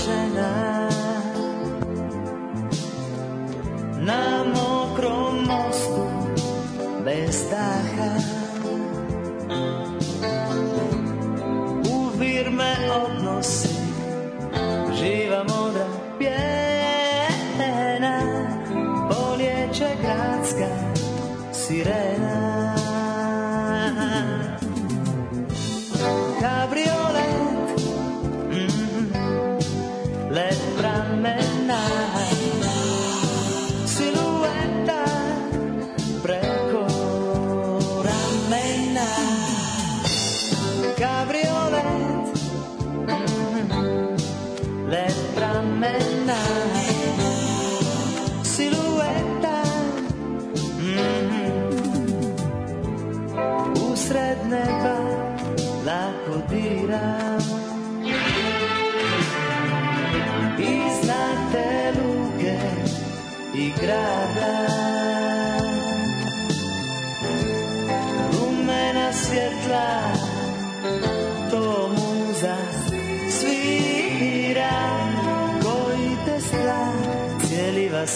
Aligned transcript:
žena 0.00 0.30
Na 0.40 0.69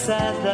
cijeliva 0.05 0.35
sada 0.35 0.54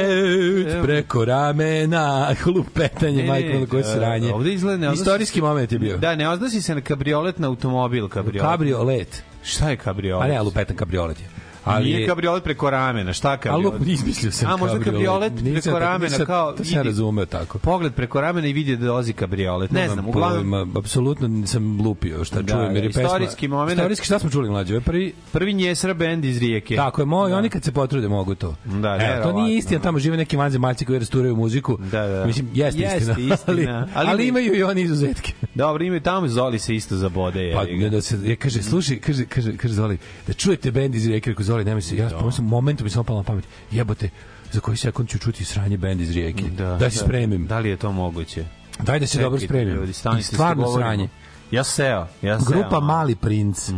preko 0.83 1.25
ramena, 1.25 2.35
lupetanje, 2.55 3.23
majko, 3.23 3.65
koje 3.69 3.83
sranje. 3.83 4.33
Ovde 4.33 4.53
izgleda 4.53 4.91
Istorijski 4.93 5.41
moment 5.41 5.71
je 5.71 5.79
bio. 5.79 5.97
Da, 5.97 6.15
ne 6.15 6.29
odnosi 6.29 6.61
se 6.61 6.75
na 6.75 6.81
kabriolet 6.81 7.39
na 7.39 7.47
automobil 7.47 8.07
kabriolet. 8.07 8.51
Kabriolet. 8.51 9.23
Šta 9.43 9.69
je 9.69 9.77
kabriolet? 9.77 10.25
A 10.25 10.33
ne, 10.33 10.41
lupetan 10.41 10.75
kabriolet 10.75 11.19
je. 11.19 11.40
Ali 11.63 11.85
Nije 11.85 12.07
kabriolet 12.07 12.43
preko 12.43 12.69
ramena, 12.69 13.13
šta 13.13 13.29
Ali 13.29 13.39
kabriolet? 13.39 13.87
izmislio 13.95 14.31
sam 14.31 14.51
A 14.51 14.57
možda 14.57 14.79
kabriolet 14.79 15.33
preko 15.53 15.79
ramena 15.79 15.97
nisam- 16.03 16.25
kao 16.25 16.51
To 16.51 16.63
sam 16.65 16.81
razumeo 16.81 17.25
tako. 17.25 17.59
Pogled 17.59 17.93
preko 17.93 18.21
ramena 18.21 18.47
i 18.47 18.53
vidi 18.53 18.75
da 18.75 18.85
dolazi 18.85 19.13
kabriolet. 19.13 19.71
Ne 19.71 19.89
znam, 19.89 20.07
uglavnom 20.07 20.77
apsolutno 20.77 21.27
nisam 21.27 21.81
lupio 21.81 22.23
šta 22.23 22.41
Da, 22.41 22.53
čujem 22.53 22.75
jer 22.75 22.83
je 22.83 22.89
pesma. 22.89 23.03
istorijski 23.03 23.47
moment. 23.47 23.71
Istorijski 23.71 24.05
šta 24.05 24.19
smo 24.19 24.29
čuli 24.29 24.49
mlađe? 24.49 24.79
Prvi 24.81 25.13
prvi 25.31 25.53
njesra 25.53 25.93
bend 25.93 26.25
iz 26.25 26.37
Rijeke. 26.37 26.75
Tako 26.75 27.01
je, 27.01 27.05
moj, 27.05 27.33
oni 27.33 27.49
kad 27.49 27.63
se 27.63 27.71
potrude 27.71 28.07
mogu 28.07 28.35
to. 28.35 28.55
Da, 28.65 28.71
Evo, 28.71 28.97
to 28.97 29.05
verovatno. 29.05 29.41
nije 29.41 29.57
istina, 29.57 29.81
tamo 29.81 29.99
žive 29.99 30.17
neki 30.17 30.37
vanzemaljci 30.37 30.85
koji 30.85 30.99
rasturaju 30.99 31.35
muziku. 31.35 31.77
Da, 31.81 32.07
da. 32.07 32.25
Mislim, 32.25 32.49
jeste, 32.53 32.81
Jeste 32.81 32.97
istina, 32.97 33.15
istina, 33.33 33.53
ali, 33.77 33.89
ali- 33.95 34.09
ali, 34.09 34.27
imaju 34.27 34.55
i 34.55 34.63
oni 34.63 34.81
izuzetke. 34.81 35.33
Dobro, 35.55 35.83
ima 35.83 35.95
i 35.95 36.01
tamo 36.01 36.27
Zoli 36.27 36.59
se 36.59 36.75
isto 36.75 36.95
zabode. 36.95 37.51
Pa 37.55 37.63
ne 37.65 37.89
da 37.89 38.01
se 38.01 38.35
kaže 38.35 38.63
slušaj 38.63 38.99
kaže 38.99 39.25
kaže 39.25 39.57
kaže 39.57 39.73
Zoli 39.73 39.97
da 40.27 40.33
čujete 40.33 40.71
bend 40.71 40.95
iz 40.95 41.07
Rijeke 41.07 41.33
Zoli 41.51 41.65
nemoj 41.65 41.81
se 41.81 41.97
ja 41.97 42.09
da. 42.09 42.31
sam 42.31 42.45
momentom 42.45 42.83
mi 42.83 42.89
samo 42.89 43.03
palo 43.03 43.19
na 43.19 43.23
pamet 43.23 43.45
jebote 43.71 44.09
za 44.51 44.59
koji 44.59 44.77
sekund 44.77 45.09
ću 45.09 45.19
čuti 45.19 45.45
sranje 45.45 45.77
bend 45.77 46.01
iz 46.01 46.11
Rijeke 46.11 46.43
da, 46.43 46.75
da 46.77 46.89
se 46.89 46.97
spremim 46.97 47.47
Da 47.47 47.59
li 47.59 47.69
je 47.69 47.77
to 47.77 47.91
moguće? 47.91 48.45
daj 48.79 48.99
da 48.99 49.07
se 49.07 49.11
Čekajte, 49.11 49.23
dobro 49.23 49.39
spremim 49.39 49.73
ljudi, 49.75 49.91
I 50.19 50.23
stvarno 50.23 50.77
sranje 50.77 51.09
Ja 51.51 51.63
seo, 51.63 52.07
ja 52.21 52.39
seo. 52.39 52.45
Grupa 52.49 52.79
Mali 52.79 53.15
princ. 53.15 53.69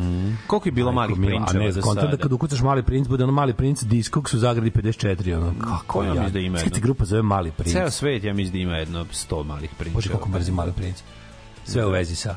Koliko 0.48 0.68
je 0.68 0.72
bilo 0.72 0.92
malih 0.92 1.18
Mila, 1.18 1.46
a 1.50 1.54
ne, 1.54 1.72
za 1.72 1.82
kontam 1.82 2.12
da 2.12 2.18
kad 2.18 2.32
ukucaš 2.32 2.62
Mali 2.62 2.84
princ, 2.84 3.08
bude 3.08 3.24
ono 3.24 3.34
Mali 3.34 3.54
princ 3.54 3.84
Discogs 3.84 4.34
u 4.34 4.40
zagradi 4.40 4.72
54, 4.72 5.38
ono, 5.38 5.54
kako 5.60 5.84
Ko 5.88 6.04
ja 6.04 6.08
ja. 6.08 6.14
mislim 6.14 6.34
da 6.34 6.40
ima 6.40 6.58
Sve 6.58 6.70
ti 6.70 6.76
jedno? 6.76 6.86
grupa 6.86 7.06
zove 7.06 7.22
Mali 7.22 7.52
princ. 7.52 7.74
Ceo 7.74 7.90
svet, 7.90 8.24
ja 8.24 8.34
mislim 8.34 8.52
da 8.54 8.58
ima 8.60 8.78
jedno 8.78 9.06
100 9.06 9.44
malih 9.44 9.70
prinčeva. 9.78 9.96
Bože, 9.96 10.10
kako 10.10 10.30
mrzim 10.30 10.56
Mali 10.56 10.72
princ. 10.72 11.04
Sve 11.66 11.86
u 11.86 11.90
vezi 11.90 12.16
sa 12.16 12.36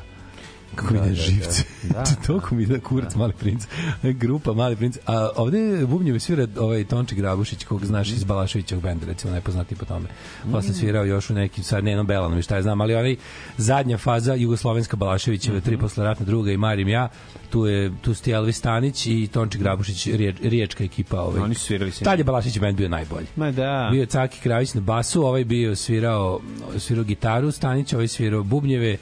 kako 0.77 0.93
mi 0.93 0.99
ide 0.99 1.15
živce. 1.15 1.63
da, 1.83 1.93
Da, 1.93 2.03
Toliko 2.27 2.55
mi 2.55 2.63
ide 2.63 2.79
kurac 2.79 3.15
Mali 3.15 3.33
princ. 3.33 3.67
Grupa 4.03 4.53
Mali 4.53 4.75
princ. 4.75 4.97
A 5.05 5.29
ovde 5.35 5.85
bubnjevi 5.85 6.19
svira 6.19 6.47
ovaj 6.59 6.83
Tonči 6.83 7.15
Grabušić, 7.15 7.63
kog 7.63 7.85
znaš 7.85 8.09
iz 8.09 8.23
Balaševićevog 8.23 8.83
benda, 8.83 9.05
recimo 9.05 9.31
najpoznatiji 9.31 9.77
po 9.77 9.85
tome. 9.85 10.05
Posle 10.51 10.73
svirao 10.73 11.05
još 11.05 11.29
u 11.29 11.33
nekim, 11.33 11.63
sad 11.63 11.83
ne 11.83 11.91
jednom 11.91 12.07
Belanom, 12.07 12.41
šta 12.41 12.55
ja 12.55 12.61
znam, 12.61 12.81
ali 12.81 12.95
onaj 12.95 13.15
zadnja 13.57 13.97
faza 13.97 14.33
Jugoslovenska 14.33 14.97
Balaševićeva, 14.97 15.59
tri 15.59 15.77
posle 15.77 16.03
ratna 16.03 16.25
druga 16.25 16.51
i 16.51 16.57
Marim 16.57 16.87
ja, 16.87 17.09
tu 17.49 17.65
je 17.65 17.91
tu 18.01 18.13
su 18.13 18.23
ti 18.23 18.31
Elvis 18.31 18.57
Stanić 18.57 19.05
i 19.05 19.29
Tonči 19.33 19.57
Grabušić, 19.57 20.07
riječ, 20.07 20.35
riječka 20.41 20.83
ekipa. 20.83 21.21
Ovaj. 21.21 21.41
Oni 21.41 21.55
su 21.55 21.65
svirali 21.65 21.91
se. 21.91 22.03
Tad 22.03 22.19
je 22.19 22.23
Balašević 22.23 22.59
bend 22.59 22.77
bio 22.77 22.89
najbolji. 22.89 23.25
Ma 23.35 23.51
da. 23.51 23.89
Bio 23.91 23.99
je 23.99 24.05
Caki 24.05 24.39
Kravić 24.39 24.73
na 24.73 24.81
basu, 24.81 25.25
ovaj 25.25 25.45
bio 25.45 25.75
svirao, 25.75 26.39
svirao 26.77 27.03
gitaru, 27.03 27.51
Stanić, 27.51 27.93
ovaj 27.93 28.07
svirao 28.07 28.43
bubnjeve, 28.43 28.93
i 28.93 28.97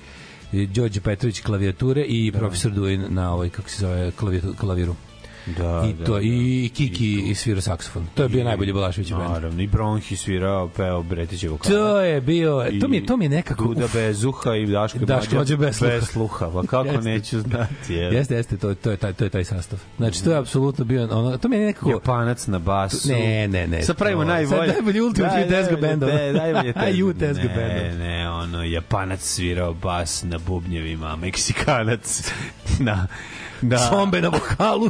Đorđe 0.74 1.02
Petrović 1.02 1.42
klavijature 1.42 2.06
i 2.07 2.31
profesor 2.31 2.72
Duin 2.72 3.06
na 3.10 3.34
ovaj 3.34 3.50
kako 3.50 3.69
se 3.69 3.81
zove 3.81 4.12
klavijatur- 4.12 4.56
klaviru. 4.56 4.96
Da, 5.48 5.86
I 5.92 6.06
to 6.06 6.20
i 6.22 6.70
Kiki 6.70 7.22
i 7.22 7.36
svira 7.36 7.62
saksofon. 7.62 8.08
To 8.16 8.24
je 8.24 8.30
bio 8.30 8.44
najbolji 8.44 8.74
Balašević 8.74 9.12
bend. 9.12 9.24
Naravno, 9.24 9.62
i 9.62 9.68
Bronhi 9.68 10.16
svirao, 10.16 10.68
peo 10.68 11.04
Bretićev 11.04 11.52
vokal. 11.52 11.72
To 11.72 12.00
je 12.00 12.22
bio, 12.22 12.66
to 12.82 12.88
mi 12.88 12.98
je 12.98 13.06
to 13.06 13.18
mi 13.18 13.26
je 13.26 13.30
nekako 13.30 13.64
Duda 13.64 13.86
uf, 13.86 13.94
bez 13.94 14.24
uha 14.24 14.56
i 14.56 14.66
Daško 14.66 15.00
Daško 15.00 15.36
Mlađa 15.36 15.58
bez 15.58 15.80
sluha. 16.04 16.50
Pa 16.54 16.62
kako 16.64 16.88
Jeste. 16.88 17.02
neću 17.04 17.40
znati. 17.40 17.94
Je. 17.94 18.04
Jeste, 18.06 18.36
jeste, 18.36 18.58
to, 18.58 18.74
to 18.76 18.92
je 18.92 18.98
taj 18.98 19.14
to 19.14 19.24
je 19.24 19.30
taj 19.30 19.44
sastav. 19.44 19.80
Znači 19.98 20.24
to 20.24 20.32
je 20.32 20.38
apsolutno 20.38 20.86
bio 20.86 21.04
ono, 21.04 21.38
to 21.38 21.48
mi 21.48 21.56
je 21.56 21.66
nekako 21.66 21.90
Japanac 21.90 22.48
na 22.48 22.60
basu. 22.60 23.10
Ne, 23.10 23.48
ne, 23.48 23.68
ne. 23.68 23.84
Sad 23.84 23.98
pravimo 23.98 24.22
To- 24.22 24.28
najbolje. 24.28 24.58
sad 24.58 24.68
najbolji 24.70 25.02
Ultimate 25.02 25.36
Youth 25.36 25.50
Tezga 25.50 25.76
bendova. 25.78 26.14
Ne, 26.14 26.34
najbolje 26.34 26.74
A, 26.78 26.92
Youth 26.92 27.20
Tezga 27.20 27.44
Ne, 27.44 27.50
bendova. 27.50 28.06
ne, 28.06 28.30
ono, 28.32 28.64
Japanac 28.64 29.20
svirao 29.22 29.74
bas 29.74 30.24
na 30.24 30.38
bubnjevima, 30.40 31.16
Meksikanac 31.16 32.32
na... 32.80 33.08
na 33.62 33.78
Čombe 33.90 34.22
na 34.22 34.30
vokalu. 34.30 34.90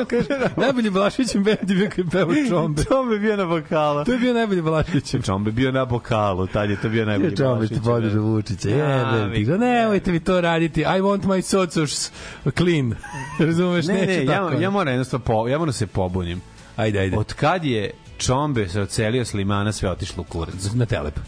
Najbolji 0.62 0.90
Balašević 0.90 1.34
bend 1.34 1.70
je 1.70 1.76
bio 1.76 1.88
kad 1.88 1.98
je 1.98 2.10
pevao 2.10 2.34
Čombe. 2.48 2.84
Čombe 2.84 3.18
bio 3.18 3.36
na 3.36 3.44
vokalu. 3.44 4.04
To 4.04 4.12
je 4.12 4.18
bio 4.18 4.34
najbolji 4.34 4.62
Balašević. 4.62 5.14
Čombe 5.24 5.50
bio 5.50 5.72
na 5.72 5.82
vokalu, 5.82 6.46
tad 6.46 6.70
je 6.70 6.80
to 6.80 6.88
bio 6.88 7.04
najbolji 7.04 7.36
Čombe 7.36 7.54
Balašević 7.54 7.78
ti 7.78 7.84
podrža 7.84 8.20
Vučića. 8.20 8.68
Jebem 8.68 9.32
ti 9.34 9.44
ga. 9.44 9.52
Navikli. 9.52 9.58
Nemojte 9.58 10.10
vi 10.10 10.20
to 10.20 10.40
raditi. 10.40 10.80
I 10.80 11.00
want 11.00 11.22
my 11.22 11.42
socors 11.42 12.10
clean. 12.56 12.94
Razumeš? 13.38 13.86
Ne, 13.86 14.06
ne, 14.06 14.24
ja, 14.24 14.32
tako. 14.32 14.60
ja 14.60 14.70
moram 14.70 14.92
jednostavno 14.92 15.24
po, 15.24 15.48
ja 15.48 15.58
moram 15.58 15.66
da 15.66 15.72
se 15.72 15.86
pobunim. 15.86 16.40
Ajde, 16.76 16.98
ajde. 16.98 17.16
Od 17.16 17.34
kad 17.34 17.64
je 17.64 17.90
Čombe 18.18 18.68
se 18.68 18.80
ocelio 18.80 19.24
s 19.24 19.34
limana, 19.34 19.72
sve 19.72 19.90
otišlo 19.90 20.20
u 20.20 20.24
kurac. 20.24 20.72
Na 20.74 20.86
telep. 20.86 21.18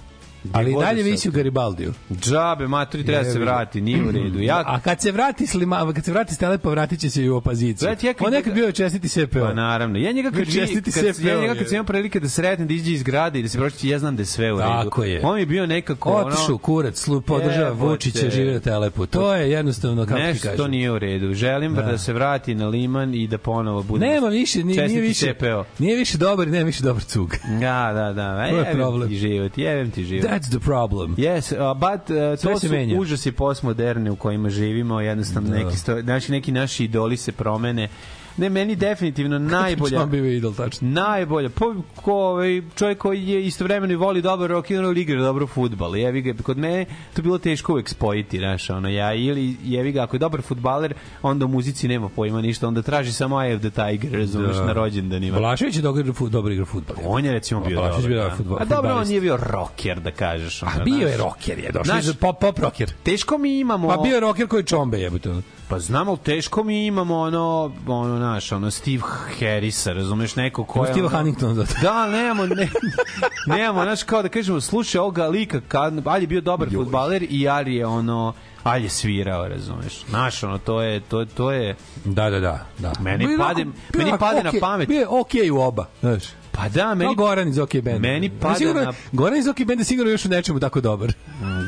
Ali 0.53 0.75
dalje 0.81 1.03
da 1.03 1.11
visi 1.11 1.29
u 1.29 1.33
Garibaldiju. 1.33 1.93
Džabe, 2.13 2.69
maturi, 2.69 3.05
treba 3.05 3.23
da 3.23 3.33
se 3.33 3.39
vrati, 3.39 3.81
nije 3.81 4.03
u 4.03 4.11
redu. 4.13 4.39
Ja, 4.41 4.63
A 4.67 4.81
kad 4.81 5.01
se 5.01 5.13
vrati 5.13 5.47
slima, 5.47 5.93
kad 5.95 6.05
se 6.05 6.13
vrati 6.13 6.35
s 6.35 6.39
telepa, 6.39 6.71
vratit 6.71 7.01
će 7.01 7.11
se 7.11 7.23
i 7.23 7.31
u 7.31 7.37
opoziciju. 7.37 7.87
Gledajte, 7.87 8.07
ja 8.07 8.15
kad- 8.15 8.27
On 8.27 8.33
nekad 8.33 8.55
bio 8.55 8.73
čestiti 8.73 9.09
SPO. 9.09 9.41
Pa 9.41 9.55
naravno. 9.55 9.99
Ja 9.99 10.13
njega 10.13 10.31
kad, 10.31 10.45
čestiti 10.47 10.93
kad, 10.93 11.17
sve 11.17 11.31
ja 11.31 11.41
njega 11.41 11.55
kad 11.55 11.67
sam 11.67 11.75
imao 11.75 11.85
prilike 11.85 12.21
da 12.21 12.29
sretnem 12.29 12.69
da 12.69 12.75
iđe 12.75 12.93
iz 12.93 13.03
grada 13.03 13.39
i 13.39 13.43
da 13.43 13.49
se 13.49 13.59
pročiti, 13.59 13.89
ja 13.89 13.99
znam 13.99 14.17
da 14.17 14.23
je 14.23 14.27
sve 14.27 14.53
u 14.53 14.57
redu. 14.57 14.69
Tako 14.85 15.05
je. 15.05 15.21
On 15.25 15.39
je 15.39 15.47
bio 15.47 15.67
nekako 15.67 16.11
Otišu 16.13 16.59
kurac, 16.59 16.99
slu, 16.99 17.21
podržava. 17.21 17.71
Vučića, 17.71 18.31
žive 18.31 18.53
na 18.53 18.61
telepu. 18.61 19.07
To 19.07 19.35
je 19.35 19.51
jednostavno, 19.51 20.07
kako 20.07 20.17
ti 20.17 20.23
nešto 20.23 20.43
kažem. 20.43 20.57
to 20.57 20.69
nije 20.69 20.91
u 20.93 20.99
redu. 20.99 21.35
Želim 21.35 21.75
da. 21.75 21.83
da 21.83 21.99
se 21.99 22.13
vrati 22.13 22.55
na 22.55 22.67
liman 22.69 23.15
i 23.15 23.27
da 23.27 23.39
ponovo 23.39 23.83
bude 23.83 24.07
Nema 24.07 24.29
više, 24.29 24.65
nije, 24.65 24.89
nije 24.89 25.01
više, 25.01 25.35
CPO. 25.35 25.65
nije 25.79 25.97
više 25.97 26.19
dobar, 26.19 26.49
i 26.49 26.51
nema 26.51 26.67
više 26.67 26.83
dobar 26.83 27.03
cug. 27.03 27.37
Da, 27.61 27.93
da, 27.95 28.13
da. 28.13 28.49
To 28.49 28.55
je 28.55 28.59
Jebem 28.59 28.77
problem. 28.77 29.09
ti 29.09 29.17
život, 29.17 29.59
jebem 29.59 29.91
ti 29.91 30.05
život. 30.05 30.32
That's 30.33 30.51
the 30.51 30.61
problem. 30.61 31.17
Yes, 31.17 31.53
uh, 31.53 31.59
but 31.75 32.11
uh, 32.11 32.39
Sve 32.39 32.53
to 32.53 32.59
se 32.59 32.67
su 32.69 32.73
menja. 32.73 32.99
užasi 32.99 33.33
postmoderne 33.33 34.11
u 34.11 34.17
kojima 34.17 34.51
živimo, 34.51 35.01
jednostavno 35.01 35.51
Da. 35.51 35.57
neki, 35.57 35.77
sto, 35.77 36.01
znači, 36.01 36.33
neki 36.33 36.53
naši 36.53 36.85
idoli 36.85 37.17
se 37.17 37.33
promene. 37.33 37.89
Ne, 38.37 38.49
meni 38.49 38.77
definitivno 38.77 39.39
najbolja... 39.39 39.99
Čom 39.99 40.11
bio 40.11 40.25
idol, 40.27 40.55
tačno. 40.55 40.89
Najbolje. 40.91 41.49
Pa, 41.49 41.65
ko, 41.97 42.13
ovaj, 42.15 42.63
čovjek 42.75 42.99
koji 42.99 43.29
je 43.29 43.47
istovremeno 43.47 43.93
i 43.93 43.97
voli 43.97 44.23
dobar 44.23 44.51
rock 44.51 44.71
and 44.71 44.81
roll 44.81 44.99
igra 44.99 45.23
dobro 45.23 45.47
fudbal. 45.47 45.97
Jevi 45.97 46.23
ga, 46.23 46.43
kod 46.43 46.59
mene 46.59 46.85
to 46.85 46.93
je 47.17 47.23
bilo 47.23 47.39
teško 47.39 47.73
uvek 47.73 47.89
spojiti, 47.89 48.39
znaš, 48.39 48.71
ono, 48.71 48.89
ja 48.89 49.15
ili 49.15 49.57
jevi 49.65 49.93
ga, 49.93 50.03
ako 50.03 50.17
je 50.17 50.21
dobar 50.21 50.43
fudbaler, 50.43 50.95
onda 51.23 51.45
u 51.45 51.49
muzici 51.49 51.89
nema 51.89 52.09
pojma 52.09 52.41
ništa, 52.41 52.69
onda 52.69 52.83
traži 52.83 53.13
samo 53.13 53.37
Eye 53.37 53.55
of 53.57 53.61
the 53.63 53.71
Tiger, 53.71 54.19
razumeš, 54.19 54.57
Da. 54.57 54.65
na 54.65 54.73
rođendanima. 54.73 55.37
Balašević 55.37 55.77
je 55.77 55.83
dobar, 55.83 56.05
fu- 56.05 56.29
dobar 56.29 56.53
igra 56.53 56.65
fudbal. 56.65 56.97
On 57.05 57.25
je 57.25 57.33
recimo 57.33 57.61
bio 57.61 57.77
Balašević 57.77 58.03
dobar. 58.03 58.11
bio 58.11 58.19
da. 58.19 58.25
dobar 58.25 58.39
fudbal- 58.39 58.63
A 58.63 58.65
dobro, 58.67 58.95
on 58.95 59.07
nije 59.09 59.21
bio 59.21 59.39
rocker, 59.39 60.01
da 60.01 60.11
kažeš. 60.11 60.63
Ono, 60.63 60.73
A 60.73 60.85
bio 60.85 61.09
je 61.09 61.17
rocker, 61.17 61.59
je 61.59 61.73
došao 61.73 62.15
pop, 62.21 62.41
pop 62.41 62.59
rocker. 62.59 62.91
Teško 63.03 63.39
mi 63.39 63.59
imamo... 63.59 63.89
Pa 63.89 63.97
bio 63.97 64.15
je 64.15 64.21
rocker 64.21 64.47
koji 64.47 64.65
čombe 64.65 64.99
jebote. 64.99 65.31
Pa 65.73 65.79
znam, 65.79 66.09
ali 66.09 66.19
teško 66.19 66.65
mi 66.65 66.87
imamo 66.87 67.19
ono, 67.19 67.73
ono, 67.87 68.19
naš, 68.19 68.53
ono, 68.53 68.71
Steve 68.71 69.03
Harrisa, 69.31 69.93
razumeš, 69.93 70.37
neko 70.37 70.65
ko 70.65 70.85
je... 70.85 70.93
Steve 70.93 71.07
ono- 71.07 71.17
Huntington 71.17 71.55
zato. 71.55 71.75
Da, 71.83 72.07
nemamo, 72.07 72.47
ne, 72.47 72.69
nemamo, 73.47 73.83
znaš, 73.83 74.03
kao 74.03 74.23
da 74.23 74.29
kažemo, 74.29 74.61
slušaj 74.61 74.99
ovoga 74.99 75.27
lika, 75.27 75.61
kad, 75.61 76.07
Ali 76.07 76.23
je 76.23 76.27
bio 76.27 76.41
dobar 76.41 76.69
futbaler 76.71 77.27
i 77.31 77.49
Ali 77.49 77.75
je 77.75 77.87
ono, 77.87 78.33
Ali 78.63 78.83
je 78.83 78.89
svirao, 78.91 79.49
razumeš. 79.49 80.05
Znaš, 80.09 80.43
ono, 80.43 80.59
to 80.59 80.83
je, 80.83 81.01
to, 81.01 81.25
to 81.27 81.53
je, 81.53 81.77
Da, 82.05 82.31
da, 82.31 82.41
da. 82.41 82.67
da. 82.79 82.93
Meni 83.01 83.25
je 83.25 83.39
pade- 83.39 83.67
meni 83.95 84.11
pade 84.11 84.41
onako 84.41 84.57
na 84.57 84.61
pamet. 84.61 84.89
Bio 84.89 84.99
je 84.99 85.09
okej 85.09 85.51
u 85.51 85.59
oba, 85.59 85.87
znaš. 86.01 86.23
Pa 86.53 86.69
da, 86.69 86.87
Meni, 86.87 86.99
meni, 86.99 87.15
Goran 87.17 87.49
iz 87.49 87.59
OK 87.59 87.73
Benda. 87.75 87.99
meni 88.01 88.31
pada 88.31 88.55
sigurno, 88.55 88.83
na- 88.83 88.93
Goran 89.13 89.39
iz 89.39 89.49
OK 89.49 89.57
Benda 89.59 89.85
sigurno 89.85 90.11
još 90.11 90.25
u 90.25 90.29
nečemu 90.29 90.61
tako 90.61 90.81
dobar. 90.81 91.13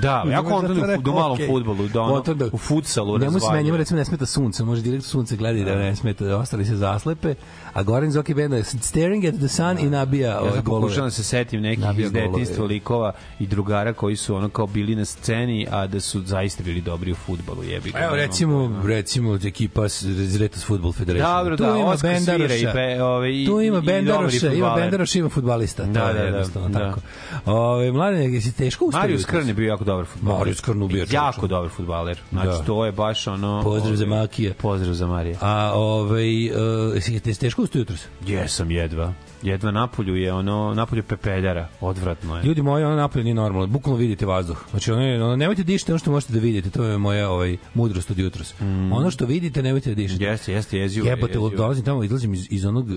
da, 0.03 0.25
ja 0.31 0.43
kontam 0.43 0.75
Zato 0.77 1.11
u, 1.11 1.15
malom 1.15 1.33
okej. 1.33 1.47
fudbalu, 1.47 1.89
da 1.89 2.01
ono, 2.03 2.21
da- 2.25 2.47
u 2.47 2.59
futsalu 2.59 3.19
Njemu 3.19 3.41
se 3.41 3.63
njemu 3.63 3.77
recimo 3.77 3.99
ne 3.99 4.05
smeta 4.05 4.27
sunce, 4.27 4.65
može 4.65 4.83
direkt 4.83 5.05
sunce 5.05 5.37
gleda 5.37 5.59
i 5.59 5.65
da 5.65 5.75
ne 5.75 5.97
smeta, 5.97 6.25
da 6.25 6.37
ostali 6.37 6.65
se 6.65 6.77
zaslepe, 6.77 7.35
a 7.75 7.83
Goran 7.83 8.09
iz 8.09 8.17
OK 8.17 8.31
Benda 8.31 8.57
je 8.57 8.65
staring 8.65 9.25
at 9.25 9.35
the 9.35 9.49
sun 9.49 9.79
i 9.79 9.85
nabija 9.85 10.31
Ja 10.31 10.41
ove 10.41 10.51
golove. 10.55 10.81
pokušavam 10.83 11.07
da 11.07 11.11
se 11.11 11.25
setim 11.25 11.61
nekih 11.63 11.79
Nabija 11.81 12.07
iz 12.07 12.13
golove. 12.13 12.29
detinjstva 12.29 12.65
likova 12.67 13.13
i 13.39 13.47
drugara 13.47 13.93
koji 13.93 14.17
su 14.17 14.35
ono 14.35 14.49
kao 14.49 14.67
bili 14.67 14.95
na 14.97 15.05
sceni, 15.05 15.67
a 15.71 15.87
da 15.87 16.01
su 16.01 16.23
zaista 16.23 16.63
bili 16.63 16.81
dobri 16.81 17.13
u 17.13 17.17
fudbalu, 17.17 17.65
jebi 17.65 17.91
ga. 17.91 17.99
Evo 17.99 18.07
ono. 18.07 18.17
recimo, 18.17 18.83
recimo 18.85 19.35
ekipa 19.37 19.85
iz 19.85 20.37
Retas 20.37 20.65
Football 20.65 20.93
Federation. 20.93 21.33
Dobro, 21.35 21.57
tu 21.57 21.63
da, 21.65 21.71
ima 21.71 21.87
Oskar 21.87 22.11
Bendaroša. 22.11 22.55
i 22.55 22.67
pe- 22.67 23.03
ove, 23.03 23.43
i- 23.43 23.47
tu 23.47 23.61
ima 23.61 23.81
Bendaroša, 23.81 24.53
ima. 24.53 24.75
Bendaroša, 24.75 25.19
ima 25.19 25.29
fudbalista. 25.29 25.85
Da, 25.85 26.01
je 26.03 26.31
da, 26.31 26.43
da, 26.55 26.69
da. 26.69 26.79
tako. 26.81 27.01
Ove, 27.47 27.93
mladen, 27.93 28.35
jesi 28.35 28.53
teško 28.53 28.85
uspio? 28.85 29.01
Marius? 29.01 29.25
Krn 29.25 29.49
je 29.49 29.55
bio 29.55 29.69
jako 29.69 29.85
dobar 29.85 30.05
fudbaler. 30.07 30.39
Marius 30.39 30.61
Krn 30.61 30.83
ubio. 30.83 31.07
Jako 31.11 31.47
dobar 31.47 31.71
fudbaler. 31.71 32.19
Znači, 32.31 32.49
Da. 32.49 32.59
to 32.59 32.87
je 32.87 32.93
baš 32.93 33.27
ono... 33.27 33.61
Pozdrav 33.65 33.97
za 33.97 34.05
ovaj, 34.07 34.19
Makija. 34.19 34.53
Pozdrav 34.55 34.95
za 34.95 35.07
Marija. 35.07 35.37
A 35.41 35.73
ovaj 35.75 36.47
uh, 36.47 36.55
jesi 36.95 37.35
teško 37.35 37.64
uspio 37.65 37.85
jutros? 37.85 38.07
Jesam 38.27 38.71
jedva. 38.71 39.13
Jedva 39.45 39.71
napolju 39.71 40.17
je 40.17 40.33
ono, 40.33 40.75
napolju 40.75 41.03
pepeljara. 41.03 41.69
Odvratno 41.81 42.37
je. 42.37 42.43
Ljudi 42.45 42.63
moji, 42.63 42.85
ono 42.85 42.97
napolje 42.97 43.25
nije 43.25 43.35
normalno. 43.35 43.67
Bukvalno 43.69 43.99
vidite 43.99 44.27
vazduh. 44.27 44.65
Znači, 44.71 44.93
ono, 44.93 45.03
je- 45.03 45.25
ono 45.25 45.37
nemojte 45.37 45.63
dišite 45.63 45.93
ono 45.93 45.99
što 45.99 46.11
možete 46.11 46.33
da 46.33 46.39
vidite. 46.39 46.71
To 46.71 46.85
je 46.85 46.99
moja 46.99 47.31
ovaj 47.31 47.57
mudrost 47.75 48.11
od 48.11 48.19
jutros. 48.19 48.55
Ono 48.93 49.11
što 49.11 49.27
vidite, 49.27 49.63
nemojte 49.63 49.91
da 49.91 49.95
dišete. 49.95 50.25
Jeste, 50.25 50.53
jeste, 50.53 50.79
jezio. 50.79 51.05
je, 51.05 51.09
Jebote, 51.11 51.33
jezio. 51.35 51.49
dolazim 51.51 51.85
tamo, 51.85 52.05
izlazim 52.05 52.35
iz, 52.35 52.47
iz 52.51 52.65
onog 52.65 52.87
uh, 52.87 52.95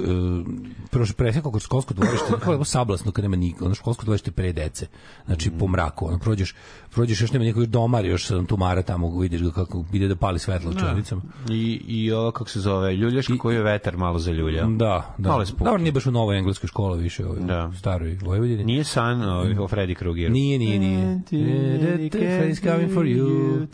prošlo 0.92 1.16
presekao 1.16 1.52
kroz 1.52 1.64
školsko 1.64 1.94
dvorište, 1.94 2.26
kao 2.44 2.64
sablasno 2.64 3.12
kad 3.12 3.24
nema 3.24 3.36
niko, 3.36 3.66
ono 3.66 3.76
školsko 3.76 4.06
dvorište 4.06 4.32
pre 4.32 4.54
dece. 4.54 4.88
Znači 5.26 5.52
po 5.52 5.68
mraku, 5.68 6.08
ono 6.08 6.20
prođeš, 6.20 6.56
prođeš 6.90 7.22
još 7.22 7.32
nema 7.32 7.46
nikog 7.46 7.66
domar, 7.66 8.06
još 8.06 8.26
sam 8.26 8.46
tumara 8.46 8.82
tamo, 8.82 9.20
vidiš 9.20 9.42
ga 9.42 9.52
kako 9.52 9.86
ide 9.94 10.08
da 10.08 10.16
pali 10.16 10.40
svetlo 10.40 10.72
u 10.72 10.76
čelicama. 10.76 11.22
I, 11.50 11.82
I 11.88 12.12
ovo, 12.12 12.32
kako 12.32 12.50
se 12.50 12.60
zove, 12.60 12.96
ljuljaška 12.96 13.38
koju 13.38 13.56
je 13.56 13.64
vetar 13.64 13.98
malo 13.98 14.20
zaljulja. 14.20 14.66
Da, 14.66 15.16
da. 15.18 15.30
Malo 15.30 15.42
je. 15.42 15.48
Dobro, 15.58 15.78
nije 15.78 15.92
baš 15.92 16.06
u 16.06 16.12
novoj 16.12 16.37
engleskoj 16.38 16.68
školi 16.68 17.04
više, 17.04 17.26
ovaj, 17.26 17.40
Da. 17.40 17.72
staroj 17.80 18.18
Vojvodini. 18.22 18.64
Nije 18.64 18.84
san 18.84 19.22
ovaj, 19.22 19.52
o 19.52 19.68
Freddy 19.68 19.96
Kruegeru. 19.96 20.34
Nije, 20.34 20.60
nije, 20.60 20.80
nije. 20.80 21.22
Freddy's 21.32 22.62
coming 22.64 22.94
for 22.94 23.06
you. 23.06 23.68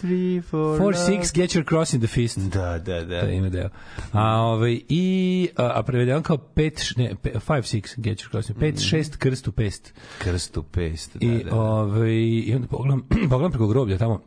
Four, 0.78 0.94
six, 0.96 1.36
get 1.36 1.50
your 1.52 1.70
cross 1.70 1.94
in 1.94 2.00
the 2.00 2.08
fist. 2.08 2.38
Da, 2.38 2.80
da, 2.80 3.06
da. 3.06 3.22
To 3.22 3.30
ime 3.30 3.50
deo. 3.50 3.70
A, 4.12 4.42
ovaj, 4.42 4.80
i, 4.90 5.50
a, 5.56 5.72
a 5.76 5.84
prevedeno 5.84 6.22
kao 6.22 6.38
5, 6.38 6.98
ne, 6.98 7.16
5, 7.24 7.40
6, 7.40 7.94
get 7.98 8.20
your 8.20 8.30
cross, 8.30 8.50
5, 8.50 8.74
6, 8.96 9.18
krst 9.18 9.48
u 9.48 9.52
pest. 9.52 9.94
Krst 10.18 10.58
u 10.58 10.64
pest. 10.64 11.18
Da, 11.18 11.28
I, 11.28 11.44
da, 11.44 11.50
da. 11.50 11.56
ovaj, 11.56 12.12
i 12.46 12.54
onda 12.56 12.68
pogledam, 12.68 13.02
pogledam 13.30 13.52
preko 13.52 13.68
groblja 13.68 13.98
tamo, 13.98 14.22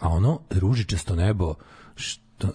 a 0.00 0.08
ono, 0.08 0.40
ružičasto 0.50 1.16
nebo, 1.16 1.54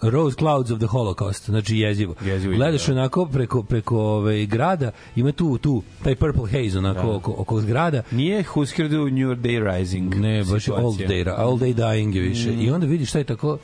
Rose 0.02 0.36
Clouds 0.36 0.70
of 0.70 0.78
the 0.78 0.86
Holocaust, 0.86 1.46
znači 1.46 1.76
jezivo. 1.76 2.14
Jezivo, 2.24 2.54
Gledaš 2.54 2.86
da. 2.86 2.92
onako 2.92 3.26
preko, 3.26 3.62
preko 3.62 3.98
ovaj, 3.98 4.46
grada, 4.46 4.90
ima 5.16 5.32
tu, 5.32 5.58
tu, 5.58 5.82
taj 6.04 6.14
purple 6.14 6.50
haze 6.50 6.78
onako 6.78 7.14
oko, 7.16 7.34
oko 7.38 7.60
zgrada, 7.60 8.02
Nije 8.10 8.42
Husker 8.42 8.88
du 8.88 8.98
New 8.98 9.34
Day 9.34 9.76
Rising. 9.76 10.14
Ne, 10.14 10.44
baš 10.44 10.64
situacija. 10.64 11.08
day, 11.08 11.34
all 11.36 11.58
day 11.58 11.74
dying 11.74 12.14
je 12.14 12.22
više. 12.22 12.50
Mm. 12.50 12.60
I 12.60 12.70
onda 12.70 12.86
vidiš 12.86 13.08
šta 13.08 13.18
je 13.18 13.24
tako, 13.24 13.58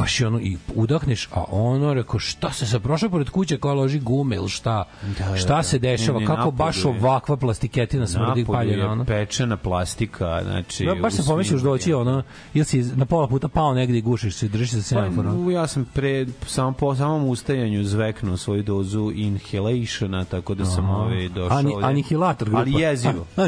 baš 0.00 0.20
je 0.20 0.26
ono, 0.26 0.40
i 0.40 0.56
udahneš, 0.74 1.28
a 1.32 1.44
ono, 1.50 1.94
reko, 1.94 2.18
šta 2.18 2.52
se 2.52 2.66
sa 2.66 2.80
prošao 2.80 3.10
pored 3.10 3.30
kuće 3.30 3.56
koja 3.56 3.74
loži 3.74 3.98
gume 3.98 4.36
ili 4.36 4.48
šta? 4.48 4.84
Da, 5.18 5.28
da, 5.30 5.36
šta 5.36 5.56
da. 5.56 5.62
se 5.62 5.78
dešava? 5.78 6.18
Ne, 6.20 6.26
ne, 6.26 6.34
Kako 6.34 6.50
baš 6.50 6.84
ovakva 6.84 7.36
plastiketina 7.36 8.06
smrdi 8.06 8.44
paljena, 8.44 8.82
je 8.84 8.88
ono? 8.88 9.04
pečena 9.04 9.56
plastika, 9.56 10.40
znači... 10.44 10.84
Da, 10.84 10.94
baš 10.94 11.12
se 11.12 11.22
pomisliš 11.26 11.60
doći, 11.62 11.92
ono, 11.92 12.22
ili 12.54 12.64
si 12.64 12.82
na 12.82 13.04
pola 13.04 13.28
puta 13.28 13.48
pao 13.48 13.74
negde 13.74 13.98
i 13.98 14.02
gušiš 14.02 14.34
se, 14.34 14.48
držiš 14.48 14.70
se 14.70 14.82
semaforom. 14.82 15.44
Pa, 15.46 15.52
ja 15.52 15.66
sam 15.66 15.84
pre 15.94 16.26
samo 16.46 16.72
po 16.72 16.94
samom 16.94 17.28
ustajanju 17.28 17.84
zveknuo 17.84 18.36
svoju 18.36 18.62
dozu 18.62 19.12
inhalationa, 19.14 20.24
tako 20.24 20.54
da 20.54 20.64
sam 20.64 20.90
ovaj 20.90 21.28
došao. 21.28 21.58
Ani- 21.58 21.74
anihilator 21.82 22.48
grupa. 22.48 22.60
Ali 22.60 22.72
jezivo. 22.72 23.26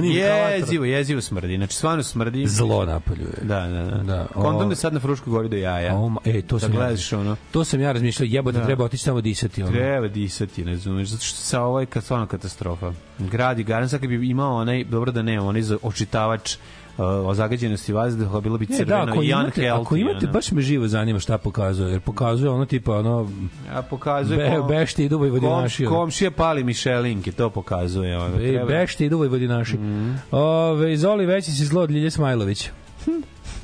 Jezivo, 0.52 0.84
jezivo 0.84 1.20
smrdi. 1.20 1.56
Znači 1.56 1.74
stvarno 1.76 2.02
smrdi. 2.02 2.46
Zlo 2.46 2.84
napolju 2.84 3.22
je. 3.22 3.44
Da, 3.44 3.68
da, 3.68 3.84
da. 3.84 4.02
Da, 4.02 4.26
Kondom 4.34 4.68
o- 4.68 4.70
je 4.70 4.76
sad 4.76 4.94
na 4.94 5.00
Fruškoj 5.00 5.30
gori 5.30 5.48
do 5.48 5.56
jaja. 5.56 5.96
O, 5.96 6.08
ma- 6.08 6.41
e, 6.44 6.46
to 6.46 6.56
da 6.56 6.60
sam 6.60 6.72
ja 6.72 6.76
gledaš 6.76 7.12
ono. 7.12 7.36
To 7.50 7.64
sam 7.64 7.80
ja 7.80 7.92
razmišljao, 7.92 8.26
jebote, 8.26 8.58
Da. 8.58 8.64
treba 8.64 8.84
otići 8.84 9.04
tamo 9.04 9.20
disati. 9.20 9.62
Ono. 9.62 9.72
Treba 9.72 10.08
disati, 10.08 10.64
ne 10.64 10.72
razumeš, 10.72 11.08
zato 11.08 11.24
što 11.24 11.36
sa 11.38 11.62
ovo 11.62 11.80
je 11.80 11.86
kad 11.86 12.04
stvarno 12.04 12.26
katastrofa. 12.26 12.92
Grad 13.20 13.58
i 13.58 13.64
garan, 13.64 13.88
sad 13.88 14.00
kad 14.00 14.08
bi 14.08 14.30
imao 14.30 14.56
onaj, 14.56 14.84
dobro 14.84 15.12
da 15.12 15.22
nema, 15.22 15.46
onaj 15.46 15.62
za- 15.62 15.78
očitavač 15.82 16.54
uh, 16.54 16.58
o 17.04 17.34
zagađenosti 17.34 17.92
vazduha, 17.92 18.40
bilo 18.40 18.58
bi 18.58 18.64
E, 18.64 18.68
crveno 18.68 19.04
da, 19.06 19.12
ako 19.12 19.22
i 19.22 19.28
imate, 19.28 19.60
unhealthy. 19.60 19.80
ako 19.80 19.96
imate, 19.96 20.18
ono. 20.18 20.32
baš 20.32 20.52
me 20.52 20.62
živo 20.62 20.88
zanima 20.88 21.18
šta 21.18 21.38
pokazuje, 21.38 21.90
jer 21.90 22.00
pokazuje 22.00 22.50
ono 22.50 22.64
tipa 22.66 22.92
ono 22.92 23.30
Ja 23.68 23.82
pokazuje 23.82 24.38
Be, 24.40 24.50
kom- 24.50 24.68
bešte 24.68 25.04
idu 25.04 25.18
Vojvodinaši. 25.18 25.84
kom, 25.84 25.94
komšija 25.94 26.30
pali 26.30 26.64
Mišelinke, 26.64 27.32
to 27.32 27.50
pokazuje. 27.50 28.18
Ono, 28.18 28.28
Be, 28.30 28.38
treba. 28.40 28.64
bešte 28.66 29.06
idu 29.06 29.18
Vojvodinaši. 29.18 29.76
Mm. 29.76 30.18
Ove, 30.32 30.96
Zoli, 30.96 31.26
veći 31.26 31.52
si 31.52 31.64
zlo 31.64 31.82
od 31.82 31.90
Ljilje 31.90 32.10
Smajlović. 32.10 32.70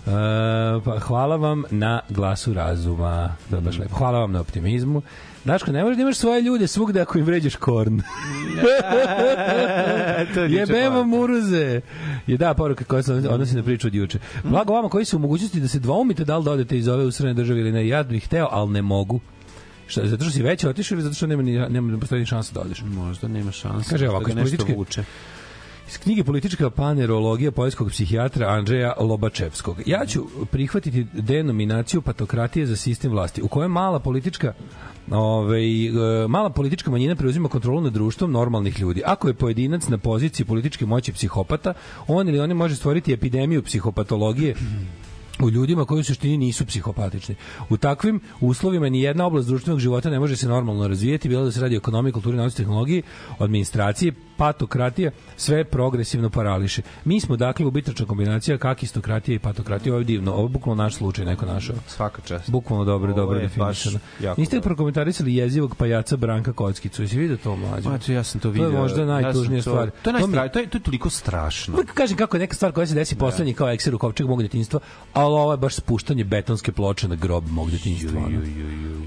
E, 0.08 0.10
pa 0.84 0.98
hvala 0.98 1.36
vam 1.36 1.64
na 1.70 2.00
glasu 2.08 2.54
razuma. 2.54 3.36
To 3.50 3.56
je 3.56 3.62
baš 3.62 3.78
lepo. 3.78 3.96
Hvala 3.96 4.18
vam 4.18 4.32
na 4.32 4.40
optimizmu. 4.40 5.02
Daško, 5.44 5.72
ne 5.72 5.82
možeš 5.84 5.96
da 5.96 6.02
imaš 6.02 6.16
svoje 6.16 6.42
ljude 6.42 6.66
svugde 6.66 7.00
ako 7.00 7.18
im 7.18 7.24
vređaš 7.24 7.56
korn. 7.56 8.00
to 10.34 10.40
je 10.40 10.50
juče 10.50 10.56
Jebemo 10.56 11.04
muruze. 11.04 11.80
Je 12.26 12.36
da 12.36 12.54
poruka 12.54 12.84
koja 12.84 13.02
se 13.02 13.12
odnosi 13.14 13.56
na 13.56 13.62
priču 13.62 13.86
od 13.86 13.94
juče. 13.94 14.18
Blago 14.44 14.72
vama 14.72 14.88
koji 14.88 15.04
su 15.04 15.16
u 15.16 15.20
mogućnosti 15.20 15.60
da 15.60 15.68
se 15.68 15.78
dvoumite 15.78 16.24
da 16.24 16.38
li 16.38 16.44
da 16.44 16.50
odete 16.52 16.78
iz 16.78 16.88
ove 16.88 17.04
usrane 17.04 17.34
države 17.34 17.60
ili 17.60 17.72
ne. 17.72 17.88
Ja 17.88 18.02
bih 18.02 18.24
hteo, 18.24 18.48
ali 18.50 18.70
ne 18.70 18.82
mogu. 18.82 19.20
Šta, 19.86 20.06
zato 20.06 20.24
što 20.24 20.32
si 20.32 20.42
već 20.42 20.64
otišao 20.64 20.96
ili 20.96 21.02
zato 21.02 21.14
što 21.14 21.26
nema 21.26 21.42
ni, 21.42 21.58
nema, 21.68 21.92
ne 21.92 22.00
postoji 22.00 22.26
šansa 22.26 22.52
da 22.54 22.60
odeš? 22.60 22.82
Možda 22.86 23.28
nema 23.28 23.52
šanse. 23.52 23.90
Kaže 23.90 24.08
ovako, 24.08 24.30
iz 24.30 24.36
nešto 24.36 24.56
političke- 24.56 24.76
vuče. 24.76 25.04
Iz 25.88 25.98
knjige 25.98 26.24
Politička 26.24 26.70
panerologija 26.70 27.50
poljskog 27.50 27.88
psihijatra 27.88 28.48
Andreja 28.48 28.92
Lobačevskog. 29.00 29.76
Ja 29.86 30.06
ću 30.06 30.24
prihvatiti 30.50 31.06
denominaciju 31.12 32.02
patokratije 32.02 32.66
za 32.66 32.76
sistem 32.76 33.10
vlasti, 33.12 33.42
u 33.42 33.48
kojoj 33.48 33.68
mala 33.68 33.98
politička 33.98 34.52
Ove, 35.10 35.60
e, 35.60 36.28
mala 36.28 36.50
politička 36.50 36.90
manjina 36.90 37.14
preuzima 37.14 37.48
kontrolu 37.48 37.80
nad 37.80 37.92
društvom 37.92 38.32
normalnih 38.32 38.80
ljudi. 38.80 39.02
Ako 39.06 39.28
je 39.28 39.34
pojedinac 39.34 39.88
na 39.88 39.98
poziciji 39.98 40.46
političke 40.46 40.86
moći 40.86 41.12
psihopata, 41.12 41.74
on 42.06 42.28
ili 42.28 42.40
oni 42.40 42.54
može 42.54 42.76
stvoriti 42.76 43.12
epidemiju 43.12 43.62
psihopatologije 43.62 44.54
u 45.42 45.50
ljudima 45.50 45.84
koji 45.84 46.00
u 46.00 46.04
suštini 46.04 46.36
nisu 46.36 46.66
psihopatični. 46.66 47.34
U 47.70 47.76
takvim 47.76 48.20
uslovima 48.40 48.88
ni 48.88 49.02
jedna 49.02 49.26
oblast 49.26 49.48
društvenog 49.48 49.80
života 49.80 50.10
ne 50.10 50.20
može 50.20 50.36
se 50.36 50.48
normalno 50.48 50.88
razvijeti, 50.88 51.28
bilo 51.28 51.44
da 51.44 51.52
se 51.52 51.60
radi 51.60 51.76
o 51.76 51.78
ekonomiji, 51.78 52.12
kulturi, 52.12 52.36
nauci, 52.36 52.56
tehnologiji, 52.56 53.02
administraciji, 53.38 54.12
patokratija, 54.38 55.10
sve 55.36 55.64
progresivno 55.64 56.30
parališe. 56.30 56.82
Mi 57.04 57.20
smo 57.20 57.36
dakle 57.36 57.66
ubitačna 57.66 58.06
kombinacija 58.06 58.58
kakistokratije 58.58 59.36
i 59.36 59.38
patokratije. 59.38 59.92
Ovo 59.92 60.00
je 60.00 60.04
divno. 60.04 60.32
Ovo 60.32 60.42
je 60.42 60.48
bukvalno 60.48 60.82
naš 60.82 60.94
slučaj 60.94 61.24
neko 61.24 61.46
našao. 61.46 61.76
Svaka 61.86 62.22
čast. 62.22 62.50
Bukvalno 62.50 62.84
dobro, 62.84 63.10
Ovo 63.12 63.20
dobro 63.20 63.38
definisano. 63.38 63.98
Niste 64.36 64.60
prokomentarisali 64.60 65.34
jezivog 65.34 65.74
pajaca 65.76 66.16
Branka 66.16 66.52
Kockicu. 66.52 67.02
Jesi 67.02 67.18
vidio 67.18 67.36
to 67.36 67.56
mlađe? 67.56 67.88
Ma, 67.88 67.98
to 67.98 68.12
ja 68.12 68.24
sam 68.24 68.40
to 68.40 68.48
To 68.48 68.52
video. 68.52 68.70
je 68.70 68.78
možda 68.78 69.04
najtužnija 69.04 69.58
ja 69.58 69.62
sam 69.62 69.72
stvar. 69.72 69.90
To, 69.90 69.96
to, 70.02 70.10
je 70.10 70.12
To 70.12 70.12
najstra, 70.12 70.48
to, 70.48 70.58
je, 70.58 70.70
to 70.70 70.78
je 70.78 70.82
toliko 70.82 71.10
strašno. 71.10 71.74
Uvijek 71.74 71.94
kažem 71.94 72.16
kako 72.16 72.36
je 72.36 72.40
neka 72.40 72.54
stvar 72.54 72.72
koja 72.72 72.86
se 72.86 72.94
desi 72.94 73.16
poslednji 73.16 73.54
kao 73.54 73.70
ekser 73.70 73.94
u 73.94 73.98
kovčeg 73.98 74.26
mog 74.26 74.42
detinjstva, 74.42 74.80
ali 75.12 75.34
ovo 75.34 75.52
je 75.52 75.56
baš 75.56 75.74
spuštanje 75.74 76.24
betonske 76.24 76.72
ploče 76.72 77.08
na 77.08 77.14
grob 77.14 77.44
mog 77.50 77.70
detinjstva. 77.70 78.20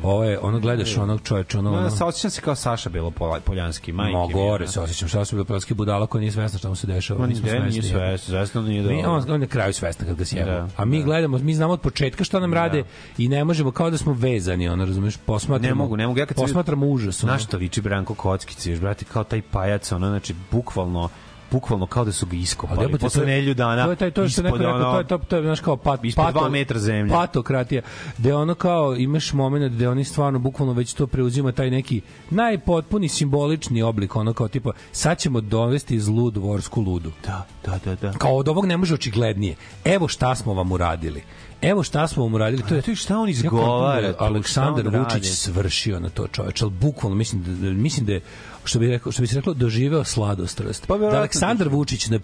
Ovo 0.03 0.23
je, 0.23 0.39
ono 0.39 0.59
gledaš 0.59 0.97
onog 0.97 1.21
čoveča, 1.23 1.59
ono, 1.59 1.73
ono 1.73 1.89
sa 1.89 2.05
osjećam 2.05 2.31
se 2.31 2.41
kao 2.41 2.55
Saša 2.55 2.89
Belopoljanski, 2.89 3.91
majke. 3.91 4.11
Mo 4.17 4.27
mi, 4.27 4.33
gore 4.33 4.67
se 4.67 4.79
osjećam, 4.81 5.09
bili 5.31 5.45
prelski 5.45 5.73
budala 5.73 6.07
koja 6.07 6.19
nije 6.19 6.31
svesna 6.31 6.59
šta 6.59 6.69
mu 6.69 6.75
se 6.75 6.87
dešava. 6.87 7.27
Nismo 7.27 7.45
nije, 7.47 7.59
nije 7.59 7.71
svesni. 7.71 7.89
sve, 7.89 8.17
svesno 8.17 8.61
nije 8.61 8.81
Mi, 8.81 8.87
dobro. 8.87 9.11
on, 9.11 9.23
on 9.23 9.31
je 9.31 9.37
na 9.37 9.47
kraju 9.47 9.73
svestan 9.73 10.07
kad 10.07 10.17
ga 10.17 10.25
sjeba. 10.25 10.51
Da, 10.51 10.67
A 10.77 10.85
mi 10.85 10.99
da. 10.99 11.05
gledamo, 11.05 11.37
mi 11.37 11.53
znamo 11.53 11.73
od 11.73 11.81
početka 11.81 12.23
šta 12.23 12.39
nam 12.39 12.53
rade 12.53 12.83
i 13.17 13.27
ne 13.27 13.43
možemo 13.43 13.71
kao 13.71 13.89
da 13.89 13.97
smo 13.97 14.13
vezani, 14.13 14.69
ono, 14.69 14.85
razumeš, 14.85 15.17
posmatramo. 15.17 15.69
Ne 15.69 15.75
mogu, 15.75 15.97
ne 15.97 16.07
mogu. 16.07 16.19
Ja 16.19 16.25
kad 16.25 16.37
posmatramo 16.37 16.85
užas. 16.85 17.23
ono. 17.23 17.31
Znaš 17.33 17.43
što 17.43 17.57
liči 17.57 17.81
Branko 17.81 18.13
Kockici, 18.13 18.71
još 18.71 18.79
brate, 18.79 19.05
kao 19.05 19.23
taj 19.23 19.41
pajac, 19.41 19.91
ono, 19.91 20.07
znači, 20.09 20.35
bukvalno, 20.51 21.09
bukvalno 21.51 21.85
kao 21.85 22.05
da 22.05 22.11
su 22.11 22.25
ga 22.25 22.35
iskopali. 22.35 22.79
Ali 22.85 22.97
Posle 22.97 23.25
nelju 23.25 23.53
dana, 23.53 23.85
To 23.85 23.89
je 23.89 23.95
taj 23.95 24.11
to 24.11 24.29
što 24.29 24.41
neko 24.41 24.57
rekao, 24.57 24.75
ono, 24.75 24.91
to 24.91 24.97
je 24.97 25.07
to, 25.07 25.17
to 25.17 25.35
je 25.35 25.41
znaš 25.41 25.59
kao 25.59 25.77
pat, 25.77 26.05
ispod 26.05 26.33
dva 26.33 26.49
metra 26.49 26.79
zemlje. 26.79 27.11
Patokratija. 27.11 27.81
Gde 28.17 28.33
ono 28.35 28.55
kao 28.55 28.95
imaš 28.95 29.33
momenat 29.33 29.71
gde 29.71 29.89
oni 29.89 30.03
stvarno 30.03 30.39
bukvalno 30.39 30.73
već 30.73 30.93
to 30.93 31.07
preuzima 31.07 31.51
taj 31.51 31.69
neki 31.69 32.01
najpotpuni 32.29 33.09
simbolični 33.09 33.81
oblik, 33.81 34.15
ono 34.15 34.33
kao 34.33 34.47
tipa 34.47 34.71
sad 34.91 35.19
ćemo 35.19 35.41
dovesti 35.41 35.99
zlu 35.99 36.31
dvorsku 36.31 36.81
ludu. 36.81 37.11
Da, 37.25 37.45
da, 37.65 37.79
da, 37.85 37.95
da. 37.95 38.11
Kao 38.11 38.35
od 38.35 38.47
ovog 38.47 38.65
ne 38.65 38.77
može 38.77 38.93
očiglednije. 38.93 39.55
Evo 39.85 40.07
šta 40.07 40.35
smo 40.35 40.53
vam 40.53 40.71
uradili. 40.71 41.23
Evo 41.61 41.83
šta 41.83 42.07
smo 42.07 42.23
vam 42.23 42.33
uradili. 42.33 42.63
To 42.69 42.75
je 42.75 42.81
to 42.81 42.95
šta 42.95 43.17
on 43.19 43.29
izgovara, 43.29 44.11
da 44.11 44.15
Aleksandar 44.19 44.87
on 44.87 44.95
Vučić 44.95 45.13
radi. 45.13 45.27
svršio 45.27 45.99
na 45.99 46.09
to 46.09 46.27
čoveče, 46.27 46.65
ali 46.65 46.73
bukvalno 46.73 47.15
mislim 47.15 47.43
da, 47.43 47.51
da 47.51 47.73
mislim 47.73 48.05
da 48.05 48.13
je 48.13 48.21
što 48.63 48.79
bi 48.79 48.87
rekao 48.87 49.11
što 49.11 49.21
bi 49.21 49.27
se 49.27 49.35
reklo 49.35 49.53
doživeo 49.53 50.03
sladostrast. 50.03 50.87
Pa, 50.87 50.97
da 50.97 51.05
Aleksandar 51.05 51.69
Vučić 51.69 52.07
na 52.07 52.19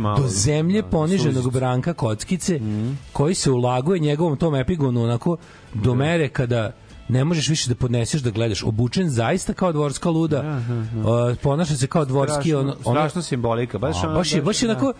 malo, 0.00 0.18
do 0.18 0.28
zemlje 0.28 0.82
da, 0.82 0.88
poniženog. 0.88 1.52
Branka 1.52 1.94
Kockice 1.94 2.60
koji 3.12 3.34
se 3.34 3.50
ulaguje 3.50 4.00
njegovom 4.00 4.36
tom 4.36 4.54
epigonu 4.54 5.04
onako 5.04 5.36
do 5.74 5.94
mere 5.94 6.28
kada 6.28 6.72
ne 7.08 7.24
možeš 7.24 7.48
više 7.48 7.68
da 7.68 7.74
podneseš 7.74 8.20
da 8.20 8.30
gledaš 8.30 8.62
obučen 8.62 9.10
zaista 9.10 9.52
kao 9.52 9.72
dvorska 9.72 10.10
luda 10.10 10.60
uh, 10.96 11.36
ponaša 11.42 11.76
se 11.76 11.86
kao 11.86 12.04
dvorski 12.04 12.50
Strašno, 12.50 12.60
ono, 12.60 12.76
ono, 12.84 13.00
strašno 13.00 13.22
simbolika, 13.22 13.78
baš 13.78 14.04
A, 14.04 14.08
baš 14.08 14.32
je 14.32 14.42
baš 14.42 14.62
je 14.62 14.66
da. 14.66 14.72
onako 14.72 14.92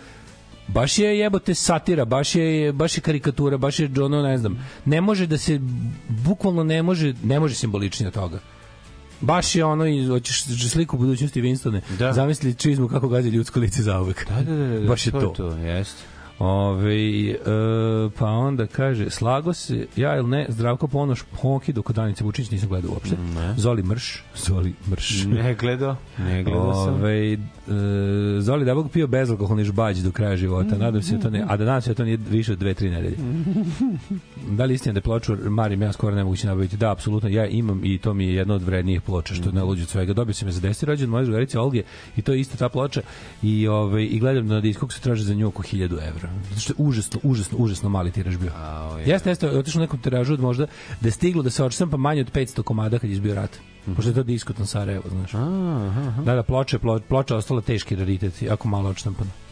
baš 0.67 0.99
je 0.99 1.19
jebote 1.19 1.55
satira, 1.55 2.05
baš 2.05 2.35
je 2.35 2.73
baš 2.73 2.97
je 2.97 3.01
karikatura, 3.01 3.57
baš 3.57 3.79
je 3.79 3.89
ono 4.01 4.21
ne 4.21 4.37
znam. 4.37 4.67
Ne 4.85 5.01
može 5.01 5.27
da 5.27 5.37
se 5.37 5.59
bukvalno 6.07 6.63
ne 6.63 6.83
može 6.83 7.13
ne 7.23 7.39
može 7.39 7.55
simboličnije 7.55 8.07
od 8.07 8.13
toga. 8.13 8.39
Baš 9.21 9.55
je 9.55 9.65
ono 9.65 9.85
i 9.85 10.05
hoćeš 10.05 10.43
sliku 10.43 10.97
budućnosti 10.97 11.41
Winstone. 11.41 11.81
Da. 11.99 12.13
Zamisli 12.13 12.53
čizmu 12.53 12.87
kako 12.87 13.07
gazi 13.07 13.29
ljudsko 13.29 13.59
lice 13.59 13.83
zauvek. 13.83 14.27
Da, 14.29 14.41
da, 14.41 14.55
da, 14.55 14.79
da, 14.79 14.87
baš 14.87 15.07
je 15.07 15.11
to. 15.11 15.19
to. 15.19 15.27
to, 15.27 15.57
jeste. 15.57 16.16
Ove, 16.39 17.29
e, 17.29 17.37
pa 18.19 18.25
onda 18.25 18.67
kaže, 18.67 19.09
slago 19.09 19.53
se, 19.53 19.87
ja 19.95 20.17
ili 20.17 20.29
ne, 20.29 20.45
Zdravko 20.49 20.87
Ponoš, 20.87 21.23
Honki, 21.41 21.73
dok 21.73 21.91
Danice 21.91 22.23
Vučić 22.23 22.51
nisam 22.51 22.69
gledao 22.69 22.91
uopšte. 22.91 23.15
Ne. 23.35 23.53
Zoli 23.57 23.83
Mrš, 23.83 24.23
Zoli 24.35 24.73
Mrš. 24.89 25.25
Ne 25.25 25.55
gledao, 25.55 25.95
ne 26.17 26.43
gledao 26.43 26.73
sam. 26.73 26.93
Ove, 26.93 27.33
e, 27.33 27.37
Zoli 28.39 28.65
da 28.65 28.75
Bog 28.75 28.91
pio 28.91 29.07
bezalkoholni 29.07 29.63
žbađ 29.63 29.99
do 29.99 30.11
kraja 30.11 30.35
života. 30.37 30.77
Nadam 30.77 31.01
se 31.01 31.15
da 31.15 31.21
to 31.21 31.29
ne, 31.29 31.45
a 31.47 31.57
da 31.57 31.65
nadam 31.65 31.81
se 31.81 31.89
da 31.89 31.93
to 31.93 32.03
nije 32.03 32.17
više 32.29 32.51
od 32.51 32.59
dve, 32.59 32.73
tri 32.73 32.89
nedelje. 32.89 33.17
da 34.57 34.65
li 34.65 34.73
istina 34.73 34.93
da 34.93 34.97
je 34.97 35.01
ploču 35.01 35.37
Marim 35.49 35.81
ja 35.81 35.93
skoro 35.93 36.15
nemoguće 36.15 36.47
nabaviti? 36.47 36.77
Da, 36.77 36.91
apsolutno. 36.91 37.29
Ja 37.29 37.45
imam 37.45 37.85
i 37.85 37.97
to 37.97 38.13
mi 38.13 38.25
je 38.25 38.35
jedna 38.35 38.53
od 38.53 38.63
vrednijih 38.63 39.01
ploča, 39.01 39.35
što 39.35 39.49
je 39.49 39.53
najluđe 39.53 39.83
od 39.83 39.89
svega. 39.89 40.13
Dobio 40.13 40.33
sam 40.33 40.47
je 40.47 40.51
za 40.51 40.61
10 40.61 40.85
rođen 40.85 41.09
moje 41.09 41.23
drugarice 41.23 41.59
Olge 41.59 41.83
i 42.17 42.21
to 42.21 42.33
je 42.33 42.39
isto 42.39 42.57
ta 42.57 42.69
ploča 42.69 43.01
i, 43.43 43.67
ove, 43.67 44.05
i 44.05 44.19
gledam 44.19 44.47
na 44.47 44.61
diskog 44.61 44.93
se 44.93 45.01
traže 45.01 45.23
za 45.23 45.33
nju 45.33 45.47
oko 45.47 45.63
1000 45.63 45.83
evra. 46.07 46.26
Zato 46.49 46.61
što 46.61 46.73
je 46.73 46.75
užasno, 46.77 47.19
užasno, 47.23 47.57
užasno 47.57 47.89
mali 47.89 48.11
tiraž 48.11 48.37
bio. 48.37 48.51
Jeste, 49.05 49.29
jeste, 49.29 49.49
otišao 49.49 49.81
nekom 49.81 49.99
tiražu 49.99 50.33
od 50.33 50.39
možda 50.39 50.67
da 51.01 51.07
je 51.07 51.11
stiglo 51.11 51.43
da 51.43 51.49
se 51.49 51.63
očesam 51.63 51.89
manje 51.89 52.21
od 52.21 52.31
500 52.31 52.63
komada 52.63 52.99
kad 52.99 53.09
je 53.09 53.13
izbio 53.13 53.35
rat. 53.35 53.57
Pošto 53.95 54.09
je 54.09 54.15
to 54.15 54.23
diskot 54.23 54.59
na 54.59 54.65
Sarajevo, 54.65 55.09
znaš. 55.09 55.31
Da, 56.25 56.35
da, 56.35 56.43
ploče, 56.43 56.79
plo, 56.79 56.99
ploča 56.99 57.35
ostala 57.35 57.61
teški 57.61 57.95
raritet, 57.95 58.41
jako 58.41 58.67
malo 58.67 58.89
odštampana. 58.89 59.46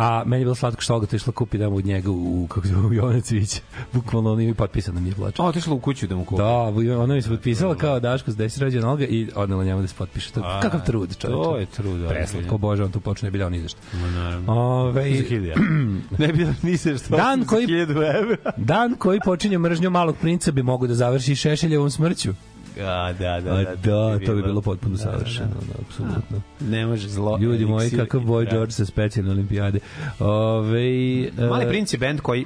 A 0.00 0.22
meni 0.26 0.40
je 0.40 0.44
bilo 0.44 0.54
slatko 0.54 0.82
što 0.82 0.94
Olga 0.94 1.06
to 1.06 1.16
išla 1.16 1.32
kupi 1.32 1.58
da 1.58 1.70
mu 1.70 1.76
od 1.76 1.84
njega 1.84 2.10
u, 2.10 2.46
kako 2.50 2.66
se 2.66 2.76
u 2.76 2.92
Jovana 2.92 3.20
Cvića. 3.20 3.60
Bukvalno 3.92 4.32
on 4.32 4.40
ima 4.40 4.54
potpisan 4.54 4.94
na 4.94 5.00
mi 5.00 5.08
je 5.08 5.14
plača. 5.14 5.42
A, 5.42 5.46
otišla 5.46 5.74
u 5.74 5.80
kuću 5.80 6.06
da 6.06 6.16
mu 6.16 6.24
kupi. 6.24 6.42
Da, 6.42 6.48
ona 6.98 7.14
mi 7.14 7.22
se 7.22 7.28
potpisala 7.28 7.74
kao 7.74 8.00
Daško 8.00 8.30
s 8.30 8.36
desi 8.36 8.60
rođena 8.60 8.90
Olga 8.90 9.04
i 9.04 9.28
odnela 9.34 9.64
njemu 9.64 9.80
da 9.80 9.86
se 9.88 9.94
potpiše. 9.94 10.32
To, 10.32 10.40
A, 10.40 10.60
kakav 10.60 10.80
trud, 10.86 11.16
čovječe. 11.18 11.42
to 11.42 11.56
je 11.56 11.66
trud, 11.66 12.08
Preslatko, 12.08 12.58
bože, 12.58 12.84
on 12.84 12.90
tu 12.92 13.00
počne 13.00 13.26
ne 13.26 13.30
bi 13.30 13.38
dao 13.38 13.50
ni 13.50 13.60
za 13.60 13.68
naravno. 14.14 14.52
Ove, 14.52 15.02
Za 15.16 15.54
ne 16.18 16.28
bi 16.28 16.44
da 16.44 16.52
ni 16.62 16.76
se 16.76 16.98
što 16.98 17.16
Dan 17.16 17.40
za 17.40 17.46
koji- 17.46 17.66
dan 18.56 18.94
koji 18.94 19.20
počinje 19.24 19.58
mržnjom 19.58 19.92
malog 19.92 20.16
princa 20.16 20.52
bi 20.52 20.62
mogo 20.62 20.86
da 20.86 20.94
završi 20.94 21.36
Šešeljevom 21.36 21.90
smrću. 21.90 22.34
A, 22.82 23.12
da, 23.12 23.40
da, 23.40 23.52
A, 23.52 23.64
da. 23.64 23.74
da, 23.74 24.26
to 24.26 24.34
bi 24.34 24.42
bilo 24.42 24.60
potpuno 24.60 24.96
savršeno, 24.96 25.54
da, 25.68 25.82
apsolutno. 25.86 26.42
Ne 26.60 26.86
može 26.86 27.08
zlo. 27.08 27.38
Ljudi 27.40 27.64
moji, 27.64 27.90
kakav 27.90 28.20
Boy 28.20 28.44
da. 28.44 28.50
George 28.50 28.72
sa 28.72 28.84
specijalne 28.84 29.30
olimpijade. 29.30 29.78
Ove, 30.18 31.30
Mali 31.50 31.64
e, 31.64 31.68
princ 31.68 31.92
je 31.92 31.98
bend 31.98 32.20
koji 32.20 32.44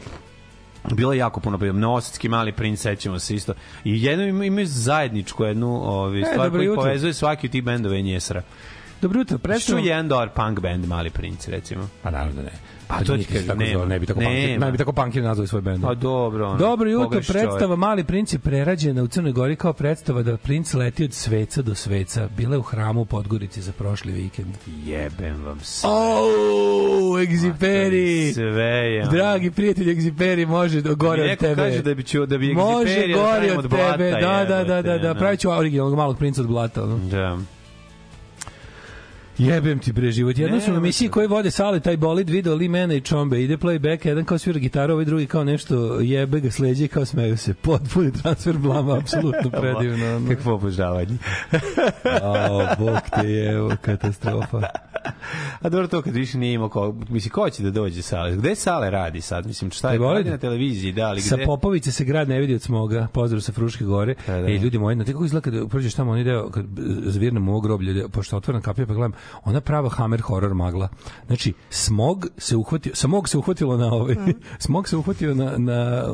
bilo 0.92 1.12
je 1.12 1.18
jako 1.18 1.40
puno 1.40 1.58
bilo 1.58 1.78
Novosadski 1.78 2.28
mali 2.28 2.52
princ 2.52 2.80
sećamo 2.80 3.18
se 3.18 3.34
isto 3.34 3.54
i 3.84 4.04
jedno 4.04 4.24
ima, 4.24 4.44
ima 4.44 4.64
zajedničku 4.64 5.44
jednu 5.44 5.68
ovaj 5.68 6.20
E, 6.20 6.24
stvar 6.32 6.62
jutro. 6.62 6.82
povezuje 6.82 7.12
svaki 7.14 7.46
od 7.46 7.50
tih 7.52 7.64
bendova 7.64 7.96
i 7.96 8.02
njesra 8.02 8.42
Dobro 9.04 9.20
jutro, 9.20 9.38
Što 9.38 9.42
predstavljam... 9.42 9.84
je 9.84 9.88
jedan 9.88 10.08
dobar 10.08 10.28
punk 10.30 10.60
band 10.60 10.86
Mali 10.86 11.10
princ 11.10 11.48
recimo 11.48 11.88
Pa 12.02 12.10
naravno 12.10 12.32
da 12.34 12.42
ne. 12.42 12.52
Pa 12.88 12.94
Pa 12.94 13.04
to 13.04 13.16
ti 13.16 13.24
kažem, 13.24 13.46
tako 13.46 13.58
nema. 13.58 13.72
zove, 13.72 13.86
ne 13.86 13.98
bi 13.98 14.06
tako 14.06 14.20
punkir, 14.20 14.60
ne 14.60 14.72
bi 14.72 14.78
tako 14.78 14.92
punkir 14.92 15.22
nazvali 15.22 15.48
svoj 15.48 15.62
bend. 15.62 15.82
Pa 15.82 15.94
dobro 15.94 16.46
ono, 16.46 16.58
Dobro 16.58 16.90
jutro, 16.90 17.08
predstava 17.10 17.58
čovjek. 17.58 17.78
Mali 17.78 18.04
princ 18.04 18.32
je 18.32 18.38
prerađena 18.38 19.02
u 19.02 19.06
Crnoj 19.06 19.32
Gori 19.32 19.56
kao 19.56 19.72
predstava 19.72 20.22
da 20.22 20.36
princ 20.36 20.74
leti 20.74 21.04
od 21.04 21.12
sveca 21.12 21.62
do 21.62 21.74
sveca. 21.74 22.28
Bila 22.28 22.54
je 22.54 22.58
u 22.58 22.62
hramu 22.62 23.00
u 23.00 23.04
Podgorici 23.04 23.62
za 23.62 23.72
prošli 23.72 24.12
vikend. 24.12 24.54
jebem 24.84 25.44
vam 25.44 25.60
sve 25.60 25.90
Oh, 25.90 27.20
Egziperi! 27.22 28.32
sve 28.32 28.52
je 28.64 29.04
Dragi 29.04 29.50
prijatelj 29.50 29.90
Egziperi, 29.90 30.46
može 30.46 30.80
do 30.80 30.94
gore 30.94 31.22
od 31.22 31.28
Neko 31.28 31.40
tebe. 31.40 31.62
kaže 31.62 31.82
da 31.82 31.94
bi 31.94 32.02
ću 32.02 32.26
da 32.26 32.38
bi 32.38 32.54
Može 32.54 32.82
Egziperija 32.82 33.16
da 33.16 33.22
gore 33.22 33.52
od 33.52 33.70
tebe. 33.70 34.10
Da, 34.10 34.44
da, 34.48 34.64
da, 34.64 34.82
da, 34.82 34.98
da. 34.98 35.08
no. 35.08 35.18
Pravit 35.18 35.40
ću 35.40 35.50
originalnog 35.50 35.96
malog 35.96 36.18
princa 36.18 36.40
od 36.40 36.46
blata. 36.46 36.86
Da 36.86 37.38
Jebem 39.38 39.78
ti 39.78 39.92
bre 39.92 40.10
život. 40.10 40.38
Jednom 40.38 40.58
Ne, 40.58 40.64
su 40.64 40.72
u 40.72 40.76
emisiji 40.76 41.06
nemoj 41.06 41.12
koji 41.12 41.26
vode 41.26 41.50
sale 41.50 41.80
taj 41.80 41.96
bolid 41.96 42.30
video 42.30 42.54
li 42.54 42.68
mene 42.68 42.96
i 42.96 43.00
čombe. 43.00 43.42
Ide 43.42 43.56
playback, 43.56 44.06
jedan 44.06 44.24
kao 44.24 44.38
svira 44.38 44.58
gitaru, 44.58 44.92
ovaj 44.92 45.04
drugi 45.04 45.26
kao 45.26 45.44
nešto 45.44 46.00
jebe 46.00 46.40
ga 46.40 46.50
sleđe 46.50 46.88
kao 46.88 47.04
smeju 47.04 47.36
se. 47.36 47.54
Potpuni 47.54 48.12
transfer 48.12 48.58
blama, 48.58 48.96
apsolutno 49.02 49.50
predivno. 49.50 50.16
ono. 50.16 50.28
kakvo 50.28 50.54
obožavanje 50.54 51.16
Ao, 52.22 52.66
bog 52.78 52.98
te 53.20 53.28
je, 53.28 53.52
evo, 53.52 53.72
katastrofa. 53.82 54.62
A 55.60 55.68
dobro 55.68 55.88
to 55.88 56.02
kad 56.02 56.14
više 56.14 56.38
nije 56.38 56.54
imao 56.54 56.68
ko, 56.68 56.94
misli 57.08 57.30
ko 57.30 57.50
će 57.50 57.62
da 57.62 57.70
dođe 57.70 58.02
sale? 58.02 58.36
Gde 58.36 58.54
sale 58.54 58.90
radi 58.90 59.20
sad? 59.20 59.46
Mislim 59.46 59.70
šta 59.70 59.92
je 59.92 59.98
radi 59.98 60.30
na 60.30 60.38
televiziji, 60.38 60.92
da, 60.92 61.06
ali 61.06 61.20
Sa 61.20 61.36
gde? 61.36 61.44
Popovice 61.44 61.92
se 61.92 62.04
grad 62.04 62.28
ne 62.28 62.40
vidi 62.40 62.54
od 62.54 62.62
smoga, 62.62 63.06
pozdrav 63.12 63.40
sa 63.40 63.52
Fruške 63.52 63.84
gore. 63.84 64.14
Da, 64.26 64.40
da. 64.40 64.48
I 64.48 64.56
ljudi 64.56 64.78
moji, 64.78 64.96
na 64.96 65.04
kako 65.04 65.24
izgleda 65.24 65.50
kad 65.50 65.68
prođeš 65.68 65.94
tamo 65.94 66.10
onaj 66.10 66.24
deo, 66.24 66.50
kad 66.50 66.64
zvirnemo 67.04 67.52
u 67.52 67.54
ovo 67.54 67.60
groblje, 67.60 68.08
pošto 68.08 68.36
otvoren 68.36 68.62
kapija, 68.62 68.86
pa 68.86 68.94
gledam, 68.94 69.12
ona 69.44 69.60
prava 69.60 69.88
hammer 69.88 70.20
horror 70.20 70.54
magla. 70.54 70.88
Znači, 71.26 71.52
smog 71.70 72.26
se 72.38 72.56
uhvatio, 72.56 72.94
smog 72.94 73.28
se 73.28 73.38
uhvatilo 73.38 73.76
na 73.76 73.86
ovaj, 73.86 74.16
smog 74.66 74.88
se 74.88 74.96
uhvatio 74.96 75.34
na, 75.34 75.58
na 75.58 76.04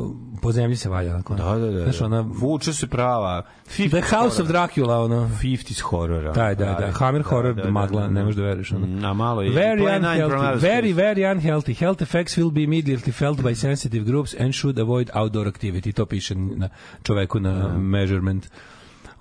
po 0.43 0.53
zemlji 0.53 0.77
se 0.77 0.89
valja. 0.89 1.15
Onako. 1.15 1.35
Da, 1.35 1.59
da, 1.59 1.71
da. 1.71 1.83
Znaš, 1.83 2.01
ona, 2.01 2.21
Vuče 2.21 2.73
se 2.73 2.87
prava. 2.87 3.43
The 3.91 4.01
House 4.01 4.43
of 4.43 4.49
Dracula, 4.49 4.99
ono. 4.99 5.31
50s 5.43 5.81
horora. 5.81 6.33
Da, 6.33 6.55
da, 6.55 6.77
da, 6.81 6.93
hammer 6.93 7.23
horror 7.23 7.71
magla, 7.71 8.09
ne 8.09 8.25
možeš 8.25 8.37
da 8.37 8.43
veruješ. 8.43 8.73
Ono. 8.73 8.87
Mm, 8.87 9.05
A 9.05 9.13
malo 9.15 9.43
je. 9.43 9.51
Very 9.51 9.99
unhealthy, 9.99 10.61
very, 10.61 10.93
very 10.95 11.33
unhealthy. 11.33 11.75
Health 11.75 12.03
effects 12.03 12.37
will 12.37 12.51
be 12.51 12.63
immediately 12.63 13.13
felt 13.13 13.43
by 13.43 13.55
sensitive 13.55 14.05
groups 14.05 14.35
and 14.41 14.55
should 14.55 14.79
avoid 14.79 15.11
outdoor 15.15 15.49
activity. 15.49 15.93
To 15.93 16.07
piše 16.07 16.35
na 16.35 16.69
čoveku 17.03 17.39
na 17.39 17.69
measurement. 17.79 18.51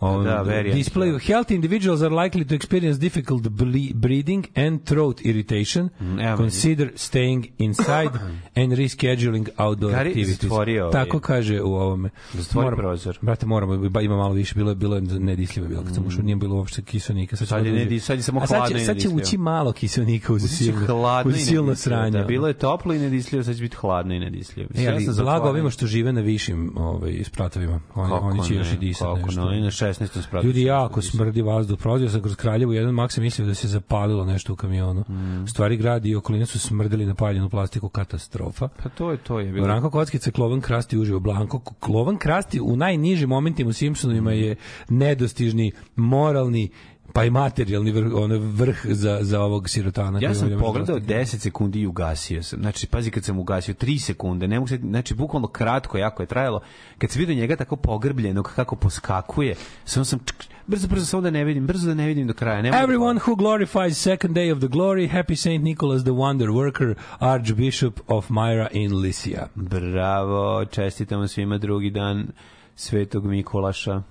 On, 0.02 0.24
Da, 0.24 0.44
very 0.44 0.74
display 0.74 1.20
healthy 1.20 1.52
individuals 1.52 2.02
are 2.02 2.16
likely 2.16 2.46
to 2.46 2.56
experience 2.56 3.00
difficult 3.00 3.44
ble- 3.44 3.94
breathing 3.94 4.46
and 4.58 4.84
throat 4.84 5.22
irritation. 5.22 5.90
Mm, 6.02 6.38
Consider 6.38 6.92
staying 6.96 7.46
inside 7.58 8.12
and 8.56 8.72
rescheduling 8.74 9.50
outdoor 9.58 9.92
Gari 9.92 10.10
activities. 10.10 10.52
ovaj- 10.52 10.92
Tako 10.92 11.20
kaže 11.20 11.62
u 11.62 11.74
ovome. 11.74 12.10
Zatvori 12.34 12.66
Moram- 12.66 12.78
prozor. 12.80 13.20
Brate, 13.22 13.46
moramo, 13.46 13.74
ima 14.02 14.18
malo 14.18 14.34
više, 14.34 14.56
bilo 14.56 14.72
je 14.72 14.76
bilo 14.76 14.96
je 14.96 15.02
nedislivo 15.02 15.68
bilo 15.68 15.84
kad 15.84 15.96
sam 15.96 16.06
ušao, 16.08 16.24
nije 16.24 16.36
bilo 16.36 16.56
uopšte 16.56 16.82
kiselnika. 16.82 17.36
Sad, 17.36 17.48
Sad 17.48 17.66
je 17.66 17.72
da 17.72 17.78
nedi- 17.78 18.00
sad 18.00 18.18
je 18.18 18.24
samo 18.24 18.42
A 18.42 18.48
sad 18.48 18.58
hladno 18.58 18.80
će, 18.80 18.86
sad 18.86 18.98
će 18.98 19.10
ući 19.10 19.38
malo 19.38 19.72
kiselnika 19.72 20.34
uz 20.34 20.42
silno, 20.48 20.86
hladno 20.88 21.30
uz 21.30 21.38
silno 21.38 21.62
nedislivo, 21.64 21.96
sranje. 21.96 22.12
Da, 22.12 22.24
bilo 22.24 22.48
je 22.48 22.54
toplo 22.54 22.94
i 22.94 23.00
nedisljivo, 23.00 23.44
sad 23.44 23.56
će 23.56 23.62
biti 23.62 23.76
hladno 23.76 24.14
i 24.14 24.20
nedislivo. 24.20 24.70
E, 24.76 24.88
ali 24.88 25.08
blago 25.18 25.50
ovima 25.50 25.70
što 25.70 25.88
žive 25.88 26.14
na 26.14 26.22
višim 26.22 26.72
ovaj, 26.78 27.24
spratovima. 27.24 27.80
Oni, 27.96 28.14
oni 28.14 28.44
će 28.44 28.56
još 28.56 28.68
ne, 28.68 28.76
i 28.76 28.78
disati 28.78 29.06
kako 29.06 29.26
nešto. 29.28 29.50
ne, 29.52 29.62
na 29.62 29.72
16. 29.94 30.22
spratu. 30.22 30.48
Ljudi 30.48 30.64
jako 30.64 31.02
smrdi 31.02 31.42
vazduh. 31.42 31.80
Prolazio 31.80 32.10
sam 32.10 32.22
kroz 32.22 32.36
Kraljevo, 32.36 32.74
jedan 32.74 32.94
mak 32.94 33.12
sam 33.12 33.24
mislio 33.24 33.48
da 33.48 33.54
se 33.54 33.68
zapalilo 33.68 34.26
nešto 34.26 34.54
u 34.54 34.56
kamionu. 34.56 35.02
Mm. 35.10 35.48
Stvari 35.48 35.78
grad 35.78 36.06
i 36.06 36.16
okolina 36.16 36.46
su 36.46 36.60
smrdeli 36.60 37.06
na 37.06 37.16
paljenu 37.16 37.50
plastiku, 37.50 37.90
katastrofa. 37.90 38.68
Pa 38.84 38.90
to 38.90 39.12
je 39.12 39.18
to 39.18 39.40
je 39.40 39.52
bilo. 39.52 39.66
Branko 39.66 39.90
Kockica, 39.90 40.32
Klovan 40.32 40.62
Krasti 40.62 40.98
uživo. 40.98 41.20
Blanko, 41.20 41.60
Klovan 41.60 42.18
Krasti 42.18 42.60
u 42.60 42.76
najnižim 42.76 43.30
momentima 43.30 43.70
u 43.70 43.74
Simpsonovima 43.74 44.32
je 44.32 44.56
nedostižni, 44.90 45.72
moralni, 45.96 46.70
pa 47.14 47.26
i 47.26 47.30
materijalni 47.30 47.92
vrh, 47.92 48.14
ono, 48.16 48.38
vrh 48.38 48.78
za, 48.86 49.20
za 49.22 49.42
ovog 49.42 49.70
sirotana. 49.70 50.20
Ja 50.22 50.36
sam 50.36 50.50
pogledao 50.60 51.00
dostati. 51.00 51.14
10 51.14 51.38
sekundi 51.38 51.80
i 51.80 51.88
ugasio 51.88 52.44
sam. 52.44 52.60
Znači, 52.60 52.88
pazi 52.88 53.12
kad 53.12 53.24
sam 53.24 53.40
ugasio 53.40 53.74
3 53.74 54.00
sekunde, 54.00 54.48
ne 54.48 54.56
mogu 54.56 54.68
se, 54.68 54.78
znači 54.78 55.14
bukvalno 55.14 55.48
kratko, 55.48 55.98
jako 55.98 56.24
je 56.24 56.28
trajalo. 56.28 56.62
Kad 56.98 57.12
se 57.12 57.20
vidio 57.20 57.36
njega 57.36 57.56
tako 57.56 57.76
pogrbljenog 57.76 58.52
kako 58.56 58.76
poskakuje, 58.76 59.56
sam 59.86 60.06
sam 60.06 60.20
čk, 60.26 60.36
brzo 60.68 60.88
brzo 60.88 61.06
samo 61.06 61.22
da 61.22 61.30
ne 61.30 61.44
vidim, 61.44 61.68
brzo 61.68 61.88
da 61.88 61.94
ne 61.94 62.08
vidim 62.08 62.28
do 62.28 62.34
kraja. 62.34 62.62
Ne 62.62 62.72
da- 62.72 62.78
Everyone 62.78 63.20
who 63.20 63.36
glorifies 63.36 63.98
second 63.98 64.36
day 64.36 64.54
of 64.54 64.60
the 64.60 64.68
glory, 64.68 65.12
happy 65.12 65.36
Saint 65.36 65.64
Nicholas 65.64 66.02
the 66.04 66.12
Wonder 66.12 66.48
Worker, 66.48 66.94
Archbishop 67.20 68.00
of 68.08 68.30
Myra 68.30 68.68
in 68.72 68.92
Lycia. 68.92 69.46
Bravo, 69.56 70.66
čestitamo 70.66 71.28
svima 71.28 71.58
drugi 71.58 71.90
dan 71.90 72.28
Svetog 72.76 73.26
Mikolaša. 73.26 74.02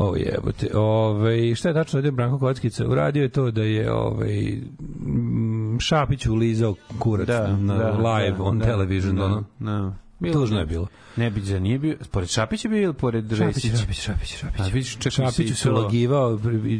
O 0.00 0.16
jebote. 0.16 0.68
Ove, 0.74 1.54
šta 1.54 1.68
je 1.68 1.74
tačno 1.74 1.96
radio 1.96 2.12
Branko 2.12 2.38
Kockica? 2.38 2.86
Uradio 2.86 3.22
je 3.22 3.28
to 3.28 3.50
da 3.50 3.62
je 3.62 3.92
ovaj, 3.92 4.52
Šapić 5.78 6.26
ulizao 6.26 6.74
kurac 6.98 7.28
na 7.58 7.74
live 7.90 8.36
on 8.40 8.58
da, 8.58 8.64
television. 8.64 9.16
Da, 9.16 9.24
ono. 9.24 9.44
da. 9.58 9.92
Tužno 10.32 10.58
je 10.58 10.66
bilo. 10.66 10.86
Ne 11.16 11.30
bi 11.30 11.40
za 11.40 11.58
nije 11.58 11.78
bio, 11.78 11.96
pored 12.10 12.28
Šapića 12.28 12.68
bio 12.68 12.82
ili 12.82 12.94
pored 12.94 13.24
Šapić, 13.28 13.40
Vesića? 13.56 13.76
Šapić, 13.76 13.96
Šapić, 13.96 14.28
Šapić. 14.30 14.60
A 14.60 14.64
vidiš, 14.64 14.92
čak 14.94 15.12
se 15.12 15.22
Šapiću 15.22 15.54
se 15.56 15.64
to- 15.64 15.72
ulagivao 15.72 16.38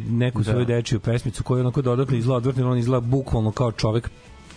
neku 0.09 0.39
Da. 0.39 0.51
svoju 0.51 0.65
dečiju 0.65 0.99
pesmicu 0.99 1.43
koju 1.43 1.59
onako 1.59 1.81
dodatno 1.81 2.17
izgleda 2.17 2.37
odvrtno, 2.37 2.71
on 2.71 2.77
izgleda 2.77 2.99
bukvalno 3.01 3.51
kao 3.51 3.71
čovek 3.71 4.09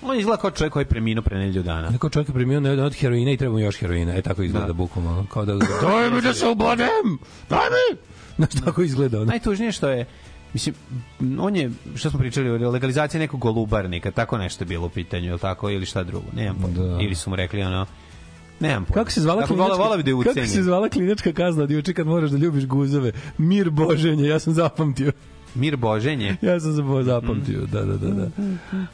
On 0.03 0.19
izgleda 0.19 0.37
kao 0.37 0.51
čovjek 0.51 0.73
koji 0.73 0.83
je 0.83 0.89
preminuo 0.89 1.23
pre 1.23 1.39
nedelju 1.39 1.63
dana. 1.63 1.91
Neko 1.91 2.09
čovjek 2.09 2.29
je 2.29 2.35
primio 2.35 2.61
ne 2.61 2.83
od 2.83 2.95
heroina 2.95 3.31
i 3.31 3.37
treba 3.37 3.53
mu 3.53 3.59
još 3.59 3.77
heroina. 3.77 4.15
E 4.15 4.23
tako 4.23 4.43
izgleda 4.43 4.67
Da. 4.67 4.73
bukvalno. 4.73 5.27
Kao 5.31 5.45
da, 5.45 5.55
daj 5.83 6.11
mi 6.11 6.21
da 6.21 6.35
se 6.35 6.47
ubladem! 6.49 7.19
Daj 7.51 7.59
mi! 7.71 7.97
Znaš, 8.37 8.51
tako 8.65 8.83
izgleda. 8.83 9.17
Ono. 9.17 9.27
Najtužnije 9.27 9.73
što 9.73 9.89
je 9.89 10.07
Mislim, 10.55 10.75
on 11.41 11.57
je, 11.57 11.71
što 11.95 12.11
smo 12.11 12.19
pričali, 12.19 12.59
legalizacija 12.59 13.19
nekog 13.19 13.41
golubarnika, 13.41 14.11
tako 14.11 14.39
nešto 14.39 14.65
je 14.65 14.69
bilo 14.69 14.87
u 14.87 14.89
pitanju, 14.89 15.29
ili 15.29 15.39
tako, 15.39 15.71
ili 15.71 15.87
šta 15.87 16.05
drugo, 16.05 16.27
nemam 16.37 16.57
pojma. 16.63 16.79
Da. 16.79 17.03
Ili 17.03 17.15
su 17.15 17.31
mu 17.31 17.37
rekli, 17.37 17.63
ono, 17.63 17.87
nemam 18.61 18.85
pojma. 18.85 18.95
Kako 18.95 19.11
se 19.11 19.21
zvala 19.21 19.41
Dakle, 19.41 19.57
klinička, 19.57 19.75
vola, 19.75 19.85
vola 19.85 19.97
bi 19.97 20.03
da 20.03 20.11
je 20.11 20.35
kako 20.35 20.47
se 20.47 20.63
zvala 20.63 20.89
klinička 20.89 21.33
kazna 21.33 21.63
od 21.63 21.71
juče 21.71 21.93
kad 21.93 22.07
moraš 22.07 22.31
da 22.31 22.39
ljubiš 22.39 22.67
guzove? 22.67 23.13
Mir 23.39 23.71
Boženje, 23.71 24.29
ja 24.29 24.39
sam 24.39 24.53
zapamtio. 24.55 25.13
Mir 25.55 25.77
Boženje. 25.77 26.37
Ja 26.43 26.61
sam 26.61 26.73
zabo- 26.73 27.03
zapamtio, 27.03 27.67
da, 27.67 27.83
da, 27.83 27.97
da. 27.97 28.11
da. 28.11 28.29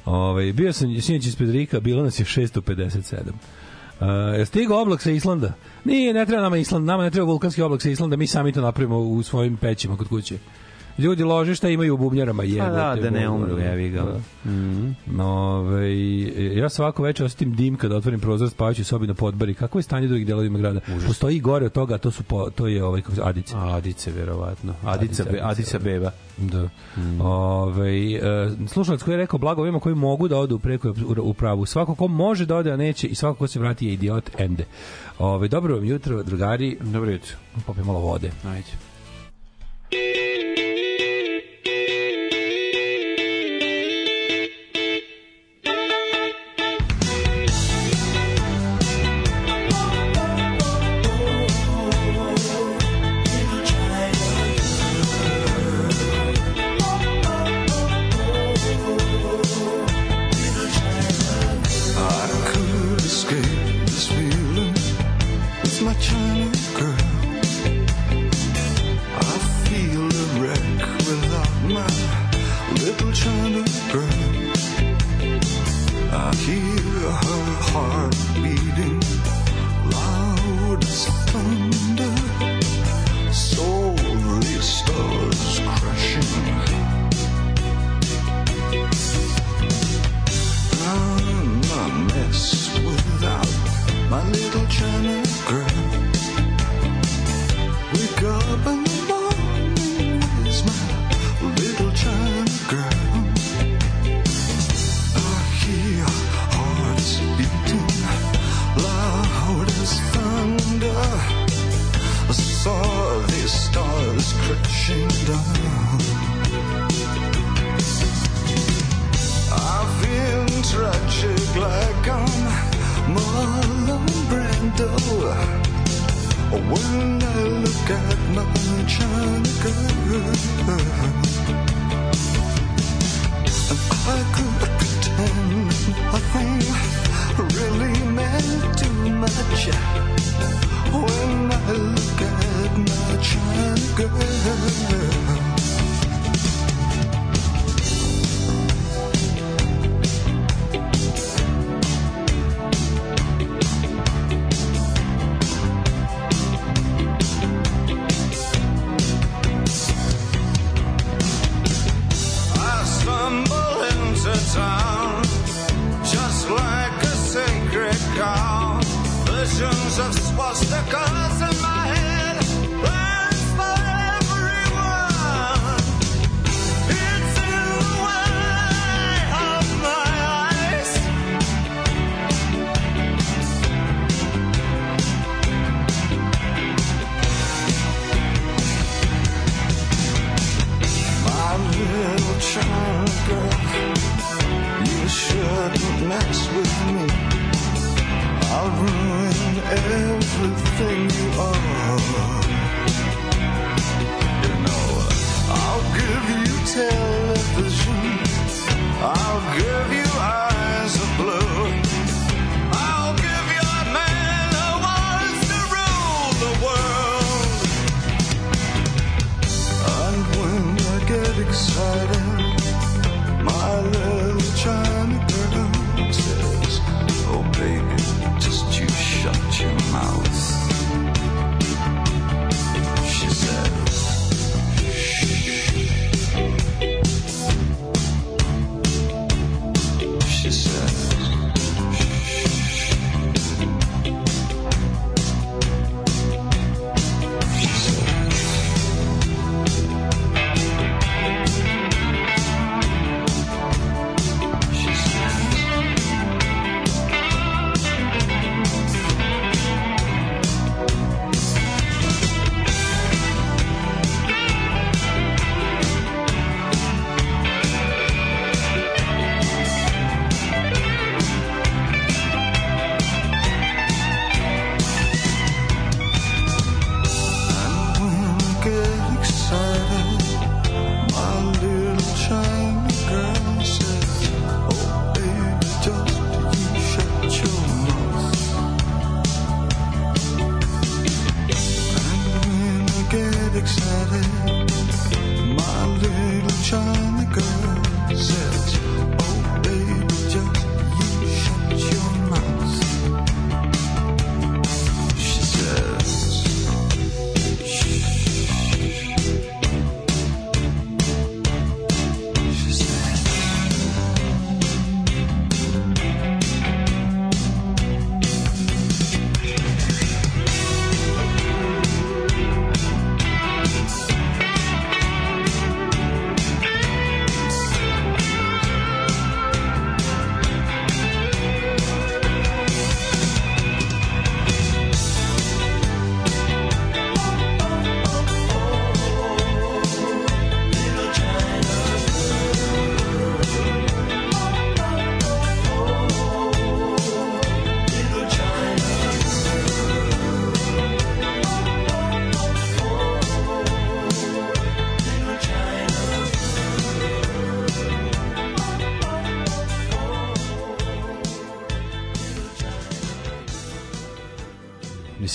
Ovaj, 0.04 0.52
bio 0.52 0.72
sam 0.72 1.00
sinoć 1.00 1.26
ispred 1.26 1.50
Rika, 1.50 1.80
bilo 1.80 2.02
nas 2.02 2.20
je 2.20 2.24
657. 2.24 3.16
Uh, 4.00 4.46
stigao 4.46 4.82
oblak 4.82 5.02
sa 5.02 5.10
Islanda? 5.10 5.52
Nije, 5.84 6.14
ne 6.14 6.26
treba 6.26 6.42
nama 6.42 6.56
Island, 6.56 6.86
nama 6.86 7.02
ne 7.02 7.10
treba 7.10 7.26
vulkanski 7.26 7.62
oblak 7.62 7.82
sa 7.82 7.90
Islanda, 7.90 8.16
mi 8.16 8.26
sami 8.26 8.52
to 8.52 8.60
napravimo 8.60 8.98
u 8.98 9.22
svojim 9.22 9.56
pećima 9.56 9.96
kod 9.96 10.08
kuće. 10.08 10.38
Ljudi 11.00 11.24
ložišta 11.24 11.68
imaju 11.68 11.94
u 11.94 11.96
bubnjarama, 11.96 12.42
jebote. 12.42 12.70
Pa 12.70 12.94
da, 12.94 13.02
da 13.02 13.10
ne 13.10 13.28
umru, 13.28 13.58
jevi 13.58 13.88
ga. 13.88 14.02
Da. 14.02 14.50
Mhm. 14.50 15.20
Ove, 15.20 15.90
ja 16.56 16.68
svako 16.68 17.02
večer 17.02 17.26
osetim 17.26 17.54
dim 17.54 17.76
kada 17.76 17.96
otvorim 17.96 18.20
prozor 18.20 18.50
spavajući 18.50 18.84
sobi 18.84 19.06
na 19.06 19.14
podbari. 19.14 19.54
Kako 19.54 19.78
je 19.78 19.82
stanje 19.82 20.06
drugih 20.06 20.26
delovima 20.26 20.58
grada? 20.58 20.80
Postoji 21.06 21.36
i 21.36 21.40
gore 21.40 21.66
od 21.66 21.72
toga, 21.72 21.98
to 21.98 22.10
su 22.10 22.22
po, 22.22 22.50
to 22.50 22.66
je 22.66 22.84
ovaj 22.84 23.00
kako 23.02 23.14
se 23.14 23.22
Adice. 23.24 23.54
Adice, 23.56 24.12
verovatno. 24.12 24.74
Adica, 24.84 25.22
Adica, 25.22 25.48
Adica 25.48 25.78
beba. 25.78 26.10
Da. 26.36 26.68
Ove, 27.24 28.12
e, 28.12 28.20
slušalac 28.66 29.02
koji 29.02 29.12
je 29.12 29.18
rekao 29.18 29.38
blago 29.38 29.62
ovima 29.62 29.80
koji 29.80 29.94
mogu 29.94 30.28
da 30.28 30.36
odu 30.36 30.58
preko 30.58 30.94
u, 31.22 31.34
pravu. 31.34 31.66
Svako 31.66 31.94
ko 31.94 32.08
može 32.08 32.46
da 32.46 32.56
ode, 32.56 32.72
a 32.72 32.76
neće 32.76 33.06
i 33.06 33.14
svako 33.14 33.38
ko 33.38 33.46
se 33.46 33.58
vrati 33.60 33.86
je 33.86 33.92
idiot, 33.92 34.30
ende. 34.38 34.64
Ove, 35.18 35.48
dobro 35.48 35.74
vam 35.74 35.84
jutro, 35.84 36.22
drugari. 36.22 36.76
Dobro 36.80 37.10
jutro. 37.10 37.36
Popij 37.66 37.84
malo 37.84 37.98
vode. 37.98 38.30
Ajde. 38.44 38.70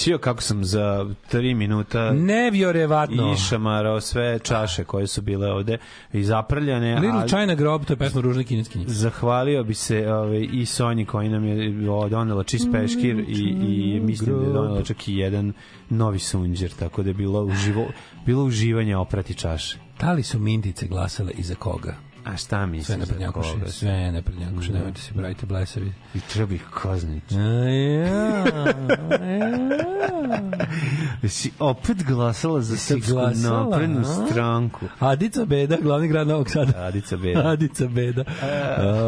Sio 0.05 0.17
kako 0.17 0.41
sam 0.41 0.63
za 0.63 1.05
3 1.31 1.55
minuta 1.55 2.11
Nevjorevatno. 2.11 3.33
išamarao 3.33 4.01
sve 4.01 4.39
čaše 4.39 4.83
koje 4.83 5.07
su 5.07 5.21
bile 5.21 5.51
ovde 5.51 5.77
i 6.13 6.23
zaprljane. 6.23 6.93
Little 6.95 7.09
ali- 7.11 7.29
China 7.29 7.55
Grob, 7.55 7.85
to 7.85 7.93
je 7.93 7.97
pesma 7.97 8.21
ružne 8.21 8.43
kineskinje. 8.43 8.85
Zahvalio 8.87 9.63
bi 9.63 9.73
se 9.73 10.07
ovaj, 10.09 10.47
i 10.53 10.65
Sonji 10.65 11.05
koji 11.05 11.29
nam 11.29 11.45
je 11.45 11.71
donela 12.09 12.43
čist 12.43 12.67
peškir 12.71 13.19
i, 13.19 13.41
i 13.93 13.99
mislim 13.99 14.39
da 14.39 14.43
je 14.43 14.53
donela 14.53 14.81
čak 14.83 15.07
i 15.07 15.15
jedan 15.15 15.53
novi 15.89 16.19
sunđer, 16.19 16.71
tako 16.71 17.03
da 17.03 17.09
je 17.09 17.13
bilo, 17.13 17.43
uživo, 17.43 17.85
bilo 18.25 18.43
uživanje 18.43 18.97
oprati 18.97 19.33
čaše. 19.33 19.77
Da 19.99 20.11
li 20.11 20.23
su 20.23 20.39
mintice 20.39 20.87
glasale 20.87 21.31
i 21.31 21.43
za 21.43 21.55
koga? 21.55 21.95
A 22.25 22.37
šta 22.37 22.65
misliš? 22.65 22.85
Sve 22.87 22.97
naprednjakuše, 22.97 23.51
koga? 23.51 23.67
sve 23.67 24.11
naprednjakuše, 24.11 24.71
Da. 24.71 24.77
nemojte 24.77 25.01
se 25.01 25.13
pravite 25.13 25.45
blesavi. 25.45 25.93
I 26.15 26.19
treba 26.23 26.53
ih 26.53 26.63
kazniti. 26.73 27.35
A 27.35 27.39
ja, 27.39 28.45
Si 31.27 31.51
opet 31.59 32.03
glasala 32.03 32.61
za 32.61 32.77
srpsku 32.77 33.15
naprednu 33.43 33.99
a? 33.99 34.03
stranku. 34.03 34.85
Adica 34.99 35.45
Beda, 35.45 35.77
glavni 35.81 36.07
grad 36.07 36.27
Novog 36.27 36.49
Sada. 36.49 36.73
Adica 36.77 37.17
Beda. 37.17 37.47
Adica 37.51 37.87
Beda. 37.87 38.23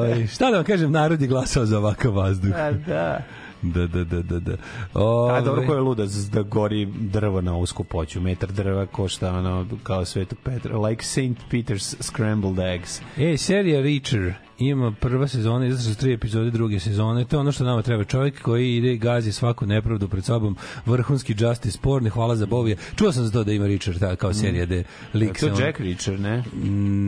Oj, 0.01 0.27
šta 0.27 0.51
da 0.51 0.57
vam 0.57 0.65
kažem, 0.65 0.91
narod 0.91 1.21
je 1.21 1.27
glasao 1.27 1.65
za 1.65 1.77
ovakav 1.77 2.13
vazduh. 2.13 2.55
A 2.55 2.71
da. 2.71 3.19
Da, 3.61 3.87
da, 3.87 4.03
da, 4.03 4.21
da, 4.21 4.39
da. 4.39 4.51
A 4.53 4.57
Ove, 4.93 5.41
dobro, 5.41 5.65
ko 5.67 5.73
je 5.73 5.79
luda 5.79 6.05
da 6.31 6.41
gori 6.41 6.85
drvo 6.85 7.41
na 7.41 7.57
usku 7.57 7.83
poću? 7.83 8.21
Metar 8.21 8.51
drva 8.51 8.85
košta 8.85 9.33
ono, 9.33 9.65
kao 9.83 10.05
Svetog 10.05 10.39
Petra. 10.43 10.77
Like 10.77 11.03
St. 11.03 11.37
Peter's 11.51 11.95
Scrambled 11.99 12.59
Eggs. 12.59 13.01
E, 13.17 13.37
serija 13.37 13.81
Reacher 13.81 14.33
ima 14.59 14.91
prva 14.91 15.27
sezona, 15.27 15.65
izašle 15.65 15.93
su 15.93 15.99
tri 15.99 16.13
epizode 16.13 16.51
druge 16.51 16.79
sezone. 16.79 17.25
To 17.25 17.35
je 17.35 17.39
ono 17.39 17.51
što 17.51 17.63
nama 17.63 17.81
treba. 17.81 18.03
Čovjek 18.03 18.41
koji 18.41 18.77
ide 18.77 18.93
i 18.93 18.97
gazi 18.97 19.31
svaku 19.31 19.65
nepravdu 19.65 20.07
pred 20.07 20.25
sobom, 20.25 20.57
vrhunski 20.85 21.35
justice 21.37 21.79
porn, 21.81 22.09
hvala 22.09 22.35
za 22.35 22.45
bovije. 22.45 22.77
Čuo 22.95 23.11
sam 23.11 23.25
za 23.25 23.31
to 23.31 23.43
da 23.43 23.51
ima 23.51 23.67
Reacher 23.67 23.99
ta, 23.99 24.15
kao 24.15 24.33
serija 24.33 24.65
gde 24.65 24.83
lik 25.13 25.39
To 25.39 25.45
je 25.45 25.53
on- 25.53 25.61
Jack 25.61 25.79
Reacher, 25.79 26.19
ne? 26.19 26.43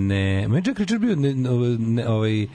Ne, 0.08 0.48
meni 0.48 0.64
Jack 0.68 0.80
Reacher 0.80 1.00
bio 1.00 1.16
ne, 1.16 1.36
ne, 1.36 1.50
ne, 1.80 2.08
ovaj 2.08 2.48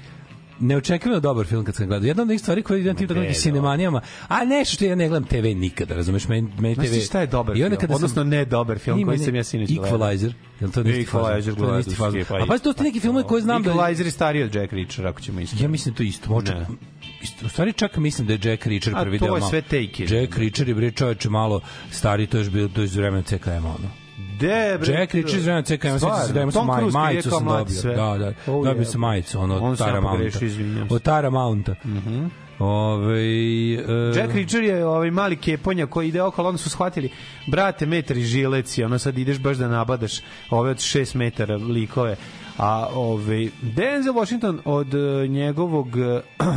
neočekivano 0.60 1.20
dobar 1.20 1.46
film 1.46 1.64
kad 1.64 1.74
sam 1.74 1.86
gledao. 1.86 2.06
Jedna 2.06 2.22
od 2.22 2.28
onih 2.28 2.40
stvari 2.40 2.62
koje 2.62 2.80
idem 2.80 2.96
tim 2.96 3.08
tako 3.08 3.20
nekim 3.20 3.34
sinemanijama, 3.34 4.00
a 4.28 4.44
nešto 4.44 4.74
što 4.74 4.84
ja 4.84 4.94
ne 4.94 5.08
gledam 5.08 5.28
TV 5.28 5.46
nikada, 5.56 5.94
razumeš, 5.94 6.28
meni, 6.28 6.52
meni 6.58 6.74
TV... 6.74 6.84
Znaš 6.84 7.06
šta 7.06 7.20
je 7.20 7.26
dobar 7.26 7.56
film? 7.56 7.76
Odnosno 7.88 8.24
ne 8.24 8.44
dobar 8.44 8.78
film 8.78 9.04
koji 9.04 9.18
sam 9.18 9.34
ja 9.34 9.44
sinoć 9.44 9.72
gledao. 9.72 9.98
Equalizer. 9.98 10.32
To 10.74 10.82
nisi 10.82 11.06
Equalizer 11.06 11.56
To 11.56 11.74
je 11.74 11.80
isti 11.80 11.94
gledao, 11.96 12.24
pa 12.28 12.36
A 12.36 12.46
pa 12.46 12.58
to 12.58 12.72
su 12.72 12.82
neki 12.82 13.00
filmovi 13.00 13.24
koje 13.24 13.42
znam 13.42 13.62
da... 13.62 13.70
Equalizer 13.70 14.04
je 14.04 14.10
stariji 14.10 14.42
od 14.42 14.54
Jack 14.54 14.72
Reacher, 14.72 15.06
ako 15.06 15.20
ćemo 15.20 15.40
iskreno. 15.40 15.64
Ja 15.64 15.68
mislim 15.68 15.94
da 15.94 15.94
je 15.94 15.96
to 15.96 16.02
isto. 16.02 16.42
Isto, 17.22 17.46
u 17.46 17.48
stvari 17.48 17.72
čak 17.72 17.96
mislim 17.96 18.26
da 18.26 18.32
je 18.32 18.38
Jack 18.42 18.66
Reacher 18.66 18.94
A 18.96 19.02
prvi 19.02 19.18
to 19.18 19.24
deo 19.24 19.34
je 19.34 19.40
malo. 19.40 19.50
sve 19.50 19.62
take-it. 19.62 20.10
Jack 20.10 20.36
Reacher 20.36 20.68
je 20.68 20.74
bre 20.74 20.90
čoveče 20.90 21.30
malo 21.30 21.60
stari, 21.90 22.26
to 22.26 22.36
je 22.36 22.40
još 22.40 22.50
bio 22.50 22.68
to 22.68 22.80
je 22.80 22.84
iz 22.84 22.96
vremena 22.96 23.22
CKM 23.22 23.66
ono. 23.66 24.03
De, 24.48 24.78
bre, 24.78 24.92
Jack 24.92 25.14
Reacher 25.14 25.38
iz 25.38 25.44
vremena 25.44 25.62
CKM, 25.62 25.98
sećam 25.98 26.26
se 26.26 26.32
da 26.32 26.50
sam 26.50 26.66
maj, 26.66 26.84
majicu 26.84 27.30
sam 27.30 27.44
dobio. 27.44 27.74
sve. 27.74 27.94
Da, 27.94 28.18
da. 28.18 28.52
Oh, 28.52 28.64
dobio 28.64 28.84
sam 28.84 29.00
majicu 29.00 29.40
ono 29.40 29.56
On 29.56 29.72
od 29.72 29.78
Tara 29.78 30.00
Mounta. 30.00 30.38
Od 30.90 31.02
Tara 31.02 31.30
Mounta. 31.30 31.74
Mhm. 31.84 32.24
Ove, 32.58 33.20
e, 33.20 33.76
Jack 34.16 34.34
Reacher 34.34 34.62
je 34.62 34.86
ovaj 34.86 35.10
mali 35.10 35.36
keponja 35.36 35.86
koji 35.86 36.08
ide 36.08 36.22
okolo, 36.22 36.48
onda 36.48 36.58
su 36.58 36.70
shvatili, 36.70 37.10
brate, 37.46 37.86
metar 37.86 38.16
i 38.16 38.22
žilec 38.22 38.78
i 38.78 38.84
ono 38.84 38.98
sad 38.98 39.18
ideš 39.18 39.38
baš 39.38 39.56
da 39.56 39.68
nabadaš 39.68 40.12
ove 40.50 40.70
od 40.70 40.76
6 40.76 41.16
metara 41.16 41.56
likove. 41.56 42.16
A 42.56 42.86
ovaj 42.88 43.48
Denzel 43.62 44.12
Washington 44.12 44.60
od 44.64 44.94
eh, 44.94 45.28
njegovog 45.28 45.88
eh, 45.90 46.20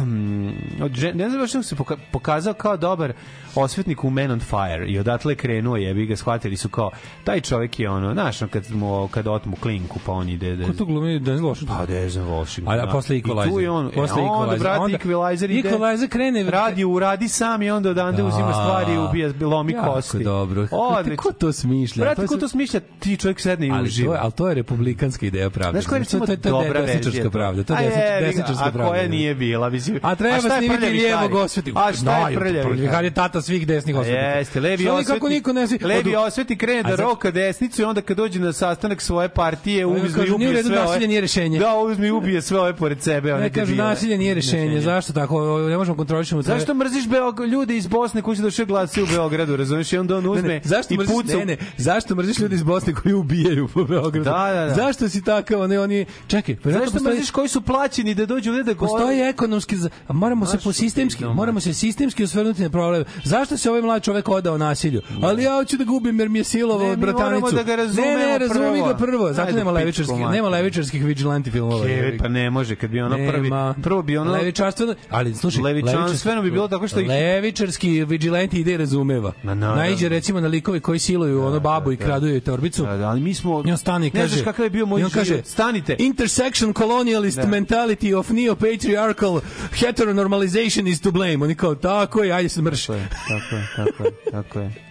od 0.81 0.97
Je- 0.97 1.13
Denzel 1.13 1.39
Washington 1.39 1.63
se 1.63 1.75
poka- 1.75 1.97
pokazao 2.11 2.53
kao 2.53 2.77
dobar 2.77 3.13
osvetnik 3.55 4.03
u 4.03 4.09
Man 4.09 4.31
on 4.31 4.39
Fire 4.39 4.85
i 4.87 4.99
odatle 4.99 5.31
je 5.31 5.37
krenuo 5.37 5.75
jebi 5.77 6.05
ga 6.05 6.15
shvatili 6.15 6.57
su 6.57 6.69
kao 6.69 6.91
taj 7.23 7.41
čovjek 7.41 7.79
je 7.79 7.89
ono 7.89 8.13
znaš 8.13 8.39
kad 8.41 8.71
mu 8.71 9.07
kad 9.07 9.27
otmu 9.27 9.55
klinku 9.55 9.99
pa 10.05 10.11
on 10.11 10.29
ide 10.29 10.55
da 10.55 10.65
Ko 10.65 10.73
to 10.73 10.85
glumi 10.85 11.19
Denzel 11.19 11.47
Washington? 11.47 11.77
pa 11.77 11.85
Denzel 11.85 12.25
Washington 12.25 12.73
A, 12.73 12.77
a 12.77 12.85
da. 12.85 12.91
posle 12.91 13.17
I 13.17 13.21
tu 13.21 13.29
Equalizer. 13.29 13.59
je 13.59 13.69
on 13.69 13.91
Posle 13.91 14.21
e, 14.21 14.25
onda 14.25 14.55
Equalizer. 14.55 14.79
Onda 14.79 14.97
Equalizer 14.97 15.49
ide 15.49 15.69
Equalizer 15.69 16.07
krene 16.07 16.43
radi 16.43 16.85
uradi 16.85 17.27
sam 17.29 17.61
i 17.61 17.71
onda 17.71 17.89
odande 17.89 18.23
uzima 18.23 18.53
stvari 18.53 18.93
i 18.93 18.99
ubija 18.99 19.31
lomi 19.41 19.73
Jako 19.73 19.87
kosti 19.87 20.23
dobro. 20.23 20.67
odlično 20.71 21.15
Ko 21.17 21.31
to 21.31 21.51
smišlja? 21.51 22.01
Brate, 22.01 22.27
ko 22.27 22.37
to 22.37 22.47
smišlja? 22.47 22.79
Ti 22.99 23.17
čovjek 23.17 23.39
sedne 23.39 23.67
i 23.67 23.71
uživa. 23.73 24.13
je, 24.13 24.19
ali 24.23 24.31
to 24.31 24.47
je 24.47 24.55
republikanska 24.55 25.25
ideja 25.25 25.49
pravde. 25.49 25.79
Koja 25.87 25.97
je 25.97 25.99
recimo 25.99 26.25
dobra 26.43 26.81
desničarska 26.81 27.09
verzija? 27.09 27.29
pravda. 27.29 27.63
To 27.63 27.73
je 27.73 28.21
desničarska 28.21 28.63
pravda. 28.63 28.83
A 28.83 28.87
koja 28.87 29.07
nije 29.07 29.35
bila? 29.35 29.69
Mislim, 29.69 29.99
A 30.01 30.15
treba 30.15 30.39
snimiti 30.39 30.85
lijevog 30.85 31.33
osvetnika. 31.33 31.79
A 31.79 31.93
šta 31.93 32.29
je 32.29 32.35
prljavi 32.37 32.77
prljavi 32.77 33.07
je 33.07 33.11
tata 33.13 33.41
svih 33.41 33.67
desnih 33.67 33.95
osvetnika. 33.95 34.27
Jeste, 34.27 34.59
levi 34.59 34.87
osvetnik. 34.87 35.07
nikako 35.07 35.29
niko 35.29 35.53
ne 35.53 35.67
zna- 35.67 35.87
Levi 35.87 36.15
osvetnik 36.15 36.59
krene 36.59 36.83
da 36.83 36.95
roka 36.95 37.31
desnicu 37.31 37.81
i 37.81 37.85
onda 37.85 38.01
kad 38.01 38.17
dođe 38.17 38.39
na 38.39 38.53
sastanak 38.53 39.01
svoje 39.01 39.29
partije 39.29 39.85
uzme 39.85 40.27
i 40.27 40.31
ubije 40.31 40.63
sve 40.63 40.75
nasilje 40.75 41.07
nije 41.07 41.21
rešenje. 41.21 41.59
Da, 41.59 41.75
uzme 41.75 42.07
i 42.07 42.11
ubije 42.11 42.41
sve 42.41 42.59
ove 42.59 42.75
pored 42.75 43.01
sebe. 43.01 43.33
one 43.33 43.49
debile. 43.49 43.77
nasilje 43.77 44.17
nije 44.17 44.33
rešenje. 44.33 44.81
Zašto 44.81 45.13
tako? 45.13 45.59
Ne 45.59 45.77
možemo 45.77 45.97
kontrolišemo 45.97 46.43
sve. 46.43 46.53
Zašto 46.55 46.73
mrziš 46.73 47.07
Beograd, 47.07 47.49
ljudi 47.49 47.77
iz 47.77 47.87
Bosne 47.87 48.21
koji 48.21 48.37
su 48.37 48.43
došli 48.43 48.65
glasi 48.65 49.01
u 49.01 49.05
Beogradu, 49.05 49.55
razumiješ? 49.55 49.93
I 49.93 49.97
onda 49.97 50.17
on 50.17 50.25
uzme 50.25 50.61
zašto 50.63 50.95
mrziš, 50.95 51.35
ne, 51.35 51.45
ne, 51.45 51.57
zašto 51.77 52.15
mrziš 52.15 52.39
ljudi 52.39 52.55
iz 52.55 52.63
Bosne 52.63 52.93
koji 52.93 53.13
ubijaju 53.13 53.67
po 53.67 53.83
Beogradu? 53.83 54.23
Da, 54.23 54.51
da, 54.53 54.65
da. 54.65 54.73
Zašto 54.73 55.09
si 55.09 55.23
takav, 55.23 55.69
ne, 55.69 55.76
oni, 55.77 56.05
čekaj, 56.27 56.55
pa 56.55 56.69
zato 56.69 56.79
Zašto 56.79 56.91
postoji- 56.93 57.07
mrziš 57.09 57.31
koji 57.31 57.49
su 57.49 57.61
plaćeni 57.61 58.15
da 58.15 58.25
dođu 58.25 58.49
ovde 58.51 58.63
da 58.63 58.73
govore? 58.73 58.91
Postoji 58.93 59.19
ekonomski 59.19 59.75
a 60.07 60.13
moramo 60.13 60.45
se 60.45 60.57
po 60.57 60.73
sistemski 60.73 61.25
moramo 61.25 61.59
se 61.59 61.73
sistemski 61.73 62.23
osvrnuti 62.23 62.61
na 62.61 62.69
problem. 62.69 63.03
Zašto 63.23 63.57
se 63.57 63.69
ovaj 63.69 63.81
mlad 63.81 64.03
čovek 64.03 64.29
odao 64.29 64.57
nasilju? 64.57 65.01
Ali 65.21 65.43
ja 65.43 65.53
hoću 65.53 65.77
da 65.77 65.83
ga 65.83 65.91
ubim 65.91 66.19
jer 66.19 66.29
mi 66.29 66.39
je 66.39 66.43
silovao 66.43 66.87
Ne, 66.87 66.97
bratanicu. 66.97 67.55
da 67.55 67.63
ga 67.63 67.75
razumemo 67.75 68.07
Ne, 68.09 68.27
ne, 68.27 68.37
razumi 68.37 68.59
prvo. 68.71 68.87
ga 68.87 68.97
prvo. 68.97 69.27
Zato 69.27 69.41
Ajde, 69.41 69.57
nema 69.57 69.71
levičarskih, 69.71 70.17
nema 70.27 70.49
levičarskih 70.49 71.05
vigilanti 71.05 71.51
filmova. 71.51 71.85
Keve, 71.85 72.17
pa 72.17 72.27
ne 72.27 72.49
može, 72.49 72.75
kad 72.75 72.89
bi 72.89 73.01
ono 73.01 73.15
prvi, 73.27 73.49
prvo 73.83 74.01
bi 74.01 74.17
ono... 74.17 74.31
levičarstveno, 74.31 74.95
ali 75.09 75.35
slušaj, 75.35 75.61
Levičanstveno 75.63 76.41
bi 76.41 76.51
bilo 76.51 76.67
tako 76.67 76.87
što 76.87 76.99
ih- 76.99 77.09
levičarski 77.09 78.05
vigilante 78.05 78.57
ide 78.57 78.77
razumeva. 78.77 79.33
Naiđe 79.43 80.09
recimo 80.09 80.41
na 80.41 80.47
likove 80.47 80.79
koji 80.79 80.99
siluju 80.99 81.43
ono 81.43 81.59
babu 81.59 81.91
i 81.91 81.97
kradu 81.97 82.27
joj 82.27 82.39
torbicu. 82.39 82.83
Da, 82.83 82.97
da, 82.97 83.07
ali 83.07 83.21
mi 83.21 83.33
smo... 83.33 83.55
On 83.57 83.77
stane 83.77 84.07
i 84.07 84.09
kaže... 84.09 84.23
Ne 84.23 84.27
znaš 84.27 84.41
kakav 84.41 84.65
je 84.65 84.69
bio 84.69 84.85
moj 84.85 85.01
život. 85.23 85.45
Stanite. 85.67 85.95
Intersection 85.99 86.73
colonialist 86.73 87.45
mentality 87.45 88.13
of 88.13 88.29
neo-patriarchal 88.29 89.41
heteronormalization 89.71 90.87
is 90.87 91.01
to 91.01 91.11
blame. 91.11 91.43
Oni 91.43 91.55
kao, 91.55 91.75
tako 91.75 92.23
je, 92.23 92.31
ajde 92.31 92.49
se 92.49 92.61
mrš. 92.61 92.85
Tako 92.85 92.97
je, 92.99 93.09
tako 93.27 93.55
je, 93.55 93.67
tako 93.75 94.03
je, 94.03 94.11
tako 94.31 94.59
je. 94.59 94.86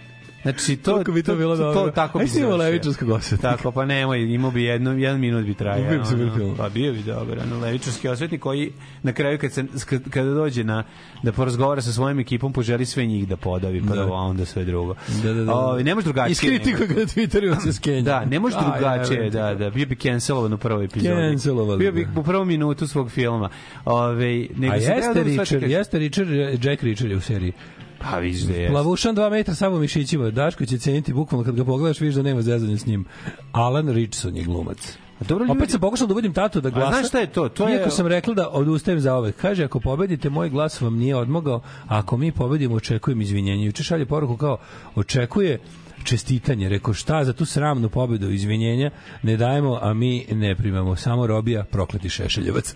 Znači, 0.47 0.75
to, 0.77 0.91
Koliko 0.91 1.11
bi 1.11 1.23
to 1.23 1.35
bilo 1.35 1.55
dobro. 1.55 1.73
To, 1.75 1.91
tako 1.91 2.19
bi 2.19 2.25
završio. 2.25 2.57
levičarskog 2.57 3.09
osvetnika. 3.09 3.49
Tako, 3.49 3.71
pa 3.71 3.85
nemoj, 3.85 4.19
imao 4.25 4.51
bi 4.51 4.63
jedno, 4.63 4.91
jedan 4.93 5.19
minut 5.19 5.45
bi 5.45 5.53
trajao. 5.53 5.89
Bio 5.89 5.99
bi 5.99 6.05
super 6.05 6.29
film. 6.37 6.55
Pa 6.57 6.69
bio 6.69 6.93
bi 6.93 6.99
dobar, 6.99 7.39
ono, 7.41 7.59
levičarski 7.59 8.07
osvetnik 8.07 8.41
koji 8.41 8.71
na 9.03 9.13
kraju 9.13 9.37
kad 9.39 9.51
se, 9.53 9.65
kad- 9.85 10.09
kada 10.09 10.29
dođe 10.29 10.63
na, 10.63 10.83
da 11.23 11.31
porazgovara 11.31 11.81
sa 11.81 11.91
svojim 11.91 12.19
ekipom, 12.19 12.53
poželi 12.53 12.85
sve 12.85 13.05
njih 13.05 13.27
da 13.27 13.37
podavi 13.37 13.81
prvo, 13.81 13.95
Da. 13.95 14.01
a 14.03 14.17
onda 14.17 14.45
sve 14.45 14.63
drugo. 14.65 14.95
Da, 15.23 15.33
da, 15.33 15.43
da. 15.43 15.55
Ovi, 15.55 15.83
ne 15.83 15.95
može 15.95 16.05
drugačije. 16.05 16.31
Iskritikuj 16.31 16.87
ga 16.87 16.93
na 16.93 17.01
Twitteru 17.01 17.63
se 17.63 17.73
skenja. 17.73 18.01
Da, 18.01 18.25
ne 18.25 18.39
može 18.39 18.55
drugačije, 18.61 19.29
da, 19.29 19.55
da, 19.55 19.69
bio 19.69 19.85
bi 19.85 19.95
cancelovan 19.97 20.53
u 20.53 20.57
prvoj 20.57 20.85
epizodi. 20.85 21.13
Cancelovan, 21.21 21.79
Bio 21.79 21.91
bi 21.91 22.05
da. 22.05 22.19
u 22.19 22.23
prvom 22.23 22.47
minutu 22.47 22.87
svog 22.87 23.11
filma. 23.11 23.49
Ove, 23.85 24.47
nego 24.55 24.73
A 24.73 24.75
jeste 24.75 24.93
da 24.95 25.01
shvatite 25.03 25.23
Richard, 25.23 25.63
jeste 25.63 25.99
Richard, 25.99 26.29
Jack 26.61 26.83
Richard 26.83 27.11
je 27.11 27.17
u 27.17 27.21
seriji. 27.21 27.53
Pa 28.01 28.17
vidiš 28.17 28.41
da 28.41 28.53
je. 28.53 28.69
Plavušan 28.69 29.15
2 29.15 29.29
metra 29.31 29.55
samo 29.55 29.77
mišićima. 29.77 30.31
Daško 30.31 30.65
će 30.65 30.77
ceniti 30.77 31.13
bukvalno 31.13 31.45
kad 31.45 31.55
ga 31.55 31.65
pogledaš 31.65 31.99
vidiš 31.99 32.15
da 32.15 32.21
nema 32.21 32.41
zezanja 32.41 32.77
s 32.77 32.85
njim. 32.85 33.05
Alan 33.51 33.89
Richson 33.89 34.35
je 34.37 34.43
glumac. 34.43 34.97
A 35.19 35.23
dobro, 35.23 35.45
ljudi- 35.45 35.51
Opet 35.51 35.71
sam 35.71 35.79
pokušao 35.79 36.07
da 36.07 36.13
uvodim 36.13 36.33
tatu 36.33 36.61
da 36.61 36.69
glasa. 36.69 36.91
znaš 36.91 37.07
šta 37.07 37.19
je 37.19 37.27
to? 37.27 37.49
To 37.49 37.67
je- 37.67 37.77
Iako 37.77 37.89
sam 37.89 38.07
rekla 38.07 38.33
da 38.33 38.49
odustajem 38.49 38.99
za 38.99 39.15
ove. 39.15 39.31
Kaže, 39.31 39.63
ako 39.63 39.79
pobedite, 39.79 40.29
moj 40.29 40.49
glas 40.49 40.81
vam 40.81 40.95
nije 40.95 41.15
odmogao, 41.15 41.55
a 41.55 41.61
ako 41.87 42.17
mi 42.17 42.31
pobedimo, 42.31 42.75
očekujem 42.75 43.21
izvinjenje. 43.21 43.65
Juče 43.65 43.83
šalje 43.83 44.05
poruku 44.05 44.37
kao, 44.37 44.57
očekuje 44.95 45.59
čestitanje. 46.03 46.69
Rekao, 46.69 46.93
šta 46.93 47.23
za 47.23 47.33
tu 47.33 47.45
sramnu 47.45 47.89
pobedu 47.89 48.29
izvinjenja 48.29 48.91
ne 49.23 49.37
dajemo, 49.37 49.79
a 49.81 49.93
mi 49.93 50.25
ne 50.31 50.55
primamo. 50.55 50.95
Samo 50.95 51.27
robija, 51.27 51.63
prokleti 51.63 52.09
šešeljevac. 52.09 52.73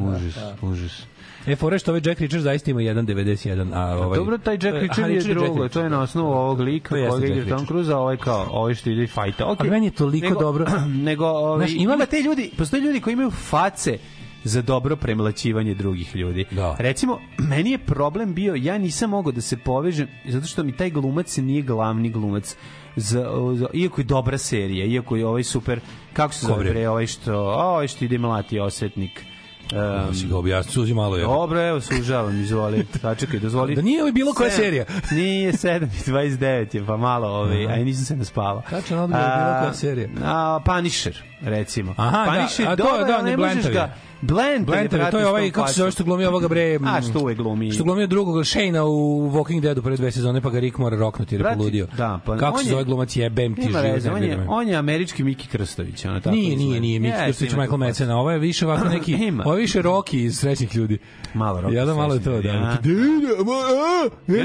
Užas, 0.00 0.36
užas. 0.62 1.02
E, 1.46 1.56
fore 1.56 1.78
što 1.78 1.90
ovaj 1.90 2.00
Jack 2.04 2.20
Richard 2.20 2.42
zaista 2.42 2.70
ima 2.70 2.80
1.91, 2.80 3.74
a 3.74 3.96
ovaj... 3.96 4.18
Dobro, 4.18 4.38
taj 4.38 4.54
Jack 4.54 4.76
Richard 4.80 5.10
je 5.10 5.20
drugo, 5.20 5.68
to 5.68 5.80
je 5.80 5.90
na 5.90 6.00
osnovu 6.00 6.32
ovog 6.32 6.60
lika 6.60 6.88
To 6.88 7.10
koga 7.10 7.26
Jack 7.26 7.36
igra 7.36 7.56
Tom. 7.56 7.66
Cruise, 7.66 7.92
a 7.92 7.98
ovaj 7.98 8.16
kao, 8.16 8.46
ovaj 8.50 8.74
što 8.74 8.90
ide 8.90 9.02
i 9.02 9.06
fajta. 9.06 9.44
Okay. 9.44 9.56
Ali 9.58 9.70
meni 9.70 9.86
je 9.86 9.90
toliko 9.90 10.28
nego, 10.28 10.40
dobro. 10.40 10.66
Nego, 11.08 11.26
ovaj, 11.26 11.66
Znaš, 11.66 11.82
ima 11.82 11.94
ima, 11.94 12.06
te 12.06 12.22
ljudi, 12.22 12.50
postoje 12.58 12.80
ljudi 12.80 13.00
koji 13.00 13.12
imaju 13.12 13.30
face 13.30 13.98
za 14.44 14.62
dobro 14.62 14.96
premlaćivanje 14.96 15.74
drugih 15.74 16.16
ljudi. 16.16 16.44
Da. 16.50 16.76
Recimo, 16.78 17.18
meni 17.50 17.70
je 17.70 17.78
problem 17.78 18.34
bio, 18.34 18.54
ja 18.54 18.78
nisam 18.78 19.10
mogao 19.10 19.32
da 19.32 19.40
se 19.40 19.56
povežem, 19.56 20.08
zato 20.28 20.46
što 20.46 20.62
mi 20.62 20.76
taj 20.76 20.90
glumac 20.90 21.36
nije 21.36 21.62
glavni 21.62 22.10
glumac. 22.10 22.56
Za, 22.96 23.30
za, 23.54 23.66
iako 23.72 24.00
je 24.00 24.04
dobra 24.04 24.38
serija, 24.38 24.86
iako 24.86 25.16
je 25.16 25.26
ovaj 25.26 25.42
super, 25.42 25.80
kako 26.12 26.34
se 26.34 26.46
zove 26.46 26.88
ovaj 26.88 27.06
što, 27.06 27.34
ovaj 27.40 27.88
što 27.88 28.04
ide 28.04 28.18
mlati 28.18 28.58
osvetnik. 28.58 29.29
Um, 29.72 30.14
si 30.14 30.26
ga 30.26 30.36
objasnio, 30.36 30.72
suzi 30.72 30.94
malo 30.94 31.16
je. 31.16 31.22
Dobro, 31.22 31.68
evo, 31.68 31.80
sužavam, 31.80 32.40
izvoli. 32.40 32.86
Sačekaj, 33.02 33.40
dozvoli. 33.40 33.74
Da 33.74 33.82
nije 33.82 34.02
ovo 34.02 34.12
bilo 34.12 34.32
koja 34.34 34.50
serija. 34.50 34.84
Nije 35.10 35.52
7 35.52 35.84
i 35.84 36.10
29 36.10 36.74
je, 36.76 36.86
pa 36.86 36.96
malo, 36.96 37.28
ovaj, 37.28 37.66
a 37.66 37.76
nisam 37.76 38.04
se 38.04 38.16
naspavao. 38.16 38.62
Tačan 38.70 38.98
odgovor, 38.98 39.24
A, 39.24 39.36
bilo 39.36 39.60
koja 39.60 39.74
serija. 39.74 40.08
A, 40.24 40.60
Punisher, 40.64 41.22
recimo. 41.40 41.94
Aha, 41.96 42.24
da, 42.24 42.32
Punisher, 42.32 42.68
a 42.68 42.76
to 42.76 42.96
je, 42.96 43.04
da, 43.04 43.22
ne 43.22 43.36
možeš 43.36 43.62
Blantovi. 43.62 44.09
Ga... 44.22 44.34
Blend, 44.34 44.66
Blanter, 44.66 45.10
to 45.10 45.18
je 45.18 45.26
ovaj, 45.26 45.50
kako 45.50 45.68
se 45.68 45.74
zove 45.74 45.90
što 45.90 46.04
glumi 46.04 46.24
ovoga 46.24 46.48
bre... 46.48 46.78
A, 46.86 47.02
što 47.02 47.20
uvek 47.20 47.38
glumi? 47.38 47.72
Što 47.72 47.84
glumio 47.84 48.06
drugog 48.06 48.46
Shane-a 48.46 48.84
u 48.84 49.30
Walking 49.30 49.60
Deadu 49.60 49.82
pre 49.82 49.96
dve 49.96 50.10
sezone, 50.10 50.40
pa 50.40 50.50
ga 50.50 50.60
Rick 50.60 50.78
mora 50.78 50.96
roknuti 50.96 51.34
jer 51.34 51.46
je 51.46 51.54
poludio. 51.56 51.86
da, 51.96 52.20
pa 52.26 52.36
kako 52.36 52.58
se 52.58 52.64
je- 52.64 52.70
zove 52.70 52.84
glumac 52.84 53.16
jebem 53.16 53.54
ti 53.54 53.68
ne 53.68 54.12
on 54.12 54.22
je, 54.22 54.46
on 54.48 54.68
je 54.68 54.76
američki 54.76 55.24
Miki 55.24 55.48
Krstović, 55.48 56.04
ono 56.04 56.20
tako. 56.20 56.36
Nije, 56.36 56.56
nije, 56.56 56.80
nije, 56.80 57.00
Miki 57.00 57.46
ima 57.52 57.62
Michael 57.62 57.76
Mecena, 57.76 58.18
ovo 58.18 58.30
je 58.30 58.38
više 58.38 58.66
ovako 58.66 58.88
neki, 58.94 59.16
ovo 59.44 59.54
je 59.54 59.60
više 59.60 59.82
Rocky 59.82 60.16
iz 60.16 60.38
srećnih 60.38 60.76
ljudi. 60.76 60.98
Malo 61.34 61.60
Rocky 61.60 61.72
Ja 61.72 61.84
da 61.84 61.94
malo 61.94 62.14
je 62.14 62.22
to, 62.22 62.42
da. 62.42 62.76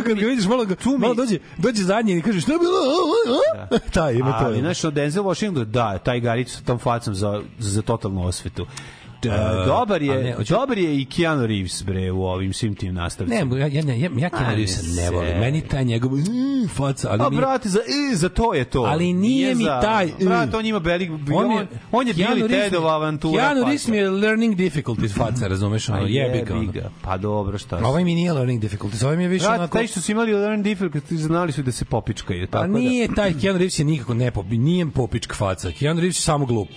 kad 0.06 0.18
ga 0.20 0.28
vidiš, 0.28 0.46
malo, 0.46 0.66
malo 0.98 1.14
dođe, 1.14 1.40
dođe 1.58 1.84
zadnji 1.84 2.18
i 2.18 2.22
kaže, 2.22 2.42
šta 2.42 2.52
je 2.52 2.60
bilo, 2.60 2.74
a, 2.74 3.62
a, 3.62 3.76
a? 3.76 3.80
Taj, 3.94 4.14
ima 4.14 4.40
to. 4.40 4.46
Ali, 4.46 4.60
znaš, 4.60 4.82
Denzel 4.82 5.24
Washington, 5.24 5.72
da, 5.72 5.98
taj 5.98 6.20
Garić 6.20 6.50
sa 6.50 6.62
tom 6.62 6.80
facom 6.80 7.16
za, 7.16 7.42
za 7.60 7.82
totalnu 7.82 8.26
osvetu. 8.26 8.66
E, 9.28 9.66
dobar 9.66 10.02
je, 10.02 10.24
ne, 10.24 10.36
hoću- 10.36 10.50
dobar 10.52 10.78
je 10.78 11.02
i 11.02 11.06
Keanu 11.08 11.46
Reeves 11.46 11.84
bre 11.84 12.12
u 12.12 12.24
ovim 12.24 12.54
svim 12.54 12.76
tim 12.76 12.94
nastavcima. 12.94 13.46
Ne, 13.46 13.60
ja, 13.60 13.68
ja, 13.68 13.82
ja, 13.86 14.10
ja, 14.16 14.30
Keanu 14.30 14.46
Ajde 14.46 14.56
Reevesa 14.56 15.02
ne 15.02 15.10
volim. 15.12 15.38
Meni 15.38 15.62
taj 15.62 15.86
njegov 15.86 16.12
mm, 16.12 16.24
faca, 16.70 17.08
ali 17.12 17.22
A 17.22 17.30
nije- 17.30 17.42
brate, 17.42 17.70
za, 17.70 17.80
e, 17.80 18.16
za 18.16 18.30
to 18.30 18.54
je 18.54 18.66
to. 18.66 18.82
Ali 18.82 19.14
nije 19.14 19.56
mi 19.56 19.64
za, 19.64 19.80
taj. 19.82 20.12
Brate, 20.20 20.58
on 20.58 20.66
ima 20.66 20.80
belik... 20.80 21.12
On, 21.34 21.46
On 21.46 21.52
je, 21.52 21.68
on 21.92 22.08
je 22.08 22.14
Reeves 22.14 22.42
mi- 22.42 22.48
Tedova 22.48 22.96
avantura. 22.96 23.44
Keanu. 23.44 23.62
Reeves 23.62 23.88
mi 23.88 23.98
je 23.98 24.10
learning 24.10 24.56
difficulties 24.56 25.14
faca, 25.14 25.48
razumeš, 25.48 25.90
ono, 25.90 25.98
A 25.98 26.08
jebi 26.08 26.42
ga. 26.42 26.54
ono. 26.56 26.72
Pa 27.02 27.18
dobro, 27.18 27.58
šta 27.58 27.78
Ovaj 27.78 28.04
mi 28.04 28.16
nije 28.16 28.34
learning 28.34 28.62
difficulties, 28.62 29.04
ovaj 29.04 29.18
mi 29.18 29.24
je 29.24 29.30
više 29.30 29.48
onako... 29.48 29.78
taj 29.78 29.88
što 29.88 30.02
su 30.02 30.12
imali 30.12 30.34
Learn 30.34 30.64
Difficult, 30.64 30.86
znali 31.12 31.52
su 31.52 31.62
da 31.62 31.72
se 31.72 31.86
popičkaju. 31.86 32.48
Pa 32.48 32.60
Tako 32.60 32.72
nije 32.72 33.08
taj 33.16 33.34
Keanu 33.34 33.58
Reeves 33.58 33.80
je 33.80 33.86
nikako 33.86 34.14
ne 34.14 34.32
pop, 34.32 34.46
nije 34.50 34.86
popičk 34.88 35.34
faca. 35.34 35.72
Keanu 35.72 36.00
Reeves 36.00 36.18
je 36.18 36.22
samo 36.22 36.46
glup. 36.46 36.70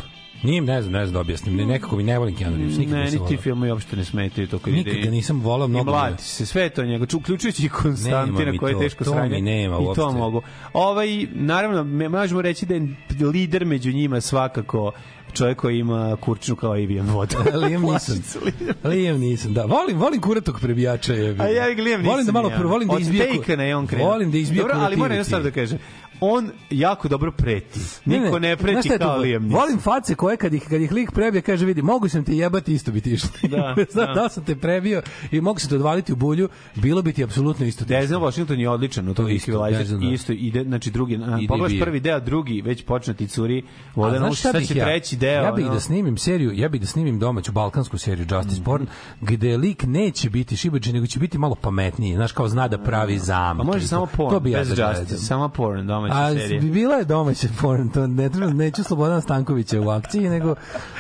Nije, 0.42 0.61
ne 0.62 0.83
znam, 0.83 0.92
ne 0.92 1.07
znam 1.07 1.12
da 1.12 1.20
objasnim. 1.20 1.57
Ne, 1.57 1.66
nekako 1.66 1.96
mi 1.96 2.03
ne 2.03 2.18
volim 2.18 2.37
Keanu 2.37 2.57
Reeves, 2.57 2.77
nikad 2.79 2.94
Ne, 2.94 3.05
nisam 3.05 3.20
ni 3.22 3.29
ti 3.29 3.37
filmovi 3.37 3.70
uopšte 3.70 3.96
ne 3.96 4.05
smetaju 4.05 4.46
to 4.46 4.59
kad 4.59 4.74
Nikad 4.74 4.92
ide. 4.92 5.03
ga 5.03 5.11
nisam 5.11 5.40
volao, 5.40 5.66
I 5.66 5.70
mnogo 5.70 5.90
je- 5.90 5.96
mlati 5.96 6.24
se, 6.24 6.46
sve 6.46 6.68
to 6.68 6.85
njega, 6.85 7.07
ču- 7.07 7.16
uključujući 7.16 7.66
i 7.66 7.70
Konstantina 7.70 8.53
koji 8.55 8.70
je 8.70 8.74
to, 8.74 8.81
teško 8.81 9.05
to 9.05 9.11
sranje. 9.11 9.29
mi 9.31 9.40
nema 9.42 9.74
I 9.74 9.79
to 9.79 9.85
uopšte. 9.85 10.18
mogu. 10.18 10.42
Ovaj, 10.72 11.09
naravno, 11.27 11.85
me- 11.85 12.09
možemo 12.11 12.42
reći 12.42 12.66
da 12.66 12.74
je 12.74 12.88
lider 13.24 13.64
među 13.64 13.92
njima 13.92 14.20
svakako 14.20 14.92
čovjek 15.33 15.59
koji 15.59 15.79
ima 15.79 16.16
kurčnu 16.16 16.57
kao 16.57 16.70
Avian 16.72 17.07
voda. 17.07 17.37
Liam 17.57 17.83
Neeson. 17.83 18.16
Liam 18.85 19.20
Neeson, 19.20 19.55
da. 19.55 19.64
Volim, 19.64 19.98
volim 19.98 20.20
kuratog 20.20 20.61
prebijača. 20.61 21.12
Je. 21.14 21.37
A 21.38 21.46
ja 21.46 21.66
Liam 21.77 22.03
Volim 22.05 22.27
da 22.27 22.33
malo, 22.33 22.51
ja. 22.51 22.62
volim 22.62 22.88
da 22.88 22.94
Od 22.94 23.01
izbije... 23.01 23.29
ku- 23.29 23.37
Takena 23.37 23.62
je 23.62 23.77
on 23.77 23.87
krenuo. 23.87 24.09
Volim 24.09 24.31
da 24.31 24.38
izbije 24.38 24.59
Dobro, 24.59 24.74
ali 24.77 24.96
moram 24.96 25.12
jednu 25.12 25.24
kurativici. 25.24 25.29
stvar 25.29 25.42
da 25.42 25.51
kažem. 25.51 25.79
On 26.20 26.50
jako 26.70 27.09
dobro 27.09 27.33
preti. 27.33 27.81
Niko 28.04 28.38
ne, 28.38 28.57
znaš 28.57 28.62
preti 28.62 28.88
to? 28.88 28.98
kao 28.98 29.16
Liam 29.16 29.42
Neeson. 29.42 29.61
Volim 29.61 29.78
face 29.78 30.14
koje 30.14 30.37
kad 30.37 30.54
ih, 30.54 30.68
kad 30.68 30.81
ih 30.81 30.92
lik 30.92 31.12
prebije, 31.12 31.42
kaže 31.42 31.66
vidi, 31.66 31.83
mogu 31.83 32.09
sam 32.09 32.24
te 32.24 32.37
jebati, 32.37 32.72
isto 32.72 32.92
bi 32.92 33.00
ti 33.00 33.12
išli. 33.12 33.48
Da, 33.48 33.74
Znaš, 33.92 34.07
da. 34.09 34.22
da 34.22 34.28
sam 34.28 34.44
te 34.44 34.57
prebio 34.57 35.02
i 35.31 35.40
mogu 35.40 35.61
se 35.61 35.68
te 35.68 35.74
odvaliti 35.74 36.12
u 36.12 36.16
bulju, 36.16 36.48
bilo 36.74 37.02
bi 37.02 37.12
ti 37.12 37.24
apsolutno 37.24 37.66
isto. 37.66 37.85
Denzel. 37.85 38.20
Washington 38.20 38.61
je 38.61 38.68
odličan 38.68 39.09
u 39.09 39.14
tom 39.14 39.28
isto. 39.28 39.68
Denzel, 39.70 39.98
da. 39.98 40.07
Isto 40.07 40.33
ide, 40.33 40.64
znači 40.64 40.90
drugi, 40.90 41.18
pogledaš 41.48 41.72
bije. 41.72 41.85
prvi 41.85 42.00
deo, 42.00 42.20
drugi 42.20 42.62
već 42.62 42.85
počne 42.85 43.14
ti 43.14 43.26
curi 43.26 43.62
znaš 43.94 44.33
uši, 44.33 44.42
sad 44.42 44.66
će 44.66 44.76
ja? 44.76 44.85
treći 44.85 45.16
deo. 45.16 45.42
Ja 45.42 45.52
bih 45.52 45.64
ono. 45.64 45.74
da 45.74 45.81
snimim 45.81 46.16
seriju, 46.16 46.52
ja 46.54 46.68
bih 46.68 46.81
da 46.81 46.87
snimim 46.87 47.18
domaću 47.18 47.52
balkansku 47.52 47.98
seriju 47.98 48.26
Justice 48.31 48.64
Porn, 48.64 48.87
gde 49.20 49.57
lik 49.57 49.83
neće 49.83 50.31
biti 50.31 50.57
šibači, 50.57 50.92
nego 50.92 51.07
će 51.07 51.18
biti 51.18 51.38
malo 51.38 51.54
pametniji, 51.54 52.14
znaš 52.14 52.33
kao 52.33 52.48
zna 52.48 52.68
da 52.68 52.78
pravi 52.78 53.18
zamke. 53.18 53.59
Pa 53.59 53.72
može 53.72 53.87
samo 53.87 54.07
to. 54.07 54.12
porn, 54.16 54.35
to 54.35 54.40
bez 54.40 54.68
da 54.68 54.90
Justice, 54.90 55.16
samo 55.16 55.48
porn, 55.48 55.87
domaća 56.09 56.25
A 56.25 56.31
serija. 56.33 56.61
bi 56.61 56.71
bila 56.71 56.94
je 56.94 57.05
domaća 57.05 57.49
porn, 57.61 57.88
to 57.88 58.07
ne 58.07 58.29
treba, 58.29 58.53
neću 58.53 58.85
Slobodan 58.85 59.23
Stankovića 59.23 59.81
u 59.81 59.88
akciji, 59.88 60.23
nego 60.23 60.55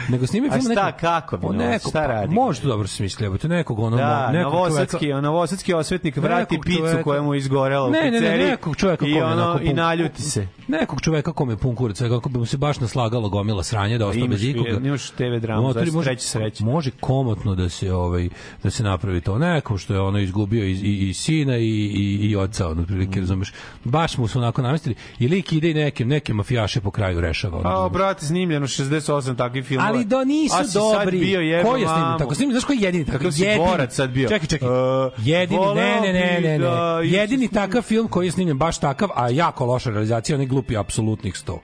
nego 0.08 0.26
snimi 0.26 0.48
A 0.48 0.52
film 0.52 0.62
šta, 0.64 0.84
nekog- 0.84 1.00
kako 1.00 1.36
bi 1.36 1.46
o 1.46 1.52
novac, 1.52 1.66
nekog, 1.66 1.90
šta 1.90 2.00
pa, 2.00 2.06
radi? 2.06 2.34
Može 2.34 2.60
to 2.60 2.68
dobro 2.68 2.86
se 2.86 2.96
smisli, 2.96 3.26
evo, 3.26 3.36
nekog 3.44 3.78
ono, 3.78 3.96
Da, 3.96 4.32
nekog 4.32 4.52
novosadski, 4.52 4.96
čoveka- 4.98 5.16
on 5.16 5.24
novosadski 5.24 5.74
osvetnik 5.74 6.16
vrati 6.16 6.58
picu 6.58 6.78
čoveka- 6.78 7.02
koja 7.02 7.22
mu 7.22 7.34
izgorela 7.34 7.86
u 7.86 7.90
Ne, 7.90 8.10
ne, 8.10 8.20
ne, 8.20 8.38
nekog 8.38 8.76
čoveka 8.76 9.06
i, 9.06 9.12
kome 9.12 9.24
ono, 9.24 9.42
onako 9.42 9.60
i 9.60 9.66
pun- 9.66 9.74
naljuti 9.74 10.22
se. 10.22 10.46
nekog 10.68 11.00
čoveka 11.00 11.32
kome 11.32 11.52
je 11.52 11.56
pun 11.56 11.74
kurac, 11.74 11.98
kako 12.00 12.28
bi 12.28 12.38
mu 12.38 12.46
se 12.46 12.56
baš 12.56 12.80
naslagalo 12.80 13.28
gomila 13.28 13.62
sranja 13.62 13.98
da 13.98 14.06
ostane 14.06 14.28
bez 14.28 14.44
ikoga. 14.44 14.70
imaš 14.70 15.10
TV 15.10 15.38
dramu, 15.38 15.62
Unutra 15.62 15.80
znači 15.80 15.92
može- 15.92 16.06
sreće 16.06 16.26
sreće. 16.28 16.64
Može 16.64 16.90
komotno 16.92 17.54
da 17.54 17.68
se 17.68 17.92
ovaj 17.92 18.28
da 18.62 18.70
se 18.70 18.82
napravi 18.82 19.20
to 19.20 19.38
nekom 19.38 19.78
što 19.78 19.94
je 19.94 20.00
ono 20.00 20.18
izgubio 20.18 20.64
i, 20.64 20.72
i, 20.72 21.08
i 21.08 21.14
sina 21.14 21.56
i, 21.56 21.64
i, 21.64 22.18
i 22.22 22.36
oca, 22.36 22.66
ono 22.66 22.74
Mm. 22.74 22.80
otprilike, 22.80 23.20
razumeš. 23.20 23.52
Baš 23.84 24.18
mu 24.18 24.28
su 24.28 24.38
onako 24.38 24.62
namestili 24.62 24.94
i 25.18 25.28
lik 25.28 25.52
ide 25.52 25.70
i 25.70 25.74
neke, 25.74 26.04
neke 26.04 26.34
mafijaše 26.34 26.80
po 26.80 26.90
kraju 26.90 27.20
rešava. 27.20 27.58
Ono, 27.58 27.68
A, 27.70 27.88
brate, 27.88 28.26
snimljeno 28.26 28.66
68 28.66 29.36
takvih 29.36 29.64
filmova. 29.64 29.88
Ali 29.88 30.04
da 30.04 30.24
nisu 30.24 30.56
A 30.56 30.64
si 30.64 30.74
dobri. 30.74 31.18
bio 31.18 31.40
jeba 31.40 31.70
Ko 31.70 31.76
je 31.76 31.86
mamu. 31.86 32.18
tako? 32.18 32.34
Snimio, 32.34 32.52
znaš 32.52 32.64
ko 32.64 32.72
je 32.72 32.78
jedini 32.80 33.04
takav? 33.04 33.18
Kakav 33.18 33.32
si 33.32 33.42
jedini. 33.42 33.66
borac 33.66 33.94
sad 33.94 34.10
bio? 34.10 34.28
Čekaj, 34.28 34.48
čekaj. 34.48 34.68
E, 34.68 35.10
jedini, 35.18 35.60
ne, 35.66 36.00
ne, 36.00 36.12
ne, 36.12 36.40
ne, 36.42 36.50
ne. 36.50 36.58
da 36.58 37.00
jedini 37.00 37.48
takav 37.48 37.82
film 37.82 38.08
koji 38.08 38.26
je 38.26 38.32
snimljen 38.32 38.58
baš 38.58 38.78
takav, 38.78 39.08
a 39.14 39.28
jako 39.28 39.66
loša 39.66 39.90
realizacija, 39.90 40.36
onaj 40.36 40.46
glupi 40.46 40.76
apsolutnih 40.76 41.34
100. 41.36 41.58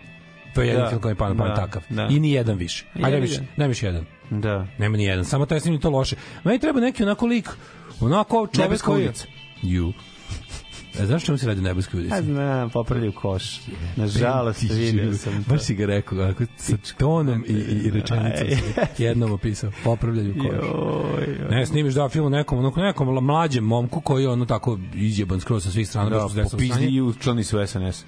To 0.54 0.60
je 0.60 0.66
jedini 0.66 0.82
Da, 0.82 0.88
film 0.88 1.00
koji 1.00 1.10
je 1.10 1.16
pa 1.16 1.28
da, 1.28 1.54
takav. 1.54 1.82
da. 1.88 2.06
I 2.10 2.20
ni 2.20 2.32
jedan 2.32 2.56
više. 2.56 2.84
Ajde, 2.94 3.08
Jebi 3.08 3.26
više, 3.26 3.40
ga. 3.40 3.46
nema 3.56 3.68
više 3.68 3.86
jedan. 3.86 4.04
Da. 4.30 4.66
Nema 4.78 4.96
ni 4.96 5.04
jedan, 5.04 5.24
samo 5.24 5.46
taj 5.46 5.60
snimljen 5.60 5.80
to 5.80 5.90
loše. 5.90 6.16
Meni 6.44 6.58
treba 6.58 6.80
neki 6.80 7.02
onako 7.02 7.26
lik, 7.26 7.48
onako 8.00 8.46
čovek 8.46 8.82
koji... 8.82 9.04
ulica. 9.04 9.26
You. 10.94 11.02
E, 11.02 11.07
znaš 11.07 11.24
čemu 11.24 11.38
se 11.38 11.46
radi 11.46 11.61
u 11.61 11.64
nebeskoj 11.64 12.00
ulici? 12.00 12.14
Ja 12.14 12.22
znam, 12.22 12.70
popravljaju 12.70 13.12
koš. 13.12 13.61
Nažalost, 13.96 14.62
vidio 14.62 15.14
sam 15.14 15.44
to. 15.44 15.50
Baš 15.50 15.62
si 15.62 15.74
ga 15.74 15.87
rekao, 15.87 16.18
ako 16.18 16.44
sa 16.57 16.76
tonom 16.98 17.44
i, 17.48 17.52
i, 17.52 17.90
rečenicom 17.90 18.48
si 18.96 19.02
jednom 19.02 19.33
opisao. 19.33 19.70
Popravljaju 19.85 20.35
koš. 20.35 20.52
Joj, 20.52 21.37
joj. 21.40 21.48
Ne, 21.50 21.66
snimiš 21.66 21.94
da 21.94 22.09
film 22.09 22.33
nekom, 22.33 22.59
onako 22.59 22.80
nekom 22.80 23.24
mlađem 23.24 23.64
momku 23.64 24.00
koji 24.00 24.22
je 24.22 24.28
ono 24.28 24.44
tako 24.44 24.78
izjeban 24.94 25.40
skroz 25.40 25.64
sa 25.64 25.70
svih 25.70 25.88
strana. 25.88 26.11
Da, 26.11 26.28
se 26.28 26.35
desilo 26.35 26.50
popizdi 26.50 26.87
i 26.87 27.00
učlani 27.00 27.44
su 27.44 27.66
SNS. 27.66 28.04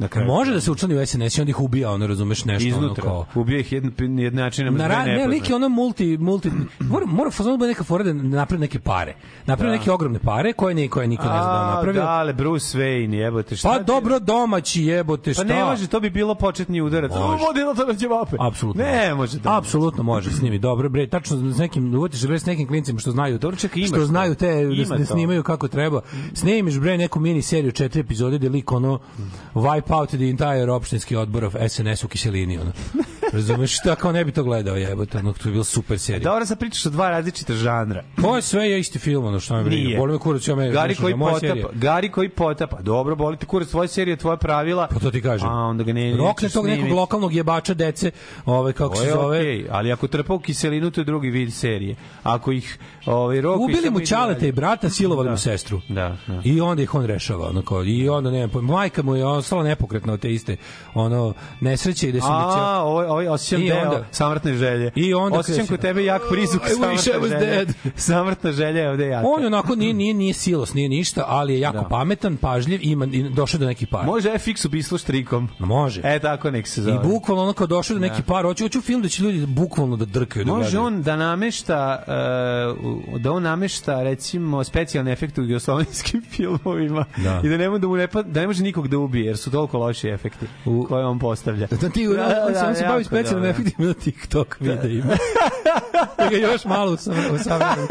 Kraju. 0.00 0.26
Može 0.26 0.52
da 0.52 0.60
se 0.60 0.70
učlani 0.70 0.94
u 0.94 1.06
SNS 1.06 1.38
i 1.38 1.40
onda 1.40 1.50
ih 1.50 1.60
ubija, 1.60 1.90
ono, 1.90 2.06
razumeš, 2.06 2.44
nešto 2.44 2.68
ono 2.68 2.76
Iznutra. 2.76 3.02
kao... 3.04 3.26
Ubije 3.34 3.60
ih 3.60 3.72
jedan, 3.72 3.92
način. 4.32 4.74
Na 4.74 4.86
ra, 4.86 5.04
ne, 5.04 5.26
lik 5.26 5.48
je 5.50 5.56
ono 5.56 5.68
multi, 5.68 6.18
multi, 6.18 6.50
mora, 6.80 7.06
mora 7.06 7.30
fazon 7.30 7.52
da 7.52 7.56
bude 7.56 7.68
neka 7.68 7.84
fora 7.84 8.04
da 8.04 8.12
napravi 8.12 8.60
neke 8.60 8.78
pare. 8.78 9.14
Napravi 9.46 9.72
Da. 9.72 9.78
neke 9.78 9.90
ogromne 9.90 10.18
pare 10.18 10.52
koje, 10.52 10.74
ni, 10.74 10.88
koje 10.88 11.06
niko 11.06 11.22
ne 11.22 11.28
zna 11.28 11.42
da 11.44 11.58
je 11.58 11.64
A, 11.64 11.74
napravio. 11.74 12.02
dale, 12.02 12.32
Bruce 12.32 12.78
Wayne, 12.78 13.12
jebote, 13.14 13.56
šta 13.56 13.68
Pa 13.68 13.78
ti- 13.78 13.84
dobro 13.84 14.18
domaći 14.18 14.82
jebote, 14.84 15.34
šta? 15.34 15.42
Pa 15.42 15.48
ne 15.48 15.64
može, 15.64 15.86
to 15.86 16.00
bi 16.00 16.10
bilo 16.10 16.34
početni 16.34 16.80
udarac. 16.80 17.12
Vodilo 17.12 17.74
to 17.76 17.86
na 17.86 17.94
ćevape. 17.94 18.36
Apsolutno. 18.40 18.82
Ne 18.84 19.14
može 19.14 19.38
to. 19.42 19.48
Apsolutno 19.50 20.02
može 20.02 20.30
snimi. 20.30 20.58
Dobro, 20.58 20.88
bre, 20.88 21.06
tačno 21.06 21.52
s 21.52 21.58
nekim 21.58 21.94
uvatiš 21.94 22.26
bre 22.26 22.38
s 22.38 22.46
nekim 22.46 22.68
klincima 22.68 22.98
što 22.98 23.10
znaju. 23.10 23.38
Dobro, 23.38 23.56
čekaj, 23.56 23.80
imaš 23.80 23.88
što 23.88 23.98
to. 23.98 24.06
znaju 24.06 24.34
te 24.34 24.64
da, 24.88 24.96
da 24.96 25.04
snimaju 25.06 25.42
kako 25.42 25.68
treba. 25.68 26.00
Snimiš 26.34 26.78
bre 26.78 26.98
neku 26.98 27.20
mini 27.20 27.42
seriju 27.42 27.72
četiri 27.72 28.00
epizode 28.00 28.38
gde 28.38 28.48
lik 28.48 28.72
ono 28.72 28.98
wipe 29.84 29.94
out 29.94 30.10
the 30.10 30.28
entire 30.28 30.70
opštinski 30.70 31.16
odbor 31.16 31.44
of 31.44 31.56
SNS 31.70 32.04
u 32.04 32.08
kiselini 32.08 32.58
ono. 32.58 32.72
Razumeš 33.34 33.78
šta 33.78 33.94
kao 33.94 34.12
ne 34.12 34.24
bi 34.24 34.32
to 34.32 34.42
gledao 34.44 34.76
jebote, 34.76 35.18
ono 35.18 35.32
to 35.32 35.48
je 35.48 35.52
bilo 35.52 35.64
super 35.64 35.98
serija. 35.98 36.30
Dobro, 36.30 36.46
sad 36.46 36.58
pričaš 36.58 36.86
o 36.86 36.90
dva 36.90 37.10
različita 37.10 37.54
žanra. 37.54 38.04
Ovo 38.22 38.36
je 38.36 38.42
sve 38.42 38.70
je 38.70 38.80
isti 38.80 38.98
film, 38.98 39.24
ono 39.24 39.40
što 39.40 39.56
me 39.56 39.64
briga. 39.64 39.98
Boli 39.98 40.12
me 40.12 40.18
kurac, 40.18 40.48
ja 40.48 40.54
me 40.54 40.70
Gari 40.70 40.94
slušaj, 40.94 41.02
koji 41.02 41.14
moja 41.14 41.34
potapa. 41.34 41.68
Gari 41.72 42.08
koji 42.10 42.28
potapa. 42.28 42.82
Dobro, 42.82 43.16
boli 43.16 43.36
te 43.36 43.46
kurac, 43.46 43.68
tvoja 43.68 43.88
serija, 43.88 44.16
tvoja 44.16 44.36
pravila. 44.36 44.86
Pa 44.90 44.98
to 45.00 45.10
ti 45.10 45.22
kažem. 45.22 45.48
A 45.48 45.52
onda 45.52 45.84
ga 45.84 45.92
ne 45.92 46.16
Rokne 46.16 46.48
tog 46.48 46.66
nekog 46.66 46.90
lokalnog 46.92 47.34
jebača 47.34 47.74
dece, 47.74 48.10
ovaj 48.46 48.72
kako 48.72 48.94
To 48.94 49.00
se 49.00 49.10
zove. 49.10 49.38
okej, 49.38 49.66
ali 49.70 49.92
ako 49.92 50.08
trpa 50.08 50.34
u 50.34 50.38
kiselinu, 50.38 50.90
to 50.90 51.00
je 51.00 51.04
drugi 51.04 51.30
vid 51.30 51.54
serije. 51.54 51.96
Ako 52.22 52.52
ih 52.52 52.78
ovaj, 53.06 53.40
roka... 53.40 53.62
Ubili 53.64 53.90
mu 53.90 54.00
ćaleta 54.00 54.46
i 54.46 54.52
brata, 54.52 54.90
silovali 54.90 55.26
Da. 55.26 55.30
mu 55.30 55.38
sestru. 55.38 55.80
Da, 55.88 56.16
da. 56.26 56.40
I 56.44 56.60
onda 56.60 56.82
ih 56.82 56.94
on 56.94 57.04
rešava, 57.04 57.48
ono 57.48 57.62
kao, 57.62 57.84
i 57.84 58.08
onda 58.08 58.30
ne, 58.30 58.48
majka 58.62 59.02
mu 59.02 59.16
je 59.16 59.26
ostala 59.26 59.62
nepokretna 59.62 60.12
od 60.12 60.20
te 60.20 60.32
iste, 60.32 60.56
ono, 60.94 61.34
nesreće 61.60 62.08
i 62.08 62.12
da 62.12 62.20
se 62.20 62.26
A, 62.30 62.82
ovo, 62.84 63.00
ovo 63.00 63.23
osjećam 63.26 63.62
I 63.62 63.68
deo 63.68 63.78
onda- 63.80 64.04
samrtne 64.10 64.54
želje. 64.54 64.90
I 64.94 65.14
onda 65.14 65.38
osjećam 65.38 65.66
kod 65.66 65.80
tebe 65.80 66.04
jak 66.04 66.22
prizvuk 66.30 66.62
samrtne 66.70 67.38
želje. 67.40 67.66
Samrtna 67.96 68.52
želja 68.52 68.80
je 68.80 68.90
ovde 68.90 69.06
jaka. 69.06 69.26
On 69.28 69.40
je 69.40 69.46
onako 69.46 69.74
nije 69.74 69.94
nije 69.94 70.14
nije 70.14 70.34
silos, 70.34 70.74
nije 70.74 70.88
ništa, 70.88 71.24
ali 71.28 71.52
je 71.54 71.60
jako 71.60 71.76
Da. 71.76 71.84
pametan, 71.84 72.36
pažljiv 72.36 72.80
i 72.82 72.86
ima 72.86 73.06
došao 73.30 73.58
do 73.60 73.66
nekih 73.66 73.88
para. 73.88 74.04
Može 74.04 74.30
FX 74.30 74.66
ubistvo 74.66 74.98
štrikom. 74.98 75.48
Može. 75.58 76.00
E, 76.04 76.18
tako 76.18 76.50
nek 76.50 76.68
se 76.68 76.82
zove. 76.82 76.96
I 76.96 77.08
bukvalno 77.08 77.42
ono 77.42 77.52
kao 77.52 77.66
došao 77.66 77.94
do 77.94 78.00
nekih 78.00 78.24
para, 78.24 78.48
hoću 78.48 78.64
hoću 78.64 78.80
film 78.80 79.02
da 79.02 79.08
će 79.08 79.22
ljudi 79.22 79.46
bukvalno 79.46 79.96
da 79.96 80.04
drkaju 80.04 80.44
da 80.44 80.52
Može 80.52 80.62
gledaju. 80.62 80.86
on 80.86 81.02
da 81.02 81.16
namešta 81.16 82.04
uh, 83.12 83.20
da 83.20 83.32
on 83.32 83.42
namešta 83.42 84.02
recimo 84.02 84.64
specijalne 84.64 85.12
efekte 85.12 85.40
u 85.40 85.44
jugoslovenskim 85.44 86.22
filmovima 86.32 87.04
Da. 87.16 87.40
i 87.44 87.48
da 87.48 87.56
ne, 87.56 87.78
da 87.78 87.88
mu 87.88 87.96
ne, 87.96 88.06
pa, 88.06 88.22
da 88.22 88.40
ne 88.40 88.46
može 88.46 88.62
nikog 88.62 88.88
da 88.88 88.98
ubije 88.98 89.26
jer 89.26 89.36
su 89.36 89.50
toliko 89.50 89.78
loši 89.78 90.08
efekti 90.08 90.46
U- 90.64 90.84
koje 90.84 91.04
on 91.06 91.18
postavlja. 91.18 91.66
Da 91.70 91.88
ti 91.88 92.06
da, 92.06 92.14
Da, 92.14 92.50
da, 92.52 92.68
on 92.68 92.74
se 92.74 92.84
bavi 92.84 93.04
specijalnim 93.14 93.50
efektima 93.50 93.86
na 93.86 93.94
TikTok 93.94 94.56
videima. 94.60 95.16
da 96.18 96.28
ga 96.30 96.36
još 96.36 96.64
malo 96.64 96.92
usam, 96.92 97.14
usavremeni. 97.34 97.88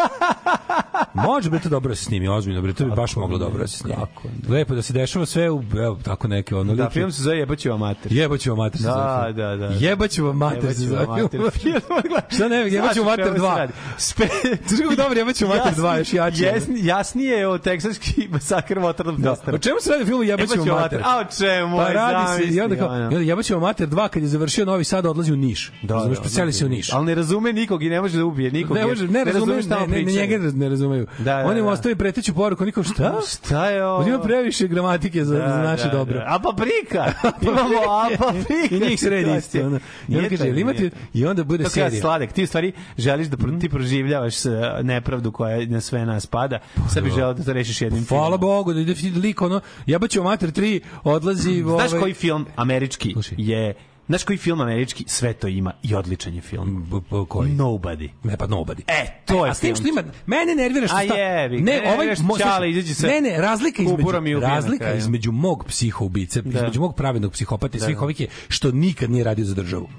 Može 1.13 1.49
bi 1.49 1.59
to 1.59 1.69
dobro 1.69 1.89
da 1.89 1.95
se 1.95 2.05
snimi, 2.05 2.27
ozbiljno, 2.27 2.61
bre, 2.61 2.73
to 2.73 2.85
bi 2.85 2.91
baš 2.91 3.15
moglo 3.15 3.37
dobro 3.37 3.59
da 3.59 3.67
se 3.67 3.77
snimi. 3.77 3.95
Kako 3.95 4.23
Lepo 4.49 4.75
da 4.75 4.81
se 4.81 4.93
dešava 4.93 5.25
sve 5.25 5.51
u 5.51 5.63
evo 5.85 5.99
tako 6.03 6.27
neke 6.27 6.55
ono 6.55 6.75
Da, 6.75 6.89
film 6.89 7.11
se 7.11 7.21
zove 7.23 7.37
Jebaću 7.37 7.69
vam 7.69 7.79
mater. 7.79 8.13
Jebaću 8.13 8.49
vam 8.49 8.57
mater. 8.57 8.81
se 8.81 8.87
Da, 8.87 8.93
zove 8.93 9.25
film. 9.25 9.37
da, 9.37 9.55
da. 9.55 9.73
Jebaću 9.79 10.25
vam 10.25 10.37
mater. 10.37 10.61
se 10.61 10.67
Jebaću 10.67 10.83
zove 10.83 11.05
vam 11.05 11.29
film. 11.29 11.81
Šta 12.35 12.47
ne, 12.47 12.55
jebaću 12.55 12.99
vam 12.99 13.09
mater 13.09 13.25
čemu 13.25 13.37
se 13.37 13.43
2. 13.43 13.57
radi? 13.57 13.73
Spe... 13.97 14.27
Znaš 14.67 14.81
kako 14.81 14.95
dobro 14.95 15.19
jebaću 15.19 15.47
vam 15.47 15.57
mater 15.57 15.73
2, 15.73 15.97
još 15.97 16.13
jače. 16.13 16.43
Jasni, 16.43 16.85
jasnije 16.85 17.37
je 17.37 17.47
o 17.47 17.57
teksaški 17.57 18.27
masakr 18.31 18.79
Waterdam 18.79 19.17
Da. 19.17 19.35
O 19.53 19.57
čemu 19.57 19.79
se 19.81 19.89
radi 19.91 20.03
u 20.03 20.05
filmu 20.05 20.23
Jebaću 20.23 20.59
vam 20.59 20.81
mater? 20.81 21.01
A 21.05 21.17
o 21.17 21.23
čemu? 21.37 21.77
Pa 21.77 21.93
radi 21.93 22.43
se 22.43 22.55
i 22.55 22.61
onda 22.61 22.75
kao, 22.75 22.87
onda 22.87 23.19
jebaćemo 23.19 23.59
mater 23.59 23.87
2 23.87 24.07
kad 24.07 24.23
je 24.23 24.27
završio 24.29 24.65
Novi 24.65 24.83
Sad 24.83 25.02
Sada 25.03 25.11
odlazi 25.11 25.33
u 25.33 25.35
Niš. 25.35 25.71
Da, 25.81 25.93
Razumeš, 25.93 26.19
preseli 26.19 26.53
se 26.53 26.65
u 26.65 26.69
Niš. 26.69 26.93
Ali 26.93 27.05
ne 27.05 27.15
razume 27.15 27.53
nikog 27.53 27.83
i 27.83 27.89
ne 27.89 28.01
može 28.01 28.17
da 28.17 28.25
ubije 28.25 28.51
nikog. 28.51 28.77
Ne 28.77 28.85
može, 28.87 29.07
ne 29.07 29.23
razume, 29.23 29.61
šta 29.61 29.79
ne, 29.79 29.87
ne, 29.87 30.03
ne, 30.03 30.11
njega 30.13 30.37
ne- 30.37 30.51
ne 30.51 30.69
razumeju. 30.69 31.05
Da, 31.17 31.23
da, 31.23 31.45
Oni 31.45 31.61
mu 31.61 31.67
da. 31.67 31.73
ostavi 31.73 31.95
preteću 31.95 32.33
poruku, 32.33 32.65
niko 32.65 32.83
šta? 32.83 33.19
Šta 33.33 33.65
je 33.65 33.85
ovo? 33.85 33.97
On 33.97 34.07
ima 34.07 34.19
previše 34.19 34.67
gramatike 34.67 35.25
za, 35.25 35.35
za 35.37 35.61
naše 35.63 35.89
dobro. 35.89 36.13
Da. 36.13 36.25
A 36.35 36.39
paprika! 36.39 37.13
Imamo 37.41 37.77
a 37.89 38.09
paprika! 38.17 38.75
I 38.75 38.89
njih 38.89 38.99
sredi 38.99 39.37
isto. 39.37 39.59
Ono. 39.59 39.79
I 40.07 40.15
on 40.15 40.21
Nije 40.21 40.29
kaže, 40.29 40.49
imate, 40.51 40.89
i 41.13 41.25
onda 41.25 41.43
bude 41.43 41.63
To 41.63 41.69
kada 41.69 41.85
serija. 41.85 42.01
sladak, 42.01 42.31
ti 42.31 42.43
u 42.43 42.47
stvari 42.47 42.71
želiš 42.97 43.27
da 43.27 43.37
pro- 43.37 43.59
ti 43.59 43.69
proživljavaš 43.69 44.45
e, 44.45 44.49
nepravdu 44.83 45.31
koja 45.31 45.65
na 45.65 45.81
sve 45.81 46.05
nas 46.05 46.25
pada. 46.25 46.59
Sad 46.89 47.03
bih 47.03 47.13
želeo 47.13 47.33
da 47.33 47.43
to 47.43 47.53
rešiš 47.53 47.81
jednim 47.81 48.05
Hvala 48.05 48.25
filmom. 48.27 48.39
Bogu, 48.39 48.73
da 48.73 48.79
ide 48.79 48.93
lik, 49.19 49.41
ono, 49.41 49.61
jebaću 49.85 50.23
mater 50.23 50.51
3, 50.51 50.79
odlazi... 51.03 51.63
Znaš 51.63 51.91
koji 51.99 52.13
film 52.13 52.45
američki 52.55 53.15
je 53.37 53.73
Znaš 54.07 54.23
koji 54.23 54.37
film 54.37 54.61
američki 54.61 55.03
sve 55.07 55.33
to 55.33 55.47
ima 55.47 55.73
i 55.83 55.95
odličan 55.95 56.33
je 56.33 56.41
film? 56.41 56.85
B- 56.91 56.97
b- 57.11 57.25
koji? 57.27 57.51
Nobody. 57.51 58.09
Ne, 58.23 58.37
pa 58.37 58.47
nobody. 58.47 58.81
E, 58.87 59.05
to 59.25 59.45
je 59.45 59.51
A 59.51 59.53
s 59.53 59.59
tim 59.59 59.67
film. 59.67 59.75
što 59.75 59.87
ima, 59.89 60.03
mene 60.25 60.55
nervira 60.55 60.87
što 60.87 60.95
A 60.97 61.01
jebi 61.01 61.57
ga, 61.57 61.63
ne, 61.63 61.81
ovaj 61.87 62.07
mo- 62.07 62.15
slušaj, 62.17 62.69
izađe 62.69 62.93
sa 62.93 63.07
Ne, 63.07 63.21
ne, 63.21 63.37
razlika 63.37 63.83
između 63.83 64.11
razlika 64.41 64.93
između 64.93 65.31
mog 65.31 65.65
psihoubice, 65.65 66.41
između 66.45 66.79
mog 66.81 66.95
pravednog 66.95 67.31
psihopata 67.31 67.77
i 67.77 67.81
svih 67.81 68.01
ovih 68.01 68.19
je 68.19 68.27
što 68.47 68.71
nikad 68.71 69.11
nije 69.11 69.23
radio 69.23 69.45
za 69.45 69.55
državu. 69.55 69.89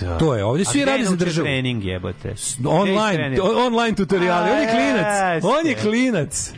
Da. 0.00 0.18
To 0.18 0.34
je, 0.34 0.44
ovdje 0.44 0.64
svi 0.64 0.82
A 0.82 0.86
rade 0.86 1.04
za 1.04 1.16
državu. 1.16 1.44
trening 1.44 1.84
jebote. 1.84 2.34
Online, 2.66 3.36
online 3.66 3.96
tutoriali. 3.96 4.50
On 4.50 4.58
je 4.58 4.66
A, 4.66 4.70
klinac. 4.70 5.44
On 5.58 5.66
je 5.66 5.74
klinac. 5.74 6.52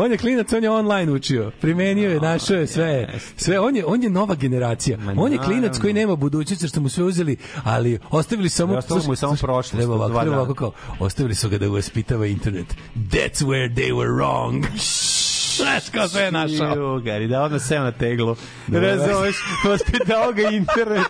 On 0.00 0.12
je 0.12 0.18
klinac, 0.18 0.52
on 0.52 0.64
je 0.64 0.70
online 0.70 1.12
učio. 1.12 1.50
Primenio 1.60 2.10
je, 2.10 2.20
našao 2.20 2.56
je 2.56 2.66
sve. 2.66 3.18
Sve, 3.36 3.60
on 3.60 3.76
je, 3.76 3.84
on 3.86 4.02
je 4.02 4.10
nova 4.10 4.34
generacija. 4.34 4.98
On 5.16 5.32
je 5.32 5.38
klinac 5.38 5.78
koji 5.78 5.92
nema 5.92 6.16
budućnosti, 6.16 6.68
ste 6.68 6.80
mu 6.80 6.88
sve 6.88 7.04
uzeli, 7.04 7.36
ali 7.64 7.98
ostavili 8.10 8.48
samo... 8.48 8.74
I 8.74 8.76
ostalo 8.76 9.02
mu 9.06 9.16
samo 9.16 9.34
prošlost 9.40 9.70
Treba 9.70 9.94
ovako, 9.94 10.20
treba 10.20 10.36
ovako 10.36 10.54
kao, 10.54 10.72
ostavili 10.98 11.34
su 11.34 11.48
ga 11.48 11.58
da 11.58 11.68
vaspitava 11.68 12.26
internet. 12.26 12.66
That's 12.96 13.44
where 13.44 13.74
they 13.74 13.92
were 13.92 14.12
wrong. 14.12 14.64
Znaš 15.58 15.90
kao 15.90 16.08
sve 16.08 16.22
je 16.22 16.32
našao. 16.32 16.74
Jugari, 16.94 17.28
da 17.28 17.42
odmah 17.42 17.62
seo 17.62 17.82
na 17.82 17.92
teglu. 17.92 18.36
Razumeš, 18.68 19.36
vaspitao 19.64 20.32
ga 20.32 20.42
internet 20.42 21.06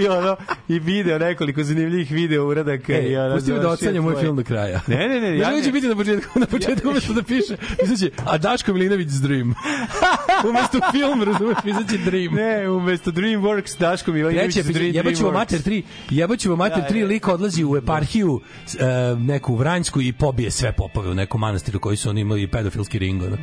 i 0.00 0.08
ono, 0.08 0.36
i 0.68 0.78
video 0.78 1.18
nekoliko 1.18 1.62
zanimljivih 1.62 2.10
video 2.10 2.46
uradaka. 2.46 2.92
i 2.92 3.12
E, 3.12 3.20
ono, 3.20 3.34
pusti 3.34 3.52
me 3.52 3.58
da 3.58 3.68
ocenjam 3.68 4.04
moj 4.04 4.16
film 4.20 4.36
do 4.36 4.44
kraja. 4.44 4.80
Ne, 4.86 5.08
ne, 5.08 5.20
ne, 5.20 5.38
ja 5.38 5.50
Znači, 5.50 5.66
ne. 5.66 5.72
biti 5.72 5.88
na 5.88 5.94
početku, 5.96 6.38
na 6.40 6.46
početku 6.46 6.88
umesto 6.88 7.12
da 7.12 7.22
piše, 7.22 7.56
pisaće, 7.80 8.10
a 8.24 8.38
Daško 8.38 8.72
Milinović 8.72 9.08
Dream. 9.08 9.54
umesto 10.50 10.78
film, 10.92 11.22
razumeš, 11.22 11.56
pisaće 11.64 11.98
Dream. 12.04 12.34
Ne, 12.34 12.68
umesto 12.70 13.10
Dreamworks, 13.10 13.78
Daško 13.80 14.12
Milinović, 14.12 14.54
Treće, 14.54 14.62
Dream, 14.62 14.94
jebaću 14.94 15.24
vam 15.24 15.34
mater 15.34 15.60
3, 15.60 15.82
jebaću 16.10 16.48
vam 16.50 16.58
mater 16.58 16.82
Da, 16.82 16.88
3, 16.88 17.00
da. 17.00 17.06
lik 17.06 17.28
odlazi 17.28 17.64
u 17.64 17.76
eparhiju 17.76 18.40
e, 18.80 18.84
neku 19.16 19.56
Vranjsku 19.56 20.00
i 20.00 20.12
pobije 20.12 20.50
sve 20.50 20.72
popove 20.72 21.10
u 21.10 21.14
nekom 21.14 21.40
manastiru 21.40 21.80
koji 21.80 21.96
su 21.96 22.10
oni 22.10 22.20
imali 22.20 22.46
pedofilski 22.46 22.98
ring. 22.98 23.22
Ono. 23.22 23.36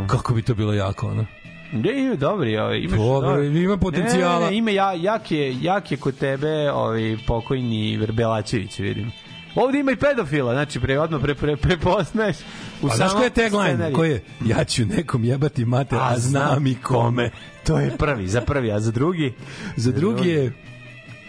Da. 0.00 0.06
Kako 0.06 0.34
bi 0.34 0.42
to 0.42 0.54
bilo 0.54 0.72
jako, 0.72 1.06
ono. 1.06 1.26
Ne, 1.72 2.04
ima 2.04 2.14
dobri, 2.14 2.58
ovaj, 2.58 2.78
imaš 2.78 2.98
Dobro, 2.98 3.30
dobri. 3.30 3.62
ima 3.62 3.76
potencijala. 3.76 4.44
Ne, 4.44 4.50
ne, 4.50 4.56
ima 4.56 4.70
ja, 4.70 4.92
jak 4.92 5.30
je, 5.30 5.62
jak 5.62 5.90
je 5.90 5.96
kod 5.96 6.18
tebe, 6.18 6.70
ovaj 6.72 7.16
pokojni 7.26 7.96
Verbelačević, 7.96 8.78
vidim. 8.78 9.12
Ovde 9.54 9.78
ima 9.78 9.92
i 9.92 9.96
pedofila, 9.96 10.52
znači 10.52 10.80
pre 10.80 10.98
odmah 10.98 11.20
pre, 11.22 11.34
pre, 11.34 11.56
prepoznaješ. 11.56 12.36
U 12.82 12.86
A 12.86 12.96
znaš 12.96 13.12
koji 13.12 13.24
je 13.24 13.30
tagline? 13.30 13.92
Koji 13.92 14.10
je? 14.10 14.24
Ja 14.44 14.64
ću 14.64 14.84
nekom 14.86 15.24
jebati 15.24 15.64
mater, 15.64 15.98
a, 16.02 16.18
znam 16.18 16.66
i 16.66 16.74
kome. 16.74 17.30
To 17.66 17.78
je 17.78 17.96
prvi, 17.98 18.28
za 18.28 18.40
prvi, 18.40 18.72
a 18.72 18.80
za 18.80 18.90
drugi? 18.90 19.34
Za 19.76 19.92
drugi 19.92 20.28
je... 20.28 20.52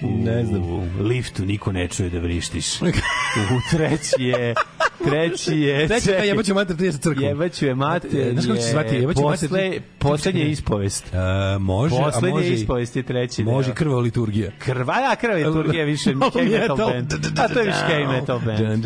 Ne 0.03 0.45
znam. 0.45 0.63
U 0.63 0.87
liftu 0.99 1.45
niko 1.45 1.71
ne 1.71 1.87
čuje 1.87 2.09
da 2.09 2.19
vrištiš. 2.19 2.81
U 2.81 2.85
treći 3.71 4.23
je, 4.23 4.55
treći 5.03 5.59
je... 5.59 5.87
Treći 5.87 6.09
je, 6.09 6.27
jebaću 6.27 6.53
mater 6.53 6.75
3 6.75 6.91
sa 6.91 6.97
crkvom. 6.97 7.23
Jebaću 7.23 7.65
je 7.65 7.75
mater, 7.75 8.09
Znaš 8.33 8.45
kako 8.45 8.57
će 8.57 8.63
zvati? 8.63 8.95
Jebaću 8.95 9.21
mater 9.21 9.49
posle, 9.49 9.71
poslednja 9.99 10.43
ispovest. 10.43 11.13
E, 11.13 11.17
može, 11.59 11.95
a 11.95 12.03
Poslednja 12.03 12.29
može 12.29 12.53
ispovest 12.53 12.95
je 12.95 13.03
treći 13.03 13.43
Može 13.43 13.67
deo. 13.67 13.75
krvava 13.75 14.01
liturgija. 14.01 14.51
Krva, 14.59 14.99
ja 14.99 15.15
krva 15.15 15.35
je 15.35 15.43
Turgija 15.43 15.85
više 15.85 16.09
heavy 16.15 16.59
metal 16.59 16.77
band. 16.77 17.13
A 17.39 17.47
to 17.47 17.59
je 17.59 17.65
više 17.65 17.79
heavy 17.89 18.11
metal 18.11 18.39
band. 18.39 18.85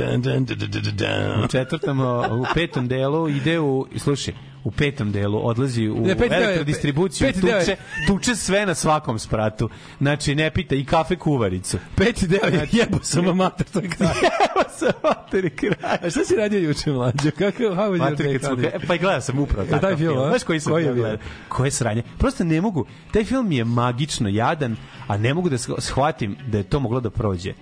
U 1.43 1.47
četvrtom, 1.47 1.99
u 2.41 2.45
petom 2.53 2.87
delu 2.87 3.29
ide 3.29 3.59
u, 3.59 3.87
slušaj, 3.95 4.33
u 4.67 4.71
petom 4.71 5.11
delu 5.11 5.39
odlazi 5.43 5.87
u 5.87 5.95
Ne, 5.97 6.09
je- 6.09 6.17
elektrodistribuciju, 6.31 7.27
je- 7.27 7.33
tuče, 7.33 7.75
tuče 8.07 8.35
sve 8.35 8.65
na 8.65 8.75
svakom 8.75 9.19
spratu. 9.19 9.69
Znači, 9.99 10.35
ne 10.35 10.51
pita 10.51 10.75
i 10.75 10.85
kafe 10.85 11.15
kuvaricu. 11.15 11.77
Peti 11.95 12.27
deo 12.27 12.39
Znači- 12.39 12.75
je 12.75 12.81
jebo 12.81 12.97
sam 13.01 13.25
mater, 13.25 13.65
to 13.67 13.79
je 13.79 13.89
kraj. 13.89 14.09
Evo 14.47 14.63
sa 14.69 14.85
materi 15.03 15.49
kraj. 15.49 15.97
A 16.03 16.09
šta 16.09 16.19
si 16.19 16.35
radio 16.35 16.59
juče, 16.59 16.91
mlađo? 16.91 17.31
Kako, 17.31 17.63
how 17.63 17.75
your 17.89 17.97
Mater, 17.99 18.25
day? 18.25 18.31
kad 18.33 18.41
smo, 18.41 18.49
How 18.49 18.55
did- 18.57 18.75
e, 18.75 18.87
pa 18.87 18.95
i 18.95 18.99
gledao 18.99 19.21
sam 19.21 19.39
upravo 19.39 19.67
takav 19.67 19.89
film, 19.89 20.13
film. 20.13 20.27
Znaš 20.29 20.43
koji 20.43 20.59
sam 20.59 20.71
Koji 20.73 20.85
gledao? 20.85 21.17
Koje 21.49 21.71
sranje. 21.71 22.03
Prosto 22.17 22.43
ne 22.43 22.61
mogu, 22.61 22.85
taj 23.11 23.23
film 23.23 23.51
je 23.51 23.63
magično 23.65 24.29
jadan, 24.29 24.75
a 25.07 25.17
ne 25.17 25.33
mogu 25.33 25.49
da 25.49 25.57
sh- 25.57 25.79
shvatim 25.79 26.35
da 26.47 26.57
je 26.57 26.63
to 26.63 26.79
moglo 26.79 26.99
da 26.99 27.09
prođe. 27.09 27.53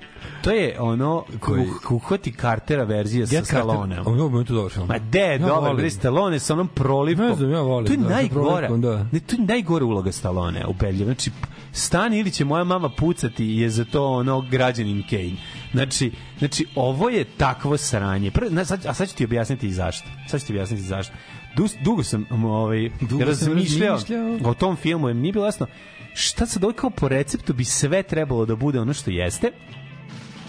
To 0.42 0.52
je 0.52 0.76
ono, 0.80 1.26
Koji? 1.40 1.62
uh, 1.62 1.92
uhvati 1.92 2.34
Cartera 2.34 2.84
verzija 2.84 3.28
sa 3.28 3.32
Get 3.32 3.46
Carter. 3.46 3.64
Stalloneom. 3.64 4.08
Ovo 4.08 4.16
je 4.16 4.22
momentu 4.22 4.54
dobar 4.54 4.72
film. 4.72 4.88
Ma 4.88 4.98
de, 5.00 5.38
dobar, 5.40 5.92
Stallone 5.92 6.40
sa 6.40 6.54
onom 6.54 6.68
prolivkom. 6.96 7.28
Ne 7.28 7.36
znam, 7.36 7.52
ja 7.52 7.62
volim, 7.62 7.88
To 7.88 7.94
je 7.94 7.98
da, 7.98 8.10
najgora, 8.10 8.68
prolivkom, 8.68 8.82
da. 8.82 9.06
ne, 9.12 9.20
to 9.20 9.36
je 9.36 9.42
najgora 9.42 9.86
uloga 9.86 10.12
Stallone, 10.12 10.66
ubedljiva. 10.66 11.06
Znači, 11.06 11.32
stani 11.72 12.20
ili 12.20 12.32
će 12.32 12.46
moja 12.46 12.64
mama 12.64 12.90
pucati 12.90 13.46
je 13.46 13.70
za 13.70 13.86
to 13.86 14.12
ono 14.12 14.42
građanin 14.42 15.04
Kane. 15.10 15.38
Znači, 15.72 16.12
znači 16.40 16.66
ovo 16.76 17.10
je 17.10 17.24
takvo 17.24 17.78
sranje. 17.78 18.32
Prvo, 18.32 18.52
na, 18.52 18.66
sad, 18.66 18.86
a 18.86 18.94
sad 18.94 19.10
ću 19.10 19.16
ti 19.16 19.26
objasniti 19.26 19.68
i 19.68 19.74
zašto. 19.74 20.08
Sad 20.28 20.42
ću 20.42 20.48
ti 20.48 20.54
objasniti 20.54 20.84
zašto. 20.84 21.14
Du, 21.56 21.68
dugo 21.84 22.04
sam 22.04 22.26
ovaj, 22.46 22.90
Dugo 23.02 23.36
sam 23.36 23.54
razmišljao 23.54 23.92
razmišljao. 23.96 24.38
o 24.52 24.54
tom 24.54 24.76
filmu, 24.76 25.10
jer 25.10 25.16
nije 25.16 25.34
bilo 25.34 25.46
jasno 25.46 25.68
šta 26.16 26.46
sad 26.46 26.64
ovo 26.64 26.74
kao 26.74 26.90
po 26.90 27.08
receptu 27.08 27.54
bi 27.54 27.66
sve 27.66 28.04
trebalo 28.04 28.46
da 28.46 28.56
bude 28.56 28.80
ono 28.80 28.94
što 28.94 29.12
jeste, 29.12 29.52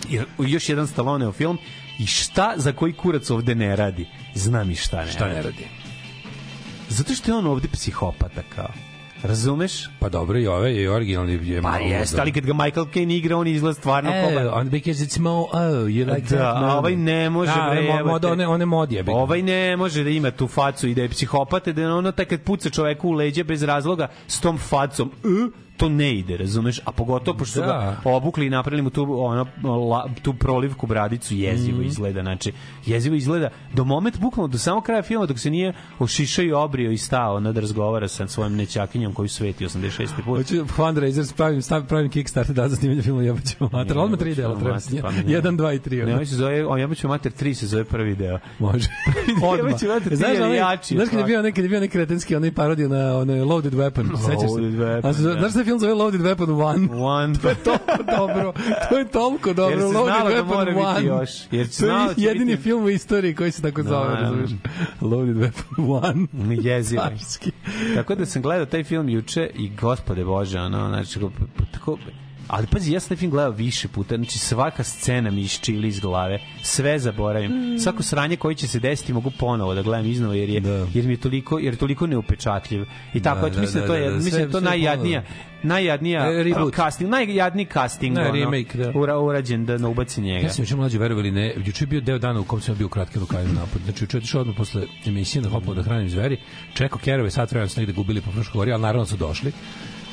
jer 0.08 0.24
još 0.38 0.68
jedan 0.68 0.86
Stallone 0.86 1.32
film 1.32 1.58
i 1.98 2.06
šta 2.06 2.54
za 2.56 2.72
koji 2.72 2.92
kurac 2.92 3.30
ovde 3.30 3.54
ne 3.54 3.76
radi 3.76 4.06
znam 4.34 4.70
i 4.70 4.74
šta 4.74 5.04
ne, 5.04 5.12
Šta 5.12 5.28
ne 5.28 5.42
radi? 5.42 5.66
Zato 6.88 7.14
što 7.14 7.30
je 7.30 7.36
on 7.36 7.46
ovde 7.46 7.68
psihopata 7.68 8.42
kao. 8.54 8.68
Razumeš? 9.22 9.72
Pa 9.98 10.08
dobro, 10.08 10.38
i 10.38 10.46
ove, 10.46 10.74
i 10.74 10.88
originalni 10.88 11.32
je 11.42 11.62
pa 11.62 11.78
jeste 11.78 12.16
da- 12.16 12.22
ali 12.22 12.32
kad 12.32 12.44
ga 12.44 12.52
Michael 12.54 12.86
Caine 12.86 13.16
igra 13.16 13.36
on 13.36 13.46
izgleda 13.46 13.74
stvarno 13.74 14.10
E, 14.10 14.24
koba 14.24 14.52
on, 14.52 14.68
because 14.68 15.04
it's 15.04 15.20
mo, 15.20 15.30
oh, 15.42 15.48
you 15.86 16.06
like 16.06 16.28
Da, 16.28 16.36
that? 16.36 16.56
a 16.56 16.78
ovaj 16.78 16.96
ne 16.96 17.30
može, 17.30 17.52
da, 17.52 17.68
bre, 17.70 17.82
mo- 17.82 18.04
mod, 18.04 18.24
one, 18.24 18.46
one 18.46 18.66
modije. 18.66 19.02
bi- 19.02 19.10
Ovaj 19.10 19.42
ne 19.42 19.76
može 19.76 20.04
da 20.04 20.10
ima 20.10 20.30
tu 20.30 20.48
facu 20.48 20.88
i 20.88 20.94
da 20.94 21.02
je 21.02 21.08
psihopata, 21.08 21.72
da 21.72 21.80
je 21.80 21.92
ono 21.92 22.12
taj 22.12 22.24
kad 22.24 22.40
puca 22.40 22.70
čoveku 22.70 23.08
u 23.08 23.12
leđe 23.12 23.44
bez 23.44 23.62
razloga 23.62 24.08
s 24.28 24.40
tom 24.40 24.58
facom, 24.58 25.10
e, 25.24 25.28
to 25.76 25.88
ne 25.88 26.14
ide, 26.14 26.36
razumeš? 26.36 26.80
A 26.84 26.92
pogotovo 26.92 27.38
pošto 27.38 27.52
su 27.52 27.60
Da. 27.60 27.66
ga 27.66 28.10
obukli 28.10 28.46
i 28.46 28.50
napravili 28.50 28.82
mu 28.82 28.90
tu, 28.90 29.06
ono, 29.18 29.46
la, 29.88 30.08
tu 30.22 30.34
prolivku 30.34 30.86
bradicu, 30.86 31.34
jezivo 31.34 31.78
Mhm. 31.78 31.86
izgleda, 31.86 32.22
znači, 32.22 32.52
jezivo 32.86 33.14
izgleda 33.16 33.48
do 33.74 33.84
moment, 33.84 34.20
bukvalno 34.20 34.48
do 34.48 34.58
samog 34.58 34.84
kraja 34.84 35.02
filma, 35.02 35.26
dok 35.26 35.38
se 35.38 35.50
nije 35.50 35.72
ošišao 35.98 36.44
i 36.44 36.52
obrio 36.52 36.90
i 36.90 36.98
stao, 36.98 37.40
da 37.40 37.60
razgovara 37.60 38.08
sa 38.08 38.28
svojim 38.28 38.56
nećakinjom 38.56 39.12
koju 39.12 39.28
sveti 39.28 39.64
86. 39.64 40.08
put. 40.24 40.38
Hoću 40.38 40.66
fundraiser, 40.66 41.24
pravim, 41.36 41.62
stav, 41.62 41.86
pravim 41.86 42.10
Kickstarter 42.10 42.54
da 42.54 42.68
za 42.68 42.76
snimanje 42.76 43.02
filma 43.02 43.22
jebaćemo 43.22 43.70
mater. 43.72 43.98
Odmah 43.98 44.18
tri 44.18 44.34
dela 44.34 44.58
treba. 44.58 44.78
Pa 45.02 45.10
mi 45.10 45.16
ne. 45.16 45.32
Jedan, 45.32 45.56
dva 45.56 45.72
i 45.72 45.78
tri. 45.78 45.96
Ne, 45.96 46.14
ono. 46.14 46.24
se 46.24 46.34
zove, 46.34 46.66
o, 46.66 46.76
jebaću 46.76 47.08
mater 47.08 47.32
3 47.32 47.54
se 47.54 47.66
zove 47.66 47.84
prvi 47.84 48.16
deo. 48.16 48.38
Može. 48.58 48.88
Odmah. 49.52 49.74
Znaš, 50.12 50.34
je 50.34 50.44
onaj, 50.44 50.78
znaš 50.88 51.08
kad 51.08 51.18
je 51.18 51.24
bio 51.24 51.38
je 51.38 51.68
bio 51.68 51.80
neki 51.80 51.92
kretenski 51.92 52.36
onaj 52.36 52.52
parodija 52.52 52.88
na 52.88 53.16
onaj 53.18 53.40
Loaded 53.40 53.72
Weapon. 53.72 54.16
Sećaš 54.16 54.40
se? 54.40 54.46
Loaded 54.46 54.74
Weapon, 54.74 55.02
da. 55.02 55.12
Znaš 55.12 55.52
da 55.52 55.64
film 55.66 55.78
zove 55.78 55.94
Loaded 55.94 56.20
Weapon 56.20 56.46
1? 56.46 57.02
One, 57.02 57.34
To 57.42 57.48
je 57.48 57.54
toliko 57.56 58.02
dobro. 58.08 58.52
To 58.88 58.98
je 58.98 59.04
toliko 59.06 59.52
dobro. 59.52 59.70
Jer 59.72 59.82
se 59.82 59.88
znalo 59.88 60.06
da 60.06 60.14
Weapon 60.26 60.46
mora 60.46 60.64
biti 60.64 60.80
1. 60.80 61.20
još. 61.20 61.30
Jer 61.50 61.68
se 61.68 61.78
to 61.78 61.86
je 61.86 61.90
znalo 61.90 62.06
da 62.08 62.22
jedini 62.22 62.44
biti- 62.46 62.62
film 62.62 62.84
u 62.84 62.88
istoriji 62.90 63.34
koji 63.34 63.50
se 63.50 63.62
tako 63.62 63.82
zove, 63.82 63.96
Naravno. 64.04 64.22
razumiješ? 64.30 64.50
Loaded 65.00 65.36
Weapon 65.36 66.26
1. 66.28 66.64
jezivo. 66.64 67.02
Carski. 67.02 67.52
Tako 67.94 68.14
da 68.14 68.26
sam 68.26 68.42
gledao 68.42 68.66
taj 68.66 68.84
film 68.84 69.08
juče 69.08 69.50
i 69.54 69.70
gospode 69.72 70.24
Bože, 70.24 70.60
ono, 70.60 70.88
znači, 70.88 71.20
tako, 71.72 71.98
ali 72.48 72.66
pazi, 72.66 72.92
ja 72.92 73.00
sam 73.00 73.08
taj 73.08 73.16
film 73.16 73.30
gledao 73.30 73.50
više 73.50 73.88
puta, 73.88 74.16
znači 74.16 74.38
svaka 74.38 74.84
scena 74.84 75.30
mi 75.30 75.40
iščili 75.40 75.88
iz 75.88 76.00
glave, 76.00 76.38
sve 76.62 76.98
zaboravim. 76.98 77.78
Svako 77.78 78.02
sranje 78.02 78.36
koji 78.36 78.54
će 78.54 78.68
se 78.68 78.78
desiti 78.80 79.12
mogu 79.12 79.30
ponovo 79.30 79.74
da 79.74 79.82
gledam 79.82 80.06
iznova 80.06 80.34
jer 80.34 80.48
je, 80.48 80.60
Da. 80.60 80.86
jer 80.94 81.04
mi 81.04 81.12
je 81.12 81.16
toliko, 81.16 81.58
jer 81.58 81.74
je 81.74 81.78
toliko 81.78 82.06
neupečatljiv. 82.06 82.84
I 83.14 83.22
tako, 83.22 83.40
Da, 83.40 83.46
eto, 83.46 83.54
da, 83.54 83.60
mislim 83.60 83.74
da, 83.76 83.80
da, 83.80 83.86
to 83.86 83.94
je, 83.94 84.04
da, 84.04 84.10
da, 84.10 84.16
mislim 84.16 84.46
da 84.46 84.52
to 84.52 84.60
najjadnija, 84.60 85.22
najjadnija 85.62 86.32
E, 86.32 86.42
reboot. 86.42 86.74
casting, 86.74 87.10
najjadniji 87.10 87.66
casting, 87.66 88.14
Ne, 88.14 88.22
ono, 88.22 88.32
remake, 88.32 88.78
da. 88.78 88.92
ura, 88.94 89.18
urađen 89.18 89.66
da 89.66 89.78
ne 89.78 89.86
ubaci 89.86 90.20
njega. 90.20 90.40
Ja 90.40 90.52
sam 90.52 90.62
juče 90.64 90.76
mlađe 90.76 90.98
verovali 90.98 91.30
ne, 91.30 91.54
juče 91.56 91.84
je 91.84 91.88
bio 91.88 92.00
deo 92.00 92.18
dana 92.18 92.40
u 92.40 92.44
kom 92.44 92.60
sam 92.60 92.74
bio 92.76 92.86
u 92.86 92.90
kratkim 92.90 93.20
rukavima 93.20 93.52
napad. 93.52 93.82
Znači 93.84 94.04
juče 94.04 94.16
je 94.16 94.18
otišao 94.18 94.40
odmah 94.40 94.56
posle 94.56 94.82
emisije 95.06 95.42
na 95.42 95.48
hopo 95.48 95.74
da 95.74 95.82
hranim 95.82 96.10
zveri. 96.10 96.36
Čekao 96.74 96.98
kerove, 96.98 97.30
sat 97.30 97.50
vremena 97.50 97.68
su 97.68 97.80
negde 97.80 97.92
gubili 97.92 98.20
po 98.20 98.30
Fruškoj 98.30 98.58
gori, 98.58 98.72
ali 98.72 98.82
naravno 98.82 99.06
su 99.06 99.16
došli. 99.16 99.52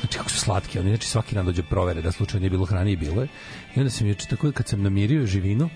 Znači 0.04 0.18
kako 0.18 0.30
su 0.30 0.40
slatki, 0.40 0.78
oni 0.78 0.88
znači 0.88 1.08
svaki 1.08 1.34
dan 1.34 1.46
dođe 1.46 1.62
provere 1.62 2.02
da 2.02 2.12
slučajno 2.12 2.40
nije 2.40 2.50
bilo 2.50 2.64
hrane 2.64 2.92
i 2.92 2.96
bilo 2.96 3.22
je. 3.22 3.28
I 3.76 3.80
onda 3.80 3.90
sam 3.90 4.06
juče 4.06 4.26
tako 4.26 4.52
kad 4.52 4.68
sam 4.68 4.82
namirio 4.82 5.26
živinu, 5.26 5.70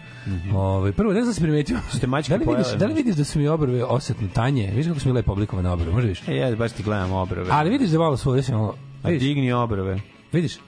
ovaj 0.55 0.93
prvo 0.93 1.13
ne 1.13 1.21
znam 1.21 1.31
da 1.31 1.35
se 1.35 1.41
primetio. 1.41 1.79
Ste 1.97 2.07
mačke 2.07 2.39
da 2.39 2.51
li 2.51 2.57
vidiš, 2.57 2.73
da 2.73 2.87
li 2.87 2.95
vidiš 2.95 3.15
da 3.15 3.25
su 3.25 3.39
mi 3.39 3.49
obrve 3.49 3.85
osetno 3.85 4.29
tanje? 4.35 4.67
Vidiš 4.71 4.87
kako 4.87 5.01
su 5.01 5.09
mi 5.09 5.15
lepo 5.15 5.33
oblikovane 5.33 5.71
obrve, 5.71 5.93
može 5.93 6.07
vidiš? 6.07 6.29
E, 6.29 6.37
ja 6.37 6.57
baš 6.57 6.73
ti 6.73 6.83
gledam 6.83 7.13
obrove. 7.13 7.49
Ali 7.51 7.71
vidiš 7.71 7.91
da 7.91 7.99
malo 7.99 8.17
svoje 8.17 8.43
se 8.43 8.53
malo 8.53 8.75
A 9.03 9.09
vidiš, 9.09 9.29
digni 9.29 9.53
obrove. 9.53 10.01
vidiš? 10.33 10.59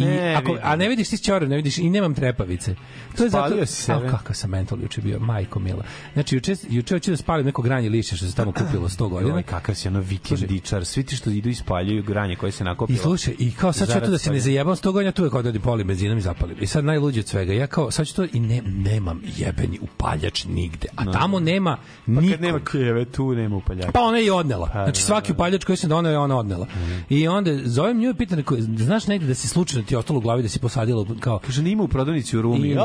I 0.00 0.04
Ne, 0.04 0.34
ako, 0.34 0.52
vidim. 0.52 0.60
a 0.66 0.76
ne 0.76 0.88
vidiš 0.88 1.08
ti 1.08 1.18
ćorav, 1.18 1.48
ne 1.48 1.56
vidiš 1.56 1.78
i 1.78 1.90
nemam 1.90 2.14
trepavice. 2.14 2.74
To 3.16 3.24
je 3.24 3.30
zato 3.30 3.46
Spalio 3.48 3.66
si 3.66 3.82
sebe. 3.82 4.06
A, 4.06 4.10
kakav 4.10 4.36
sam 4.36 4.50
mental 4.50 4.80
juče 4.82 5.00
bio, 5.00 5.18
majko 5.20 5.58
mila. 5.58 5.84
Znači 6.12 6.34
juče 6.34 6.54
juče 6.68 6.94
hoću 6.94 7.10
da 7.10 7.16
spalim 7.16 7.46
neko 7.46 7.62
granje 7.62 7.88
lišća 7.88 8.16
što 8.16 8.26
se 8.26 8.34
tamo 8.34 8.52
kupilo 8.52 8.88
100 8.88 9.08
godina. 9.08 9.34
Joj, 9.34 9.42
kakav 9.42 9.74
si 9.74 9.88
ono 9.88 10.00
vikendičar. 10.00 10.84
Svi 10.84 11.02
ti 11.02 11.16
što 11.16 11.30
idu 11.30 11.48
ispaljuju 11.48 12.02
granje 12.02 12.36
koje 12.36 12.52
se 12.52 12.64
I 12.64 12.66
nakopilo. 12.66 12.98
slušaj, 12.98 13.34
i 13.38 13.50
kao 13.52 13.72
sad 13.72 13.88
ću 13.92 14.00
to 14.00 14.10
da 14.10 14.18
se 14.18 14.30
ne 14.30 14.40
zajebam 14.40 14.76
s 14.76 14.80
toga, 14.80 15.02
ja 15.02 15.12
tu 15.12 15.24
je 15.24 15.30
kao 15.30 15.42
da 15.42 15.48
odim 15.48 15.62
polim 15.62 15.86
benzinom 15.86 16.18
i 16.18 16.20
zapalim. 16.20 16.56
I 16.60 16.66
sad 16.66 16.84
najluđe 16.84 17.20
od 17.20 17.26
svega, 17.26 17.52
ja 17.52 17.66
kao, 17.66 17.90
sad 17.90 18.06
ću 18.06 18.14
to 18.14 18.24
i 18.32 18.40
ne, 18.40 18.62
nemam 18.62 19.22
jebeni 19.36 19.78
upaljač 19.82 20.44
nigde. 20.44 20.88
A 20.96 21.12
tamo 21.12 21.40
nema 21.40 21.76
Pa 22.06 22.12
nikog. 22.12 22.30
kad 22.30 22.40
nema 22.40 22.60
keve, 22.64 23.04
tu 23.04 23.34
nema 23.34 23.56
upaljača. 23.56 23.92
Pa 23.92 24.00
ona 24.00 24.18
je 24.18 24.26
i 24.26 24.30
odnela. 24.30 24.66
Pa, 24.66 24.84
znači 24.84 25.00
da, 25.00 25.06
svaki 25.06 25.32
upaljač 25.32 25.64
koji 25.64 25.76
sam 25.76 25.90
doneo 25.90 26.12
je 26.12 26.18
ona 26.18 26.36
odnela. 26.38 26.66
I 27.08 27.28
onda 27.28 27.50
zovem 27.64 27.98
nju 27.98 28.10
i 28.10 28.14
pitam, 28.14 28.42
znaš 28.76 29.06
negde 29.06 29.26
da 29.26 29.34
si 29.34 29.48
slučajno 29.48 29.86
ti 29.90 29.94
je 29.94 29.98
ostalo 29.98 30.18
u 30.18 30.22
glavi 30.22 30.42
da 30.42 30.48
si 30.48 30.58
posadila 30.58 31.06
kao 31.20 31.38
Kaže, 31.38 31.62
nima 31.62 31.82
u 31.82 31.88
prodavnici 31.88 32.38
u 32.38 32.42
Rumi. 32.42 32.68
Ima, 32.68 32.82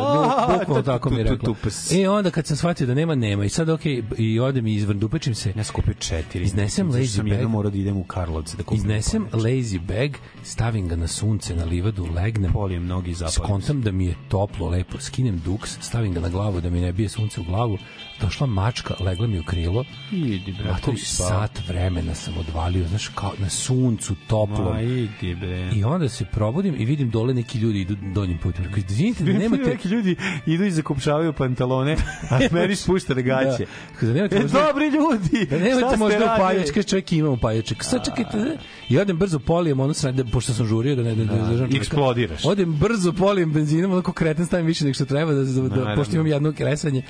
bukvalno 0.60 0.84
tako 0.84 1.10
mi 1.10 1.18
je 1.18 1.24
rekla. 1.24 1.56
I 1.92 2.08
onda 2.08 2.32
kad 2.32 2.48
sam 2.48 2.58
shvatio 2.58 2.88
da 2.88 2.94
nema, 2.94 3.16
nema. 3.16 3.46
I 3.46 3.50
sad 3.50 3.70
okej, 3.70 4.04
i 4.18 4.40
odem 4.40 4.68
i 4.68 4.76
izvrndupečim 4.76 5.36
se. 5.36 5.54
Ja 5.58 5.64
sam 5.64 5.76
kupio 5.76 5.94
četiri. 5.94 6.44
Iznesem 6.44 6.92
lazy 6.92 7.06
sam 7.06 7.26
bag. 7.26 7.32
jednom 7.32 7.52
morao 7.52 7.72
da 7.72 7.78
idem 7.78 7.98
u 7.98 8.04
Karlovce 8.04 8.58
da 8.58 8.64
kupim. 8.64 8.78
Iznesem 8.78 9.28
lazy 9.32 9.80
bag, 9.80 10.12
stavim 10.44 10.88
ga 10.88 10.96
na 10.96 11.08
sunce, 11.08 11.56
na 11.56 11.66
livadu, 11.66 12.08
legnem, 12.16 12.54
Polijem 12.54 12.88
nogi 12.88 13.12
i 13.12 13.14
zapalim. 13.14 13.34
skontam 13.34 13.82
da 13.82 13.92
mi 13.92 14.06
je 14.06 14.16
toplo, 14.30 14.70
lepo, 14.70 14.98
skinem 15.00 15.42
duks, 15.46 15.78
stavim 15.82 16.14
ga 16.14 16.20
na 16.20 16.30
glavu 16.30 16.62
da 16.62 16.70
mi 16.70 16.82
ne 16.82 16.94
bije 16.94 17.10
sunce 17.10 17.42
u 17.42 17.44
glavu, 17.44 17.78
došla 18.22 18.48
mačka, 18.48 18.94
legla 19.00 19.28
mi 19.28 19.40
u 19.40 19.44
krilo, 19.44 19.86
Idi, 20.12 20.52
bre, 20.52 20.70
a 20.70 20.76
to 20.76 20.92
tu 20.92 20.98
si 20.98 21.06
spao. 21.06 21.28
sat 21.30 21.68
vremena 21.68 22.16
sam 22.16 22.34
odvalio, 22.38 22.88
znaš, 22.88 23.08
kao 23.08 23.32
na 23.38 23.50
suncu, 23.50 24.16
toplo. 24.28 24.74
Ma, 24.74 24.82
idi, 24.82 25.36
bre. 25.36 25.70
I 25.74 25.84
onda 25.84 26.10
se 26.10 26.26
probudim 26.26 26.76
i 26.78 26.86
vidim 26.86 27.10
dole 27.10 27.34
neki 27.34 27.58
ljudi 27.60 27.82
idu 27.82 27.96
donjim 28.14 28.38
putem. 28.38 28.64
Rekao, 28.66 28.80
izvinite 28.90 29.24
da 29.24 29.34
nemate... 29.34 29.64
Neki 29.76 29.88
ljudi 29.88 30.16
idu 30.46 30.64
i 30.64 30.72
zakopčavaju 30.72 31.34
pantalone, 31.34 31.98
a 32.32 32.40
meni 32.52 32.76
spuštane 32.76 33.22
gaće. 33.22 33.66
Da, 34.02 34.08
da 34.08 34.14
nemate 34.14 34.36
E, 34.36 34.40
možda... 34.42 34.64
dobri 34.68 34.86
ljudi! 34.86 35.46
Da 35.46 35.60
nemate 35.60 35.98
možda 35.98 36.34
upaljač, 36.36 36.68
kaže 36.74 36.88
čovjek 36.88 37.12
ima 37.12 37.30
upaljačak. 37.30 37.84
Sad 37.84 38.06
čekajte, 38.06 38.58
i 38.90 38.98
odem 39.00 39.18
brzo 39.18 39.40
polijem, 39.40 39.80
ono 39.80 39.94
sranje, 39.94 40.24
pošto 40.32 40.54
sam 40.54 40.66
žurio 40.66 40.96
da 40.96 41.04
ne 41.04 41.16
da, 41.16 41.24
da, 41.24 41.36
da, 41.36 41.68
da 41.68 41.78
eksplodiraš. 41.78 42.46
Odem 42.46 42.74
brzo 42.74 43.14
polijem 43.14 43.54
benzinom, 43.54 43.92
onako 43.92 44.12
kreten 44.14 44.46
stavim 44.46 44.66
više 44.66 44.84
nego 44.86 44.94
što 44.94 45.06
treba, 45.06 45.34
da, 45.34 45.44
da, 45.44 45.62
da, 45.62 45.94
pošto 45.96 46.16
imam 46.16 46.28
jedno 46.28 46.54
kresanje. 46.54 47.02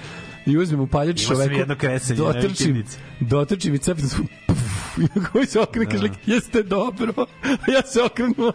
I 0.45 0.57
uzmem 0.57 0.79
upaljač 0.79 1.23
Imao 1.23 1.27
sam 1.27 1.35
čoveku. 1.35 1.59
jedno 1.59 1.75
kresanje 1.75 2.19
na 2.19 2.25
dotrčim, 2.25 2.67
vikendici. 2.67 2.97
dotrčim 3.19 3.75
i 3.75 3.79
na 3.87 3.95
koji 5.31 5.45
se 5.45 5.59
okrene, 5.59 5.91
kaže, 5.91 6.09
jeste 6.25 6.63
dobro. 6.63 7.13
A 7.43 7.71
ja 7.75 7.81
se 7.81 8.01
okrenuo, 8.01 8.51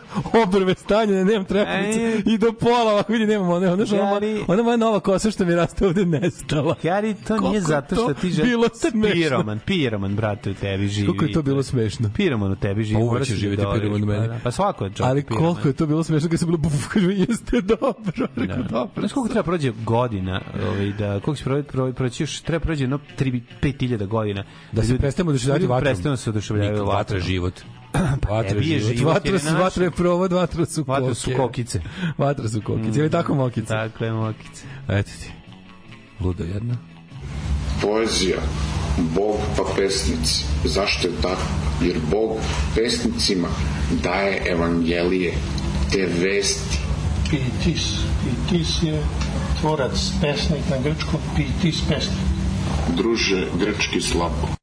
obrve 0.47 0.75
stanjene, 0.75 1.25
nemam 1.25 1.45
trepavice. 1.45 2.23
I 2.27 2.39
do 2.39 2.53
pola, 2.53 2.93
ovako 2.93 3.13
vidi, 3.13 3.27
nemam 3.27 3.49
one, 3.49 3.73
ona, 3.73 3.85
ona, 3.93 4.21
ona 4.49 4.63
moja 4.63 4.77
nova 4.77 5.01
kosa 5.01 5.31
što 5.31 5.45
mi 5.45 5.55
raste 5.55 5.87
ovde 5.87 6.07
nestala. 6.07 6.75
Gari, 6.83 7.15
to 7.15 7.21
Koliko 7.27 7.49
nije 7.49 7.57
je 7.57 7.61
zato 7.61 7.95
to 7.97 8.03
što 8.03 8.15
ti 8.15 8.31
želiš... 8.31 8.51
bilo 8.51 8.69
smešno. 8.75 9.13
Piroman, 9.13 9.59
piroman, 9.67 10.17
brate, 10.17 10.51
u 10.51 10.55
tebi 10.55 10.89
živi. 10.89 11.07
Koliko 11.07 11.25
je 11.25 11.33
to 11.33 11.43
bilo 11.43 11.63
smešno. 11.63 12.11
Piroman 12.17 12.53
u 12.53 12.57
tebi 12.57 12.85
živi. 12.85 13.01
Pa 13.01 13.05
uvek 13.05 13.25
će 13.25 13.33
da 13.33 13.39
živjeti 13.39 13.65
piroman 13.75 14.03
u 14.03 14.07
pa 14.07 14.13
meni. 14.13 14.29
da. 14.29 14.39
Pa 14.45 14.51
svako 14.51 14.85
je 14.85 14.91
Ali 15.01 15.23
piroman. 15.23 15.45
koliko 15.53 15.69
je 15.69 15.75
to 15.75 15.87
bilo 15.87 16.03
smešno 16.05 16.29
kad 16.29 16.39
se 16.39 16.47
bilo 16.47 16.59
buf, 16.59 16.89
kaže 16.89 17.07
jeste 17.07 17.61
dobro. 17.61 18.29
Rekao, 18.37 18.57
Da. 18.57 18.69
dobro. 18.69 19.01
Znaš 19.01 19.13
koliko 19.13 19.33
treba 19.33 19.43
prođe 19.45 19.73
godina, 19.85 20.41
ovaj, 20.69 20.93
da, 20.99 21.21
koliko 21.21 21.37
se 21.37 21.45
prođe, 21.45 21.63
prođe, 21.63 21.95
prođe 21.95 22.27
treba 22.45 22.61
prođe 22.61 22.85
jedno 22.85 22.99
3 23.19 23.41
5000 23.63 24.07
godina. 24.07 24.45
Da 24.73 24.83
se 24.83 24.99
prestanemo 24.99 25.31
oduševljavati 25.31 25.63
ljudi 25.63 25.71
vatrom. 25.71 25.85
Prestanu 25.93 26.17
se 26.17 26.30
oduševljavati 26.31 26.73
Niko, 26.75 26.85
vatra 26.87 27.21
život. 27.21 27.61
Vatra 28.23 28.59
je 28.59 28.69
je 28.69 28.79
život. 28.79 28.97
život, 28.97 29.15
Vatra, 29.15 29.39
su, 29.39 29.47
naš- 29.47 29.61
vatra 29.61 29.85
je 29.85 29.91
provod, 29.91 30.33
vatra 30.33 30.67
su 30.67 30.85
koke. 30.85 30.93
Vatra 30.93 31.15
su 31.15 31.31
kokice. 31.37 31.81
Vatra 32.19 32.49
su 32.49 32.61
kokice. 32.63 33.01
Ili 33.01 33.11
tako 33.11 33.35
mokice. 33.35 33.67
Tako 33.67 34.05
je, 34.05 34.13
mokice. 34.13 34.63
Eto 34.89 35.11
ti. 35.13 35.31
Ludo 36.21 36.45
jedna. 36.45 36.77
Poezija, 37.83 38.39
Bog 39.15 39.37
pa 39.57 39.63
pesnici. 39.77 40.45
Zašto 40.65 41.09
je 41.09 41.15
tako? 41.23 41.43
Jer 41.83 41.97
Bog 42.11 42.37
pesnicima 42.75 43.49
daje 44.03 44.43
evangelije, 44.47 45.35
te 45.93 46.09
vesti. 46.19 46.79
Pitis. 47.31 47.83
Pitis 48.23 48.83
je 48.83 49.03
tvorac, 49.61 50.11
pesnik 50.21 50.63
na 50.71 50.77
grčkom, 50.79 51.21
pitis 51.37 51.81
pesnik. 51.89 52.19
Druže, 52.97 53.47
grčki 53.59 54.01
slabo. 54.01 54.60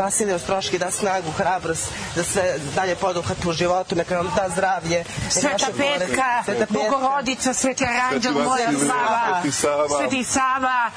Vasilije 0.00 0.34
Ostroški 0.34 0.78
da 0.78 0.90
snagu, 0.90 1.30
hrabrost, 1.30 1.88
da 2.16 2.24
sve 2.24 2.58
dalje 2.74 2.94
poduhat 2.94 3.44
u 3.44 3.52
životu, 3.52 3.96
neka 3.96 4.14
nam 4.14 4.32
da 4.36 4.48
zdravlje. 4.48 5.04
Sveta 5.30 5.66
Petka, 5.76 6.42
Sveta 6.44 6.66
Petka, 6.66 6.90
Bogorodica, 6.90 7.54
Sveti 7.54 7.84
Aranđel, 7.84 8.32
Moja 8.32 8.72
Sava, 9.52 9.88
Sveti 9.98 10.24
Sava, 10.24 10.90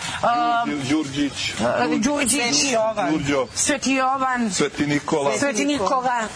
Đurđić, 0.89 1.53
um, 1.59 2.01
Đurđić, 2.01 2.43
Sveti 2.51 2.71
Jovan, 2.71 3.47
Sveti 3.55 3.93
Jovan, 3.93 4.51
Sveti 4.51 4.87
Nikola, 4.87 5.37
Sveti 5.39 5.65
Nikola, 5.65 6.27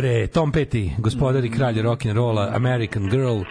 Ubre, 0.00 0.26
Tom 0.26 0.52
Petty, 0.52 0.90
gospodar 0.98 1.44
i 1.44 1.50
kralj 1.50 1.82
rock 1.82 2.06
and 2.06 2.16
rolla, 2.16 2.52
American 2.54 3.08
Girl. 3.10 3.42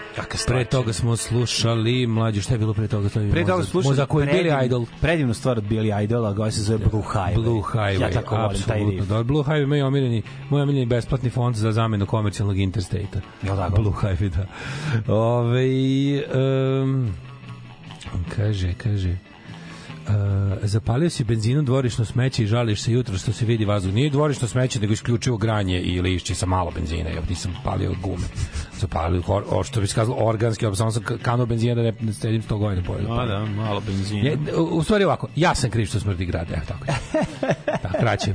Pre 0.48 0.66
toga 0.66 0.94
smo 0.94 1.18
slušali, 1.18 2.08
mlađe, 2.08 2.42
šta 2.42 2.54
je 2.54 2.58
bilo 2.58 2.74
pre 2.74 2.88
toga? 2.88 3.10
To 3.10 3.20
je 3.20 3.32
Pre 3.32 3.46
toga 3.46 3.64
slušali 3.64 3.92
Mozak 3.92 4.10
je 4.10 4.16
Billy 4.16 4.66
Idol. 4.66 4.86
Predivnu 5.02 5.34
stvar 5.34 5.58
od 5.58 5.64
Billy 5.64 6.04
Idola, 6.04 6.36
koja 6.36 6.52
se 6.52 6.62
zove 6.62 6.80
Blue 6.92 7.04
Highway. 7.04 7.36
Blue 7.36 7.62
Highway, 7.62 8.02
Ja 8.02 8.10
tako 8.12 8.36
volim 8.38 8.62
taj 8.62 8.80
riff. 8.80 9.08
Da, 9.08 9.24
Blue 9.24 9.44
Highway 9.44 9.66
moj 9.66 9.82
omiljeni, 9.82 10.22
moj 10.50 10.62
omiljeni 10.62 10.86
besplatni 10.86 11.30
fond 11.30 11.56
za 11.56 11.72
zamenu 11.72 12.06
komercijalnog 12.06 12.58
interstate-a. 12.58 13.48
Jel 13.48 13.56
tako? 13.56 13.82
Blue 13.82 13.94
Highway, 14.02 14.30
da. 14.30 14.46
Ove, 15.14 15.64
um, 16.84 17.14
kaže, 18.36 18.74
kaže, 18.74 19.18
zapalio 20.70 21.10
si 21.10 21.24
benzinu 21.24 21.62
dvorišno 21.62 22.06
smeće 22.06 22.44
i 22.44 22.48
žališ 22.48 22.82
se 22.82 22.92
jutro 22.92 23.18
što 23.18 23.34
se 23.34 23.46
vidi 23.46 23.66
vazduh. 23.66 23.94
Nije 23.94 24.10
dvorišno 24.10 24.48
smeće, 24.48 24.80
nego 24.80 24.94
isključivo 24.94 25.38
granje 25.38 25.82
i 25.82 26.02
lišće 26.02 26.36
sa 26.36 26.46
malo 26.46 26.72
benzina. 26.72 27.10
Ja 27.10 27.22
nisam 27.30 27.56
palio 27.64 27.96
gume. 28.02 28.28
Zapalio, 28.80 29.22
or, 29.28 29.44
or, 29.50 29.66
što 29.66 29.82
bi 29.82 29.88
se 29.88 29.96
kazalo, 29.96 30.18
organski, 30.20 30.66
samo 30.76 30.92
sam 30.92 31.04
kanuo 31.22 31.46
benzina 31.46 31.76
da 31.76 31.82
ne, 31.82 31.94
ne 32.02 32.14
stedim 32.14 32.42
100 32.42 32.58
godina 32.58 32.84
pored. 32.88 33.06
A 33.10 33.26
da, 33.26 33.46
malo 33.46 33.80
benzina. 33.80 34.30
Je, 34.30 34.38
u, 34.58 34.84
stvari 34.84 35.04
ovako, 35.04 35.28
ja 35.36 35.56
sam 35.56 35.70
kriv 35.70 35.86
što 35.86 36.00
smrdi 36.00 36.26
grad, 36.26 36.48
evo 36.52 36.62
tako. 36.68 36.86
da, 37.84 38.00
kraće, 38.00 38.34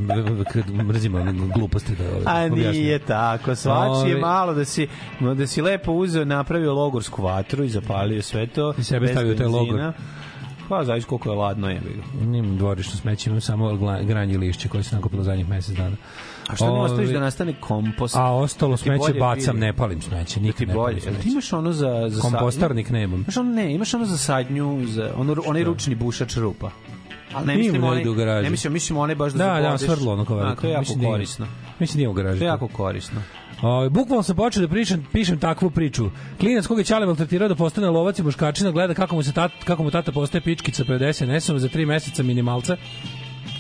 mrzimo 0.89 1.25
gluposti 1.55 1.93
da 1.97 2.05
ove, 2.05 2.23
A 2.25 2.49
nije 2.49 2.99
tako, 2.99 3.55
svači 3.55 4.11
je 4.11 4.17
malo 4.17 4.55
da 4.55 4.65
si, 4.65 4.89
da 5.37 5.47
si 5.47 5.63
lepo 5.63 5.93
uzeo, 5.93 6.25
napravio 6.25 6.75
logorsku 6.75 7.23
vatru 7.23 7.65
i 7.65 7.69
zapalio 7.69 8.23
sve 8.23 8.47
to. 8.47 8.75
I 8.79 8.85
sebe 8.85 9.09
stavio 9.09 9.35
taj 9.35 9.47
logor. 9.47 9.93
Pa, 10.69 10.85
zavis 10.85 11.05
koliko 11.05 11.31
je 11.31 11.37
ladno 11.37 11.71
je. 11.71 11.81
Nimam 12.21 12.57
dvorišno 12.57 12.93
smeće, 12.93 13.31
imam 13.31 13.41
samo 13.41 13.79
granje 14.03 14.39
lišće 14.39 14.69
koje 14.69 14.83
se 14.83 14.97
nakupilo 14.97 15.23
zadnjih 15.23 15.49
mesec 15.49 15.77
dana. 15.77 15.97
A 16.49 16.57
što 16.57 16.65
ne 16.67 16.81
ostaviš 16.81 17.11
da 17.11 17.21
nastane 17.21 17.55
kompost? 17.61 18.17
A 18.17 18.33
ostalo 18.33 18.71
Da 18.71 18.77
smeće 18.77 19.15
bacam, 19.15 19.59
ne 19.59 19.73
palim 19.73 20.03
smeće, 20.03 20.41
Da 20.41 20.47
nikad 20.47 20.69
ne 20.69 20.75
bolje. 20.75 20.85
palim 20.85 21.05
Jel 21.05 21.15
ti 21.15 21.21
smeće. 21.21 21.29
imaš 21.29 21.53
ono 21.53 21.73
za... 21.73 22.07
za 22.09 22.21
Kompostarnik 22.21 22.91
nemam. 22.91 23.21
Imaš 23.21 23.37
ono, 23.37 23.53
ne, 23.53 23.75
imaš 23.75 23.95
ono 23.95 24.05
za 24.05 24.19
sadnju, 24.19 24.87
za 24.87 25.13
ono, 25.17 25.37
onaj 25.47 25.65
ručni 25.65 25.95
bušač 25.95 26.37
rupa. 26.37 26.71
Ali 27.35 27.47
ne 27.47 27.57
mislim 27.57 27.85
onaj, 27.85 28.09
u 28.09 28.15
garaži. 28.15 28.45
ne 28.45 28.51
mislim, 28.51 28.73
mislim 28.73 28.99
onaj 28.99 29.15
baš 29.15 29.33
da, 29.33 29.45
Da, 29.45 29.61
da, 29.61 29.79
svrdlo 29.79 30.13
ono 30.13 30.25
kao 30.25 30.37
veliko. 30.37 30.61
To 30.61 30.67
je 30.67 30.73
jako 30.73 30.93
korisno. 31.05 31.47
Mislim 31.81 31.95
da 31.95 31.99
nije 31.99 32.09
u 32.09 32.13
garaži. 32.13 32.39
To 32.39 32.45
je 32.45 32.49
jako 32.49 32.69
korisno. 32.69 33.21
O, 33.65 33.91
bukvalno 33.91 34.23
sam 34.23 34.37
počeo 34.37 34.61
da 34.63 34.69
pričam, 34.69 35.07
pišem 35.13 35.39
takvu 35.41 35.71
priču. 35.71 36.11
Klinac 36.41 36.67
koga 36.67 36.81
je 36.81 36.85
Ćale 36.85 37.07
maltretirao 37.07 37.49
da 37.49 37.55
postane 37.55 37.91
lovac 37.91 38.19
i 38.19 38.23
muškačina 38.23 38.71
gleda 38.71 38.95
kako 38.95 39.17
mu, 39.17 39.23
se 39.23 39.33
tat, 39.33 39.53
kako 39.65 39.83
mu 39.83 39.91
tata 39.91 40.13
postaje 40.13 40.43
pičkica 40.43 40.85
pred 40.85 41.15
SNS-om 41.15 41.59
za 41.59 41.69
tri 41.69 41.87
meseca 41.87 42.23
minimalca 42.23 42.77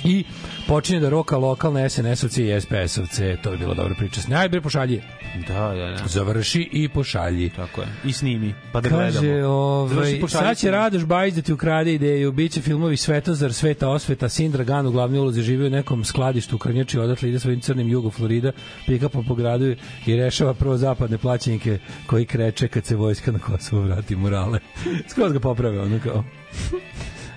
i 0.04 0.24
počinje 0.66 1.00
da 1.00 1.08
roka 1.08 1.36
lokalne 1.36 1.88
SNS-ovce 1.88 2.42
i 2.42 2.60
SPS-ovce. 2.60 3.36
To 3.42 3.50
je 3.50 3.56
bila 3.56 3.74
dobra 3.74 3.94
priča. 3.94 4.20
Ajde, 4.34 4.48
bre, 4.48 4.60
pošalji. 4.60 5.02
Da, 5.48 5.54
da, 5.54 5.74
da. 5.74 6.02
Završi 6.06 6.68
i 6.72 6.88
pošalji. 6.88 7.50
Tako 7.50 7.80
je. 7.80 7.86
I 8.04 8.12
snimi, 8.12 8.54
pa 8.72 8.80
da 8.80 8.88
Kaže, 8.88 9.20
gledamo. 9.20 9.48
ovaj, 9.48 10.20
sad 10.28 10.58
će. 10.58 10.70
Radoš 10.70 11.04
Bajić 11.04 11.34
da 11.34 11.42
ti 11.42 11.52
ukrade 11.52 11.94
ideju, 11.94 12.32
biće 12.32 12.60
filmovi 12.60 12.96
Svetozar, 12.96 13.52
Sveta 13.52 13.88
osveta, 13.88 14.28
Sindra 14.28 14.64
Gan 14.64 14.86
u 14.86 14.90
glavnoj 14.90 15.20
ulozi 15.20 15.42
živi 15.42 15.66
u 15.66 15.70
nekom 15.70 16.04
skladištu 16.04 16.56
u 16.56 16.58
Krnjači, 16.58 16.98
odatle 16.98 17.28
ide 17.28 17.40
svojim 17.40 17.60
crnim 17.60 17.88
jugo 17.88 18.10
Florida, 18.10 18.52
pikapom 18.86 19.24
po 19.26 19.34
gradu 19.34 19.74
i 20.06 20.16
rešava 20.16 20.54
prvo 20.54 20.76
zapadne 20.76 21.18
plaćenike 21.18 21.78
koji 22.06 22.26
kreće 22.26 22.68
kad 22.68 22.86
se 22.86 22.96
vojska 22.96 23.32
na 23.32 23.38
Kosovo 23.38 23.82
vrati 23.82 24.16
murale. 24.16 24.58
Skroz 25.10 25.32
ga 25.32 25.40
poprave, 25.40 25.80
ono 25.80 26.00
kao. 26.04 26.24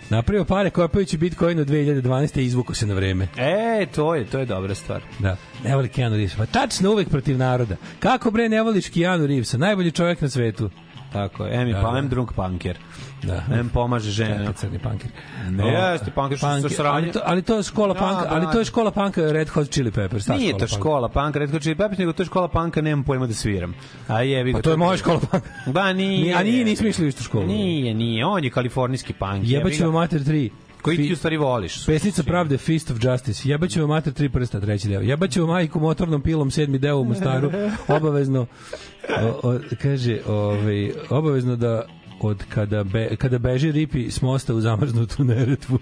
Napravio 0.10 0.46
pare 0.46 0.70
kopajući 0.70 1.18
Bitcoin 1.18 1.60
od 1.60 1.68
2012. 1.68 2.40
i 2.40 2.46
izvuko 2.46 2.74
se 2.74 2.86
na 2.86 2.94
vreme. 2.94 3.28
E, 3.38 3.86
to 3.96 4.16
je, 4.16 4.26
to 4.26 4.40
je 4.40 4.46
dobra 4.46 4.76
stvar. 4.76 5.02
Da. 5.20 5.38
Ne 5.64 5.76
voli 5.76 5.90
Keanu 5.90 6.16
Reeves. 6.16 6.36
Pa 6.36 6.46
tačno 6.46 6.92
uvek 6.92 7.10
protiv 7.10 7.38
naroda. 7.38 7.76
Kako 8.00 8.32
bre 8.32 8.50
ne 8.50 8.62
voliš 8.62 8.90
Keanu 8.90 9.28
Reevesa? 9.28 9.58
Najbolji 9.58 9.92
čovjek 9.92 10.22
na 10.22 10.30
svetu. 10.30 10.70
Tako 11.14 11.46
je. 11.46 11.54
Je 11.54 11.74
Da, 11.74 11.82
pa, 11.82 11.92
da. 11.92 11.98
em 12.00 12.10
drunk 12.10 12.34
punker. 12.34 12.78
Da. 13.24 13.44
Em 13.52 13.70
pomaže. 13.70 14.28
Kakav 14.28 14.54
crni 14.54 14.80
punker. 14.80 15.10
Ne, 15.50 15.64
O, 15.64 15.68
jeste, 15.68 16.12
punker 16.12 16.38
što 16.38 16.48
punker, 16.48 16.72
sa 16.72 16.76
sranje. 16.76 16.96
ali 16.98 17.12
to, 17.12 17.20
ali 17.26 17.42
to 17.42 17.56
je 17.56 17.64
škola 17.64 17.94
Da, 17.94 18.00
panka, 18.00 18.22
da. 18.22 18.36
ali 18.36 18.46
to 18.52 18.60
je 18.60 18.66
škola 18.66 18.92
panka 18.92 19.22
Red 19.24 19.50
Hot 19.50 19.70
Chili 19.70 19.92
Peppers. 19.92 20.26
ta 20.26 20.36
Nije 20.36 20.58
to 20.58 20.68
škola 20.68 21.10
panka, 21.10 21.40
Red 21.40 21.52
Hot 21.52 21.62
Chili 21.62 21.76
Peppers, 21.76 22.00
nego 22.00 22.14
to 22.14 22.24
je 22.24 22.28
škola 22.28 22.48
panka, 22.48 22.82
nemam 22.82 23.04
pojma 23.04 23.28
da 23.28 23.34
sviram. 23.34 23.74
A 24.08 24.22
jebi 24.22 24.52
ga. 24.52 24.58
Pa 24.58 24.62
to 24.62 24.72
je 24.72 24.78
moja 24.78 24.98
škola 24.98 25.20
panka. 25.22 25.50
Da, 25.68 25.94
nije. 25.94 26.22
Nije, 26.22 26.34
a 26.34 26.44
nije, 26.44 26.66
nismo 26.66 26.88
išli 26.88 27.06
u 27.06 27.08
istu 27.08 27.24
školu. 27.24 27.46
Nije, 27.46 27.94
nije, 27.94 28.26
on 28.26 28.44
je 28.44 28.50
kalifornijski 28.50 29.14
punk. 29.14 29.40
Jebaću 29.44 29.84
vam 29.84 29.94
mater 29.94 30.22
3. 30.22 30.50
Koji 30.82 30.98
ti 30.98 31.14
u 31.14 31.16
stvari 31.16 31.38
voliš? 31.38 31.86
Pesnica 31.86 32.24
pravde 32.24 32.58
Fist 32.58 32.92
of 32.92 32.98
Justice. 33.02 33.50
Jebaću 33.50 33.80
vam 33.80 33.90
mater 33.90 34.14
tri 34.14 34.30
prsta, 34.30 34.60
treći 34.60 34.88
deo. 34.88 35.02
Jebaću 35.02 35.42
vam 35.42 35.50
majku 35.50 35.80
motornom 35.80 36.22
pilom, 36.22 36.52
sedmi 36.52 36.80
deo 36.80 36.98
u 36.98 37.06
Mostaru. 37.06 37.52
Obavezno, 37.98 38.46
o, 39.22 39.40
o, 39.44 39.60
kaže, 39.82 40.20
ovaj, 40.28 40.92
obavezno 41.10 41.56
da 41.56 41.86
od 42.22 42.44
kada, 42.50 42.84
be, 42.84 43.16
kada 43.16 43.38
beži 43.38 43.72
ripi 43.72 44.12
s 44.12 44.22
mosta 44.22 44.54
u 44.54 44.62
zamrznutu 44.62 45.24
neretvu. 45.24 45.80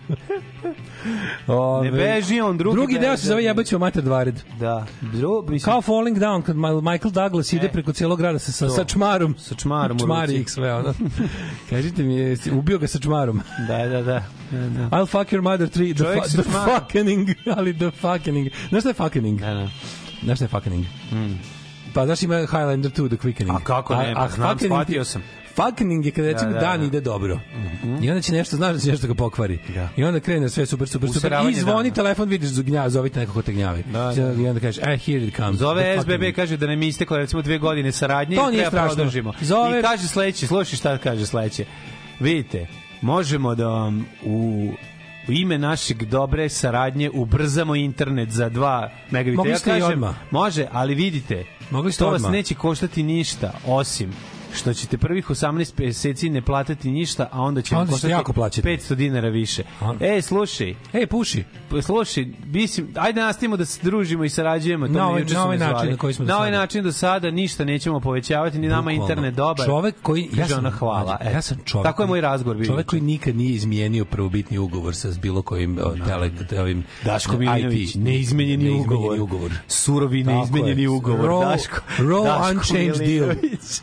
Ove, 1.48 1.92
Ne 1.92 1.98
beži 1.98 2.42
on, 2.42 2.58
drugi 2.58 2.76
Drugi 2.76 3.00
deo 3.00 3.18
se 3.18 3.28
zove 3.28 3.44
Jebaću 3.44 3.80
mater 3.80 4.04
dvared. 4.04 4.42
Da. 4.60 4.86
Dru, 5.02 5.46
mislim, 5.50 5.72
Kao 5.72 5.82
Falling 5.82 6.18
Down, 6.18 6.42
kad 6.42 6.56
Michael 6.84 7.12
Douglas 7.12 7.54
ide 7.54 7.66
E. 7.68 7.72
preko 7.72 7.94
cijelog 7.94 8.20
grada 8.20 8.40
sa, 8.40 8.52
sa, 8.52 8.70
sa 8.70 8.84
čmarom. 8.84 9.36
Sa 9.40 9.56
čmarom 9.56 10.00
Čmari 10.00 10.36
ih 10.36 10.50
sve, 10.50 10.74
ono. 10.74 10.94
Kažite 11.70 12.04
mi, 12.04 12.38
ubio 12.52 12.78
ga 12.78 12.88
sa 12.88 13.00
čmarom. 13.00 13.42
Da, 13.68 13.78
da, 13.78 14.02
da. 14.02 14.24
da, 14.52 14.70
da. 14.70 14.98
I'll 14.98 15.06
fuck 15.06 15.34
your 15.34 15.42
mother 15.42 15.70
three, 15.70 15.94
the, 15.94 16.04
Čovjek 16.04 16.24
fu 16.24 16.42
the 16.42 16.44
fucking, 16.44 17.30
ali 17.58 17.78
the 17.78 17.92
fucking. 17.92 18.50
Znaš 18.70 18.82
šta 18.82 18.90
je 18.90 18.94
fucking? 18.94 19.40
Da, 19.40 19.54
da. 19.54 19.70
Znaš 20.24 20.38
šta 20.38 20.46
je 20.46 20.50
fucking? 20.50 20.86
Pa 21.94 22.06
znaš 22.06 22.24
ima 22.24 22.40
Highlander 22.40 22.92
2, 22.92 23.08
the 23.08 23.18
quickening. 23.18 23.56
A 23.56 23.60
kako 23.64 23.96
ne, 23.96 24.14
pa 24.16 24.28
znam, 24.30 24.50
fucking 24.50 24.72
shvatio 24.72 25.04
ti- 25.04 25.10
sam. 25.10 25.22
Fucking 25.56 26.06
je 26.06 26.12
kada 26.12 26.28
recimo 26.28 26.50
Da, 26.50 26.54
da, 26.54 26.62
dan 26.62 26.80
da. 26.80 26.86
ide 26.86 27.02
dobro. 27.02 27.40
I 28.02 28.10
onda 28.10 28.22
će 28.22 28.34
nešto, 28.34 28.56
znaš 28.56 28.74
da 28.74 28.80
će 28.80 28.92
nešto 28.92 29.08
ga 29.08 29.14
pokvari. 29.14 29.60
Da. 29.70 29.90
I 29.98 30.04
onda 30.04 30.20
krene 30.20 30.50
sve 30.50 30.66
super, 30.66 30.88
super, 30.88 31.10
super. 31.12 31.32
I 31.50 31.54
zvoni 31.54 31.84
dana. 31.84 31.96
telefon, 31.96 32.30
vidiš 32.30 32.52
gnja, 32.54 32.90
zovite 32.90 33.20
nekako 33.20 33.42
te 33.42 33.54
gnjavi. 33.54 33.84
Da, 33.84 34.14
I 34.38 34.48
onda 34.48 34.60
kažeš, 34.60 34.78
eh, 34.80 34.98
here 34.98 35.20
it 35.20 35.36
comes. 35.36 35.56
Zove 35.56 35.98
SBB, 35.98 36.10
fucking- 36.12 36.34
kaže 36.34 36.58
da 36.58 36.68
nam 36.68 36.82
je 36.82 36.88
isteklo 36.88 37.18
recimo 37.18 37.42
dve 37.42 37.58
godine 37.58 37.92
saradnje 37.92 38.36
To 38.36 38.42
i 38.44 38.52
nije 38.52 38.62
treba 38.62 38.70
strašno. 38.72 38.96
produžimo. 38.96 39.34
Zove- 39.42 39.80
I 39.80 39.84
kaže 39.84 40.04
sledeće, 40.04 40.48
slušaj 40.48 40.78
šta 40.78 40.98
kaže 40.98 41.26
sledeće. 41.26 41.66
Vidite, 42.20 42.68
možemo 43.02 43.56
da 43.56 43.68
vam 43.68 44.06
u 44.24 44.70
u 45.28 45.32
ime 45.32 45.58
našeg 45.58 46.04
dobre 46.04 46.50
saradnje 46.50 47.10
ubrzamo 47.12 47.76
internet 47.76 48.30
za 48.30 48.50
2 48.50 48.90
megabita. 49.12 49.38
Mogli 49.38 49.52
ja 49.52 49.58
ste 49.58 49.70
i 49.70 49.74
kažem, 49.74 49.94
odmah. 49.94 50.16
može, 50.32 50.68
ali 50.72 50.96
vidite, 50.96 51.44
Mogli 51.72 51.92
ste 51.92 52.00
to 52.00 52.06
vas 52.08 52.16
odmah. 52.16 52.32
neće 52.32 52.56
koštati 52.56 53.04
ništa, 53.04 53.54
osim 53.66 54.12
što 54.56 54.74
ćete 54.74 54.98
prvih 54.98 55.30
18 55.30 55.46
meseci 55.80 56.30
ne 56.30 56.42
platiti 56.42 56.92
ništa, 56.92 57.30
a 57.32 57.42
onda 57.42 57.62
će 57.62 57.76
A 57.76 57.78
vam 57.78 57.82
onda 57.82 57.92
koštati 57.92 58.12
jako 58.12 58.34
plaćati. 58.34 58.68
500 58.68 58.96
dinara 58.96 59.30
više. 59.30 59.64
A- 59.82 59.94
E, 60.00 60.22
slušaj, 60.22 60.76
Ej, 60.94 61.08
puši. 61.08 61.44
Pa, 61.70 61.82
Slušaj, 61.82 62.26
mislim, 62.46 62.88
ajde 62.96 63.22
nastavimo 63.22 63.58
da 63.58 63.66
se 63.66 63.80
družimo 63.84 64.24
i 64.24 64.30
sarađujemo. 64.30 64.88
To 64.88 64.94
Na 64.94 65.08
ovaj- 65.08 65.24
na 65.24 65.44
ovaj 65.44 65.58
način 65.58 65.92
na 65.92 65.98
koji 65.98 66.14
smo 66.14 66.26
Na 66.26 66.38
ovaj 66.38 66.52
način 66.52 66.84
do 66.84 66.92
sada 66.92 67.32
ništa 67.32 67.66
nećemo 67.66 68.00
povećavati, 68.00 68.60
ni 68.60 68.68
nama 68.68 68.92
internet 68.92 69.36
dobar. 69.36 69.66
Čovek 69.66 69.96
koji 70.02 70.30
ja 70.34 70.48
sam 70.48 70.72
hvala. 70.72 71.18
ja 71.26 71.42
sam 71.42 71.58
čovek. 71.66 71.86
Tako 71.86 72.04
je 72.04 72.08
moj 72.08 72.22
razgovor 72.22 72.58
bio. 72.58 72.66
Čovek 72.66 72.86
koji 72.86 73.02
nikad 73.02 73.36
nije 73.36 73.52
izmijenio 73.52 74.06
prvobitni 74.06 74.58
ugovor 74.58 74.96
sa 74.96 75.10
bilo 75.22 75.42
kojim 75.42 75.80
tele, 76.08 76.32
ovim 76.60 76.84
Daško 77.04 77.38
Milinović, 77.38 77.96
neizmenjeni, 77.96 78.64
neizmenjeni 78.64 79.20
ugovor. 79.20 79.52
Surovi 79.68 80.24
neizmenjeni 80.24 80.82
je. 80.82 80.90
ugovor. 80.90 81.30
Raw, 81.30 81.46
Daško, 81.46 81.78
raw 81.98 82.52
unchanged 82.52 82.98
deal. 82.98 83.28
Milinović. 83.28 83.82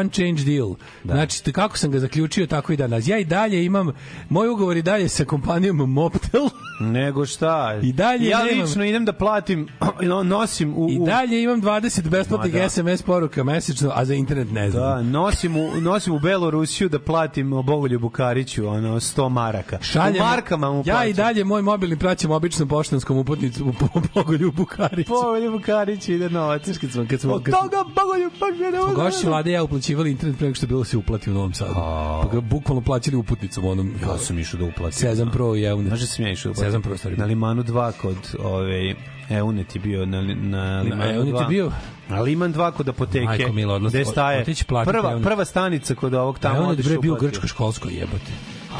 Raw 0.00 0.04
unchanged 0.04 0.46
deal. 0.46 0.74
Da. 1.04 1.14
Znači, 1.14 1.52
kako 1.52 1.78
sam 1.78 1.90
ga 1.90 1.98
zaključio, 1.98 2.46
tako 2.46 2.72
i 2.72 2.76
danas. 2.76 3.08
Ja 3.08 3.18
i 3.18 3.24
dalje 3.24 3.64
imam, 3.64 3.92
moj 4.28 4.48
ugovor 4.48 4.76
i 4.76 4.82
dalje 4.82 5.08
sa 5.08 5.24
kompanijom 5.24 5.76
Moptel. 5.76 6.48
Nego 6.80 7.26
šta? 7.26 7.78
I 7.82 7.92
dalje 7.92 8.28
ja 8.28 8.44
nemam- 8.44 8.60
lično 8.60 8.84
idem 8.84 9.04
da 9.04 9.12
platim, 9.12 9.68
no- 10.02 10.22
nosim 10.22 10.74
u... 10.76 10.90
I 10.90 10.98
u- 10.98 11.04
dalje 11.06 11.42
imam 11.42 11.62
20 11.62 12.08
besplatnih 12.08 12.52
da. 12.52 12.68
SMS 12.68 13.02
poruka 13.02 13.44
mesečno, 13.44 13.92
a 13.94 14.04
za 14.04 14.14
internet 14.14 14.52
ne 14.52 14.70
znam. 14.70 14.82
Da, 14.82 15.02
nosim 15.02 15.56
u, 15.56 15.80
nosim 15.80 16.14
u 16.14 16.18
Belorusiju 16.18 16.88
da 16.88 16.98
platim 16.98 17.50
Bogoljubu 17.50 18.10
Kariću, 18.10 18.66
ono, 18.68 19.00
100 19.00 19.28
maraka. 19.28 19.78
Šaljem, 19.82 20.22
u 20.22 20.24
markama 20.26 20.70
mu 20.72 20.78
ja 20.78 20.94
plaćam. 20.94 21.10
i 21.10 21.12
dalje 21.12 21.44
moj 21.44 21.62
mobilni 21.62 21.98
praćam 21.98 22.30
običnom 22.30 22.68
poštanskom 22.68 23.18
uputnicu 23.18 23.64
u 23.68 23.72
Bogoljubu 24.14 24.64
Kariću. 24.64 25.10
Bogoljubu 25.12 25.60
Kariću 25.66 26.12
ide 26.12 26.30
novac. 26.30 26.64
Znaš 26.64 26.78
kad 26.78 26.90
smo, 26.90 27.06
kad 27.10 27.20
smo, 27.20 27.32
Od 27.32 27.42
kad 27.42 27.54
smo, 27.54 27.62
toga 27.62 27.84
Bogoljub 27.96 28.32
pa 28.40 28.46
ne 28.46 28.82
smo 28.82 28.94
gošći 28.94 29.26
vlade 29.26 29.50
i 29.50 29.52
ja 29.52 29.62
uplaćivali 29.92 30.10
internet 30.10 30.38
pre 30.38 30.46
nego 30.46 30.54
što 30.54 30.64
je 30.64 30.68
bilo 30.68 30.80
da 30.80 30.84
se 30.84 30.96
uplati 30.96 31.30
u 31.30 31.34
Novom 31.34 31.54
Sadu. 31.54 31.74
Pa 31.74 32.28
ga 32.32 32.40
bukvalno 32.40 32.80
plaćali 32.82 33.16
uputnicom 33.16 33.64
onom. 33.64 33.94
Ja 34.02 34.18
sam 34.18 34.38
išao 34.38 34.60
da 34.60 34.66
uplatim. 34.66 34.92
Sezam 34.92 35.30
Pro 35.30 35.56
i 35.56 35.64
Eunet. 35.64 35.90
Može 35.90 36.06
sam 36.06 36.24
ja 36.24 36.32
išao 36.32 36.48
da 36.48 36.52
uplatim. 36.52 36.66
Sezam 36.66 36.82
Pro 36.82 36.96
stvari. 36.96 37.16
Na 37.16 37.24
Limanu 37.24 37.62
2 37.62 37.92
kod 37.92 38.16
ove 38.40 38.94
Eunet 39.30 39.76
je 39.76 39.80
bio 39.80 40.06
na, 40.06 40.22
na 40.22 40.80
Limanu 40.80 41.02
Eunet 41.04 41.34
2. 41.34 41.40
je 41.40 41.48
bio? 41.48 41.72
Na 42.08 42.20
Liman 42.20 42.54
2 42.54 42.72
kod 42.72 42.88
apoteke. 42.88 43.24
Majko 43.24 43.52
odlaz- 43.66 43.88
Gde 43.88 44.04
staje 44.04 44.44
prva, 44.84 45.20
prva 45.20 45.44
stanica 45.44 45.94
kod 45.94 46.14
ovog 46.14 46.38
tamo. 46.38 46.56
Eunet 46.58 46.84
bre 46.84 46.98
bio 46.98 47.14
grčko 47.16 47.46
školsko 47.46 47.88
jebote. 47.88 48.32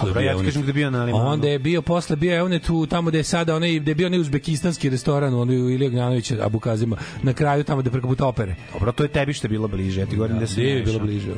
Dobro, 0.03 0.21
ja 0.21 0.39
ti 0.39 0.45
kažem 0.45 0.63
gde 0.63 0.71
je 0.71 0.75
bio 0.75 0.91
na 0.91 1.05
Limanu. 1.05 1.27
Onda 1.27 1.49
je 1.49 1.59
bio 1.59 1.83
posle 1.83 2.17
bio 2.17 2.35
je 2.35 2.43
on 2.43 2.53
je 2.53 2.59
tu 2.59 2.87
tamo 2.87 3.11
gde 3.11 3.19
je 3.19 3.25
sada 3.25 3.57
onaj 3.57 3.79
gde 3.79 3.91
je 3.91 3.95
bio 3.95 4.07
onaj 4.07 4.21
uzbekistanski 4.21 4.91
restoran 4.91 5.35
onaj 5.35 5.57
u 5.57 5.71
Ilija 5.71 5.91
Gnjanovića 5.91 6.37
Abu 6.43 6.59
Kazima 6.59 6.97
na 7.23 7.33
kraju 7.33 7.65
tamo 7.65 7.81
gde 7.81 7.91
preko 7.91 8.09
puta 8.09 8.27
opere. 8.27 8.55
Dobro, 8.73 8.93
to 8.93 9.03
je 9.03 9.09
tebi 9.09 9.33
što 9.33 9.47
je 9.47 9.49
bilo 9.49 9.69
bliže. 9.69 10.01
Ja 10.01 10.07
ti 10.07 10.17
govorim 10.17 10.39
da, 10.39 10.47
se 10.47 10.61
Gde 10.61 10.71
je 10.71 10.83
bilo 10.83 10.99
bliže. 10.99 11.33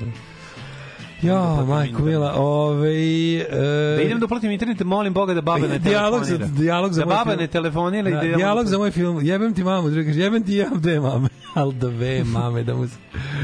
Ja, 1.22 1.64
majko 1.68 2.02
mila, 2.02 2.34
ovaj 2.34 3.36
e, 3.40 3.96
Da 3.96 4.02
idem 4.02 4.18
da 4.20 4.24
uplatim 4.24 4.50
internet, 4.50 4.80
molim 4.80 5.12
Boga 5.14 5.34
da 5.34 5.40
baba 5.40 5.66
ne 5.66 5.78
dijalog 5.88 6.24
za 6.24 6.36
dijalog 6.38 6.92
za 6.92 7.00
da 7.00 7.06
baba 7.06 7.24
film. 7.24 7.36
ne 7.40 7.46
telefonira 7.46 8.08
i 8.10 8.12
Da, 8.12 8.20
da 8.20 8.26
ja 8.26 8.36
dijalog 8.36 8.66
za 8.66 8.78
moj 8.78 8.90
film. 8.90 9.20
Jebem 9.22 9.54
ti 9.54 9.64
mamu, 9.64 9.90
drugi 9.90 10.06
kaže, 10.08 10.20
jebem 10.20 10.44
ti 10.44 10.54
ja 10.54 10.68
dve 10.74 11.00
mame. 11.00 11.28
Al 11.54 11.72
dve 11.72 12.24
mame 12.24 12.62
da 12.62 12.74
mu. 12.74 12.86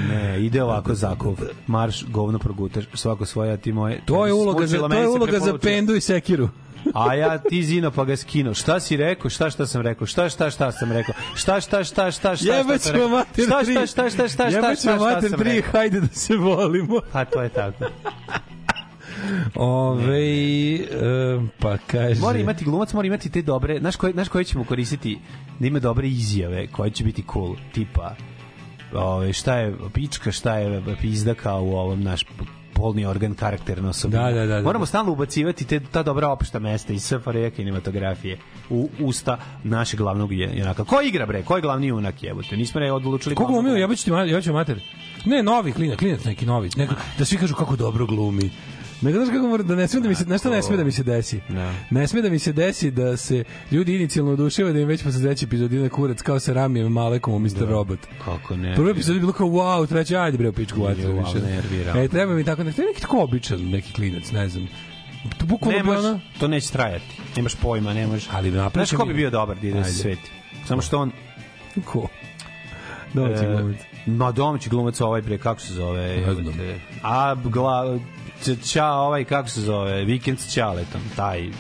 Ne, 0.09 0.45
ide 0.45 0.63
ovako 0.63 0.95
zakov. 0.95 1.41
Marš, 1.67 2.05
govno 2.09 2.39
progutaš, 2.39 2.85
svako 2.95 3.25
svoja 3.25 3.57
ti 3.57 3.73
moje. 3.73 4.01
To 4.05 4.27
je 4.27 4.33
uloga 4.33 4.67
za 4.67 4.89
to 4.89 4.95
je 4.95 5.09
uloga 5.09 5.39
za 5.39 5.59
pendu 5.59 5.95
i 5.95 6.01
sekiru. 6.01 6.49
A 6.95 7.15
ja 7.15 7.39
ti 7.39 7.63
zino 7.63 7.91
pa 7.91 8.05
ga 8.05 8.17
skino. 8.17 8.55
Šta 8.55 8.81
si 8.81 8.97
rekao? 8.97 9.31
Šta 9.31 9.51
šta 9.51 9.67
sam 9.67 9.83
rekao? 9.83 10.07
Šta 10.07 10.29
šta 10.29 10.51
šta 10.51 10.73
sam 10.73 10.93
rekao? 10.93 11.15
Šta 11.35 11.61
šta 11.61 11.85
šta 11.85 12.11
šta 12.11 12.37
šta 12.37 12.57
Jebać 12.57 12.65
šta 12.65 12.79
sam 12.79 12.93
rekao? 12.93 13.09
mater 13.09 13.45
Šta 13.45 13.63
tri. 13.65 13.73
šta 13.73 13.87
šta 13.87 14.11
šta 14.11 14.29
šta 14.29 14.51
šta 14.51 14.75
šta 14.75 14.75
šta 14.75 14.97
mater 14.97 15.31
sam 15.31 15.39
tri, 15.39 15.51
rekao? 15.51 15.73
hajde 15.73 16.01
da 16.01 16.07
se 16.13 16.37
volimo. 16.37 17.01
Pa 17.13 17.25
to 17.25 17.43
je 17.43 17.49
tako. 17.49 17.85
Ove, 19.55 20.75
e, 20.75 21.41
pa 21.59 21.77
kaže... 21.87 22.21
Mora 22.21 22.39
imati 22.39 22.65
glumac, 22.65 22.93
mora 22.93 23.07
imati 23.07 23.31
te 23.31 23.43
dobre, 23.43 23.79
znaš 23.79 23.97
koje, 23.97 24.13
znaš 24.13 24.29
koje 24.29 24.45
ćemo 24.45 24.65
koristiti 24.65 25.19
da 25.59 25.67
ima 25.67 25.79
dobre 25.79 26.09
izjave 26.09 26.67
koje 26.67 26.91
će 26.91 27.05
biti 27.05 27.25
cool, 27.33 27.57
tipa 27.73 28.15
ove, 28.95 29.33
šta 29.33 29.57
je 29.57 29.75
pička, 29.95 30.33
šta 30.33 30.59
je 30.59 30.83
pizda 31.01 31.35
kao 31.35 31.63
u 31.63 31.77
ovom 31.77 32.03
naš 32.03 32.25
polni 32.79 33.07
organ 33.07 33.35
karakterna 33.35 33.89
osobina. 33.89 34.23
Da, 34.23 34.33
da, 34.33 34.47
da, 34.47 34.55
da. 34.55 34.63
Moramo 34.63 34.87
stalno 34.87 35.13
ubacivati 35.13 35.67
te, 35.67 35.81
ta 35.81 36.03
dobra 36.03 36.29
opšta 36.29 36.59
mesta 36.59 36.93
iz 36.93 37.03
SFRJ 37.03 37.51
kinematografije 37.51 38.39
u 38.71 38.89
usta 39.01 39.39
našeg 39.65 40.01
glavnog 40.01 40.33
junaka. 40.33 40.85
Ko 40.85 41.01
igra 41.03 41.27
bre? 41.27 41.43
Ko 41.43 41.57
je 41.57 41.63
glavni 41.63 41.87
junak 41.87 42.23
jebote? 42.23 42.57
Nismo 42.57 42.81
re 42.81 42.93
odlučili. 42.93 43.35
Ko 43.35 43.47
glumio? 43.47 43.75
Jebać 43.75 44.05
ti 44.05 44.11
mater, 44.11 44.29
jebać 44.29 44.47
mater. 44.47 44.81
Ne, 45.25 45.43
novi 45.43 45.73
klinac, 45.73 45.99
klinac 45.99 46.25
neki 46.25 46.47
novi. 46.47 46.71
Neko, 46.77 46.95
da 47.19 47.25
svi 47.25 47.37
kažu 47.37 47.55
kako 47.55 47.77
dobro 47.77 48.07
glumi. 48.07 48.51
Nego 49.03 49.19
znaš 49.19 49.35
kako 49.35 49.47
mora 49.47 49.63
da 49.63 49.75
ne 49.77 49.89
sme 49.89 50.01
da 50.01 50.09
mi 50.09 50.15
se 50.15 50.25
nešto 50.27 50.51
ne 50.51 50.63
sme 50.63 50.77
da 50.77 50.85
mi 50.85 50.93
se 50.93 51.03
desi. 51.03 51.41
Da. 51.49 51.73
Ne 51.91 52.07
sme 52.09 52.23
da 52.23 52.31
mi 52.31 52.39
se 52.39 52.53
desi 52.53 52.91
da 52.91 53.17
se 53.17 53.45
ljudi 53.71 53.97
inicijalno 53.97 54.33
oduševaju 54.33 54.75
da 54.75 54.81
im 54.81 54.89
već 54.89 55.03
posle 55.03 55.21
sledeće 55.21 55.45
epizode 55.47 55.77
ide 55.77 55.89
kurac 55.89 56.23
kao 56.23 56.41
sa 56.41 56.53
Ramijem 56.53 56.93
Malekom 56.93 57.35
u 57.35 57.39
Mr. 57.39 57.49
Robot. 57.61 57.99
Kako 58.25 58.57
ne? 58.57 58.75
Prvi 58.75 58.91
epizod 58.91 59.17
je 59.17 59.21
bilo 59.21 59.33
kao 59.33 59.47
wow, 59.47 59.89
treći 59.89 60.17
ajde 60.17 60.39
bre 60.39 60.53
pičku 60.53 60.83
vatru 60.83 61.03
wow, 61.05 61.25
više. 61.35 61.47
nervira. 61.47 61.93
E 61.97 62.09
treba 62.09 62.35
mi 62.35 62.45
tako 62.45 62.65
neki 62.65 62.81
neki 62.81 63.01
tako 63.01 63.23
običan 63.23 63.61
neki 63.61 63.93
klinac, 63.93 64.31
ne 64.31 64.49
znam. 64.49 64.69
To 65.39 65.47
bukvalno 65.47 65.79
Ne 65.79 65.85
bi 65.85 65.91
ono- 65.91 66.21
to 66.41 66.49
neće 66.49 66.71
trajati. 66.71 67.05
Nemaš 67.37 67.55
pojma, 67.55 67.95
ne 67.95 68.07
može. 68.07 68.29
Ali 68.33 68.51
napravit 68.51 68.75
Znaš 68.75 68.89
ćemo 68.89 69.01
ko 69.01 69.07
bi 69.07 69.15
bio 69.15 69.31
dobar 69.31 69.57
da 69.57 69.71
da 69.71 69.85
se 69.85 69.93
sveti? 69.93 70.31
Samo 70.67 70.83
što 70.83 70.99
on 70.99 71.11
Ko? 71.85 72.09
Domaći 73.15 73.45
E, 73.45 73.49
glumac. 73.49 73.77
Ma 74.07 74.33
domaći 74.33 74.69
glumac 74.71 75.01
ovaj 75.01 75.23
bre 75.23 75.39
kako 75.39 75.61
se 75.61 75.75
zove? 75.75 76.17
Ne? 76.57 76.79
A 77.03 77.35
gla 77.35 77.99
ča 78.73 78.87
ovaj 78.87 79.25
kako 79.25 79.49
se 79.49 79.61
zove? 79.61 80.05
Vikend 80.05 80.41
s 80.41 80.53
Ćaletom, 80.53 81.01
taj 81.17 81.51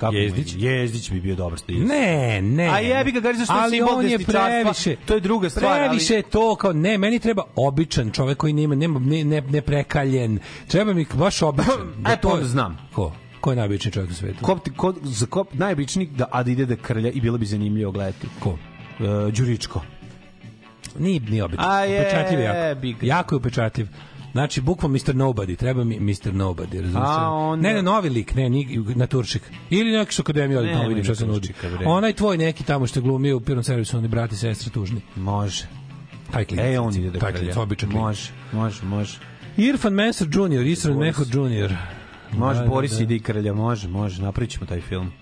kako 0.00 0.12
mu 0.12 0.18
je? 0.18 0.24
Jezdić? 0.24 0.54
Jezdić 0.56 1.10
bi 1.10 1.20
bio 1.20 1.34
dobar 1.34 1.58
što. 1.58 1.72
Ne, 1.72 2.42
ne. 2.42 2.68
A 2.68 2.80
jebi 2.80 3.12
ga, 3.12 3.20
da 3.20 3.28
je 3.28 3.34
ali 3.48 3.80
on 3.82 4.06
je 4.06 4.18
previše. 4.18 4.96
to 5.06 5.14
je 5.14 5.20
druga 5.20 5.50
stvar, 5.50 5.72
ali- 5.72 5.88
Previše 5.88 6.14
je 6.14 6.22
to 6.22 6.56
kao 6.56 6.72
ne, 6.72 6.98
meni 6.98 7.18
treba 7.18 7.42
običan 7.56 8.10
čovek 8.10 8.38
koji 8.38 8.52
nema 8.52 8.74
nema 8.74 8.98
ne 8.98 9.24
ne, 9.24 9.40
ne 9.40 9.62
prekaljen. 9.62 10.38
Treba 10.68 10.92
mi 10.92 11.06
baš 11.14 11.42
običan. 11.42 11.94
E, 12.12 12.16
pa 12.22 12.28
onda 12.28 12.44
znam. 12.44 12.78
Ko? 12.92 13.12
Ko 13.40 13.50
je 13.52 13.56
najobičniji 13.56 13.92
čovjek 13.92 14.10
u 14.10 14.14
svetu? 14.14 14.44
Ko, 14.44 14.58
ko, 14.76 14.94
za 15.02 15.26
ko, 15.26 15.44
najobičniji 15.52 16.06
da, 16.06 16.26
a 16.32 16.42
da 16.42 16.50
ide 16.50 16.66
da 16.66 16.76
krlja 16.76 17.10
i 17.10 17.20
bilo 17.20 17.38
bi 17.38 17.46
zanimljivo 17.46 17.92
gledati. 17.92 18.26
Ko? 18.40 18.58
E, 19.00 19.30
Đuričko. 19.30 19.82
Nije, 20.98 21.20
nije 21.20 21.44
običan. 21.44 21.64
A 21.70 21.80
je, 21.80 22.00
upečatljiv 22.00 22.40
jako. 22.40 22.80
bi 22.80 22.92
ga. 22.92 23.06
Jako 23.06 23.34
je 23.34 23.36
upečatljiv. 23.36 23.88
Znači, 24.36 24.60
bukvalno 24.60 24.94
Mr. 24.94 25.14
Nobody, 25.14 25.56
treba 25.56 25.84
mi 25.84 26.00
Mr. 26.00 26.32
Nobody, 26.34 26.80
razumiješ? 26.82 27.08
Onda- 27.22 27.68
Ne, 27.68 27.74
ne, 27.74 27.82
novi 27.82 28.08
lik, 28.08 28.34
ne, 28.34 28.48
ni, 28.50 28.84
Naturšik. 28.94 29.42
Ili 29.70 29.90
neki 29.90 30.20
akademije, 30.20 30.58
ali 30.58 30.66
Ne, 30.66 30.72
tamo 30.72 30.88
vidim 30.88 31.04
šta 31.04 31.14
se 31.14 31.26
nudi. 31.26 31.52
Onaj 31.86 32.12
tvoj 32.12 32.38
neki 32.38 32.64
tamo 32.64 32.86
što 32.86 33.00
glumio 33.00 33.36
u 33.36 33.40
prvom 33.40 33.64
servisu, 33.64 33.96
oni 33.98 34.08
brati 34.08 34.34
i 34.34 34.38
sestre 34.38 34.70
tužni. 34.70 35.00
Može. 35.16 35.64
Taj 36.30 36.44
klinac. 36.44 36.66
E, 36.66 36.80
on 36.80 36.96
ide 36.96 37.10
da 37.10 37.18
Taj 37.18 37.32
krlja. 37.32 37.40
klinac, 37.40 37.56
običan 37.56 37.90
klinac. 37.90 38.04
Može, 38.04 38.30
može, 38.52 38.84
može. 38.84 39.18
Irfan 39.56 39.92
Messer 39.92 40.28
Jr., 40.28 40.66
Isran. 40.66 40.98
Mehod 40.98 41.28
Jr. 41.28 41.72
Može, 42.32 42.58
Da, 42.58 42.64
da, 42.64 42.70
Boris 42.70 42.92
da. 42.92 43.02
ide 43.02 43.14
i 43.14 43.20
krlja, 43.20 43.54
može, 43.54 43.88
može, 43.88 44.22
napravit 44.22 44.50
ćemo 44.50 44.66
taj 44.66 44.80
film. 44.80 45.12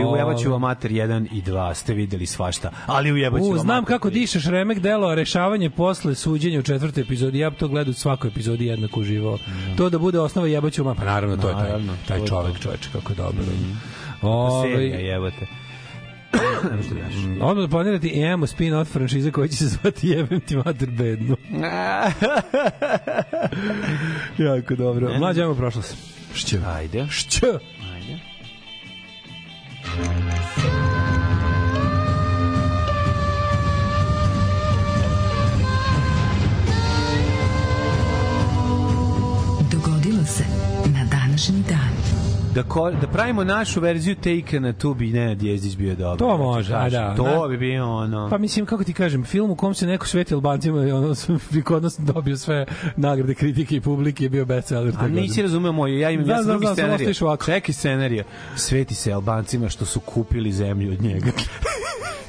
I 0.00 0.02
Ove. 0.04 0.04
ujebaću 0.04 0.50
vam 0.50 0.60
mater 0.60 0.90
1 0.90 1.26
i 1.32 1.42
2, 1.42 1.74
ste 1.74 1.94
videli 1.94 2.26
svašta, 2.26 2.70
ali 2.86 3.12
ujebaću 3.12 3.50
vam 3.50 3.58
znam 3.58 3.84
kako 3.84 4.10
dišeš 4.10 4.44
remek 4.44 4.78
delo, 4.78 5.08
a 5.08 5.14
rešavanje 5.14 5.70
posle 5.70 6.14
suđenja 6.14 6.58
u 6.58 6.62
četvrtoj 6.62 7.00
epizodi. 7.02 7.38
Ja 7.38 7.50
bi 7.50 7.56
to 7.56 7.68
gledao 7.68 7.90
u 7.90 7.94
svakoj 7.94 8.28
epizodi 8.28 8.66
jednako 8.66 9.00
uživao. 9.00 9.38
To 9.76 9.90
da 9.90 9.98
bude 9.98 10.20
osnova 10.20 10.48
jebaću 10.48 10.84
ma, 10.84 10.94
pa 10.94 11.04
naravno, 11.04 11.36
to 11.36 11.48
je 11.48 11.54
taj, 11.54 11.70
taj 12.08 12.26
čovek. 12.26 12.52
Mhm. 12.52 12.62
čoveče, 12.62 12.88
kako 12.92 13.12
je 13.12 13.16
dobro. 13.16 13.42
Serija, 13.44 14.96
Ovaj, 14.96 15.06
jebote. 15.06 15.46
Odmah 17.40 17.64
da 17.64 17.68
planirati 17.68 18.08
imamo 18.08 18.46
spin-off 18.46 18.84
franšize 18.92 19.30
koji 19.30 19.48
će 19.48 19.56
se 19.56 19.66
zvati 19.66 20.08
Jebem 20.08 20.40
ti 20.40 20.56
mater 20.56 20.90
bednu. 20.90 21.36
jako 24.48 24.74
dobro. 24.74 25.18
Mlađe, 25.18 25.40
ajmo 25.40 25.52
u 25.52 25.56
prošlost. 25.56 25.96
Šće. 26.34 26.58
Ajde. 26.66 27.06
Šće. 27.10 27.46
Thank 29.96 30.16
you. 30.16 30.21
Da, 42.54 42.62
ko, 42.62 42.90
da 42.90 43.06
pravimo 43.06 43.44
našu 43.44 43.80
verziju 43.80 44.14
take 44.14 44.60
na 44.60 44.72
tu 44.72 44.94
bi 44.94 45.10
Nenad 45.10 45.42
Jezdić 45.42 45.76
bio 45.76 45.94
dobar. 45.94 46.18
To 46.18 46.38
može, 46.38 46.74
a 46.74 46.78
kažem. 46.78 47.00
da. 47.00 47.14
To 47.14 47.42
Da. 47.42 47.48
bi 47.48 47.56
bio 47.56 47.96
ono... 47.96 48.30
Pa 48.30 48.38
mislim, 48.38 48.66
kako 48.66 48.84
ti 48.84 48.92
kažem, 48.92 49.24
film 49.24 49.50
u 49.50 49.56
kom 49.56 49.74
se 49.74 49.86
neko 49.86 50.06
sveti 50.06 50.34
Albancima 50.34 50.86
i 50.86 50.92
ono, 50.92 51.14
kod 51.64 51.82
nas 51.82 51.98
dobio 51.98 52.36
sve 52.36 52.66
nagrade 52.96 53.34
kritike 53.34 53.76
i 53.76 53.80
publike 53.80 54.24
je 54.24 54.28
bio 54.28 54.44
bestseller. 54.44 54.94
A 54.98 55.08
nisi 55.08 55.42
razumeo 55.42 55.72
moj, 55.72 56.00
ja 56.00 56.10
imam 56.10 56.26
Da, 56.26 56.32
ja 56.32 56.42
da, 56.42 56.44
drugi 56.44 56.66
da, 56.66 56.72
scenarij. 56.72 57.14
Čekaj 57.46 57.72
scenarij. 57.74 58.22
Sveti 58.56 58.94
se 58.94 59.12
Albancima 59.12 59.68
što 59.68 59.84
su 59.84 60.00
kupili 60.00 60.52
zemlju 60.52 60.92
od 60.92 61.02
njega. 61.02 61.30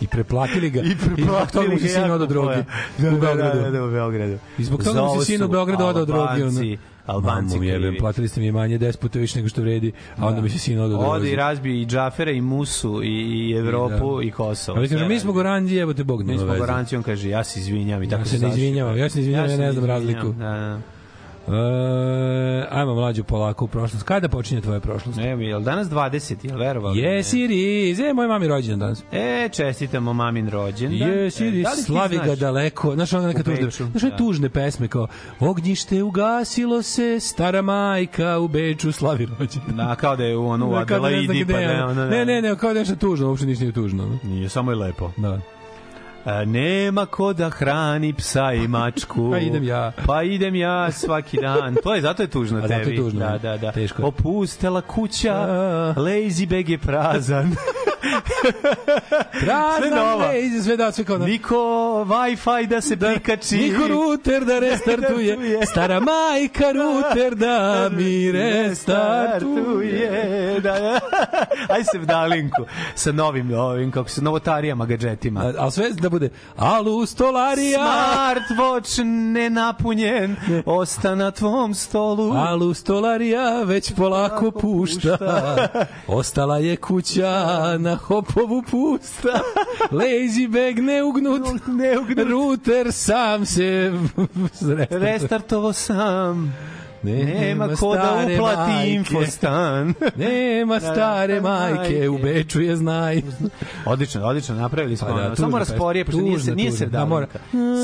I 0.01 0.07
preplatili 0.07 0.69
ga. 0.69 0.81
I 0.91 0.95
zbog 0.95 0.99
toga 0.99 1.15
preplatili 1.15 1.67
mu 1.67 1.79
se 1.79 1.87
sin 1.87 2.11
odao 2.11 2.27
drogi. 2.27 2.63
puno. 2.97 3.17
u 3.17 3.19
Beogradu. 3.19 3.59
Da, 3.59 3.63
da, 3.63 3.71
da, 3.71 3.85
u 3.85 3.91
Beogradu. 3.91 4.37
I 4.57 4.63
zbog 4.63 4.83
toga 4.83 5.01
mu 5.01 5.19
se 5.19 5.25
sin 5.25 5.41
u 5.41 5.45
su 5.45 5.51
Beogradu 5.51 5.85
odao 5.85 6.05
drogi. 6.05 6.41
Albanci, 6.41 6.77
Albanci 7.05 7.55
Mamu 7.55 7.69
krivi. 7.69 7.97
platili 7.97 8.27
ste 8.27 8.41
mi 8.41 8.51
manje 8.51 8.79
10 8.79 8.97
puta 8.97 9.19
više 9.19 9.35
nego 9.35 9.49
što 9.49 9.61
vredi, 9.61 9.91
a 10.17 10.27
onda 10.27 10.41
mi 10.41 10.49
se 10.49 10.59
sin 10.59 10.75
drogi. 10.77 10.95
Ode 10.97 11.31
i 11.31 11.35
razbije 11.35 11.81
i 11.81 11.85
Džafera 11.85 12.31
i 12.31 12.41
Musu 12.41 13.03
i, 13.03 13.07
i 13.07 13.51
Evropu 13.51 14.21
i, 14.21 14.31
Kosovo. 14.31 14.77
Ali 14.77 14.87
kažem, 14.87 14.99
Sve 14.99 15.07
mi 15.07 15.19
smo 15.19 15.33
goranđi, 15.33 15.75
jebote 15.75 16.03
Bog, 16.03 16.19
Mi 16.21 16.27
nema 16.27 16.39
smo 16.39 16.47
veze. 16.47 16.59
goranci, 16.59 16.95
on 16.95 17.03
kaže, 17.03 17.29
ja 17.29 17.43
se 17.43 17.59
izvinjam 17.59 18.03
i 18.03 18.09
tako 18.09 18.21
Ja 18.21 18.25
se 18.25 18.39
ne 18.39 18.49
izvinjavam, 18.49 18.97
ja 18.97 19.09
se 19.09 19.17
ne 19.17 19.21
izvinjavam, 19.21 19.49
ja 19.49 19.55
se 19.57 19.61
ne 19.61 19.71
znam 19.71 19.85
razliku. 19.85 20.27
Da, 20.27 20.43
da. 20.43 20.79
E, 21.47 22.67
ajmo 22.71 22.93
mlađu 22.95 23.23
polako 23.23 23.65
u 23.65 23.67
prošlost. 23.67 24.05
Kada 24.05 24.29
počinje 24.29 24.61
tvoja 24.61 24.79
prošlost? 24.79 25.17
Ne, 25.17 25.35
mi, 25.35 25.45
jel 25.45 25.61
danas 25.61 25.87
20, 25.87 26.35
jel 26.43 26.59
verovali? 26.59 26.99
Jesi 26.99 27.47
Riz, 27.47 27.99
e, 27.99 28.13
moj 28.13 28.27
mami 28.27 28.47
rođendan 28.47 28.79
danas. 28.79 29.03
E, 29.11 29.49
čestitamo 29.49 30.13
mamin 30.13 30.49
rođendan. 30.49 31.09
Jesi 31.09 31.47
E, 31.47 31.49
Riz, 31.51 31.63
da 31.63 31.69
li 31.69 31.75
ti 31.75 31.81
slavi 31.83 32.19
ga 32.25 32.35
daleko. 32.35 32.93
Znaš, 32.93 33.13
ona 33.13 33.27
neka 33.27 33.43
tužne, 33.43 33.69
znaš, 33.71 34.03
da. 34.03 34.17
tužne 34.17 34.49
pesme 34.49 34.87
kao 34.87 35.07
Ognjište 35.39 36.03
ugasilo 36.03 36.81
se, 36.81 37.19
stara 37.19 37.61
majka 37.61 38.39
u 38.39 38.47
Beču 38.47 38.91
slavi 38.91 39.27
rođendan. 39.39 39.87
Da, 39.87 39.95
kao 39.95 40.15
da 40.15 40.23
je 40.23 40.37
u 40.37 40.47
ono 40.47 40.67
u 40.67 40.69
Da, 40.69 40.75
da 40.75 40.81
Adelaidi, 40.81 41.45
pa 41.45 41.57
je, 41.59 41.67
ne, 41.67 41.83
ono. 41.83 41.91
ono, 41.91 42.05
Ne, 42.05 42.25
ne, 42.25 42.41
ne, 42.41 42.55
kao 42.57 42.73
da 42.73 42.79
je 42.79 42.85
nešto 42.85 42.95
tužno, 42.95 43.27
uopšte 43.29 43.45
ništa 43.47 43.63
nije 43.63 43.73
tužno. 43.73 44.03
ono. 44.03 44.17
Nije, 44.23 44.49
samo 44.49 44.71
je 44.71 44.75
lepo. 44.77 45.11
Da. 45.17 45.39
A, 46.25 46.45
nema 46.45 47.05
ko 47.05 47.33
da 47.33 47.49
hrani 47.49 48.13
psa 48.13 48.53
i 48.53 48.67
mačku. 48.67 49.29
Pa 49.31 49.37
idem 49.39 49.63
ja. 49.63 49.91
Pa 50.05 50.23
idem 50.23 50.55
ja 50.55 50.91
svaki 50.91 51.37
dan. 51.37 51.75
To 51.83 51.95
je, 51.95 52.01
zato 52.01 52.21
je 52.21 52.27
tužno 52.27 52.57
A 52.57 52.61
tebi. 52.61 52.73
zato 52.75 52.89
je 52.91 52.95
tužno, 52.97 53.19
Da, 53.19 53.37
da, 53.39 53.57
da. 53.57 53.71
teško. 53.71 54.03
Opustela 54.03 54.81
kuća, 54.81 55.35
lazy 55.95 56.45
bag 56.47 56.69
je 56.69 56.77
prazan. 56.77 57.51
Prazna 59.39 59.77
Sve 59.79 59.89
nova. 59.89 60.27
mreža, 60.27 60.63
sve 60.63 60.77
da, 60.77 60.91
sve 60.91 61.03
kao... 61.03 61.17
Niko 61.17 61.55
Wi-Fi 62.03 62.67
da 62.67 62.81
se 62.81 62.97
prikači. 62.97 63.57
Niko 63.57 63.87
ruter 63.87 64.45
da 64.45 64.59
restartuje, 64.59 65.37
stara 65.65 65.99
majka 65.99 66.65
ruter 66.71 67.35
da 67.35 67.89
mi 67.91 68.31
restartuje. 68.31 70.09
Da, 70.59 70.73
da. 70.79 70.99
Aj 71.69 71.83
se 71.83 71.97
vdalinku 71.97 72.63
sa 72.95 73.11
novim, 73.11 73.53
ovim, 73.53 73.91
kako 73.91 74.09
se, 74.09 74.21
novotarijama, 74.21 74.85
gadžetima. 74.85 75.41
A, 75.41 75.53
ali 75.57 75.71
sve 75.71 75.89
da 75.91 76.09
bude 76.09 76.29
alu 76.57 77.05
stolarija, 77.05 77.79
Smartwatch 77.83 79.03
nenapunjen, 79.33 80.35
osta 80.65 81.15
na 81.15 81.31
tvom 81.31 81.73
stolu. 81.73 82.33
alu 82.33 82.73
stolarija 82.73 83.63
već 83.63 83.93
polako 83.93 84.51
pušta. 84.51 85.17
Ostala 86.07 86.57
je 86.57 86.75
kuća 86.75 87.45
na 87.79 87.92
hopovu 87.95 88.61
pusta. 88.71 89.41
Lazy 89.91 90.47
bag 90.47 90.79
neugnut, 90.79 91.67
Neugnut. 91.67 92.27
ruter 92.27 92.91
sam 92.91 93.45
se. 93.45 93.91
Restartovo 94.89 95.73
sam. 95.73 96.53
Nema 97.03 97.67
ko 97.69 97.95
da 97.95 98.01
uplati 98.27 98.71
majke. 98.71 98.89
infostan. 98.89 99.93
Nema 100.17 100.79
stare 100.81 101.41
majke, 101.41 102.09
u 102.09 102.17
Beču 102.17 102.61
je 102.61 102.75
znaj. 102.75 103.21
Odlično, 103.85 104.23
odlično, 104.23 104.55
napravili 104.55 104.97
smo 104.97 105.07
Pa 105.07 105.13
da, 105.13 105.21
ono. 105.21 105.35
Samo 105.35 105.59
rasporije, 105.59 106.05
pošto 106.05 106.21
nije, 106.21 106.39
se, 106.39 106.55
nije. 106.55 106.71
Da, 106.71 106.77
sevdalinka. 106.77 107.05
mora- 107.05 107.27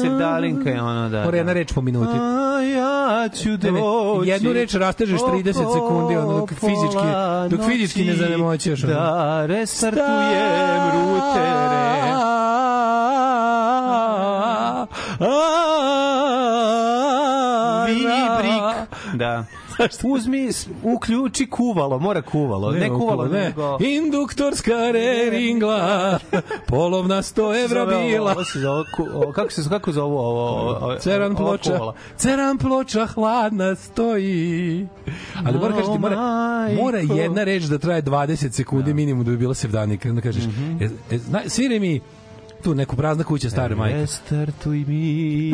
Sevdalinka 0.01 0.69
je 0.69 0.81
ono 0.81 1.09
da... 1.09 1.23
Mora 1.23 1.37
jedna 1.37 1.49
da. 1.49 1.53
reč 1.53 1.73
po 1.73 1.81
minuti. 1.81 2.13
A 2.13 2.61
ja 2.61 3.29
ću 3.29 3.49
Ne, 3.49 3.71
ne, 3.71 3.71
doći. 3.71 4.29
jednu 4.29 4.53
reč 4.53 4.73
rastežeš 4.73 5.21
30 5.21 5.53
sekundi, 5.53 6.15
ono, 6.15 6.33
dok 6.33 6.51
fizički- 6.51 7.49
dok 7.49 7.59
fizički 7.61 8.03
ne 8.03 8.15
zanemoćeš, 8.15 8.83
ono. 8.83 8.93
Da 8.93 9.45
restartujem 9.45 10.09
rutere. 10.93 11.69
Vibrik. 15.11 16.88
Da. 19.19 19.45
Uzmi, 20.03 20.49
uključi 20.83 21.49
kuvalo, 21.49 21.99
mora 21.99 22.21
kuvalo. 22.21 22.71
Ne, 22.71 22.89
kuvalo, 22.89 23.25
ne. 23.25 23.43
nego... 23.43 23.77
Induktorska 23.81 24.91
reringla, 24.91 26.19
polovna 26.67 27.15
100 27.17 27.63
evra 27.65 27.85
bila. 27.85 28.31
Ovo 28.31 28.43
se 28.43 28.59
zove, 28.59 28.83
kako 29.35 29.51
se 29.51 29.69
kako 29.69 29.91
zove 29.91 30.15
ovo? 30.15 30.97
Ceran 30.99 31.35
ploča, 31.35 31.79
ceran 32.17 32.57
ploča 32.57 33.05
hladna 33.05 33.75
stoji. 33.75 34.87
Ali 35.45 35.57
mora 35.57 35.73
kažeš 35.73 35.93
ti, 35.93 35.99
mora, 35.99 36.15
mora 36.75 36.99
jedna 36.99 37.43
reč 37.43 37.63
da 37.63 37.77
traje 37.77 38.03
20 38.03 38.51
sekundi 38.51 38.93
minimum 38.93 39.25
da 39.25 39.31
bi 39.31 39.37
bila 39.37 39.53
sevdanik. 39.53 40.05
Onda 40.05 40.21
kažeš, 40.21 40.43
Mhm. 40.45 40.83
e, 40.83 40.89
e, 41.11 41.17
zna, 41.17 41.41
sviri 41.47 41.79
mi 41.79 42.01
tu 42.63 42.75
neku 42.75 42.95
prazna 42.95 43.23
kuća 43.23 43.49
stare 43.49 43.75
majke. 43.75 43.97
Restartuj 43.97 44.85
mi. 44.87 45.51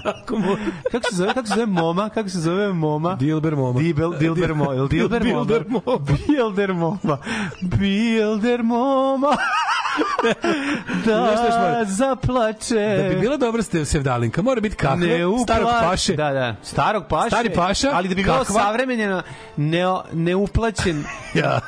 Tako 0.03 0.39
mora. 0.39 0.61
Kako 0.93 1.11
se 1.11 1.17
zove, 1.17 1.35
kako 1.35 1.47
se 1.47 1.55
zove 1.55 1.67
moma? 1.67 2.09
Kako 2.09 2.29
se 2.29 2.41
zove 2.41 2.73
moma? 2.73 3.15
Dilber 3.15 3.57
moma. 3.57 3.81
Dibel, 3.81 4.13
Dilber 4.19 4.55
Moma. 4.55 4.89
Dilber 4.89 5.25
Moma? 5.25 5.45
Dilber 5.45 5.65
Moma. 5.69 5.99
Bilder 6.29 6.73
Moma. 6.75 7.19
Bilder 7.63 8.63
Moma. 8.63 9.37
Da 11.07 11.85
zaplače. 11.85 12.97
Da 13.03 13.09
bi 13.09 13.21
bila 13.21 13.37
dobra 13.37 13.63
ste 13.63 13.85
sevdalinka, 13.85 14.43
mora 14.43 14.61
biti 14.61 14.77
kakva, 14.77 14.97
starog 15.45 15.69
paše. 15.83 16.15
Da, 16.17 16.31
da. 16.33 16.57
Starog 16.63 17.05
paše. 17.09 17.29
Stari 17.29 17.51
paša, 17.51 17.91
Ali 17.93 18.09
da 18.09 18.15
bi 18.15 18.23
bilo 18.23 18.45
savremenjeno, 18.45 19.23
ne, 19.57 19.83
neuplaćen. 20.13 21.05
Ja, 21.35 21.61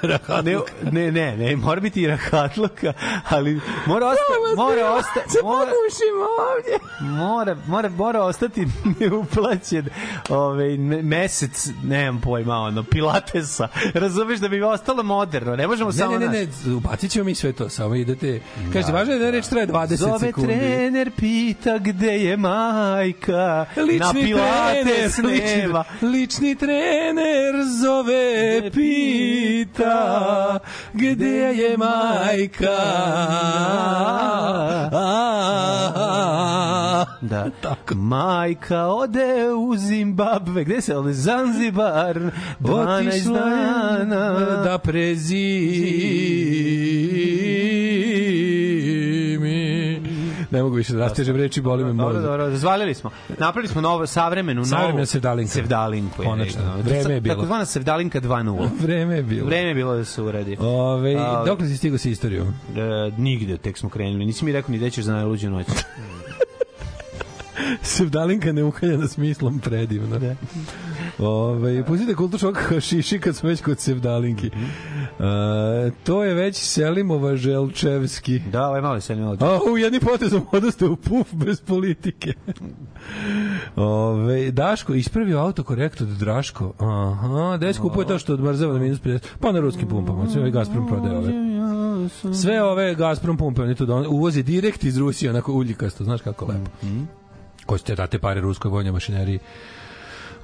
ne, 0.42 0.58
ne, 0.92 1.12
ne, 1.12 1.36
ne, 1.36 1.56
mora 1.56 1.80
biti 1.80 2.02
i 2.02 2.06
rahatluka, 2.06 2.92
ali 3.28 3.60
mora 3.86 4.06
ostati, 4.06 4.56
mora 4.56 4.90
ostati, 4.90 5.38
mora, 5.42 5.70
ovdje. 6.54 6.78
mora, 7.00 7.56
mora, 7.66 7.88
mora 7.88 8.22
ostati 8.22 8.66
neuplaćen 9.00 9.88
ovaj, 10.28 10.76
me- 10.76 11.02
mesec, 11.02 11.68
nemam 11.84 12.20
pojma, 12.20 12.56
ono, 12.56 12.82
pilatesa. 12.82 13.68
Razumeš 13.94 14.38
da 14.40 14.48
bi 14.48 14.62
ostalo 14.62 15.02
moderno, 15.02 15.56
ne 15.56 15.66
možemo 15.66 15.90
Ne, 15.90 15.96
samo... 15.96 16.18
ne, 16.18 16.28
ne, 16.28 16.46
ne, 16.66 16.74
ubacit 16.74 17.10
ćemo 17.10 17.24
mi 17.24 17.34
sve 17.34 17.52
to, 17.52 17.68
samo 17.68 17.94
idete. 18.22 18.40
Kažete, 18.72 18.92
važno 18.92 19.14
je 19.14 19.18
da 19.18 19.30
reč 19.30 19.46
traje 19.46 19.66
20 19.66 19.94
Zove 19.94 20.18
sekundi. 20.18 20.48
trener, 20.48 21.10
pita 21.10 21.78
gde 21.78 22.18
je 22.18 22.36
majka, 22.36 23.66
na 23.76 23.82
Lični 23.82 24.22
pilates 24.22 25.14
trener, 25.14 25.32
lični, 25.32 25.56
nema. 25.56 25.84
lični 26.02 26.54
trener 26.54 27.54
zove, 27.80 28.70
pita 28.70 30.58
gde 30.92 31.54
je 31.54 31.76
majka. 31.76 32.76
Da. 37.20 37.46
Majka 37.94 38.86
ode 38.86 39.54
u 39.56 39.76
Zimbabve. 39.76 40.64
Gde 40.64 40.80
se 40.80 40.96
ode? 40.96 41.12
Zanzibar. 41.12 42.20
12 42.60 43.08
Otišla 43.08 43.38
je 43.38 44.04
dana. 44.04 44.62
da 44.64 44.78
prezimi. 44.78 46.10
Ne 50.50 50.62
mogu 50.62 50.76
više 50.76 50.92
da 50.92 50.98
rastežem 50.98 51.36
reči, 51.36 51.60
boli 51.60 51.84
me 51.84 51.92
Dobro, 51.92 52.06
mozak. 52.06 52.22
dobro, 52.22 52.56
zvalili 52.56 52.94
smo. 52.94 53.10
Napravili 53.38 53.68
smo 53.68 53.80
novo, 53.80 54.06
savremenu, 54.06 54.64
Savremena 54.64 54.94
novu 54.94 55.06
sevdalinka. 55.06 55.52
sevdalinku. 55.52 56.22
je, 56.22 56.28
Konačno, 56.28 56.76
vreme 56.78 57.14
je 57.14 57.20
bilo. 57.20 57.34
Takozvana 57.34 57.64
sevdalinka 57.64 58.20
2.0. 58.20 58.68
Vreme 58.80 59.16
je 59.16 59.22
bilo. 59.22 59.46
Vreme 59.46 59.68
je 59.68 59.74
bilo 59.74 59.96
da 59.96 60.04
se 60.04 60.22
uradi. 60.22 60.56
Ove, 60.60 61.14
A, 61.14 61.44
dok 61.46 61.60
li 61.60 61.68
si 61.68 61.76
stigao 61.76 61.98
sa 61.98 62.08
istorijom? 62.08 62.48
E, 62.48 62.52
nigde, 63.16 63.56
tek 63.56 63.78
smo 63.78 63.88
krenuli. 63.88 64.26
Nisi 64.26 64.44
mi 64.44 64.52
rekao 64.52 64.72
ni 64.72 64.78
da 64.78 64.90
ćeš 64.90 65.04
za 65.04 65.12
najluđu 65.12 65.50
noć. 65.50 65.66
Sevdalinka 67.82 68.52
neuhaljena 68.52 69.08
smislom 69.08 69.58
predivno. 69.58 70.18
Da. 70.18 70.34
Ove, 71.18 71.84
pustite 71.84 72.14
kultu 72.14 72.38
šok 72.38 72.58
hašiši 72.58 73.18
kad 73.18 73.36
smo 73.36 73.48
već 73.48 73.60
kod 73.62 73.78
Sevdalinki. 73.78 74.46
Mhm. 74.46 74.64
E, 75.20 75.90
to 76.04 76.24
je 76.24 76.34
već 76.34 76.56
Selimova 76.56 77.36
Želčevski. 77.36 78.38
Da, 78.38 78.68
ovaj 78.68 78.80
malo 78.80 79.00
se 79.00 79.16
ne 79.16 79.22
malo. 79.22 79.36
A, 79.40 79.58
u 79.72 79.78
jednim 79.78 80.00
potezom 80.00 80.46
odaste 80.52 80.86
u 80.86 80.96
puf 80.96 81.32
bez 81.32 81.60
politike. 81.60 82.32
Ove, 83.76 84.50
Daško 84.50 84.94
ispravio 84.94 85.38
autokorekt 85.38 86.00
od 86.00 86.08
Draško. 86.08 86.72
Aha, 86.78 87.56
gde 87.56 87.72
se 87.72 87.80
kupuje 87.80 88.06
to 88.06 88.18
što 88.18 88.32
odmrzava 88.34 88.72
na 88.72 88.78
minus 88.78 89.00
50? 89.00 89.18
Pa 89.40 89.52
na 89.52 89.60
ruskim 89.60 89.88
pumpama. 89.88 90.26
Sve 90.26 90.40
ovaj 90.40 90.50
Gazprom 90.50 90.86
prodaje 90.86 91.16
ove. 91.16 91.32
Sve 92.34 92.62
ove 92.62 92.94
Gazprom 92.94 93.36
pumpe, 93.36 93.62
oni 93.62 93.74
to 93.74 93.86
don, 93.86 94.06
uvozi 94.08 94.42
direkt 94.42 94.84
iz 94.84 94.98
Rusije, 94.98 95.30
onako 95.30 95.52
uljikasto, 95.52 96.04
znaš 96.04 96.20
kako 96.20 96.46
lepo. 96.46 96.70
Ko 97.66 97.78
će 97.78 97.84
te 97.84 97.94
date 97.94 98.18
pare 98.18 98.40
ruskoj 98.40 98.70
vojnoj 98.70 98.92
mašineriji. 98.92 99.38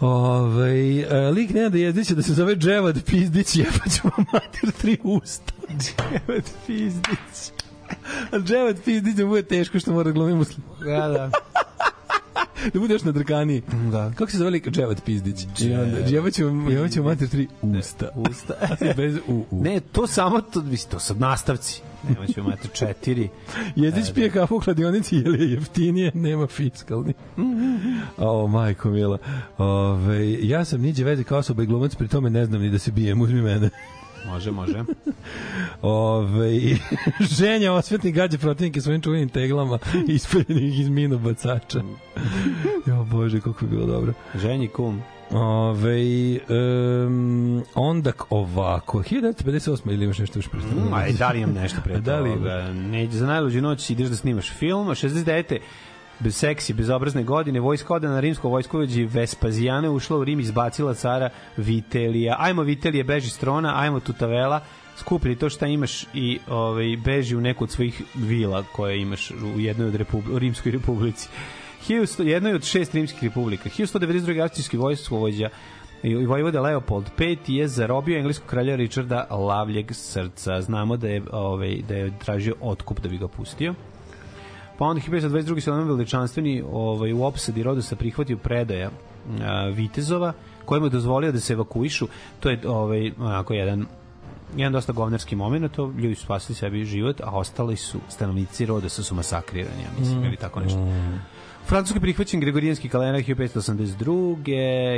Ove, 0.01 1.01
e, 1.01 1.31
lik 1.31 1.51
Nenada 1.51 1.79
Jezdića 1.79 2.15
da 2.15 2.23
se 2.23 2.35
zove 2.35 2.57
Dževad 2.57 3.03
Pizdić, 3.05 3.57
jebaću 3.57 4.01
vam 4.05 4.27
mater 4.33 4.71
tri 4.81 4.99
usta. 5.03 5.53
Dževad 5.83 6.51
Pizdić. 6.67 7.53
A 8.33 8.39
Dževad 8.39 8.77
Pizdić 8.85 9.15
da 9.15 9.23
mu 9.23 9.29
bude 9.29 9.43
teško 9.43 9.79
što 9.79 9.93
mora 9.93 10.05
da 10.05 10.13
glumi 10.13 10.35
muslim. 10.35 10.63
Da, 10.85 11.09
da. 11.09 11.31
Da 12.73 12.81
bude 12.81 12.95
još 12.95 13.05
nadrkaniji. 13.05 13.63
Da. 13.93 14.13
Kako 14.17 14.31
se 14.31 14.39
zove 14.39 14.51
lik 14.51 14.69
Dževad 14.71 15.03
Pizdić? 15.05 15.47
I 15.61 15.75
onda, 15.75 15.99
jebaću 15.99 16.47
vam, 16.47 16.71
jebaću 16.71 17.03
vam 17.03 17.13
mater 17.13 17.29
tri 17.29 17.49
usta. 17.63 18.09
Usta. 18.31 18.55
Bez 18.97 19.17
u, 19.29 19.45
u. 19.51 19.63
Ne, 19.63 19.81
to 19.81 20.07
samo, 20.07 20.41
to, 20.41 20.63
to 20.91 20.99
sad 20.99 21.21
nastavci. 21.21 21.83
Nema 22.09 22.27
ćemo 22.27 22.49
imati 22.49 22.69
četiri. 22.73 23.29
Jezdić 23.77 24.13
pije 24.15 24.31
kafu 24.31 24.57
u 24.57 24.61
kladionici, 24.61 25.17
jer 25.17 25.41
je 25.41 25.53
jeftinije, 25.53 26.11
nema 26.15 26.47
fiskalni. 26.47 27.15
o, 28.17 28.47
majko 28.47 28.91
mila. 28.91 29.19
Ove, 29.59 30.33
ja 30.43 30.65
sam 30.65 30.81
niđe 30.81 31.05
veze 31.05 31.25
kao 31.25 31.39
osoba 31.39 31.63
i 31.63 31.67
glumac, 31.67 31.95
pri 31.95 32.09
tome 32.09 32.31
ne 32.31 32.45
znam 32.47 32.63
ni 32.63 32.71
da 32.71 32.79
se 32.79 32.93
bijem, 32.93 33.21
uzmi 33.21 33.43
mene. 33.43 33.71
Može, 34.27 34.51
može. 34.51 34.85
Ove, 35.83 36.61
ženja 37.39 37.73
osvetni 37.73 38.13
gađe 38.13 38.39
protivnike 38.39 38.81
svojim 38.81 39.03
čuvenim 39.03 39.29
teglama 39.29 39.79
ispaljenih 40.09 40.81
iz 40.81 40.89
minu 40.89 41.19
bacača. 41.19 41.81
jo, 42.87 43.05
bože, 43.05 43.41
kako 43.41 43.65
je 43.65 43.69
bilo 43.69 43.87
dobro. 43.87 44.13
Ženji 44.35 44.69
kum. 44.69 45.03
Ove, 45.31 46.39
um, 47.07 47.63
onda 47.75 48.13
ovako, 48.31 48.99
1958. 48.99 49.93
ili 49.93 50.05
imaš 50.05 50.19
nešto 50.19 50.39
još 50.39 50.49
predstavljeno? 50.49 50.91
Mm, 50.91 50.95
aj, 50.95 51.13
da 51.13 51.31
li 51.31 51.41
imam 51.41 51.55
nešto 51.55 51.81
pre 51.85 52.01
Da 52.01 52.21
li 52.21 52.35
toga? 52.35 52.73
Ne, 52.73 53.07
za 53.11 53.27
najluđu 53.27 53.63
noć 53.63 53.91
ideš 53.91 54.09
da 54.09 54.17
snimaš 54.17 54.53
film, 54.53 54.89
a 54.89 54.95
69. 54.95 55.59
bez 56.19 56.37
seksi, 56.37 56.75
bezobrazne 56.75 57.23
godine, 57.23 57.61
vojska 57.61 57.95
ode 57.95 58.09
na 58.09 58.21
rimsko 58.21 58.49
vojskovođi 58.49 59.05
Vespazijane 59.05 59.91
ušla 59.91 60.17
u 60.17 60.25
Rim, 60.25 60.41
izbacila 60.41 60.95
cara 60.95 61.31
Vitelija. 61.57 62.37
Ajmo 62.39 62.63
Vitelije, 62.63 63.05
beži 63.05 63.31
s 63.31 63.39
trona, 63.39 63.81
ajmo 63.81 64.01
Tutavela, 64.01 64.61
skupi 64.97 65.35
to 65.35 65.51
šta 65.51 65.67
imaš 65.67 66.05
i 66.15 66.39
ovaj, 66.49 66.97
beži 67.05 67.37
u 67.37 67.41
neku 67.41 67.65
od 67.65 67.71
svojih 67.71 68.03
vila 68.15 68.65
koje 68.73 69.01
imaš 69.01 69.31
u 69.31 69.61
jednoj 69.61 69.89
od 69.89 69.95
republi, 69.95 70.35
u 70.35 70.39
Rimskoj 70.39 70.73
republici. 70.73 71.29
1100, 71.89 72.23
jednoj 72.23 72.55
od 72.55 72.65
šest 72.65 72.95
rimskih 72.95 73.23
republika. 73.25 73.69
1192. 73.69 74.43
austrijski 74.43 74.77
vojskovođa 74.77 75.49
i 76.03 76.27
vojvoda 76.27 76.61
Leopold 76.61 77.11
V 77.19 77.37
je 77.47 77.69
zarobio 77.69 78.19
engleskog 78.19 78.51
kralja 78.51 78.77
Richarda 78.77 79.27
Lavljeg 79.31 79.93
srca. 79.93 80.63
Znamo 80.63 80.97
da 80.97 81.09
je, 81.09 81.23
ovaj, 81.33 81.83
da 81.89 81.95
je 81.95 82.19
tražio 82.19 82.55
otkup 82.61 83.01
da 83.01 83.09
bi 83.09 83.19
ga 83.19 83.29
pustio. 83.29 83.75
Pa 84.79 84.85
onda 84.85 85.01
1522. 85.01 85.61
se 85.61 85.73
onom 85.73 85.89
veličanstveni 85.89 86.63
ovaj, 86.73 87.13
u 87.13 87.25
opsadi 87.25 87.63
Rodosa 87.63 87.97
prihvatio 87.97 88.37
predaja 88.37 88.91
a, 89.41 89.67
Vitezova, 89.75 90.33
kojemu 90.65 90.87
je 90.87 90.91
dozvolio 90.91 91.33
da 91.33 91.41
se 91.41 91.53
evakuišu. 91.53 92.09
To 92.41 92.51
je 92.51 92.61
ovaj, 92.69 93.13
onako 93.19 93.55
jedan 93.55 93.87
jedan 94.57 94.73
dosta 94.73 94.93
govnarski 94.93 95.37
moment, 95.37 95.73
to 95.73 95.93
ljudi 95.99 96.15
su 96.15 96.23
spasili 96.23 96.57
sebi 96.57 96.85
život, 96.85 97.21
a 97.21 97.31
ostali 97.31 97.77
su 97.77 97.99
stanovnici 98.09 98.67
Rodosa 98.67 99.03
su 99.03 99.15
masakrirani, 99.15 99.83
ja 99.83 99.89
mislim, 100.01 100.25
ili 100.25 100.37
tako 100.37 100.61
nešto. 100.61 100.79
U 100.79 101.69
Francuskoj 101.69 102.01
prihvaćen 102.01 102.41
Gregorijanski 102.41 102.89
kalendar 102.89 103.23
1582. 103.23 104.37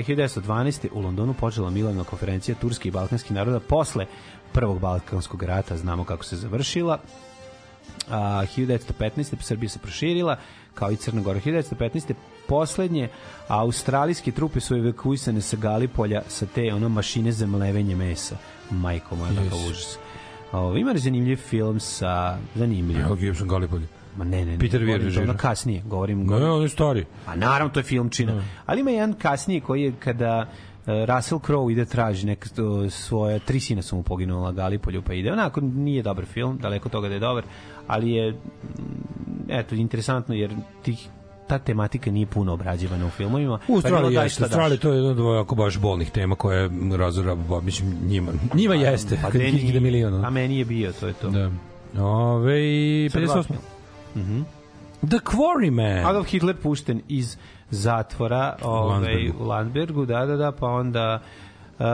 1912. 0.05 0.89
u 0.93 1.01
Londonu 1.01 1.35
počela 1.35 1.71
Milovna 1.71 2.05
konferencija 2.05 2.55
Turski 2.55 2.89
i 2.89 2.91
Balkanskih 2.91 3.33
naroda 3.33 3.61
posle 3.61 4.07
Prvog 4.53 4.81
Balkanskog 4.81 5.43
rata, 5.43 5.77
znamo 5.77 6.05
kako 6.05 6.25
se 6.25 6.37
završila. 6.37 6.99
A, 8.11 8.17
1915. 8.49 9.35
Srbija 9.41 9.69
se 9.69 9.79
proširila, 9.79 10.37
kao 10.75 10.91
i 10.91 10.97
Crna 10.97 11.21
Gora. 11.21 11.41
1915. 11.41 12.15
poslednje 12.47 13.09
australijske 13.49 14.33
trupe 14.33 14.61
su 14.61 14.77
evakuisane 14.77 15.41
sa 15.41 15.57
Galipolja 15.57 16.23
sa 16.29 16.47
te 16.47 16.75
ono 16.75 16.89
mašine 16.89 17.33
za 17.33 17.47
mlevenje 17.47 17.97
mesa. 17.97 18.37
Majko 18.71 19.17
moja, 19.17 19.31
Yes. 19.33 19.69
užas. 19.69 19.99
Ovo, 20.53 20.77
ima 20.77 20.93
li 20.93 20.99
zanimljiv 20.99 21.37
film 21.39 21.81
sa... 21.81 22.39
Zanimljiv. 22.55 23.01
Evo 23.01 23.15
Gibson 23.15 23.49
Gallipolj. 23.49 23.83
Ma 24.17 24.25
ne, 24.25 24.45
ne, 24.45 24.53
ne. 24.53 24.59
Peter 24.59 24.81
Weir 24.81 24.99
režira. 24.99 25.23
ono 25.23 25.37
kasnije, 25.37 25.83
govorim... 25.83 26.27
Ne, 26.27 26.51
on 26.51 26.63
je 26.63 26.69
stari. 26.69 27.05
Pa 27.27 27.35
naravno, 27.37 27.73
to 27.73 27.81
je 27.81 27.85
filmčina. 27.85 28.43
Ali 28.67 28.81
ima 28.81 28.91
jedan 28.91 29.13
kasnije 29.13 29.61
koji 29.61 29.83
je 29.83 29.93
kada 29.99 30.49
Russell 31.07 31.41
Crowe 31.41 31.73
ide 31.73 31.85
traži 31.85 32.27
neka 32.27 32.49
to, 32.49 32.91
svoje 32.91 33.39
tri 33.39 33.61
sina 33.61 33.83
su 33.83 33.97
mu 33.97 34.03
poginula 34.03 34.53
Galipolju 34.53 35.03
pa 35.03 35.15
ide 35.15 35.33
onako 35.33 35.61
nije 35.61 36.03
dobar 36.03 36.25
film 36.25 36.59
daleko 36.59 36.89
toga 36.89 37.09
da 37.09 37.15
je 37.15 37.21
dobar 37.21 37.45
ali 37.87 38.11
je 38.11 38.33
mm, 38.33 38.37
eto 39.49 39.75
interesantno 39.75 40.35
jer 40.35 40.51
tih 40.83 41.09
ta 41.49 41.59
tematika 41.59 42.11
nije 42.11 42.27
puno 42.27 42.53
obrađivana 42.53 43.07
u 43.07 43.11
filmovima 43.11 43.55
U 43.55 43.59
pa 43.59 43.73
Australiji 43.73 44.15
daj 44.15 44.25
jeste. 44.25 44.43
Australija 44.45 44.79
to 44.79 44.89
je 44.89 44.97
jedno 44.97 45.11
od 45.11 45.21
ovako 45.21 45.55
baš 45.55 45.79
bolnih 45.79 46.11
tema 46.11 46.35
koje 46.35 46.63
je 46.63 46.71
razora, 46.97 47.37
mislim, 47.63 47.97
njima, 48.03 48.33
njima 48.55 48.75
jeste, 48.75 49.19
pa 49.23 49.29
kad 49.31 49.41
meni- 49.41 49.61
ide 49.61 49.81
milion. 49.81 50.25
a 50.25 50.31
meni 50.31 50.59
je 50.59 50.65
bio 50.65 50.93
to 50.93 51.07
je 51.07 51.13
to 51.13 51.31
Da. 51.31 51.51
Ove, 51.99 52.61
Sad 53.11 53.23
58. 53.23 53.29
ovako. 53.29 53.55
The 55.01 55.19
Quarry 55.19 55.71
Man. 55.71 56.07
Adolf 56.07 56.27
Hitler 56.27 56.57
pušten 56.57 57.01
iz 57.09 57.37
zatvora 57.71 58.57
ovaj, 58.63 59.31
u 59.41 59.45
Landbergu, 59.45 60.07
da, 60.07 60.27
da, 60.27 60.37
da, 60.37 60.53
pa 60.53 60.67
onda 60.67 61.21
Uh, 61.79 61.85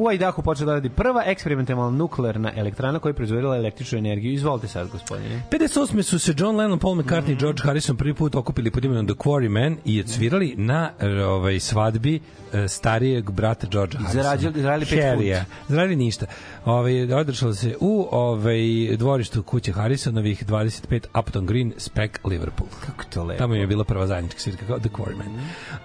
u 0.00 0.12
Idahu 0.12 0.42
počela 0.42 0.66
da 0.66 0.72
radi 0.72 0.88
prva 0.88 1.22
eksperimentalna 1.26 1.90
nuklearna 1.90 2.52
elektrana 2.56 2.98
koja 2.98 3.10
je 3.10 3.14
proizvodila 3.14 3.56
električnu 3.56 3.98
energiju. 3.98 4.32
Izvolite 4.32 4.68
sad, 4.68 4.88
gospodine. 4.88 5.42
58. 5.50 6.02
su 6.02 6.18
se 6.18 6.34
John 6.36 6.56
Lennon, 6.56 6.78
Paul 6.78 6.94
McCartney 6.94 7.32
i 7.32 7.36
George 7.36 7.62
Harrison 7.64 7.96
prvi 7.96 8.14
put 8.14 8.34
okupili 8.34 8.70
pod 8.70 8.84
imenom 8.84 9.06
The 9.06 9.14
Quarry 9.14 9.48
Man 9.48 9.76
i 9.84 10.00
odsvirali 10.00 10.54
na 10.56 10.90
r, 11.00 11.18
ovaj, 11.18 11.60
svadbi 11.60 12.20
starijeg 12.68 13.30
brata 13.30 13.66
George 13.66 13.98
Harrisona. 13.98 14.22
Zarađali- 14.22 14.60
zaradili 14.62 14.86
pet 14.90 15.04
Harrya. 15.04 15.44
Zaradili 15.68 15.96
ništa. 15.96 16.26
Ovaj, 16.64 17.12
održalo 17.14 17.54
se 17.54 17.76
u 17.80 18.08
ovaj, 18.10 18.58
dvorištu 18.96 19.42
kuće 19.42 19.72
Harrisonovih 19.72 20.46
25 20.46 21.06
Upton 21.18 21.46
Green, 21.46 21.72
Spec, 21.76 22.10
Liverpool. 22.24 22.68
Kako 22.86 23.04
to 23.04 23.24
lepo. 23.24 23.38
Tamo 23.38 23.54
je 23.54 23.66
bila 23.66 23.84
prva 23.84 24.06
zajednička 24.06 24.40
svirka 24.40 24.66
kao 24.66 24.78
The 24.78 24.88
Quarrymen. 24.88 25.38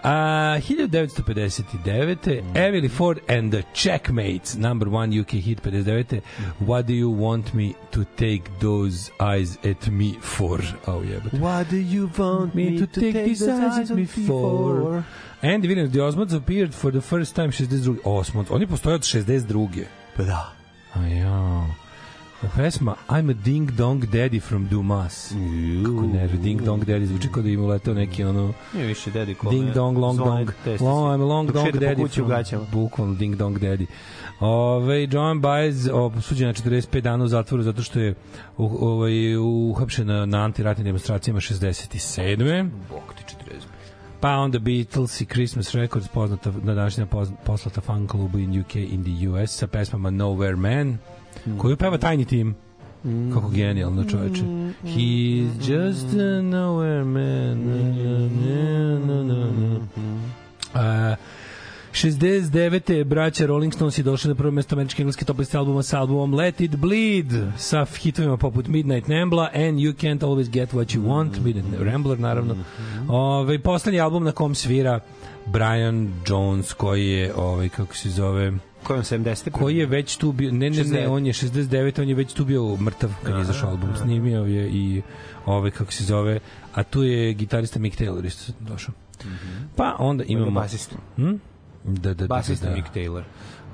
A, 0.03 0.57
1959. 0.59 2.41
Emily 2.55 2.89
Ford 2.89 3.19
and 3.29 3.51
the 3.51 3.63
Checkmates, 3.73 4.55
number 4.55 4.87
one 4.89 5.19
UK 5.19 5.29
hit 5.31 5.59
59. 5.61 6.21
What 6.59 6.85
do 6.85 6.93
you 6.93 7.09
want 7.11 7.53
me 7.53 7.73
to 7.91 8.03
take 8.15 8.41
those 8.59 9.11
eyes 9.19 9.57
at 9.63 9.87
me 9.87 10.13
for? 10.21 10.61
Oh, 10.87 11.03
jebate. 11.03 11.39
What 11.39 11.69
do 11.69 11.77
you 11.77 12.09
want 12.17 12.55
Me 12.55 12.79
to 12.79 12.85
take 12.87 13.25
these 13.25 13.43
eyes 13.43 13.91
at 13.91 13.97
me 13.97 14.05
for? 14.05 15.03
Andy 15.45 15.67
Williams, 15.67 15.91
The 15.91 15.99
Osmonds 15.99 16.33
appeared 16.33 16.73
for 16.73 16.91
the 16.91 17.01
first 17.01 17.35
time 17.35 17.51
62. 17.51 17.97
Osmonds, 18.03 18.51
oni 18.51 18.67
postoje 18.67 18.95
od 18.95 19.01
62. 19.01 19.83
Pa 20.17 20.23
da. 20.23 20.53
A 20.93 21.07
ja. 21.07 21.65
Pesma 22.55 22.95
I'm 23.09 23.29
a 23.29 23.33
Ding 23.33 23.71
Dong 23.71 24.05
Daddy 24.05 24.39
from 24.39 24.67
Dumas. 24.67 25.33
Kako 25.85 26.01
ne, 26.01 26.27
Ding 26.27 26.61
Dong 26.61 26.85
Daddy 26.85 27.05
zvuči 27.05 27.27
kao 27.31 27.43
da 27.43 27.49
im 27.49 27.63
uletao 27.63 27.93
neki 27.93 28.23
ono 28.23 28.53
Nije 28.73 28.87
više 28.87 29.11
dedi 29.11 29.33
kome. 29.33 29.57
Ding 29.57 29.73
Dong 29.73 29.97
Long 29.97 30.17
Dong. 30.17 30.49
Long, 30.79 31.07
I'm 31.07 31.21
a 31.21 31.25
Long 31.25 31.51
Dong 31.51 31.71
Daddy 31.71 32.07
from 32.49 32.65
bukvalno 32.71 33.13
Ding 33.15 33.35
Dong 33.35 33.59
Daddy. 33.59 33.85
Ove, 34.39 35.07
John 35.11 35.39
Baez 35.39 35.89
osuđen 35.93 36.47
na 36.47 36.53
45 36.53 37.01
dana 37.01 37.23
u 37.23 37.27
zatvoru 37.27 37.63
zato 37.63 37.83
što 37.83 37.99
je 37.99 38.15
ovaj, 38.57 39.35
uhapšen 39.37 40.07
na, 40.07 40.25
na 40.25 40.43
antiratnim 40.43 40.85
demonstracijama 40.85 41.39
67. 41.39 42.69
Bog 42.89 43.13
ti 43.17 43.35
40. 43.49 43.74
Pa 44.25 44.37
onda 44.37 44.59
Beatles 44.59 45.21
i 45.21 45.25
Christmas 45.25 45.75
Records 45.75 46.07
poznata 46.07 46.51
na 46.63 46.73
današnja 46.73 47.05
poslata 47.45 47.81
fan 47.81 48.07
klubu 48.07 48.37
in 48.37 48.59
UK 48.59 48.75
in 48.75 49.03
the 49.03 49.27
US 49.29 49.57
sa 49.57 49.67
pesmama 49.67 50.09
Nowhere 50.09 50.55
Man 50.55 50.97
koju 51.57 51.77
peva 51.77 51.97
tajni 51.97 52.25
tim. 52.25 52.55
Kako 53.33 53.49
genijalno 53.49 54.03
čoveče. 54.03 54.43
He's 54.83 55.57
just 55.57 56.13
a 56.13 56.41
nowhere 56.41 57.03
man. 57.03 57.59
Na, 57.65 57.79
na, 58.99 58.99
na, 58.99 59.23
na, 59.23 59.51
na. 59.51 59.79
A, 60.73 61.15
69. 61.95 63.03
braća 63.03 63.45
Rolling 63.45 63.73
Stones 63.73 63.97
i 63.97 64.03
došli 64.03 64.29
na 64.29 64.35
prvo 64.35 64.51
mesto 64.51 64.75
američke 64.75 65.01
engleske 65.01 65.25
top 65.25 65.39
liste 65.39 65.57
albuma 65.57 65.83
sa 65.83 65.99
albumom 65.99 66.33
Let 66.33 66.61
It 66.61 66.75
Bleed 66.75 67.25
sa 67.57 67.85
hitovima 67.85 68.37
poput 68.37 68.67
Midnight 68.67 69.07
Nambla 69.07 69.49
and 69.53 69.79
You 69.79 69.93
Can't 69.93 70.19
Always 70.19 70.49
Get 70.49 70.73
What 70.73 70.97
You 70.97 71.01
Want 71.01 71.43
Midnight 71.43 71.81
Rambler 71.81 72.19
naravno 72.19 72.55
Ove, 73.09 73.59
poslednji 73.59 73.99
album 73.99 74.23
na 74.23 74.31
kom 74.31 74.55
svira 74.55 74.99
Brian 75.45 76.13
Jones 76.27 76.73
koji 76.73 77.09
je 77.09 77.33
ovaj 77.35 77.69
kako 77.69 77.95
se 77.95 78.09
zove 78.09 78.53
Kojom 78.83 79.03
70. 79.03 79.51
koji 79.51 79.77
je 79.77 79.85
već 79.85 80.17
tu 80.17 80.31
bio, 80.31 80.51
ne, 80.51 80.69
ne, 80.69 80.69
ne, 80.69 80.83
69. 80.83 81.09
on 81.09 81.25
je 81.25 81.33
69, 81.33 82.01
on 82.01 82.09
je 82.09 82.15
već 82.15 82.33
tu 82.33 82.45
bio 82.45 82.75
mrtav 82.75 83.09
kad 83.23 83.35
je 83.35 83.41
izašao 83.41 83.69
album, 83.69 83.89
snimio 84.01 84.45
je 84.45 84.69
i 84.69 85.01
ovaj, 85.45 85.71
kako 85.71 85.91
se 85.91 86.03
zove, 86.03 86.39
a 86.73 86.83
tu 86.83 87.03
je 87.03 87.33
gitarista 87.33 87.79
Mick 87.79 88.01
Taylor 88.01 88.25
isto 88.25 88.53
došao. 88.59 88.93
Pa 89.75 89.95
onda 89.99 90.23
imamo... 90.23 90.51
basista. 90.51 90.95
Hm? 91.15 91.35
Da, 91.87 92.13
da, 92.13 92.13
da. 92.13 92.27
Basista 92.27 92.65
da, 92.65 92.71
da. 92.71 92.77
Mick 92.77 92.93
Taylor. 92.93 93.23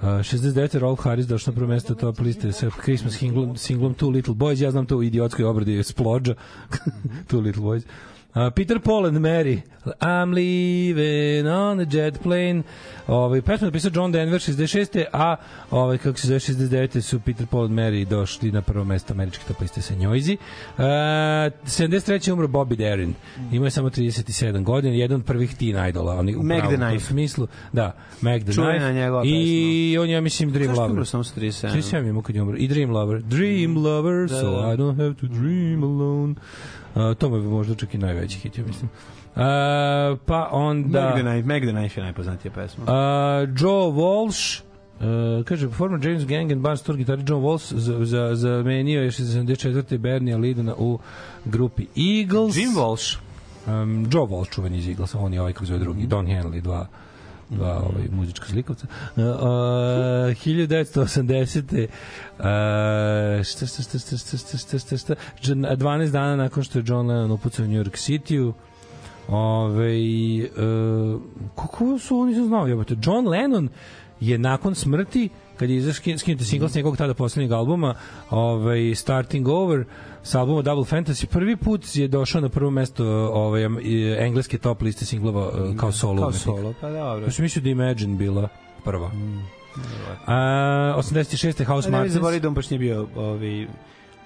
Uh, 0.01 0.07
69. 0.07 0.79
Rolf 0.79 0.99
Harris 1.03 1.27
došao 1.27 1.51
na 1.51 1.55
prvo 1.55 1.67
mesto 1.67 1.95
top 1.95 2.19
liste 2.19 2.51
sa 2.51 2.69
Christmas 2.83 3.17
singlom, 3.17 3.57
singlom 3.57 3.95
Two 3.95 4.11
Little 4.11 4.33
Boys. 4.33 4.61
Ja 4.61 4.71
znam 4.71 4.85
to 4.85 4.97
u 4.97 5.03
idiotskoj 5.03 5.45
obradi 5.45 5.83
Splodža. 5.83 6.35
Two 7.29 7.41
Little 7.41 7.63
Boys. 7.63 7.83
Uh, 8.35 8.49
Peter 8.55 8.79
Paul 8.79 9.05
and 9.05 9.19
Mary 9.19 9.61
I'm 10.01 10.33
leaving 10.33 11.47
on 11.47 11.79
a 11.79 11.85
jet 11.91 12.19
plane 12.23 12.63
ovaj, 13.07 13.41
pesmu 13.41 13.65
napisao 13.65 13.91
John 13.93 14.11
Denver 14.11 14.39
66. 14.39 15.05
a 15.13 15.35
ovaj, 15.71 15.97
kako 15.97 16.19
se 16.19 16.27
zove 16.27 16.39
69. 16.39 17.01
su 17.01 17.19
Peter 17.19 17.47
Paul 17.47 17.65
and 17.65 17.73
Mary 17.73 18.05
došli 18.05 18.51
na 18.51 18.61
prvo 18.61 18.83
mesto 18.83 19.13
američke 19.13 19.43
top 19.47 19.61
liste 19.61 19.81
sa 19.81 19.95
njojzi 19.95 20.37
uh, 20.77 20.83
73. 20.83 22.27
je 22.29 22.33
umro 22.33 22.47
Bobby 22.47 22.75
Darin 22.75 23.13
imao 23.51 23.65
je 23.65 23.71
samo 23.71 23.89
37 23.89 24.63
godina 24.63 24.95
jedan 24.95 25.19
od 25.19 25.25
prvih 25.25 25.55
teen 25.55 25.87
idola 25.89 26.15
oni, 26.15 26.35
u 26.35 26.43
Mac 26.43 26.59
pravom 26.59 26.99
smislu 26.99 27.47
da, 27.73 27.95
Mac 28.21 28.43
the 28.43 28.53
Čuvena 28.53 28.73
Knife 28.73 28.93
njegova 28.93 29.23
i 29.25 29.97
on 29.99 30.09
je, 30.09 30.13
ja 30.13 30.21
mislim, 30.21 30.51
Dream 30.51 30.75
Lover. 30.75 30.91
umro 30.91 31.05
samo 31.05 31.23
sa 31.23 31.39
37? 31.39 31.67
37 31.67 32.05
je 32.05 32.13
mu 32.13 32.21
kad 32.21 32.35
je 32.35 32.41
umro. 32.41 32.57
I 32.57 32.67
Dream 32.67 32.91
Lover. 32.91 33.21
Dream 33.21 33.77
Lover, 33.77 34.29
Da, 34.29 34.39
so 34.39 34.61
da. 34.61 34.73
I 34.73 34.77
don't 34.77 34.97
have 34.97 35.13
to 35.13 35.27
dream 35.27 35.83
alone. 35.83 36.35
Uh, 36.95 37.17
to 37.17 37.29
mu 37.29 37.35
je 37.35 37.41
možda 37.41 37.75
čak 37.75 37.93
i 37.93 37.97
najveći 37.97 38.39
hit, 38.39 38.57
ja 38.57 38.63
mislim. 38.65 38.89
Uh, 39.35 39.41
pa 40.25 40.49
onda... 40.51 41.01
Meg 41.01 41.13
the 41.13 41.21
Knife, 41.21 41.47
Meg 41.47 41.63
the 41.63 41.71
Knife 41.71 41.99
je 41.99 42.03
najpoznatija 42.03 42.51
pesma. 42.51 42.83
Uh, 42.83 42.89
Joe 43.59 43.91
Walsh, 43.91 44.61
Uh, 45.01 45.45
kaže, 45.45 45.69
former 45.69 46.07
James 46.07 46.25
Gang 46.25 46.51
and 46.51 46.61
Barnes 46.61 46.81
tour 46.81 46.97
gitari 46.97 47.23
John 47.27 47.43
Walsh 47.43 47.73
za, 47.73 48.05
za, 48.05 48.35
zamenio 48.35 49.01
je 49.01 49.11
74. 49.11 49.97
Bernie 49.97 50.37
Lidena 50.37 50.75
u 50.77 50.99
grupi 51.45 51.85
Eagles. 51.95 52.57
Jim 52.57 52.69
Walsh. 52.69 53.17
Um, 53.67 54.07
Joe 54.11 54.27
Walsh 54.27 54.49
čuveni 54.49 54.77
iz 54.77 54.87
Eaglesa, 54.87 55.19
on 55.19 55.33
je 55.33 55.41
ovaj 55.41 55.53
kako 55.53 55.65
zove 55.65 55.79
drugi, 55.79 56.07
Don 56.07 56.25
Henley, 56.25 56.61
dva 56.61 56.87
dva 57.51 57.77
ovaj, 57.77 58.07
muzička 58.11 58.45
zlikovca. 58.49 58.87
Uh, 59.15 59.23
uh, 59.23 59.25
1980. 59.25 61.83
Uh, 61.83 61.89
šta, 63.43 63.65
šta, 63.65 63.83
šta, 63.83 63.99
šta, 63.99 64.17
šta, 64.17 64.37
šta, 64.37 64.57
šta, 64.57 64.77
šta, 64.77 64.97
šta, 64.97 64.97
šta, 64.97 65.15
12 65.43 66.11
dana 66.11 66.35
nakon 66.35 66.63
što 66.63 66.79
je 66.79 66.83
John 66.87 67.07
Lennon 67.07 67.31
upucao 67.31 67.65
u 67.65 67.67
New 67.67 67.83
York 67.83 67.97
City-u, 67.97 68.53
Ove, 69.27 69.95
e, 69.95 70.49
kako 71.55 71.99
su 71.99 72.19
oni 72.19 72.35
se 72.35 72.43
znao? 72.43 72.67
Jebote, 72.67 72.95
John 73.03 73.27
Lennon 73.27 73.69
je 74.19 74.37
nakon 74.37 74.75
smrti 74.75 75.29
kad 75.57 75.69
je 75.69 75.75
izašao 75.75 76.17
skinuti 76.17 76.45
singl 76.45 76.65
s 76.65 76.75
njegovog 76.75 76.97
tada 76.97 77.13
poslednjeg 77.13 77.51
albuma 77.51 77.95
ovaj, 78.29 78.95
Starting 78.95 79.47
Over 79.47 79.85
sa 80.23 80.39
albuma 80.39 80.61
Double 80.61 80.85
Fantasy 80.85 81.25
prvi 81.25 81.55
put 81.55 81.95
je 81.95 82.07
došao 82.07 82.41
na 82.41 82.49
prvo 82.49 82.71
mesto 82.71 83.05
ovaj, 83.25 83.63
engleske 84.19 84.57
top 84.57 84.81
liste 84.81 85.05
singlova 85.05 85.51
eh, 85.65 85.77
kao 85.77 85.91
solo 85.91 86.21
Kao 86.21 86.31
solo, 86.33 86.73
pa 86.81 86.89
dobro. 86.89 87.25
Ja 87.25 87.31
sam 87.31 87.43
mislio 87.43 87.63
da 87.63 87.69
Imagine 87.69 88.15
bila 88.15 88.47
prva. 88.83 89.11
A, 90.25 90.33
86. 90.97 91.65
House 91.65 91.87
A 91.87 91.91
ne 91.91 91.97
Martins. 91.97 92.13
zaboraviti 92.13 92.41
da 92.41 92.47
on 92.47 92.53
baš 92.53 92.69
nije 92.69 92.79
bio 92.79 93.07
ovaj, 93.15 93.67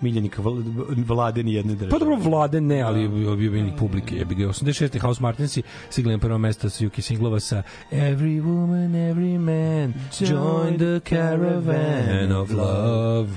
miljenik 0.02 0.38
vl- 0.38 0.64
vlade 1.06 1.44
ni 1.44 1.54
jedne 1.54 1.74
države. 1.74 1.92
Pa 1.92 1.98
dobro, 2.00 2.16
vlade 2.16 2.62
ne, 2.62 2.82
ali 2.82 3.06
objavljenik 3.28 3.76
publike. 3.76 4.16
Je 4.16 4.26
bi 4.26 4.36
ga 4.36 4.44
86. 4.46 5.00
House 5.00 5.22
Martinsi 5.22 5.62
sigli 5.90 6.12
na 6.12 6.20
prvo 6.20 6.38
mesto 6.38 6.70
sa 6.70 6.86
Yuki 6.86 7.02
Singlova 7.02 7.40
sa 7.40 7.64
Every 7.92 8.42
woman, 8.42 8.92
every 8.92 9.40
man, 9.40 9.94
join 10.20 10.78
the 10.78 11.00
caravan 11.02 12.32
of 12.32 12.52
love. 12.52 13.30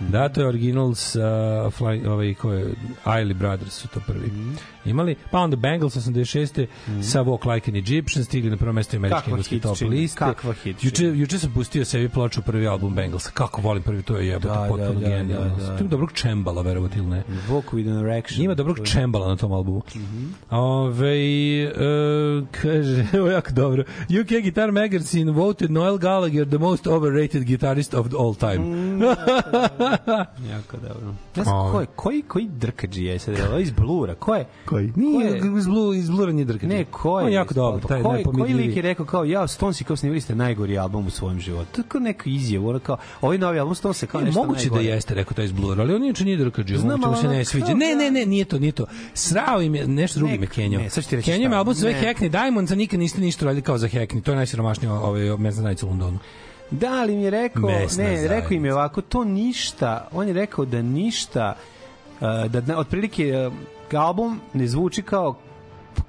Da, 0.00 0.28
to 0.28 0.40
je 0.40 0.48
original 0.48 0.94
sa 0.94 1.28
Fly, 1.70 2.06
ovaj, 2.06 2.34
ko 2.34 2.52
je, 2.52 2.74
Ailey 3.04 3.34
Brothers 3.34 3.72
su 3.72 3.88
to 3.88 4.00
prvi 4.06 4.30
imali. 4.86 5.16
Pa 5.30 5.38
onda 5.38 5.56
Bengals 5.56 5.96
86. 5.96 6.66
sa 7.02 7.20
Walk 7.22 7.54
Like 7.54 7.70
an 7.70 7.76
Egyptian 7.76 8.24
stigli 8.24 8.50
na 8.50 8.56
prvo 8.56 8.72
mesto 8.72 8.96
američke 8.96 9.16
Kakva 9.20 9.30
engleske 9.30 9.60
top 9.60 9.72
hitčina, 9.72 9.90
liste. 9.90 10.18
kakva 10.18 10.52
hitčina. 10.52 10.88
Juče, 10.88 11.18
juče 11.18 11.38
sam 11.38 11.52
pustio 11.54 11.84
sebi 11.84 12.08
ploču 12.08 12.42
prvi 12.42 12.66
album 12.66 12.94
Bengalsa. 12.94 13.30
Kako 13.30 13.60
volim 13.60 13.82
prvi, 13.82 14.02
to 14.02 14.16
je 14.16 14.26
jebote, 14.28 14.48
Da, 14.48 14.54
da, 14.54 14.68
potpuno 14.68 15.00
da, 15.00 15.08
genijalno. 15.08 15.56
da, 15.56 15.66
da. 15.66 15.76
To 15.76 15.80
ima 15.80 15.88
dobrog 15.90 16.12
čembala, 16.12 16.62
verovati 16.62 16.98
ili 16.98 17.06
ne. 17.06 17.22
Walk 17.48 17.64
with 17.72 17.90
an 17.90 18.06
erection. 18.06 18.44
Ima 18.44 18.54
dobrog 18.54 18.78
čembala 18.84 19.28
na 19.28 19.36
tom 19.36 19.52
albumu. 19.52 19.82
Ove, 20.50 21.16
e, 21.64 21.70
kaže, 22.52 23.06
ovo 23.20 23.30
jako 23.30 23.52
dobro. 23.52 23.84
UK 24.20 24.42
Guitar 24.42 24.72
Magazine 24.72 25.32
voted 25.32 25.70
Noel 25.70 25.98
Gallagher 25.98 26.48
the 26.48 26.58
most 26.58 26.86
overrated 26.86 27.44
guitarist 27.44 27.94
of 27.94 28.06
all 28.18 28.34
time. 28.34 28.56
Jako 30.50 30.76
dobro. 30.76 31.14
Ne 31.36 31.44
znam, 31.44 31.72
ko 31.72 31.80
je, 31.80 31.86
koji, 31.96 32.22
koji 32.22 32.48
drkađi 32.48 33.04
je 33.04 33.18
sad? 33.18 33.34
Ovo 33.50 33.58
iz 33.58 33.70
Blura, 33.70 34.14
ko 34.14 34.34
je? 34.34 34.44
Koji? 34.76 34.92
Nije, 34.96 35.40
iz 35.58 35.66
Blue, 35.66 35.98
iz 35.98 36.10
Blura 36.10 36.32
nije 36.32 36.44
drkađe. 36.44 36.66
Ne, 36.74 36.84
ko 36.84 37.18
je? 37.20 37.24
On 37.24 37.30
je 37.30 37.34
jako 37.34 37.54
dobar, 37.54 37.80
taj 37.82 38.02
koji, 38.02 38.24
koji 38.24 38.54
lik 38.54 38.76
je 38.76 38.82
rekao 38.82 39.06
kao, 39.06 39.24
ja, 39.24 39.46
Stonesi 39.46 39.84
kao 39.84 39.96
snimili 39.96 40.20
ste 40.20 40.34
najgori 40.34 40.78
album 40.78 41.06
u 41.06 41.10
svojem 41.10 41.40
životu. 41.40 41.82
Kao 41.88 42.00
neka 42.00 42.30
izjava, 42.30 42.68
ono 42.68 42.78
kao, 42.78 42.96
ovaj 43.20 43.38
novi 43.38 43.58
album 43.58 43.74
Stonesi 43.74 44.06
kao 44.06 44.20
Ne, 44.20 44.26
nešto 44.26 44.40
moguće 44.42 44.60
najgore. 44.60 44.82
da 44.82 44.88
jeste, 44.90 45.14
rekao 45.14 45.34
taj 45.34 45.44
iz 45.44 45.52
Blur, 45.52 45.80
ali 45.80 45.94
on 45.94 46.02
nije 46.20 46.36
drkađe, 46.36 46.76
Znam, 46.76 47.00
moguće 47.00 47.08
mu 47.08 47.16
se 47.22 47.28
ne 47.28 47.44
sviđa. 47.44 47.66
Ne, 47.66 47.94
ne, 47.94 48.04
da- 48.04 48.10
ne, 48.10 48.26
nije 48.26 48.44
to, 48.44 48.58
nije 48.58 48.72
to. 48.72 48.86
Srao 49.14 49.62
im 49.62 49.74
je, 49.74 49.86
nešto 49.88 50.18
drugi 50.18 50.38
me 50.38 50.46
Kenjo. 50.46 50.78
ne, 50.78 50.90
sad 50.90 51.04
ću 51.04 51.10
ti 51.10 51.16
reći 51.16 51.30
Kenjo 51.30 51.48
me 51.48 51.56
album 51.56 51.74
sve 51.74 51.92
Ne. 51.92 52.00
Hackney 52.02 52.28
Diamonds, 52.28 52.72
a 52.72 52.74
nikad 52.74 53.00
niste 53.00 53.20
ništa 53.20 53.44
radili 53.44 53.62
kao 53.62 53.78
za 53.78 53.88
Hackney. 53.88 54.22
To 54.22 54.30
je 54.30 54.36
najsiromašnije 54.36 54.92
ovaj, 54.92 55.22
mesna 55.22 55.62
zajednica 55.62 55.86
u 55.86 55.88
Londonu. 55.88 56.18
Da, 56.70 56.88
ali 56.92 57.16
mi 57.16 57.22
je 57.22 57.30
rekao, 57.30 57.70
Mesna 57.70 58.04
ne, 58.04 58.10
rekao 58.10 58.26
im 58.26 58.32
je 58.32 58.38
zajednica. 58.48 58.74
ovako, 58.74 59.00
to 59.00 59.24
ništa, 59.24 60.08
on 60.12 60.28
je 60.28 60.34
rekao 60.34 60.64
da 60.64 60.82
ništa, 60.82 61.54
uh, 62.20 62.26
da 62.50 62.60
ne, 62.60 62.76
otprilike 62.76 63.32
uh, 63.46 63.52
album 63.94 64.40
ne 64.54 64.66
zvuči 64.66 65.02
kao 65.02 65.34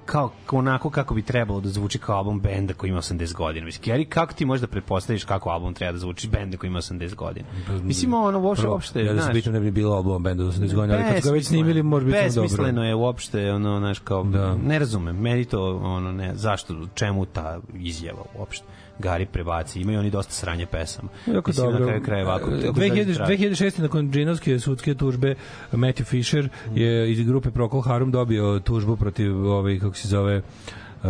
kao 0.06 0.32
onako 0.52 0.90
kako 0.90 1.16
bi 1.16 1.22
trebalo 1.22 1.62
da 1.62 1.70
zvuči 1.70 2.00
kao 2.00 2.18
album 2.18 2.40
benda 2.40 2.74
koji 2.74 2.90
ima 2.90 3.02
80 3.02 3.34
godina. 3.34 3.66
Mislim, 3.66 3.96
Gary, 3.96 4.10
kako 4.10 4.34
ti 4.34 4.46
možeš 4.46 4.62
da 4.62 4.68
pretpostaviš 4.68 5.24
kako 5.24 5.50
album 5.50 5.74
treba 5.74 5.92
da 5.92 5.98
zvuči 5.98 6.28
benda 6.28 6.58
koji 6.58 6.68
ima 6.68 6.82
80 6.82 7.16
godina? 7.16 7.46
Mislim, 7.84 8.14
ono, 8.14 8.40
uopšte, 8.40 8.62
Prvo, 8.62 8.74
uopšte, 8.74 9.04
ja 9.04 9.14
da 9.14 9.22
se 9.22 9.34
bitno 9.34 9.52
ne 9.52 9.60
bi 9.60 9.72
bilo 9.72 9.96
album 9.96 10.24
benda 10.24 10.44
do 10.44 10.52
80 10.52 10.76
godina, 10.76 10.98
ali 10.98 11.14
kad 11.14 11.24
ga 11.24 11.32
već 11.32 11.48
snimili, 11.48 11.84
može 11.84 12.06
biti 12.06 12.18
dobro. 12.18 12.42
Besmisleno 12.42 12.84
je 12.84 12.96
uopšte, 12.96 13.52
ono, 13.52 13.80
znaš, 13.80 14.00
kao, 14.00 14.24
Da. 14.24 14.56
ne 14.56 14.80
razumem, 14.80 15.18
meni 15.18 15.46
to, 15.46 15.78
ono, 15.84 16.12
ne, 16.12 16.36
zašto, 16.36 16.76
čemu 16.94 17.26
ta 17.26 17.60
izjava 17.76 18.22
uopšte? 18.40 18.66
Gari 19.00 19.26
prebaci, 19.26 19.82
imaju 19.82 20.00
oni 20.00 20.10
dosta 20.10 20.32
sranje 20.34 20.66
pesama. 20.66 21.10
Jako 21.28 21.50
Mislim, 21.50 21.66
dobro. 21.66 21.80
Na 21.80 21.86
kraju 21.86 22.04
krajeva, 22.04 22.36
ako, 22.36 22.46
ako 22.46 22.80
2000, 22.80 23.16
traži. 23.16 23.38
2006. 23.38 23.80
nakon 23.82 24.12
džinovske 24.12 24.60
sudske 24.60 24.94
tužbe 24.96 25.36
Matthew 25.72 26.04
Fisher 26.04 26.50
je 26.76 27.12
iz 27.12 27.28
grupe 27.28 27.52
Procol 27.52 27.82
Harum 27.82 28.12
dobio 28.12 28.60
tužbu 28.60 28.96
protiv 28.96 29.46
ovih, 29.48 29.82
kako 29.82 29.96
se 29.96 30.08
zove, 30.08 30.38
uh, 30.38 31.10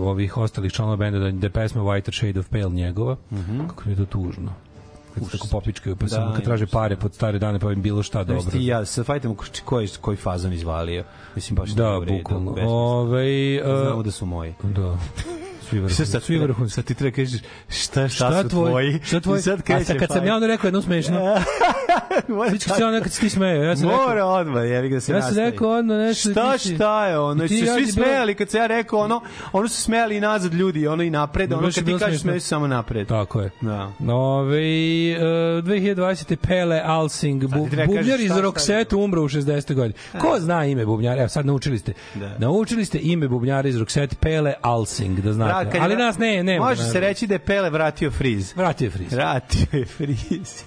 ovih 0.00 0.36
ostalih 0.36 0.72
članova 0.72 0.96
benda 0.96 1.18
da, 1.18 1.30
da 1.30 1.46
je 1.46 1.50
pesma 1.50 1.82
Whiter 1.82 2.16
Shade 2.18 2.40
of 2.40 2.48
Pale 2.48 2.70
njegova. 2.70 3.16
Kako 3.68 3.82
mi 3.86 3.92
je 3.92 3.96
to 3.96 4.04
tužno. 4.04 4.52
Kad 5.14 5.24
se 5.24 5.30
tako 5.30 5.46
popičkaju, 5.50 5.96
pa 5.96 6.04
Da, 6.04 6.08
samo 6.08 6.34
kad 6.34 6.44
traže 6.44 6.66
pare 6.66 6.96
pod 6.96 7.14
stare 7.14 7.38
dane, 7.38 7.58
pa 7.58 7.72
im 7.72 7.82
bilo 7.82 8.02
šta 8.02 8.24
dobro. 8.24 8.50
ti 8.50 8.64
ja, 8.66 8.84
sad 8.84 9.06
fajtamo 9.06 9.36
koji, 9.64 9.88
koji 10.00 10.16
fazon 10.16 10.52
izvalio. 10.52 11.04
Mislim, 11.34 11.56
baš 11.56 11.70
Da, 11.70 12.00
bukvalno. 12.08 12.50
besmisleno. 12.52 12.78
Ovaj, 12.78 13.58
uh, 13.60 13.64
Znamo 13.82 14.02
da 14.02 14.10
su 14.10 14.26
moji. 14.26 14.54
Da. 14.62 14.98
Svi 15.70 15.78
vrhunski. 15.78 16.06
Sad, 16.06 16.22
Svi 16.22 16.38
vrhunski. 16.38 16.74
sad 16.74 16.84
ti 16.84 16.94
treba 16.94 17.16
kažeš 17.16 17.40
šta, 17.68 18.08
šta, 18.08 18.08
Šta 18.08 18.42
su 18.42 18.48
tvoj? 18.48 18.70
tvoji. 18.70 19.00
Šta 19.02 19.20
tvoj? 19.20 19.38
I 19.38 19.42
sad 19.42 19.58
A 19.58 19.62
kreće 19.62 19.84
sad 19.84 19.98
kad 19.98 20.08
sam 20.08 20.26
ja 20.26 20.34
onda 20.34 20.46
rekao 20.46 20.68
jedno 20.68 20.82
smešno. 20.82 21.20
Sviđa 22.48 22.74
se 22.74 22.84
ono 22.84 23.00
kad 23.00 23.12
se 23.12 23.20
ti 23.20 23.30
smeje. 23.30 23.64
Ja 23.64 23.76
sam 23.76 23.88
rekao, 23.88 24.06
Mora 24.06 24.24
odmah, 24.24 24.62
jevi 24.64 24.90
da 24.90 25.00
se 25.00 25.12
Ja 25.12 25.20
sam 25.20 25.28
nastavi. 25.28 25.50
rekao 25.50 25.70
odmah 25.70 25.96
nešto, 25.96 26.30
Šta, 26.30 26.52
ti 26.52 26.58
si- 26.58 26.74
šta 26.74 27.06
je 27.06 27.18
ono? 27.18 27.48
Ti 27.48 27.58
Su 27.58 27.66
svi 27.66 27.86
smejali 27.86 28.34
kad 28.34 28.50
se 28.50 28.58
ja 28.58 28.66
rekao 28.66 28.98
ono, 28.98 29.20
ono 29.52 29.68
su 29.68 29.82
smejali 29.82 30.16
i 30.16 30.20
nazad 30.20 30.54
ljudi, 30.54 30.86
ono 30.86 31.02
i 31.02 31.10
napred, 31.10 31.52
ono 31.52 31.62
kad 31.64 31.84
ti 31.84 31.94
kažeš 31.98 32.22
se 32.22 32.40
samo 32.40 32.66
napred. 32.66 33.06
Tako 33.08 33.40
je. 33.40 33.50
Da. 33.60 33.92
Ove, 34.08 34.58
uh, 35.16 35.22
2020. 35.64 36.36
Pele 36.38 36.82
Alsing, 36.84 37.42
kažeš 37.42 37.86
bubnjar 37.86 38.20
iz 38.20 38.26
šta, 38.26 38.34
šta 38.34 38.42
Roxette 38.42 38.96
umro 38.96 39.22
u 39.22 39.28
60. 39.28 39.74
godini. 39.74 39.94
Ko 40.20 40.36
zna 40.40 40.64
ime 40.64 40.86
bubnjara? 40.86 41.20
Evo 41.20 41.28
sad 41.28 41.46
naučili 41.46 41.78
ste. 41.78 41.92
Da. 42.14 42.34
Naučili 42.38 42.84
ste 42.84 42.98
ime 43.02 43.28
bubnjara 43.28 43.68
iz 43.68 43.76
Roxette, 43.76 44.14
Pele 44.14 44.54
Alsing, 44.62 45.20
da 45.20 45.32
znate. 45.32 45.52
Kad 45.64 45.74
je 45.74 45.80
Ali 45.80 45.94
vra- 45.94 45.98
nas 45.98 46.18
ne, 46.18 46.42
ne. 46.42 46.60
Može 46.60 46.84
se 46.84 47.00
reći 47.00 47.26
da 47.26 47.34
je 47.34 47.38
Pele 47.38 47.70
vratio 47.70 48.10
friz. 48.10 48.52
Vratio 48.56 48.86
je 48.86 48.90
friz. 48.90 49.12
Vratio 49.12 49.66
je 49.72 49.86
friz. 49.86 50.62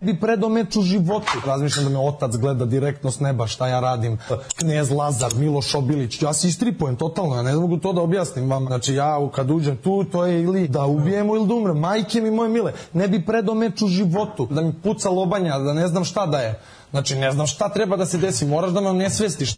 bi 0.00 0.20
predao 0.20 0.48
meč 0.48 0.76
u 0.76 0.82
životu. 0.82 1.32
Razmišljam 1.46 1.84
da 1.84 1.90
me 1.90 1.98
otac 1.98 2.36
gleda 2.36 2.64
direktno 2.64 3.10
s 3.10 3.20
neba 3.20 3.46
šta 3.46 3.68
ja 3.68 3.80
radim. 3.80 4.18
Knez 4.56 4.90
Lazar, 4.90 5.34
Miloš 5.34 5.74
Obilić. 5.74 6.22
Ja 6.22 6.32
se 6.32 6.48
istripujem 6.48 6.96
totalno, 6.96 7.36
ja 7.36 7.42
ne 7.42 7.54
mogu 7.54 7.76
to 7.76 7.92
da 7.92 8.00
objasnim 8.00 8.50
vam. 8.50 8.66
Znači 8.66 8.94
ja 8.94 9.28
kad 9.34 9.50
uđem 9.50 9.76
tu, 9.76 10.04
to 10.04 10.26
je 10.26 10.42
ili 10.42 10.68
da 10.68 10.86
ubijemo 10.86 11.36
ili 11.36 11.46
da 11.46 11.54
umrem. 11.54 11.78
Majke 11.78 12.20
mi 12.20 12.30
moje 12.30 12.48
mile, 12.48 12.72
ne 12.92 13.08
bi 13.08 13.26
predao 13.26 13.54
meč 13.54 13.82
u 13.82 13.88
životu. 13.88 14.46
Da 14.50 14.60
mi 14.62 14.72
puca 14.72 15.10
lobanja, 15.10 15.58
da 15.58 15.72
ne 15.72 15.88
znam 15.88 16.04
šta 16.04 16.26
da 16.26 16.38
je. 16.38 16.60
Znači 16.90 17.16
ne 17.16 17.32
znam 17.32 17.46
šta 17.46 17.68
treba 17.68 17.96
da 17.96 18.06
se 18.06 18.18
desi, 18.18 18.46
moraš 18.46 18.70
da 18.70 18.80
me 18.80 18.92
ne 18.92 19.10
svestiš. 19.10 19.54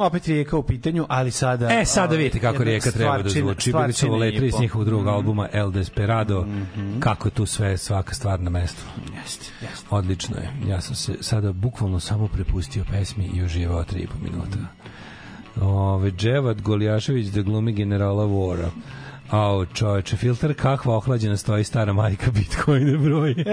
Opet 0.00 0.26
rijeka 0.26 0.56
u 0.56 0.62
pitanju, 0.62 1.06
ali 1.08 1.30
sada... 1.30 1.68
E, 1.70 1.84
sada 1.84 2.06
ovaj, 2.06 2.16
vidite 2.18 2.38
kako 2.38 2.54
jedna 2.54 2.64
rijeka 2.64 2.90
treba 2.90 3.18
da 3.18 3.28
zvuči. 3.28 3.72
Bili 3.72 3.92
su 3.92 4.06
i 4.06 4.10
letri 4.10 4.40
po. 4.40 4.44
iz 4.46 4.60
njihovog 4.60 4.86
drugog 4.86 5.06
Mhm. 5.06 5.14
albuma 5.14 5.48
El 5.52 5.70
Desperado. 5.70 6.46
Kako 7.00 7.28
je 7.28 7.32
tu 7.32 7.46
sve, 7.46 7.76
svaka 7.78 8.14
stvar 8.14 8.40
na 8.40 8.50
mestu. 8.50 8.82
Jeste, 9.16 9.46
jeste. 9.62 9.86
Odlično 9.90 10.36
je. 10.36 10.50
Ja 10.68 10.80
sam 10.80 10.94
se 10.94 11.14
sada 11.20 11.52
bukvalno 11.52 12.00
samo 12.00 12.28
prepustio 12.28 12.84
pesmi 12.90 13.30
i 13.34 13.44
uživao 13.44 13.84
3,5 13.84 14.06
minuta. 14.22 14.58
Ove, 15.60 16.10
Dževad 16.10 16.62
Golijašević 16.62 17.26
da 17.26 17.42
glumi 17.42 17.72
generala 17.72 18.24
Vora. 18.24 18.70
Ao, 19.30 19.66
čoveče, 19.66 20.16
filter 20.16 20.54
kakva 20.54 20.96
ohlađena 20.96 21.36
stoji 21.36 21.64
stara 21.64 21.92
majka 21.92 22.30
Bitcoine 22.30 22.96
broji. 22.98 23.34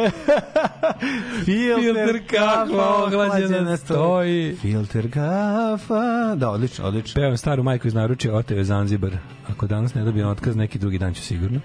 Filter 1.46 2.28
kakva 2.28 3.06
ohlađena 3.06 3.78
stoji. 3.78 4.56
Filter 4.56 5.12
kafa. 5.14 6.36
Da, 6.36 6.50
odlično, 6.50 6.86
odlično. 6.86 7.22
Pevam 7.22 7.38
staru 7.38 7.64
majku 7.64 7.88
iz 7.88 7.94
naručja, 7.94 8.36
oteo 8.36 8.58
je 8.58 8.64
Zanzibar. 8.64 9.18
Ako 9.50 9.68
danas 9.68 9.94
ne 9.94 10.04
dobijem 10.04 10.28
otkaz, 10.28 10.56
neki 10.56 10.80
drugi 10.80 10.98
dan 10.98 11.14
ću 11.14 11.22
sigurno. 11.22 11.60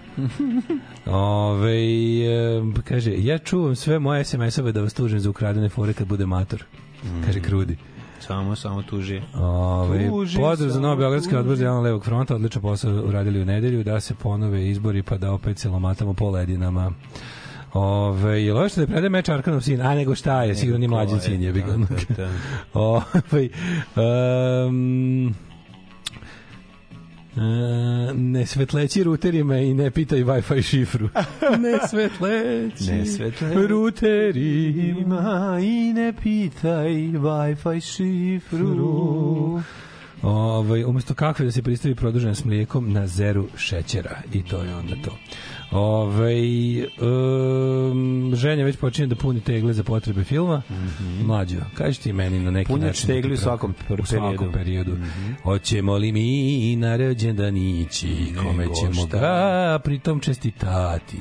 Ove, 1.06 1.74
kaže, 2.85 3.12
ja 3.16 3.39
čuvam 3.39 3.77
sve 3.77 3.98
moje 3.98 4.24
SMS-ove 4.24 4.73
da 4.73 4.81
vas 4.81 4.94
tužim 4.94 5.20
za 5.20 5.31
ukradene 5.31 5.69
fore 5.69 5.93
kad 5.93 6.06
bude 6.06 6.27
mator. 6.27 6.64
Kaže 7.27 7.40
Krudi. 7.40 7.77
Samo, 8.20 8.56
samo 8.56 8.82
tuži. 8.82 9.20
Ove, 9.35 10.09
Tuži, 10.09 10.39
pozdrav 10.39 10.70
za 10.70 10.81
Novi 10.81 10.97
Beogradski 10.97 11.36
odbor 11.36 11.56
za 11.56 11.64
javno 11.64 11.81
levog 11.81 12.05
fronta, 12.05 12.35
odličan 12.35 12.62
posao 12.62 12.93
uradili 12.93 13.43
u 13.43 13.44
nedelju, 13.44 13.85
da 13.85 14.01
se 14.01 14.14
ponove 14.14 14.69
izbori 14.69 15.02
pa 15.02 15.19
da 15.19 15.32
opet 15.32 15.59
se 15.59 15.69
lomatamo 15.69 16.14
po 16.14 16.31
ledinama. 16.31 16.93
Ove, 17.73 18.44
je 18.44 18.69
što 18.69 18.81
da 18.81 18.86
predaje 18.86 19.09
meč 19.09 19.28
Arkanov 19.28 19.61
sin? 19.61 19.81
A 19.82 19.94
nego 19.94 20.15
šta 20.15 20.43
je, 20.43 20.55
sigurno 20.57 20.78
ni 20.78 20.89
je, 20.89 21.20
sin 21.20 21.43
je. 21.43 21.53
tako. 22.09 22.32
Ove, 22.78 23.49
um, 24.66 25.35
E, 27.36 28.15
ne 28.15 28.47
svetleći 28.47 29.03
ruterima 29.03 29.59
i 29.59 29.74
ne 29.74 29.90
pitaj 29.90 30.19
Wi-Fi 30.19 30.62
šifru. 30.62 31.09
ne 31.65 31.89
svetleći 31.89 32.93
Ne 32.93 33.07
svetleći 33.07 33.66
ruterima 33.66 35.59
i 35.62 35.93
ne 35.93 36.12
pitaj 36.23 36.93
Wi-Fi 36.94 37.94
šifru. 37.94 39.61
Ovaj 40.23 40.85
umesto 40.85 41.15
kakve 41.15 41.44
da 41.44 41.53
se 41.53 41.62
pristavi 41.62 41.94
produžena 41.94 42.35
s 42.35 42.44
mlijekom 42.44 42.93
na 42.93 43.07
zeru 43.07 43.49
šećera 43.57 44.19
i 44.32 44.43
to 44.44 44.62
je 44.62 44.77
onda 44.77 44.94
to. 45.05 45.19
Ovaj 45.73 46.82
um, 46.82 48.32
ženja 48.35 48.65
već 48.65 48.77
počinje 48.77 49.07
da 49.07 49.15
puni 49.15 49.40
tegle 49.40 49.73
za 49.73 49.82
potrebe 49.82 50.24
filma. 50.24 50.62
Mlađo, 51.24 51.57
kaži 51.74 52.01
ti 52.01 52.12
meni 52.12 52.39
na 52.39 52.51
neki 52.51 52.69
Punjač 52.69 52.86
način. 52.86 53.07
da 53.09 53.15
tegli 53.15 53.35
u 53.35 53.36
svakom 53.36 53.74
u 54.03 54.07
svakom 54.07 54.53
periodu. 54.53 54.53
periodu. 54.53 54.97
Hoćemo 55.43 55.97
li 55.97 56.12
mi 56.12 56.77
na 56.77 56.97
rođendan 56.97 57.57
ići, 57.57 58.09
kome 58.36 58.53
Nego 58.59 58.74
ćemo 58.74 59.07
šta? 59.07 59.19
ga 59.19 59.78
pritom 59.85 60.20
čestitati. 60.20 61.19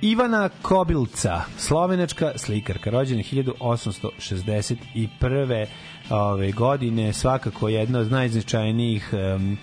Ivana 0.00 0.48
Kobilca, 0.62 1.40
slovenačka 1.56 2.32
slikarka, 2.36 2.90
rođena 2.90 3.22
1861. 3.22 5.66
Ove 6.10 6.52
godine, 6.52 7.12
svakako 7.12 7.68
jedna 7.68 7.98
od 7.98 8.10
najznačajnijih 8.10 9.10
um, 9.36 9.58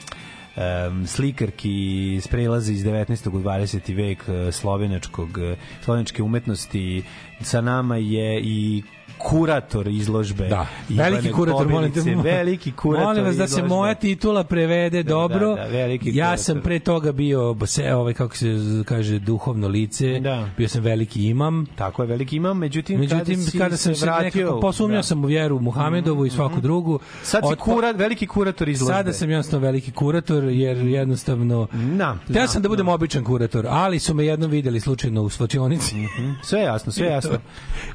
um, 0.56 1.08
slikarki 1.08 2.14
iz 2.16 2.28
prelaza 2.28 2.72
iz 2.72 2.84
19. 2.84 3.30
u 3.30 3.40
20. 3.40 3.96
vek 3.96 4.24
eh, 4.28 4.52
slovenačkog, 4.52 5.38
eh, 5.38 5.56
slovenačke 5.84 6.24
umetnosti. 6.24 7.04
Sa 7.42 7.62
nama 7.62 7.98
je 7.98 8.42
i 8.42 8.84
kurator 9.18 9.88
izložbe. 9.88 10.48
Da, 10.48 10.68
veliki 10.90 11.32
kurator, 11.32 11.68
molim 11.68 11.92
te. 11.92 12.16
Veliki 12.24 12.72
kurator 12.72 13.08
Molim 13.08 13.24
vas 13.26 13.38
da 13.38 13.48
se 13.48 13.64
moja 13.64 13.94
titula 13.94 14.44
prevede 14.44 15.04
dobro. 15.04 15.56
da, 15.56 15.64
veliki 15.64 16.10
ja 16.16 16.26
kurator. 16.26 16.44
sam 16.44 16.62
pre 16.62 16.80
toga 16.80 17.12
bio 17.12 17.56
se 17.66 17.94
ovaj 17.94 18.14
kako 18.14 18.38
se 18.38 18.48
kaže 18.86 19.20
duhovno 19.20 19.68
lice. 19.68 20.20
Da. 20.20 20.50
Bio 20.58 20.68
sam 20.68 20.82
veliki 20.82 21.28
imam. 21.28 21.66
Tako 21.76 22.04
je, 22.04 22.08
veliki 22.08 22.36
imam, 22.36 22.58
međutim, 22.58 23.00
Međutim, 23.00 23.46
kada, 23.46 23.64
kada 23.64 23.78
sam 23.78 23.96
se 23.96 24.06
vratio, 24.06 24.44
nekako 24.46 24.60
posumnjao 24.60 25.00
da. 25.00 25.04
sam 25.04 25.24
u 25.24 25.28
vjeru 25.28 25.60
Muhamedovu 25.60 26.26
i 26.26 26.30
svaku 26.30 26.62
drugu. 26.62 27.00
Sad 27.24 27.44
si 27.50 27.56
kura, 27.56 27.92
veliki 27.92 28.28
kurator 28.28 28.70
izložbe. 28.70 28.94
Sada 28.94 29.14
sam 29.14 29.30
jednostavno 29.30 29.66
veliki 29.66 29.92
kurator 29.92 30.44
jer 30.44 30.78
jednostavno 30.78 31.68
Da, 31.98 32.18
Teo 32.28 32.42
da, 32.42 32.48
sam 32.48 32.62
da 32.62 32.70
budem 32.70 32.88
običan 32.88 33.24
kurator, 33.24 33.66
ali 33.70 34.00
su 34.00 34.14
me 34.14 34.26
jednom 34.26 34.52
videli 34.52 34.80
slučajno 34.80 35.22
u 35.22 35.30
slačionici. 35.30 35.96
Sve 36.44 36.62
jasno, 36.62 36.92
sve 36.92 37.08
jasno. 37.16 37.38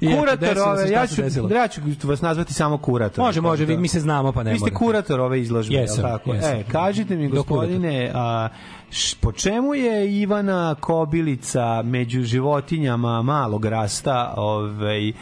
I 0.01 0.17
Kurator, 0.17 0.59
ove, 0.59 0.91
ja 0.91 1.07
ću, 1.15 1.23
desilo. 1.23 1.51
ja 1.51 1.69
ću 1.69 1.81
vas 2.03 2.21
nazvati 2.21 2.55
samo 2.55 2.79
kurator. 2.79 3.25
Može, 3.25 3.41
može, 3.41 3.65
vi, 3.65 3.77
mi 3.77 3.89
se 3.89 4.01
znamo 4.01 4.33
pa 4.33 4.43
ne 4.43 4.53
Vi 4.53 4.59
ste 4.59 4.71
kurator 4.71 5.21
ove 5.21 5.41
izložbe, 5.41 5.75
Jesam, 5.75 6.03
tako? 6.03 6.35
jesam. 6.35 6.57
E, 6.57 6.65
kažite 6.73 7.17
mi, 7.17 7.29
gospodine, 7.29 8.11
a, 8.15 8.49
š, 8.91 9.17
po 9.21 9.33
čemu 9.33 9.75
je 9.75 10.21
Ivana 10.21 10.75
Kobilica 10.81 11.83
među 11.83 12.23
životinjama 12.23 13.23
malog 13.23 13.65
rasta, 13.65 14.35
ovaj, 14.37 15.09
e, 15.09 15.13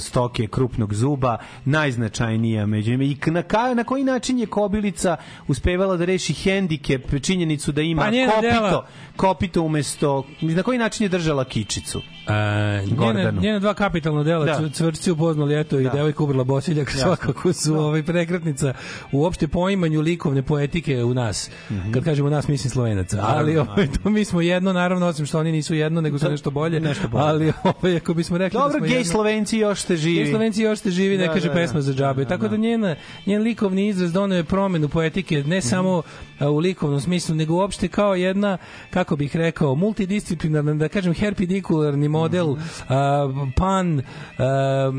stoke 0.00 0.46
krupnog 0.46 0.94
zuba, 0.94 1.36
najznačajnija 1.64 2.66
među 2.66 2.90
njima? 2.90 3.04
I 3.04 3.16
na, 3.26 3.42
ka, 3.42 3.74
na 3.74 3.84
koji 3.84 4.04
način 4.04 4.38
je 4.38 4.46
Kobilica 4.46 5.16
uspevala 5.48 5.96
da 5.96 6.04
reši 6.04 6.32
hendikep, 6.34 7.20
činjenicu 7.22 7.72
da 7.72 7.82
ima 7.82 8.02
Pa 8.02 8.08
kopito, 8.08 8.40
dela- 8.40 8.82
kopito 9.16 9.62
umesto... 9.62 10.24
Na 10.40 10.62
koji 10.62 10.78
način 10.78 11.04
je 11.04 11.08
držala 11.08 11.44
kičicu? 11.44 12.00
A, 12.26 12.80
njena, 13.00 13.27
Gordanu. 13.30 13.42
njena 13.42 13.58
dva 13.58 13.74
kapitalna 13.74 14.22
dela, 14.24 14.44
Da. 14.46 14.58
da. 14.58 14.68
Cvrci 14.70 15.10
upoznali 15.10 15.60
eto 15.60 15.80
i 15.80 15.84
Da. 15.84 15.90
devojka 15.90 16.22
ubrla 16.22 16.44
bosiljak, 16.44 16.88
Jasno. 16.88 17.00
svakako 17.00 17.52
su 17.52 17.76
ovaj 17.76 18.02
prekretnica 18.02 18.74
u 19.12 19.24
opšte 19.24 19.48
poimanju 19.48 20.00
likovne 20.00 20.42
poetike 20.42 21.04
u 21.04 21.14
nas. 21.14 21.50
Kad 21.94 22.04
kažemo 22.04 22.30
nas, 22.30 22.48
mislim 22.48 22.70
slovenaca. 22.70 23.18
Ali 23.22 23.56
ovaj, 23.58 23.88
to 23.94 24.10
mi 24.10 24.24
smo 24.24 24.40
jedno, 24.40 24.72
naravno, 24.72 25.06
osim 25.06 25.26
što 25.26 25.38
oni 25.38 25.52
nisu 25.52 25.74
jedno, 25.74 26.00
nego 26.00 26.18
su 26.18 26.30
nešto 26.30 26.50
bolje. 26.50 26.80
Nešto 26.80 27.08
bolje. 27.08 27.24
Ali 27.24 27.52
ovaj, 27.64 27.96
ako 27.96 28.14
bismo 28.14 28.38
rekli 28.38 28.54
Dobro, 28.54 28.68
da 28.68 28.78
smo 28.78 28.86
gej 28.86 28.96
jedno, 28.96 29.12
Slovenci 29.12 29.58
još 29.58 29.80
ste 29.80 29.96
živi. 29.96 30.14
Gej 30.16 30.26
Slovenci 30.26 30.62
još 30.62 30.78
ste 30.78 30.90
živi, 30.90 31.18
ne 31.18 31.26
Da, 31.26 31.32
kaže 31.32 31.48
da, 31.48 31.54
pesma 31.54 31.74
da. 31.74 31.82
za 31.82 31.92
džabe. 31.94 32.22
Da, 32.22 32.28
Tako 32.28 32.42
da. 32.42 32.48
da 32.48 32.56
njena, 32.56 32.96
njen 33.26 33.42
likovni 33.42 33.88
izraz 33.88 34.12
donio 34.12 34.36
je 34.36 34.44
promenu 34.44 34.88
poetike, 34.88 35.36
ne 35.36 35.58
Mhm. 35.58 35.60
samo 35.60 36.02
u 36.42 36.58
likovnom 36.58 37.00
smislu, 37.00 37.34
nego 37.34 37.54
uopšte 37.54 37.88
kao 37.88 38.14
jedna, 38.14 38.58
kako 38.90 39.16
bih 39.16 39.36
rekao, 39.36 39.74
multidisciplinarna, 39.74 40.74
da 40.74 40.88
kažem, 40.88 41.14
herpidikularni 41.14 42.08
model, 42.08 42.48
Mhm. 42.48 42.62
a, 42.88 43.28
pan, 43.56 44.02
a, 44.38 44.44
a, 44.44 44.90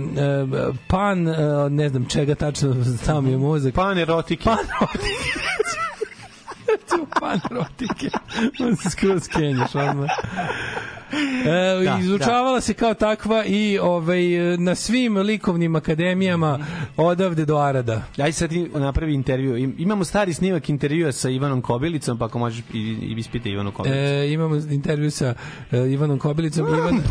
pan, 0.87 1.27
a, 1.27 1.33
ne 1.69 1.89
znam 1.89 2.05
čega 2.05 2.35
tačno, 2.35 2.75
stao 3.03 3.21
mi 3.21 3.31
je 3.31 3.37
mozak. 3.37 3.73
Pan 3.73 3.97
erotike. 3.99 4.43
Pan 4.43 4.57
erotike. 4.81 5.39
pan 7.19 7.39
erotike. 7.51 8.09
On 8.59 8.75
se 8.75 8.89
skroz 8.89 9.27
kenješ 9.27 9.75
odmah. 9.75 10.09
E, 11.11 11.83
Da, 11.85 11.97
izučavala 12.01 12.61
se 12.61 12.73
kao 12.73 12.93
takva 12.93 13.45
i 13.45 13.79
ovaj, 13.79 14.21
na 14.57 14.75
svim 14.75 15.17
likovnim 15.17 15.75
akademijama 15.75 16.59
odavde 16.97 17.45
do 17.45 17.57
Arada. 17.57 18.03
Aj 18.17 18.31
sad 18.31 18.51
napravi 18.73 19.13
intervju. 19.13 19.57
Im- 19.57 19.75
Imamo 19.77 20.03
stari 20.03 20.33
snimak 20.33 20.69
intervjua 20.69 21.11
sa 21.11 21.29
Ivanom 21.29 21.61
Kobilicom, 21.61 22.17
pa 22.17 22.25
ako 22.25 22.39
možeš 22.39 22.63
i, 22.73 22.77
i 22.77 23.13
ispite 23.13 23.49
Ivanu 23.49 23.71
Kobilicu. 23.71 23.99
E, 23.99 24.29
imamo 24.29 24.55
intervju 24.55 25.11
sa 25.11 25.33
e, 25.71 25.77
Ivanom 25.83 26.19
Kobilicom. 26.19 26.67
Ivan... 26.69 27.01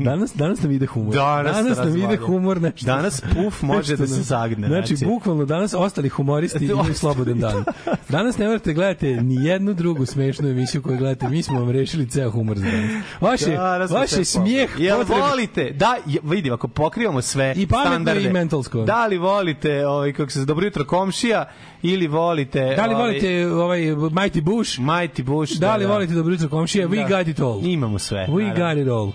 danas, 0.00 0.34
danas 0.34 0.62
nam 0.62 0.72
ide 0.72 0.86
humor. 0.86 1.14
Danas 1.14 1.56
danas 1.56 1.78
nam 1.78 1.96
ide 1.98 2.16
humor. 2.16 2.60
Nešto. 2.60 2.86
Danas 2.86 3.20
puf 3.34 3.62
može 3.62 3.96
da 3.96 4.06
se 4.06 4.22
zagne, 4.22 4.66
Znači, 4.68 4.96
znači. 4.96 5.04
bukvalno 5.06 5.44
danas 5.44 5.74
ostali 5.74 6.08
humoristi 6.08 6.64
imaju 6.66 6.94
slobodan 6.94 7.38
dan. 7.38 7.64
Danas 8.08 8.38
ne 8.38 8.46
morate 8.46 8.72
gledati 8.72 9.08
ni 9.08 9.44
jednu 9.44 9.74
drugu 9.74 10.06
smešnu 10.06 10.48
emisiju 10.48 10.82
koju 10.82 10.98
gledate. 10.98 11.28
Mi 11.28 11.42
smo 11.42 11.60
vam 11.60 11.70
rešili 11.70 12.06
ceo 12.06 12.30
humor 12.30 12.58
za 12.58 12.64
danas. 12.66 12.90
Vaše, 13.20 13.50
Danas 13.50 13.90
smo 13.90 13.98
vaše 13.98 14.24
smijeh. 14.24 14.70
Jel 14.78 14.98
potrebe- 14.98 15.20
volite? 15.20 15.70
Da, 15.70 15.96
je- 16.06 16.20
vidi, 16.24 16.50
ako 16.50 16.68
pokrivamo 16.68 17.22
sve 17.22 17.52
I 17.52 17.66
pametno 17.66 17.90
standarde. 17.90 18.22
i 18.22 18.32
mentalsko. 18.32 18.82
Da 18.82 19.06
li 19.06 19.18
volite, 19.18 19.86
ovaj, 19.86 20.12
kako 20.12 20.30
se 20.30 20.44
dobro 20.44 20.64
jutro 20.66 20.84
komšija, 20.84 21.44
ili 21.82 22.06
volite... 22.06 22.74
Da 22.76 22.86
li 22.86 22.94
ovaj, 22.94 23.06
volite 23.06 23.46
ovaj 23.46 23.80
Mighty 24.10 24.40
Bush? 24.42 24.78
Mighty 24.78 25.22
Bush? 25.22 25.58
Da 25.58 25.76
li 25.76 25.86
volite 25.86 26.12
Dobro 26.14 26.32
jutro 26.34 26.48
komšija? 26.48 26.88
We 26.88 27.08
Da. 27.08 27.18
got 27.18 27.28
it 27.28 27.40
all. 27.40 27.60
Imamo 27.66 27.98
sve. 27.98 28.26
We 28.28 28.42
naravno. 28.48 28.64
got 28.68 28.82
it 28.82 28.88
all. 28.88 29.08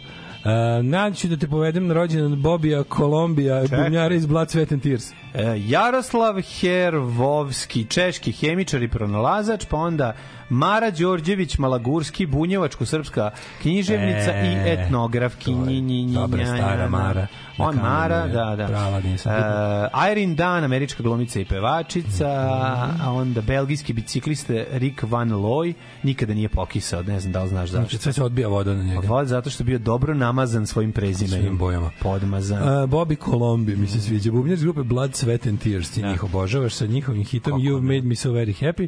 Uh, 0.45 0.49
nadam 0.85 1.13
ću 1.13 1.27
da 1.27 1.37
te 1.37 1.47
povedem 1.47 1.87
na 1.87 1.93
rođendan 1.93 2.41
Bobija 2.41 2.83
Kolombija, 2.83 3.61
bubnjara 3.61 4.15
iz 4.15 4.25
Blood, 4.25 4.47
Sweat 4.47 4.73
and 4.73 4.81
Tears. 4.83 5.11
E, 5.33 5.55
Jaroslav 5.59 6.41
Hervovski, 6.41 7.85
češki 7.85 8.31
hemičar 8.31 8.83
i 8.83 8.87
pronalazač, 8.87 9.65
pa 9.65 9.77
onda 9.77 10.13
Mara 10.49 10.91
Đorđević 10.91 11.57
Malagurski, 11.57 12.25
bunjevačko-srpska 12.27 13.29
književnica 13.61 14.31
E, 14.31 14.45
i 14.45 14.71
etnograf. 14.73 15.35
to 15.35 15.51
je 15.51 16.07
dobra 16.13 16.45
stara 16.45 16.89
Mara. 16.89 17.27
On 17.57 17.75
Mara, 17.75 18.27
da, 18.27 18.55
da. 18.55 18.67
prava, 18.67 19.01
sad 19.17 19.33
E, 20.05 20.11
Irene 20.11 20.35
Dan, 20.35 20.63
američka 20.63 21.03
glumica 21.03 21.39
i 21.39 21.45
pevačica, 21.45 22.27
a 23.03 23.11
onda 23.11 23.41
belgijski 23.41 23.93
biciklista 23.93 24.53
Rick 24.71 25.03
Van 25.03 25.29
Looy, 25.31 25.73
nikada 26.03 26.33
nije 26.33 26.49
pokisao, 26.49 27.03
ne 27.03 27.19
znam 27.19 27.33
da 27.33 27.43
li 27.43 27.49
znaš 27.49 27.69
Znači, 27.69 27.83
zašto. 27.85 28.03
sve 28.03 28.13
se 28.13 28.23
odbija 28.23 28.47
voda 28.47 28.73
na 28.73 28.83
njega. 28.83 29.07
Vod 29.07 29.27
zato 29.27 29.49
što 29.49 29.63
je 29.63 29.65
bio 29.65 29.79
dobro 29.79 30.13
namazan 30.13 30.67
svojim 30.67 30.91
prezimenom. 30.91 31.39
Svim 31.41 31.57
bojama. 31.57 31.91
Podmazan. 32.01 32.63
Uh, 32.63 32.89
Bobby 32.89 33.25
Colombi 33.25 33.75
mi 33.75 33.87
se 33.87 34.01
sviđa. 34.01 34.31
Bubnjar 34.31 34.53
iz 34.53 34.63
grupe 34.63 34.83
Blood, 34.83 35.15
Sweat 35.23 35.47
and 35.49 35.59
Tears. 35.59 35.91
Ti 35.91 36.01
njih 36.03 36.23
obožavaš 36.23 36.73
sa 36.73 36.85
njihovim 36.85 37.23
hitom 37.23 37.61
You've 37.61 37.81
Made 37.81 38.01
Me 38.01 38.15
So 38.15 38.29
Very 38.29 38.65
Happy. 38.65 38.87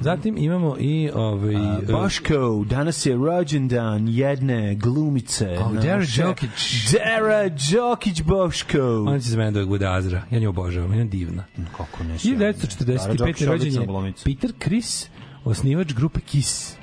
Zatim 0.00 0.38
imamo 0.38 0.76
i 0.78 1.10
ovaj, 1.14 1.54
uh, 1.54 1.90
Boško, 1.90 2.64
danas 2.68 3.06
je 3.06 3.14
rođendan 3.14 4.08
jedne 4.08 4.74
glumice. 4.74 5.58
Oh. 5.58 5.72
Dara 5.72 6.04
Đokić. 6.16 6.50
Dara 6.92 7.48
Đokić 7.48 8.22
Boško. 8.22 9.04
Ona 9.06 9.18
će 9.18 9.28
za 9.28 9.38
mene 9.38 9.50
da 9.50 9.66
bude 9.66 9.86
Azra. 9.86 10.22
Ja 10.30 10.38
nju 10.38 10.48
obožavam, 10.48 10.90
ona 10.90 10.98
je 10.98 11.04
divna. 11.04 11.44
Kako 11.76 12.04
ne 12.04 12.14
1945. 12.14 13.46
rođen 13.46 13.72
je 13.72 14.12
Peter 14.24 14.52
Chris, 14.62 15.06
osnivač 15.44 15.92
grupe 15.92 16.20
Kiss. 16.20 16.76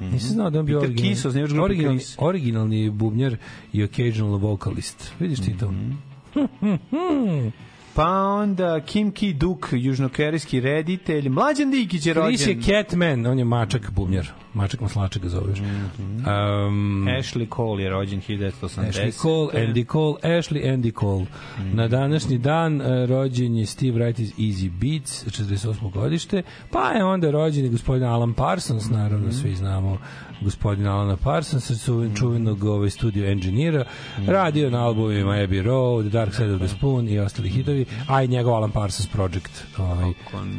Nisam 0.00 0.28
znao 0.28 0.50
da 0.50 0.60
on 0.60 0.66
bio 0.66 0.80
Peter 0.80 0.96
Kiss, 0.96 1.24
osnivač 1.24 1.50
grupe 1.50 1.64
originalni, 1.64 1.98
Kiss. 1.98 2.16
originalni 2.18 2.90
bubnjar 2.90 3.36
i 3.72 3.84
occasional 3.84 4.36
vocalist. 4.38 5.12
Vidiš 5.20 5.40
ti 5.40 5.56
to? 5.58 5.72
Pa 8.00 8.24
onda 8.24 8.80
Kim 8.80 9.12
Ki 9.12 9.32
Duk, 9.32 9.68
južnokerijski 9.72 10.60
reditelj. 10.60 11.28
Mlađan 11.28 11.70
Dikić 11.70 12.06
je 12.06 12.14
rođen. 12.14 12.36
Chris 12.36 12.66
je 12.66 12.82
Catman, 12.82 13.26
on 13.26 13.38
je 13.38 13.44
mačak 13.44 13.90
bubnjar. 13.90 14.26
Mačak 14.54 14.80
maslačak 14.80 15.22
ga 15.22 15.28
zoveš. 15.28 15.58
Um, 15.58 15.66
Ashley 17.08 17.56
Cole 17.56 17.82
je 17.82 17.90
rođen 17.90 18.20
1980. 18.20 18.88
Ashley 18.88 19.22
Cole, 19.22 19.48
Andy 19.52 19.92
Cole, 19.92 20.14
Ashley 20.22 20.76
Andy 20.76 21.00
Cole. 21.00 21.26
Na 21.72 21.88
današnji 21.88 22.38
dan 22.38 22.80
uh, 22.80 22.86
rođen 23.08 23.56
je 23.56 23.66
Steve 23.66 23.98
Wright 23.98 24.20
iz 24.20 24.32
Easy 24.32 24.70
Beats, 24.70 25.24
48. 25.26 25.92
godište, 25.92 26.42
pa 26.70 26.90
je 26.90 27.04
onda 27.04 27.30
rođen 27.30 27.64
i 27.64 27.68
gospodin 27.68 28.04
Alan 28.04 28.34
Parsons, 28.34 28.90
naravno 28.90 29.32
svi 29.32 29.54
znamo 29.54 29.98
gospodin 30.40 30.86
Alana 30.86 31.16
Parsonsa, 31.16 31.74
su 31.74 32.10
čuvenog 32.18 32.64
ovaj, 32.64 32.90
studio 32.90 33.30
engineera, 33.30 33.84
radio 34.26 34.70
na 34.70 34.86
albumima 34.86 35.32
Abbey 35.32 35.62
Road, 35.62 36.06
Dark 36.06 36.34
Side 36.34 36.52
of 36.52 36.58
the 36.58 36.68
Spoon 36.68 37.08
i 37.08 37.18
ostali 37.18 37.48
hitovi, 37.48 37.84
a 38.08 38.22
i 38.22 38.28
njegov 38.28 38.54
Alan 38.54 38.70
Parsons 38.70 39.08
Project. 39.08 39.64
Ovaj, 39.78 40.12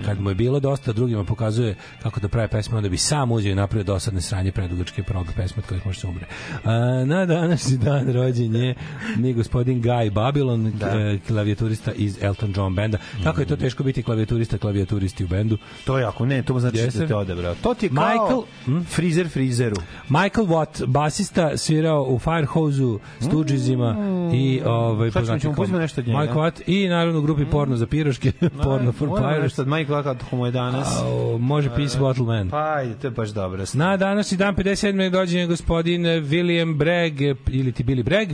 kad 0.06 0.22
mu 0.22 0.30
je 0.30 0.36
bilo 0.36 0.60
dosta, 0.60 0.94
drugima 0.94 1.24
pokazuje 1.24 1.76
kako 2.04 2.20
da 2.20 2.28
prave 2.28 2.48
pesme, 2.48 2.78
onda 2.78 2.90
bi 2.90 2.98
sam 2.98 3.32
uzeo 3.32 3.52
i 3.52 3.56
napravio 3.56 3.84
dosadne 3.84 4.22
sranje 4.22 4.52
predugačke 4.52 5.04
proga 5.04 5.32
pesme 5.36 5.62
od 5.64 5.70
kojih 5.70 5.86
može 5.86 6.00
se 6.00 6.08
umre. 6.08 6.26
A, 6.64 7.04
na 7.06 7.26
današnji 7.26 7.78
dan 7.78 8.14
rođen 8.14 8.56
je 8.56 8.76
ni 9.18 9.34
gospodin 9.34 9.82
Guy 9.82 10.12
Babylon, 10.12 10.72
da. 10.72 11.18
klavijaturista 11.28 11.92
iz 11.92 12.24
Elton 12.24 12.54
John 12.56 12.76
benda. 12.76 12.98
Kako 13.24 13.42
je 13.42 13.48
to 13.48 13.56
teško 13.56 13.84
biti 13.84 14.04
klavijaturista, 14.04 14.58
klavijaturisti 14.58 15.24
u 15.24 15.28
bendu? 15.28 15.58
To 15.86 15.98
je 15.98 16.06
ako 16.06 16.26
ne, 16.26 16.44
to 16.44 16.60
znači 16.60 16.78
Jeste. 16.78 17.00
da 17.00 17.08
te 17.08 17.16
odebrao. 17.16 17.56
To 17.56 17.74
ti 17.74 17.86
je 17.86 17.90
kao 17.90 18.46
Michael, 18.68 18.84
frizer 18.86 19.71
frizeru. 19.72 19.82
Michael 20.10 20.48
Watt, 20.48 20.86
basista, 20.86 21.58
svirao 21.58 22.04
u 22.04 22.20
Firehose-u, 22.20 23.00
Stoogesima 23.20 23.96
i 24.34 24.62
ovaj, 24.66 25.12
Sad 25.12 25.42
ćemo- 25.42 25.54
pustimo 25.56 25.80
nešto 25.80 26.02
od 26.02 26.08
njega. 26.08 26.20
Michael 26.20 26.38
Watt 26.38 26.62
i 26.68 26.88
naravno 26.88 27.20
u 27.20 27.22
grupi 27.22 27.46
Porno 27.46 27.76
za 27.76 27.88
piroške, 27.88 28.32
Porno 28.64 28.92
for 28.92 29.10
Pirates. 29.10 29.42
nešto 29.44 29.62
od 29.62 29.68
Michaela 29.68 30.04
kako 30.04 30.36
mu 30.36 30.46
je 30.46 30.52
danas. 30.52 30.98
A, 30.98 31.08
o, 31.08 31.38
može 31.38 31.70
Peace 31.70 32.00
Bottle 32.00 32.26
Man. 32.26 32.50
Pa, 32.50 32.74
ajde, 32.74 32.94
to 32.94 33.08
je 33.08 33.12
baš 33.12 33.30
dobro. 33.30 33.64
Na 33.74 33.98
današnji 33.98 34.38
dan 34.38 34.56
57. 34.56 35.10
dođen 35.10 35.40
je 35.40 35.48
gospodin 35.48 36.02
William 36.04 36.76
Bragg 36.76 37.22
ili 37.48 37.72
ti 37.72 37.84
Billy 37.84 38.04
Bragg. 38.04 38.30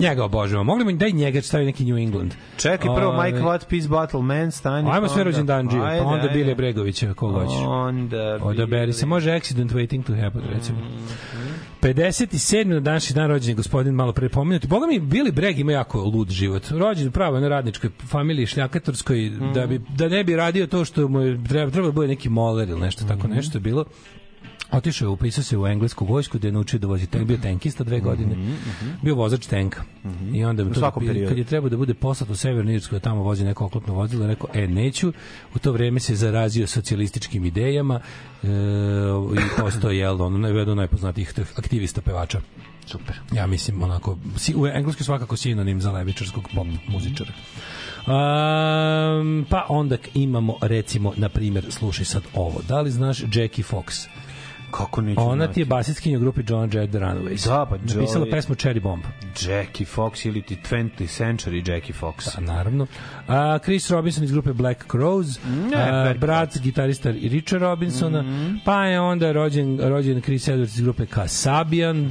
Njega 0.00 0.24
obožavam. 0.24 0.66
Mogli 0.66 0.84
mi 0.84 0.96
daj 0.96 1.12
njega 1.12 1.42
stavi 1.42 1.64
neki 1.64 1.84
New 1.84 1.98
England. 1.98 2.34
Čekaj, 2.56 2.94
prvo 2.96 3.12
Ovaj, 3.12 3.32
Mike 3.32 3.44
Watt, 3.44 3.68
Peace 3.70 3.88
Bottle 3.88 4.22
Man, 4.22 4.50
stani. 4.50 4.90
Ajmo 4.90 5.08
sve 5.08 5.24
rođendan 5.24 5.68
džije, 5.68 5.82
Ajde, 5.82 6.02
pa 6.02 6.08
onda. 6.08 6.28
Billy 6.28 6.56
Bregovića, 6.56 7.14
koga 7.14 7.40
hoćeš. 7.40 7.58
Onda 7.66 8.38
Odaberi 8.42 8.92
se, 8.92 9.06
može 9.06 9.32
Accident 9.32 9.72
Waiting 9.72 10.02
to 10.04 10.14
Happen, 10.22 10.42
recimo. 10.54 10.78
57. 11.82 12.64
na 12.64 12.80
današnji 12.80 13.14
dan 13.14 13.28
rođen 13.28 13.48
je 13.48 13.54
gospodin 13.54 13.94
malo 13.94 14.12
pre 14.12 14.28
pomenuti. 14.28 14.66
Boga 14.66 14.86
mi, 14.86 15.00
Billy 15.00 15.32
Bragg 15.32 15.58
ima 15.58 15.72
jako 15.72 16.02
lud 16.02 16.30
život. 16.30 16.62
Rođen 16.70 17.12
pravo 17.12 17.40
na 17.40 17.48
radničkoj 17.48 17.90
familiji 18.08 18.46
šljakatorskoj, 18.46 19.32
da, 19.54 19.66
bi, 19.66 19.80
da 19.96 20.08
ne 20.08 20.24
bi 20.24 20.36
radio 20.36 20.66
to 20.66 20.84
što 20.84 21.08
mu 21.08 21.20
je 21.20 21.44
treba, 21.44 21.70
treba 21.70 21.86
da 21.86 21.92
bude 21.92 22.08
neki 22.08 22.28
moler 22.28 22.68
ili 22.68 22.80
nešto 22.80 23.04
tako 23.04 23.28
nešto 23.28 23.58
je 23.58 23.62
bilo. 23.62 23.84
Otišao 24.72 25.06
je, 25.06 25.10
upisao 25.10 25.44
se 25.44 25.58
u 25.58 25.66
englesku 25.66 26.04
vojsku 26.04 26.38
gde 26.38 26.48
je 26.48 26.52
naučio 26.52 26.78
da 26.78 26.86
vozi 26.86 27.06
tank, 27.06 27.26
bio 27.26 27.36
tenkista 27.36 27.84
dve 27.84 28.00
godine, 28.00 28.36
bio 29.02 29.14
vozač 29.14 29.46
tenka. 29.46 29.82
I 30.34 30.44
onda 30.44 30.62
U 30.62 30.74
to 30.74 30.92
periodu. 30.98 31.28
kad 31.28 31.38
je 31.38 31.44
trebao 31.44 31.70
da 31.70 31.76
bude 31.76 31.94
poslat 31.94 32.30
u 32.30 32.36
Severnu 32.36 32.72
Irsku 32.72 32.94
da 32.94 33.00
tamo 33.00 33.22
vozi 33.22 33.44
neko 33.44 33.64
oklopno 33.64 33.94
vozilo, 33.94 34.24
je 34.24 34.28
rekao, 34.28 34.48
e, 34.54 34.68
neću. 34.68 35.12
U 35.54 35.58
to 35.58 35.72
vreme 35.72 36.00
se 36.00 36.14
zarazio 36.14 36.66
socijalističkim 36.66 37.44
idejama 37.44 38.00
e, 38.42 38.46
i 39.34 39.60
postao, 39.60 39.90
jel, 39.90 40.22
ono, 40.22 40.48
jedan 40.48 40.76
najpoznatijih 40.76 41.34
aktivista 41.56 42.00
pevača. 42.00 42.40
Super. 42.86 43.16
Ja 43.32 43.46
mislim, 43.46 43.82
onako, 43.82 44.18
si, 44.36 44.54
u 44.56 44.66
englesku 44.66 45.00
je 45.00 45.04
svakako 45.04 45.36
sinonim 45.36 45.80
za 45.80 45.92
levičarskog 45.92 46.48
pop 46.54 46.66
muzičara. 46.88 47.30
Um, 48.06 49.46
pa 49.50 49.66
onda 49.68 49.96
imamo, 50.14 50.56
recimo, 50.60 51.12
na 51.16 51.28
primjer, 51.28 51.66
slušaj 51.70 52.04
sad 52.04 52.22
ovo. 52.34 52.60
Da 52.68 52.80
li 52.80 52.90
znaš 52.90 53.20
Jackie 53.20 53.64
Fox? 53.64 54.08
Kako 54.70 55.00
neću 55.00 55.20
Ona 55.20 55.46
ti 55.52 55.60
je 55.60 55.64
basistkinja 55.64 56.16
u 56.18 56.20
grupi 56.20 56.42
John 56.48 56.70
Jett 56.72 56.90
The 56.90 56.98
Runaways. 57.00 57.48
Da, 57.48 57.66
pa 57.70 57.76
Napisala 57.76 58.24
Joey- 58.26 58.30
pesmu 58.30 58.54
Cherry 58.54 58.82
Bomb. 58.82 59.02
Jackie 59.40 59.86
Fox 59.86 60.24
ili 60.26 60.42
ti 60.42 60.58
20th 60.70 61.22
Century 61.22 61.70
Jackie 61.72 61.94
Fox. 62.00 62.34
Da, 62.34 62.40
naravno. 62.40 62.86
A, 63.28 63.58
Chris 63.64 63.90
Robinson 63.90 64.24
iz 64.24 64.32
grupe 64.32 64.52
Black 64.52 64.84
Crows, 64.90 65.38
ne, 65.70 65.76
a, 65.76 66.02
Black 66.04 66.18
brat 66.18 66.58
gitarista 66.62 67.10
Richard 67.10 67.62
Robinsona, 67.62 68.24
pa 68.64 68.84
je 68.84 69.00
onda 69.00 69.32
rođen, 69.32 69.78
rođen 69.88 70.20
Chris 70.20 70.48
Edwards 70.48 70.62
iz 70.74 70.80
grupe 70.80 71.06
Kasabian 71.06 72.10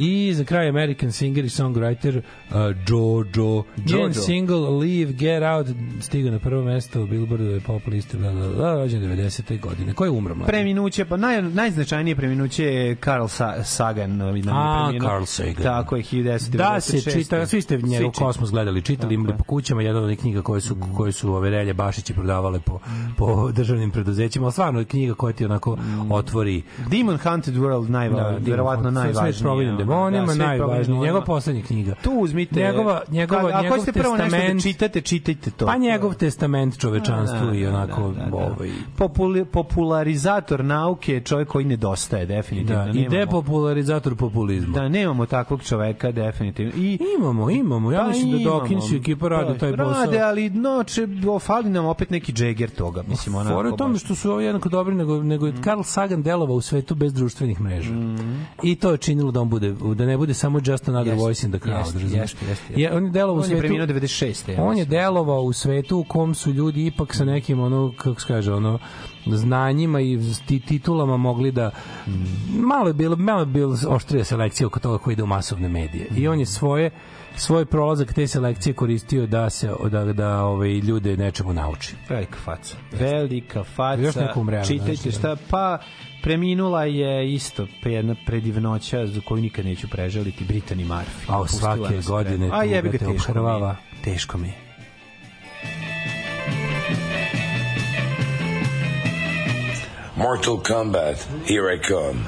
i 0.00 0.34
za 0.34 0.44
kraj 0.44 0.68
American 0.68 1.12
singer 1.12 1.44
i 1.44 1.48
songwriter 1.48 2.16
uh, 2.18 2.56
Jojo. 2.88 3.64
Njen 3.86 4.14
single 4.14 4.56
Leave, 4.56 5.12
Get 5.12 5.42
Out 5.42 5.66
stigao 6.00 6.32
na 6.32 6.38
prvo 6.38 6.64
mesto 6.64 7.02
u 7.02 7.06
Billboardove 7.06 7.60
pop 7.60 7.86
listi, 7.86 8.16
bla, 8.16 8.32
bla, 8.32 8.48
bla, 8.48 8.74
rođen 8.74 9.02
90. 9.02 9.60
godine. 9.60 9.94
Ko 9.94 10.04
je 10.04 10.10
umro 10.10 10.34
mladen? 10.34 10.50
Preminuće, 10.50 11.04
pa 11.04 11.16
naj, 11.16 11.42
najznačajnije 11.42 12.16
preminuće 12.16 12.64
je 12.64 12.96
Carl 13.04 13.26
Sa 13.26 13.64
Sagan. 13.64 14.16
Nam 14.16 14.36
je 14.36 14.42
A, 14.50 14.86
preminuo. 14.86 15.10
Carl 15.10 15.24
Sagan. 15.24 15.62
Tako 15.62 15.96
je, 15.96 16.02
1996. 16.02 16.56
Da 16.56 16.80
se 16.80 17.00
čita, 17.00 17.46
svi 17.46 17.62
ste 17.62 17.78
njegov 17.78 18.10
kosmos 18.10 18.50
gledali, 18.50 18.82
čitali, 18.82 19.14
imali 19.14 19.34
po 19.38 19.44
kućama, 19.44 19.82
jedna 19.82 19.98
od 19.98 20.04
onih 20.04 20.18
knjiga 20.18 20.42
koje 20.42 20.60
su, 20.60 20.76
koje 20.96 21.12
su 21.12 21.34
ove 21.34 21.50
relje 21.50 21.74
Bašići 21.74 22.14
prodavale 22.14 22.60
po, 22.60 22.78
po 23.16 23.50
državnim 23.52 23.90
preduzećima, 23.90 24.46
ali 24.46 24.52
stvarno 24.52 24.78
je 24.78 24.84
knjiga 24.84 25.14
koja 25.14 25.32
ti 25.32 25.44
onako 25.44 25.78
otvori 26.10 26.62
Demon 26.90 27.18
Hunted 27.18 27.54
World, 27.54 27.88
najva, 27.88 28.22
da, 28.22 28.50
verovatno 28.50 28.90
najvažnije. 28.90 29.32
Sve 29.32 29.42
providim 29.42 29.89
Da, 29.90 30.26
sve 30.26 30.46
najvažnije. 30.46 30.58
providim 30.58 31.00
Njegova 31.00 31.24
poslednja 31.24 31.62
knjiga. 31.62 31.94
Tu 32.02 32.10
uzmite... 32.10 32.60
Njegova, 32.60 33.02
njegova, 33.10 33.42
Kad- 33.42 33.50
ako 33.52 33.62
njegov 33.62 33.78
ste 33.78 33.92
prvo 33.92 34.16
nešto 34.16 34.36
da 34.54 34.60
čitate, 34.60 35.00
čitajte 35.00 35.50
to. 35.50 35.66
pa 35.66 35.76
njegov 35.76 36.14
testament 36.14 36.78
čovečanstvu 36.78 37.46
Da, 37.46 37.54
i 37.56 37.62
da, 37.62 37.68
onako, 37.68 38.08
da, 38.08 38.24
da, 38.24 38.30
da. 38.30 38.36
ovaj, 38.36 38.70
Populi, 38.96 39.44
popularizator 39.44 40.64
nauke 40.64 41.12
je 41.14 41.20
čovjek 41.20 41.48
koji 41.48 41.64
nedostaje, 41.64 42.26
definitivno. 42.26 42.84
da, 42.84 42.90
i 43.00 43.08
depopularizator 43.08 44.16
populizma. 44.16 44.74
Da, 44.74 44.88
nemamo 44.88 45.26
takvog 45.26 45.62
čoveka, 45.62 46.12
definitivno. 46.12 46.72
I 46.76 46.98
Imamo, 47.18 47.50
imamo. 47.50 47.92
Ja 47.92 48.00
Pa 48.00 48.08
mislim 48.08 48.30
da. 48.30 48.50
Dawkins 48.50 48.92
i 48.94 48.96
ekipa 48.96 49.28
rade 49.28 49.52
Da, 49.52 49.58
taj 49.58 49.76
posao. 49.76 50.04
Rade, 50.04 50.20
ali 50.20 50.50
no, 50.50 50.84
če, 50.84 51.06
o, 51.28 51.38
fali 51.38 51.70
nam 51.70 51.86
opet 51.86 52.10
neki 52.10 52.32
džeger 52.32 52.70
toga. 52.70 53.02
Mislim, 53.08 53.34
onako. 53.34 53.68
U 53.68 53.76
tome 53.76 53.98
što 53.98 54.14
su 54.14 54.32
ovi 54.32 54.44
jednako 54.44 54.68
dobri, 54.68 54.94
nego, 54.94 55.22
nego 55.22 55.46
je 55.46 55.52
Carl 55.64 55.82
Sagan 55.82 56.22
delovao 56.22 56.56
u 56.56 56.60
svetu 56.60 56.94
bez 56.94 57.12
društvenih 57.14 57.60
mreža. 57.60 57.90
I 58.62 58.74
to 58.76 58.90
je 58.90 58.98
činilo 58.98 59.30
da 59.30 59.40
on 59.40 59.48
bude, 59.48 59.74
da 59.94 60.06
ne 60.06 60.16
bude 60.16 60.34
samo 60.34 60.60
just 60.64 60.88
another 60.88 61.12
Jeste, 61.12 61.22
voice 61.24 61.46
in 61.46 61.52
the 61.52 61.60
crowd. 61.60 61.78
jeste, 61.78 61.98
razumeš? 61.98 62.20
jeste, 62.20 62.46
jeste, 62.46 62.72
jeste. 62.72 62.80
Je, 62.80 62.96
on 62.96 63.04
je 63.04 63.10
delovao 63.10 63.34
u 63.34 63.38
On 63.38 63.44
je 63.44 63.48
svetu... 63.48 63.60
preminuo 63.60 63.86
96. 63.86 64.52
ja 64.52 64.62
On 64.64 64.78
je 64.78 64.84
delovao 64.84 65.42
u 65.42 65.52
svetu 65.52 65.98
u 65.98 66.04
kom 66.04 66.34
su 66.34 66.52
ljudi 66.52 66.86
ipak 66.86 67.14
sa 67.14 67.24
nekim 67.24 67.60
ono 67.60 67.92
kako 67.96 68.20
se 68.20 68.26
kaže 68.26 68.52
ono 68.52 68.78
znanjima 69.26 70.00
i 70.00 70.18
ti 70.46 70.60
titulama 70.60 71.16
mogli 71.16 71.52
da 71.52 71.70
malo 72.48 72.88
je 72.88 72.94
bilo 72.94 73.16
malo 73.16 73.40
je 73.40 73.46
bilo 73.46 73.76
oštrija 73.88 74.24
selekcija 74.24 74.66
oko 74.66 74.80
toga 74.80 74.98
ko 74.98 75.10
ide 75.10 75.22
u 75.22 75.26
masovne 75.26 75.68
medije 75.68 76.06
i 76.16 76.28
on 76.28 76.40
je 76.40 76.46
svoje 76.46 76.90
svoj 77.36 77.64
prolazak 77.64 78.12
te 78.12 78.26
selekcije 78.26 78.74
koristio 78.74 79.26
da 79.26 79.50
se 79.50 79.70
da 79.90 80.04
da 80.04 80.44
ovaj 80.44 80.70
ljude 80.70 81.16
nečemu 81.16 81.52
nauči. 81.52 81.94
Velika 82.08 82.38
faca. 82.44 82.76
Velika 82.92 83.64
faca. 83.64 84.02
Još 84.02 84.14
Čitajte 84.66 85.10
šta, 85.10 85.36
pa 85.50 85.78
Preminula 86.22 86.84
je 86.84 87.34
isto 87.34 87.66
jedna 87.84 88.14
predivnoća 88.26 89.06
za 89.06 89.20
koju 89.20 89.42
nikad 89.42 89.64
neću 89.64 89.88
preželiti 89.88 90.44
Britani 90.44 90.84
Marfi. 90.84 91.26
A 91.28 91.46
svake 91.46 92.00
godine 92.06 92.48
tu 92.50 92.54
je 92.54 92.70
jebi 92.70 92.88
da 92.88 92.98
te 92.98 93.04
teško 93.04 93.30
obhrvava. 93.32 93.76
Mi 93.92 94.02
teško 94.02 94.38
mi 94.38 94.48
je. 94.48 94.54
Mortal 100.16 100.56
Kombat, 100.56 101.16
here 101.48 101.74
I 101.74 101.78
come. 101.88 102.20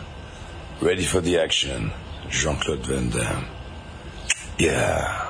Ready 0.81 1.05
for 1.05 1.20
the 1.20 1.44
action. 1.44 1.90
Jean-Claude 2.31 2.86
Van 2.86 3.10
Damme. 3.10 3.44
Yeah. 4.59 5.28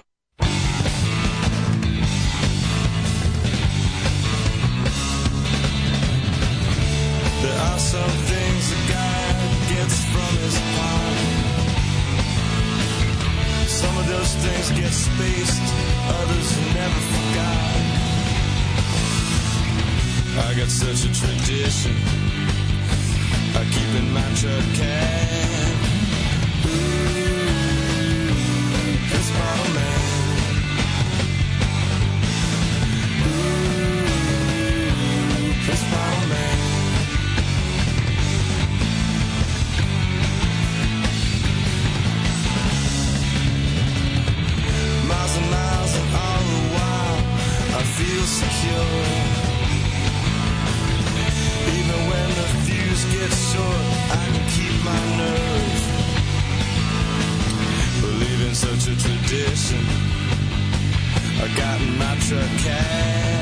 There 7.42 7.58
are 7.58 7.78
some 7.78 8.41
Some 13.82 13.98
of 13.98 14.06
those 14.06 14.34
things 14.36 14.70
get 14.78 14.92
spaced, 14.92 15.74
others 16.06 16.48
he 16.52 16.64
never 16.72 17.00
forgot. 17.12 17.82
I 20.46 20.54
got 20.56 20.68
such 20.68 21.04
a 21.04 21.12
tradition. 21.12 21.96
I 23.54 23.64
keep 23.74 23.90
in 24.00 24.12
my 24.12 24.28
truck 24.40 24.64
cab. 24.78 25.76
Ooh, 26.66 27.52
Chris 29.08 29.28
Bottle 29.36 29.74
Man. 29.74 29.91
Secure. 48.32 48.88
Even 51.76 52.00
when 52.10 52.28
the 52.38 52.48
fuse 52.64 53.04
gets 53.12 53.38
short, 53.52 53.84
I 54.10 54.24
can 54.32 54.46
keep 54.56 54.74
my 54.90 55.00
nerve. 55.20 55.82
Believe 58.00 58.40
in 58.48 58.54
such 58.54 58.84
a 58.88 58.96
tradition. 59.04 59.84
I 61.44 61.46
got 61.56 61.80
in 61.82 61.98
my 61.98 62.16
truck 62.26 62.50
cab. 62.64 63.41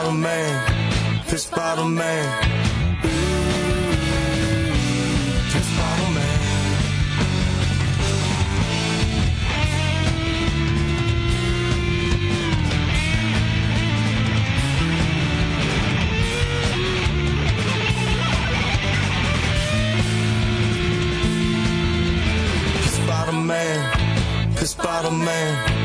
Bottle 0.00 0.16
man, 0.16 1.24
this 1.26 1.46
bottle 1.50 1.84
man. 1.84 2.24
This 5.52 5.68
bottle 5.76 6.10
man. 6.14 6.38
This 22.80 22.98
bottle 23.06 23.34
man, 23.34 24.54
bottle 24.74 25.10
man. 25.10 25.79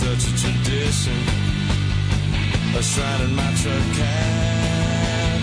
Such 0.00 0.24
a 0.28 0.36
tradition. 0.42 1.18
A 2.74 2.82
in 3.20 3.34
my 3.34 3.52
truck 3.60 3.84
cab. 3.96 5.42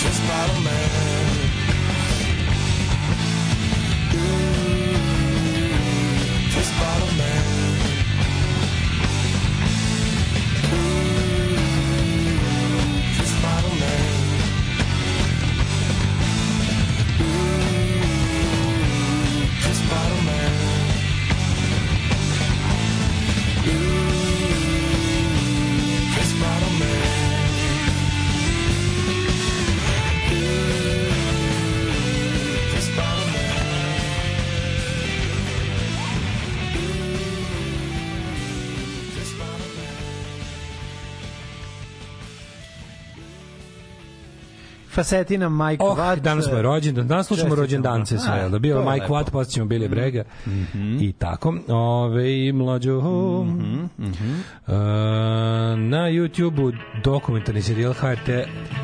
Kiss 0.00 0.18
bottle 0.28 0.60
man. 0.62 0.91
Fasetina 45.04 45.48
Mike 45.50 45.82
Oh, 45.82 45.98
Watt. 45.98 46.20
danas 46.20 46.44
smo 46.44 46.54
je 46.54 46.62
rođendan, 46.62 47.08
danas 47.08 47.26
slušamo 47.26 47.54
rođendance 47.54 48.18
sve, 48.18 48.36
jel 48.36 48.50
da 48.50 48.58
bio 48.58 48.82
Mike. 48.82 49.06
Watt, 49.06 49.30
posle 49.30 49.52
ćemo 49.52 49.66
Billy 49.66 49.88
Brega 49.88 50.24
i 51.00 51.12
tako. 51.12 51.54
Ove, 51.68 52.38
i 52.38 52.52
mlađo, 52.52 53.00
Mhm, 53.42 53.84
E, 54.68 54.72
na 55.78 56.08
YouTube-u 56.08 56.72
dokumentarni 57.00 57.62
serijal 57.62 57.92
HRT 57.92 58.28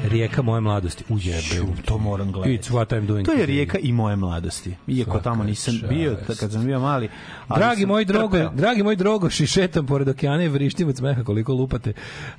Rijeka 0.04 0.42
moje 0.42 0.60
mladosti. 0.60 1.04
Ujebe, 1.08 1.72
to 1.84 1.98
moram 1.98 2.32
gledati. 2.32 2.58
It's 2.58 2.72
what 2.72 2.86
I'm 2.90 3.06
doing. 3.06 3.26
To 3.26 3.32
je 3.32 3.46
rijeka 3.46 3.78
i 3.78 3.92
moje 3.92 4.16
mladosti. 4.16 4.74
Iako 4.88 5.10
Svaka 5.10 5.24
tamo 5.24 5.44
nisam 5.44 5.80
bio, 5.88 6.14
čast. 6.16 6.26
ta- 6.26 6.34
kad 6.36 6.52
sam 6.52 6.64
bio 6.64 6.80
mali. 6.80 7.08
ali 7.48 7.58
Dragi 7.58 7.86
moj 7.86 8.04
drogo, 8.04 8.36
trpeo. 8.36 8.50
dragi 8.50 8.82
moj 8.82 8.96
drogo, 8.96 9.30
šišetam 9.30 9.86
pored 9.86 10.08
okeana 10.08 10.44
i 10.44 10.48
vrištim 10.48 10.88
od 10.88 10.96
smeha 10.96 11.24
koliko 11.24 11.52
lupate. 11.52 11.92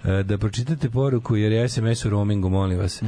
E, 0.04 0.24
da 0.24 0.38
pročitate 0.38 0.90
poruku 0.90 1.36
jer 1.36 1.52
je 1.52 1.70
SMS 1.70 2.06
u 2.06 2.10
roamingu, 2.10 2.50
molim 2.50 2.80
vas. 2.80 3.02
Mm, 3.02 3.08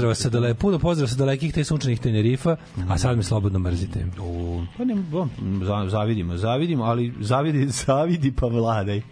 čitam, 0.00 0.08
pozdrav 0.08 0.14
sa 0.14 0.28
dale, 0.28 0.54
puno 0.54 0.78
pozdrav 0.78 1.08
sa 1.08 1.16
dalekih 1.16 1.54
te 1.54 1.64
sunčanih 1.64 2.00
Tenerifa, 2.00 2.56
a 2.88 2.98
sad 2.98 3.16
me 3.16 3.22
slobodno 3.22 3.58
mrzite. 3.58 4.06
U, 4.20 4.62
pa 4.78 4.84
ne, 4.84 4.94
bom, 4.94 5.30
za- 5.62 5.88
zavidimo, 5.90 6.36
zavidimo, 6.36 6.84
ali 6.84 7.12
zavidi, 7.20 7.68
zavidi 7.86 8.32
pa 8.32 8.46
vladaj. 8.46 9.02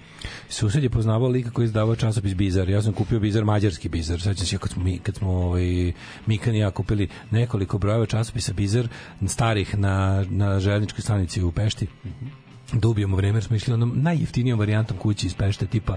Sused 0.48 0.82
je 0.82 0.90
poznavao 0.90 1.28
lika 1.28 1.50
koji 1.50 1.64
je 1.64 1.66
izdavao 1.66 1.96
časopis 1.96 2.34
Bizar. 2.34 2.68
Ja 2.68 2.82
sam 2.82 2.92
kupio 2.92 3.20
Bizar, 3.20 3.44
mađarski 3.44 3.88
Bizar. 3.88 4.20
Sećam 4.20 4.46
se 4.46 4.58
kad 4.58 4.70
smo 4.70 4.82
mi, 4.84 4.98
kad 4.98 5.14
smo 5.14 5.30
ovaj, 5.30 5.92
Mikan 6.26 6.54
i 6.54 6.58
ja 6.58 6.70
kupili 6.70 7.08
nekoliko 7.30 7.78
brojeva 7.78 8.06
časopisa 8.06 8.52
Bizar 8.52 8.88
starih 9.26 9.78
na, 9.78 10.24
na 10.30 10.60
željezničkoj 10.60 11.02
stanici 11.02 11.42
u 11.42 11.52
Pešti. 11.52 11.86
Da 12.72 12.88
ubijemo 12.88 13.16
vreme, 13.16 13.36
jer 13.36 13.44
smo 13.44 13.56
išli 13.56 13.74
onom 13.74 13.92
najjeftinijom 13.96 14.58
varijantom 14.58 14.96
kući 14.96 15.26
iz 15.26 15.34
Pešte, 15.34 15.66
tipa 15.66 15.96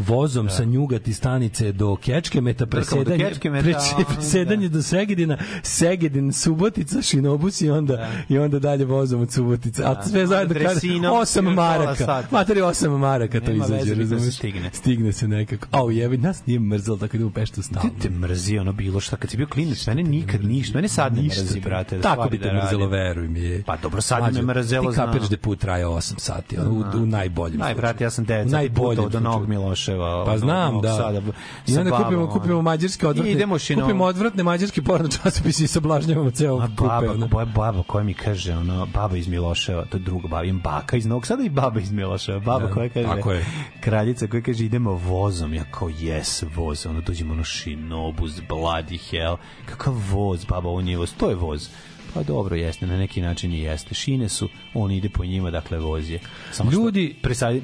vozom 0.00 0.48
sa 0.48 0.64
njugati 0.64 1.14
stanice 1.14 1.72
do 1.72 1.96
Kečkemeta, 1.96 2.66
presedanje, 2.66 3.24
Kečkemeta, 3.24 3.68
preče- 3.68 3.94
a, 4.00 4.04
presedanje 4.06 4.68
do 4.68 4.82
Segedina, 4.82 5.38
Segedin, 5.64 6.32
Subotica, 6.32 7.02
Šinobus 7.02 7.60
i 7.60 7.70
onda, 7.70 8.08
i 8.28 8.38
onda 8.38 8.58
dalje 8.58 8.84
vozom 8.84 9.20
od 9.20 9.32
Subotice. 9.32 9.82
A 9.84 10.02
sve 10.02 10.26
zajedno 10.26 10.54
kada 10.54 10.68
Dresinom 10.70 11.12
8 11.12 11.18
još 11.38 11.44
pola 11.46 11.52
maraka. 11.52 11.94
sata. 11.96 12.28
Materi 12.30 12.60
8 12.60 12.98
maraka 12.98 13.40
to 13.40 13.50
izađe, 13.52 13.94
razumeš? 13.94 14.34
stigne. 14.34 14.70
Stigne 14.72 15.12
se 15.12 15.28
nekako. 15.28 15.66
Au, 15.70 15.90
jebi, 15.90 16.16
nas 16.18 16.46
nije 16.46 16.60
mrzelo 16.60 16.96
tako 16.96 17.18
da 17.18 17.26
u 17.26 17.30
Peštu 17.30 17.62
stalno. 17.62 17.90
Ti 17.90 18.00
te 18.00 18.10
mrzi 18.10 18.58
ono 18.58 18.72
bilo 18.72 19.00
šta, 19.00 19.16
kad 19.16 19.30
si 19.30 19.36
bio 19.36 19.46
klinac, 19.46 19.86
mene 19.86 20.02
nikad 20.02 20.44
ništa, 20.44 20.78
mene 20.78 20.88
sad 20.88 21.16
ne 21.16 21.22
mrzi, 21.22 21.54
te- 21.54 21.60
brate. 21.60 21.96
da 21.96 22.02
Tako 22.04 22.28
bi 22.28 22.38
te 22.38 22.44
da 22.44 22.54
mrzelo, 22.54 22.88
veruj 22.88 23.28
mi. 23.28 23.40
Je. 23.40 23.62
Pa 23.62 23.76
dobro, 23.76 24.00
sad 24.00 24.34
me 24.34 24.42
mrzelo, 24.44 24.90
Ti 24.90 24.96
kapiraš 24.96 25.18
znam. 25.18 25.30
da 25.30 25.36
put 25.38 25.58
traje 25.58 25.86
8 25.86 26.18
sati, 26.18 26.56
u, 26.58 26.84
u 26.94 27.06
najboljem 27.06 27.52
Aj, 27.52 27.58
slučaju. 27.58 27.76
brate, 27.76 28.04
ja 28.04 28.10
sam 28.10 28.26
9 28.26 28.46
U 28.46 28.50
sati 28.50 28.68
putovao 28.70 29.08
do. 29.10 29.20
Novog 29.20 29.48
Miloša. 29.48 29.89
Miloševa. 29.92 30.24
Pa 30.24 30.38
znam, 30.38 30.80
da. 30.80 30.92
Sada, 30.92 31.20
I 31.66 31.76
onda 31.78 31.90
babom, 31.90 32.04
kupimo, 32.04 32.28
kupimo 32.28 32.62
mađarske 32.62 33.06
odvratne, 33.06 33.32
Idemo 33.32 33.58
šino. 33.58 33.82
kupimo 33.82 34.04
odvratne 34.04 34.42
mađarske 34.42 34.82
porno 34.82 35.08
časopise 35.08 35.64
i 35.64 35.68
sablažnjavamo 35.68 36.30
ceo 36.30 36.58
A 36.58 36.66
kupe. 36.68 36.74
baba, 36.78 37.12
ono. 37.12 37.26
baba, 37.28 37.44
baba 37.46 37.82
koja 37.82 38.04
mi 38.04 38.14
kaže, 38.14 38.52
ono, 38.52 38.86
baba 38.86 39.16
iz 39.16 39.28
Miloševa, 39.28 39.84
to 39.84 39.96
je 39.96 40.02
druga 40.02 40.28
baba, 40.28 40.44
imam 40.44 40.62
baka 40.62 40.96
iz 40.96 41.06
Novog 41.06 41.26
Sada 41.26 41.42
i 41.42 41.48
baba 41.48 41.80
iz 41.80 41.92
Miloševa. 41.92 42.38
Baba 42.40 42.66
Da, 42.66 42.72
koja 42.72 42.88
kaže, 42.88 43.06
tako 43.06 43.32
je. 43.32 43.44
kraljica 43.80 44.26
koja 44.26 44.42
kaže, 44.42 44.64
idemo 44.64 44.92
vozom. 44.92 45.54
Ja 45.54 45.64
kao, 45.64 45.88
yes, 45.88 46.44
voz. 46.56 46.86
Ono, 46.86 47.00
dođemo 47.00 47.32
ono 47.32 47.44
šinobuz, 47.44 48.40
bloody 48.40 48.98
hell. 49.10 49.36
Kakav 49.66 49.94
voz, 50.10 50.44
baba, 50.44 50.68
on 50.70 50.88
je 50.88 50.96
voz. 50.96 51.12
To 51.14 51.28
je 51.28 51.34
voz. 51.36 51.68
Pa 52.14 52.22
dobro, 52.22 52.56
jeste, 52.56 52.86
na 52.86 52.96
neki 52.98 53.20
način 53.20 53.52
i 53.52 53.58
jeste. 53.60 53.94
Šine 53.94 54.28
su, 54.28 54.48
on 54.74 54.90
ide 54.90 55.08
po 55.08 55.24
njima, 55.24 55.50
dakle, 55.50 55.78
voz 55.78 56.10
je. 56.10 56.20
Samo 56.52 56.70
Ljudi- 56.70 57.14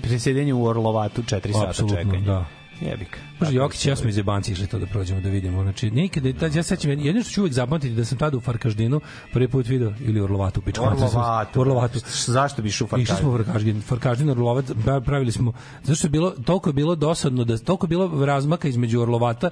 presjedenje 0.03 0.55
u 0.55 0.65
Orlovatu, 0.65 1.23
4 1.23 1.53
sata 1.53 1.89
čekanja. 1.97 2.21
da. 2.21 2.45
Jebik. 2.81 3.19
Bože, 3.41 3.55
Jokić 3.55 3.87
ja 3.87 3.97
smo 3.97 4.09
iz 4.09 4.17
jebanci 4.17 4.53
išli 4.53 4.67
to 4.67 4.79
da 4.79 4.87
prođemo 4.87 5.21
da 5.21 5.29
vidimo. 5.29 5.63
Znači, 5.63 5.91
nikada, 5.91 6.33
tad, 6.33 6.55
ja 6.55 6.63
sećam, 6.63 6.91
jedino 6.91 7.23
što 7.23 7.31
ću 7.33 7.41
uvijek 7.41 7.55
zapamtiti 7.55 7.95
da 7.95 8.05
sam 8.05 8.19
tada 8.19 8.37
u 8.37 8.41
Farkaždinu 8.41 9.01
prvi 9.33 9.49
put 9.49 9.67
video, 9.67 9.93
ili 10.01 10.21
Orlovatu, 10.21 10.61
pičku. 10.61 10.85
Orlovatu. 10.85 11.61
Orlovatu. 11.61 11.99
Zašto 12.27 12.63
bi 12.63 12.69
išao 12.69 12.89
u 12.93 12.99
Išli 12.99 13.17
smo 13.17 13.31
u 13.31 13.37
Farkaždin, 13.37 13.83
Farkaždin, 13.83 14.31
Orlovac, 14.31 14.65
ba- 14.67 15.01
pravili 15.01 15.33
smo, 15.33 15.53
zašto 15.83 16.07
je 16.07 16.11
bilo, 16.11 16.31
toliko 16.31 16.69
je 16.69 16.75
bilo 16.75 16.95
dosadno, 16.95 17.45
da, 17.45 17.59
toliko 17.59 17.87
je 17.87 17.89
bilo 17.89 18.25
razmaka 18.27 18.69
između 18.69 19.01
Orlovata 19.01 19.51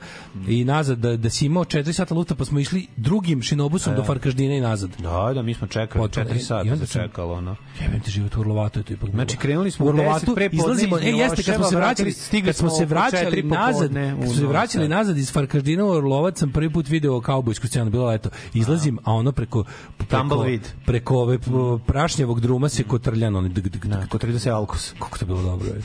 i 0.48 0.65
nazad, 0.65 0.98
da, 0.98 1.16
da 1.16 1.31
si 1.31 1.47
imao 1.47 1.65
4 1.65 1.93
sata 1.93 2.15
luta, 2.15 2.35
pa 2.35 2.44
smo 2.44 2.59
išli 2.61 2.86
drugim 2.97 3.43
šinobusom 3.43 3.93
E. 3.93 3.97
do 3.97 4.05
Farkaždina 4.05 4.55
i 4.55 4.61
nazad. 4.61 4.90
Da, 4.98 5.32
da, 5.35 5.43
mi 5.43 5.55
smo 5.55 5.66
čekali 5.66 6.02
Potpuno. 6.02 6.27
4 6.27 6.36
I 6.36 6.40
sata 6.40 6.61
onda 6.62 6.77
se 6.77 6.93
sam- 6.93 7.02
čekalo, 7.02 7.35
ono. 7.35 7.56
Jebem 7.81 8.01
ti 8.01 8.11
život 8.11 8.36
u 8.36 8.40
Orlovatu, 8.40 8.78
je 8.78 8.82
to 8.82 8.93
ipak 8.93 9.11
bilo. 9.11 9.16
Znači, 9.16 9.36
krenuli 9.36 9.70
smo 9.70 9.86
u 9.86 9.89
u 9.89 9.93
10 9.93 9.94
Orlovatu, 9.94 10.35
izlazimo, 10.52 10.98
iz 10.98 11.05
e, 11.05 11.09
jeste, 11.09 11.43
kad 11.43 11.55
smo 11.55 11.65
se 11.65 11.77
vraćali, 11.77 12.12
stigli 12.12 12.47
kad 12.47 12.56
smo 12.56 12.70
se 12.70 12.85
vraćali 12.86 13.24
četiri 13.24 13.43
nazad, 13.74 13.92
kad 14.16 14.26
smo 14.26 14.34
se 14.34 14.46
vraćali 14.46 14.88
nazad 14.88 15.18
iz 15.18 15.32
Farkaždina 15.32 15.84
u 15.84 15.88
Orlovac, 15.88 16.38
sam 16.38 16.51
prvi 16.52 16.70
put 16.70 16.88
video 16.88 17.20
kaubojsku 17.20 17.66
scenu, 17.66 17.90
bilo 17.90 18.06
leto. 18.06 18.28
Izlazim, 18.55 18.98
a 19.05 19.12
ono 19.12 19.32
preko, 19.32 19.64
preko, 19.98 20.44
preko 20.86 21.16
ove 21.16 21.38
p- 21.38 21.44
prašnjavog 21.86 22.40
druma 22.40 22.68
se 22.68 22.82
kotrljano, 22.82 23.42
dg, 23.42 23.68
Kotrljao 24.09 24.38
se 24.38 24.51
Alkus. 24.51 24.92
kako 24.98 25.18
to 25.18 25.26
bilo 25.26 25.42
dobro. 25.42 25.68
je. 25.68 25.82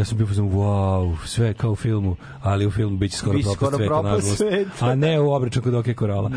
Ja 0.00 0.04
sam 0.04 0.18
bio 0.18 0.26
pozvan, 0.26 0.48
wow, 0.48 1.16
sve 1.26 1.54
kao 1.54 1.72
u 1.72 1.76
filmu, 1.76 2.16
ali 2.42 2.66
u 2.66 2.70
filmu 2.70 2.96
biće 2.96 3.16
skoro 3.16 3.36
Biće 3.36 3.44
propast 3.44 3.56
skoro 3.56 3.76
sveta, 3.76 4.02
nažalost. 4.02 4.36
sveta. 4.36 4.86
A 4.86 4.94
ne 4.94 5.20
u 5.20 5.32
obračun 5.32 5.62
kod 5.62 5.74
oke 5.74 5.94
korala. 5.94 6.30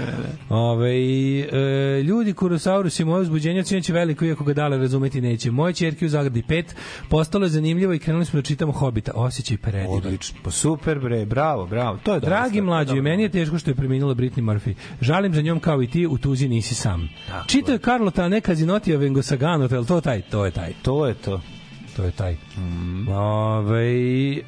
Ove, 0.49 0.89
e, 0.91 2.03
ljudi 2.03 2.33
Kurosaurus 2.33 2.99
i 2.99 3.05
moje 3.05 3.21
uzbuđenje 3.21 3.59
ocjenjaće 3.59 3.93
veliko, 3.93 4.25
iako 4.25 4.43
ga 4.43 4.53
dale 4.53 4.77
razumeti 4.77 5.21
neće. 5.21 5.51
Moje 5.51 5.73
čerke 5.73 6.05
u 6.05 6.09
zagradi 6.09 6.43
pet, 6.47 6.75
postalo 7.09 7.45
je 7.45 7.49
zanimljivo 7.49 7.93
i 7.93 7.99
krenuli 7.99 8.25
smo 8.25 8.37
da 8.37 8.43
čitamo 8.43 8.71
Hobita. 8.71 9.11
Osjećaj 9.15 9.57
predivan. 9.57 9.97
Odlično. 9.97 10.39
Pa 10.43 10.51
super 10.51 10.99
bre, 10.99 11.25
bravo, 11.25 11.65
bravo. 11.67 11.97
To 12.03 12.13
je. 12.13 12.19
Dragi 12.19 12.61
mlađi, 12.61 13.01
meni 13.01 13.23
je 13.23 13.29
teško 13.29 13.59
što 13.59 13.71
je 13.71 13.75
preminula 13.75 14.15
Britney 14.15 14.43
Murphy. 14.43 14.73
Žalim 15.01 15.33
za 15.33 15.41
njom 15.41 15.59
kao 15.59 15.83
i 15.83 15.87
ti, 15.87 16.07
u 16.07 16.17
tuzi 16.17 16.47
nisi 16.47 16.75
sam. 16.75 17.09
Čitao 17.47 17.73
je 17.73 17.79
Carlota, 17.79 18.23
a 18.23 18.29
ne 18.29 18.41
Kazinotija 18.41 18.97
Vengosagano, 18.97 19.67
to 19.67 19.75
je 19.75 19.85
to 19.85 20.01
taj? 20.01 20.21
To 20.21 20.45
je 20.45 20.51
taj. 20.51 20.73
To 20.81 21.07
je 21.07 21.13
to. 21.13 21.41
To 21.95 22.03
je 22.03 22.11
taj. 22.11 22.35
Mhm. 22.57 23.07
Ove, 23.07 23.83
e, 23.83 24.43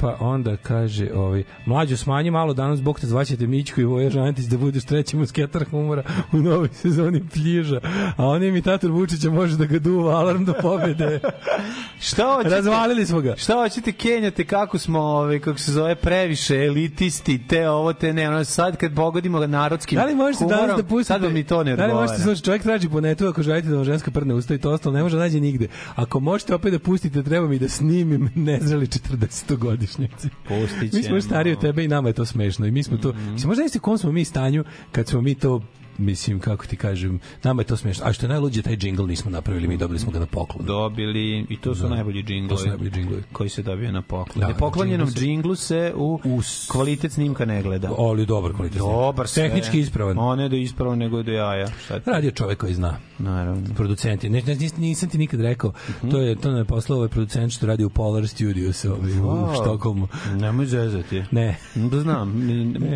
pa 0.00 0.16
onda 0.20 0.56
kaže, 0.56 1.08
ovaj, 1.14 1.42
mlađo 1.66 1.96
smanji 1.96 2.30
malo 2.30 2.54
danas, 2.54 2.82
bog 2.82 3.00
te 3.00 3.06
zvaćete 3.06 3.46
Mićko 3.46 3.80
i 3.80 3.84
Voja 3.84 4.10
Žantić 4.10 4.44
da 4.44 4.58
budeš 4.58 4.84
treći 4.84 5.16
musketar 5.16 5.64
humora 5.70 6.02
u 6.32 6.36
novoj 6.36 6.68
sezoni 6.72 7.28
pljiža. 7.32 7.80
A 8.16 8.26
on 8.26 8.42
imitator 8.42 8.90
Vučića 8.90 9.30
može 9.30 9.56
da 9.56 9.64
ga 9.64 9.78
duva 9.78 10.14
alarm 10.14 10.44
do 10.44 10.54
pobede. 10.62 11.20
Šta 12.08 12.34
hoćete? 12.34 12.54
Razvalili 12.54 13.06
smo 13.06 13.20
ga. 13.20 13.36
Šta 13.36 13.54
hoćete 13.54 13.92
kenjate 13.92 14.44
kako 14.44 14.78
smo, 14.78 15.00
ovaj 15.00 15.38
kako 15.40 15.58
se 15.58 15.72
zove, 15.72 15.94
previše 15.94 16.56
elitisti, 16.64 17.46
te 17.48 17.68
ovo 17.68 17.92
te 17.92 18.12
ne, 18.12 18.28
ono 18.28 18.44
sad 18.44 18.76
kad 18.76 18.94
pogodimo 18.94 19.46
narodskim 19.46 19.96
Da 19.96 20.04
li 20.04 20.14
možete 20.14 20.44
danas 20.44 20.60
humorom, 20.60 20.76
da 20.76 20.88
pustite? 20.88 21.06
Sad 21.06 21.22
vam 21.22 21.32
ni 21.32 21.44
to 21.44 21.64
ne 21.64 21.76
Da 21.76 21.82
li 21.82 21.90
odgovara. 21.90 22.06
možete 22.06 22.22
slušati, 22.22 22.44
čovjek 22.44 22.62
traži 22.62 22.88
po 22.88 23.00
netu 23.00 23.26
ako 23.26 23.42
želite 23.42 23.68
da 23.68 23.76
vam 23.76 23.84
ženska 23.84 24.10
prdne 24.10 24.34
usta 24.34 24.54
i 24.54 24.58
to 24.58 24.70
ostalo, 24.70 24.94
ne 24.94 25.02
može 25.02 25.16
da 25.16 25.22
nađe 25.22 25.40
nigde. 25.40 25.68
Ako 25.94 26.20
možete 26.20 26.47
opet 26.54 26.72
da 26.72 26.78
pustite, 26.78 27.22
treba 27.22 27.48
mi 27.48 27.58
da 27.58 27.68
snimim 27.68 28.30
nezreli 28.34 28.86
40-godišnjaci. 28.86 30.28
Pustit 30.48 30.92
Mi 30.92 31.02
smo 31.02 31.20
stariji 31.20 31.52
od 31.52 31.60
tebe 31.60 31.84
i 31.84 31.88
nama 31.88 32.08
je 32.08 32.12
to 32.12 32.24
smešno. 32.24 32.66
I 32.66 32.70
mi 32.70 32.82
smo 32.82 32.96
to, 32.96 33.12
mislim, 33.12 33.48
možda 33.48 33.62
jeste 33.62 33.78
kom 33.78 33.98
smo 33.98 34.12
mi 34.12 34.24
stanju 34.24 34.64
kad 34.92 35.06
smo 35.06 35.20
mi 35.20 35.34
to 35.34 35.62
mislim, 35.98 36.38
kako 36.40 36.66
ti 36.66 36.76
kažem, 36.76 37.20
nama 37.42 37.62
je 37.62 37.66
to 37.66 37.76
smešno. 37.76 38.04
A 38.06 38.12
što 38.12 38.26
je 38.26 38.30
najluđe, 38.30 38.62
taj 38.62 38.76
džingl 38.76 39.04
nismo 39.04 39.30
napravili, 39.30 39.68
mi 39.68 39.76
dobili 39.76 39.98
smo 39.98 40.12
ga 40.12 40.18
na 40.18 40.26
poklon. 40.26 40.66
dobili 40.66 41.46
i 41.48 41.56
to 41.56 41.74
su 41.74 41.82
Da. 41.82 41.88
najbolji 41.88 42.22
džinglovi. 42.22 42.48
To 42.50 42.56
su 42.56 42.68
najbolji 42.68 42.90
džinglovi. 42.90 43.22
koji 43.32 43.48
se 43.50 43.62
dobije 43.62 43.92
na 43.92 44.02
poklon. 44.02 44.34
Da, 44.36 44.40
Da, 44.40 44.48
Nepoklonjenom 44.48 45.08
džinglu 45.10 45.54
se 45.54 45.92
u, 45.96 46.20
kvalitet 46.68 47.12
snimka 47.12 47.44
ne 47.44 47.62
gleda. 47.62 47.90
Ali 47.98 48.26
dobar 48.26 48.52
kvalitet. 48.52 48.78
Dobar 48.78 49.28
sve. 49.28 49.42
Tehnički 49.42 49.78
ispravan. 49.78 50.16
On 50.18 50.40
je 50.40 50.48
do 50.48 50.56
ispravan 50.56 50.98
nego 50.98 51.22
do 51.22 51.32
jaja. 51.32 51.68
Šta 51.84 52.00
ti? 52.00 52.10
Radio 52.10 52.30
čovek 52.30 52.58
koji 52.58 52.74
zna. 52.74 52.96
Naravno. 53.18 53.62
producenti. 53.76 54.28
Ne, 54.28 54.42
ne, 54.42 54.54
nis- 54.54 54.78
nisam 54.78 55.08
ti 55.08 55.18
nikad 55.18 55.40
rekao. 55.40 55.72
To 56.02 56.18
je 56.18 56.34
to 56.36 56.48
nam 56.48 56.58
je 56.58 56.64
poslao 56.64 56.96
ovaj 56.96 57.08
producent 57.08 57.52
što 57.52 57.66
radi 57.66 57.84
u 57.84 57.90
Polar 57.90 58.28
Studios 58.28 58.84
ovaj, 58.84 59.12
u 59.12 59.14
Wow. 59.16 59.54
Štokholmu. 59.54 60.08
Nemoj 60.30 60.66
zezati. 60.66 61.22
Ne. 61.30 61.56
Da 61.74 62.00
znam, 62.00 62.42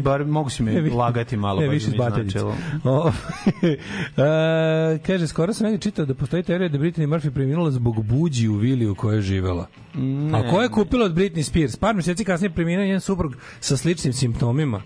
bar 0.02 0.24
mogu 0.24 0.50
si 0.50 0.62
me 0.62 0.80
vi- 0.80 0.90
lagati 0.90 1.36
malo. 1.36 1.60
Ne, 1.60 1.66
baš 1.66 1.74
više 1.74 1.86
mi 1.86 1.92
iz 1.92 1.98
Bateljice. 1.98 2.38
značilo. 2.38 2.54
O, 2.93 3.09
e, 4.23 4.98
kaže, 5.06 5.27
skoro 5.27 5.55
sam 5.55 5.64
negdje 5.64 5.81
čitao 5.81 6.05
da 6.05 6.14
postoji 6.14 6.43
teorija 6.43 6.69
da 6.69 6.78
Britney 6.78 7.06
Murphy 7.06 7.31
preminula 7.31 7.70
zbog 7.70 8.05
buđi 8.05 8.48
u 8.48 8.55
vili 8.55 8.86
u 8.86 8.94
kojoj 8.94 9.16
je 9.16 9.23
živela. 9.23 9.66
A 10.32 10.51
ko 10.51 10.62
je 10.62 10.69
kupila 10.69 11.05
od 11.05 11.14
Britney 11.14 11.43
Spears? 11.43 11.77
Par 11.77 11.94
mjeseci 11.94 12.24
kasnije 12.24 12.51
preminuo 12.51 12.85
njen 12.85 13.01
suprug 13.01 13.36
sa 13.60 13.77
sličnim 13.77 14.12
simptomima. 14.12 14.82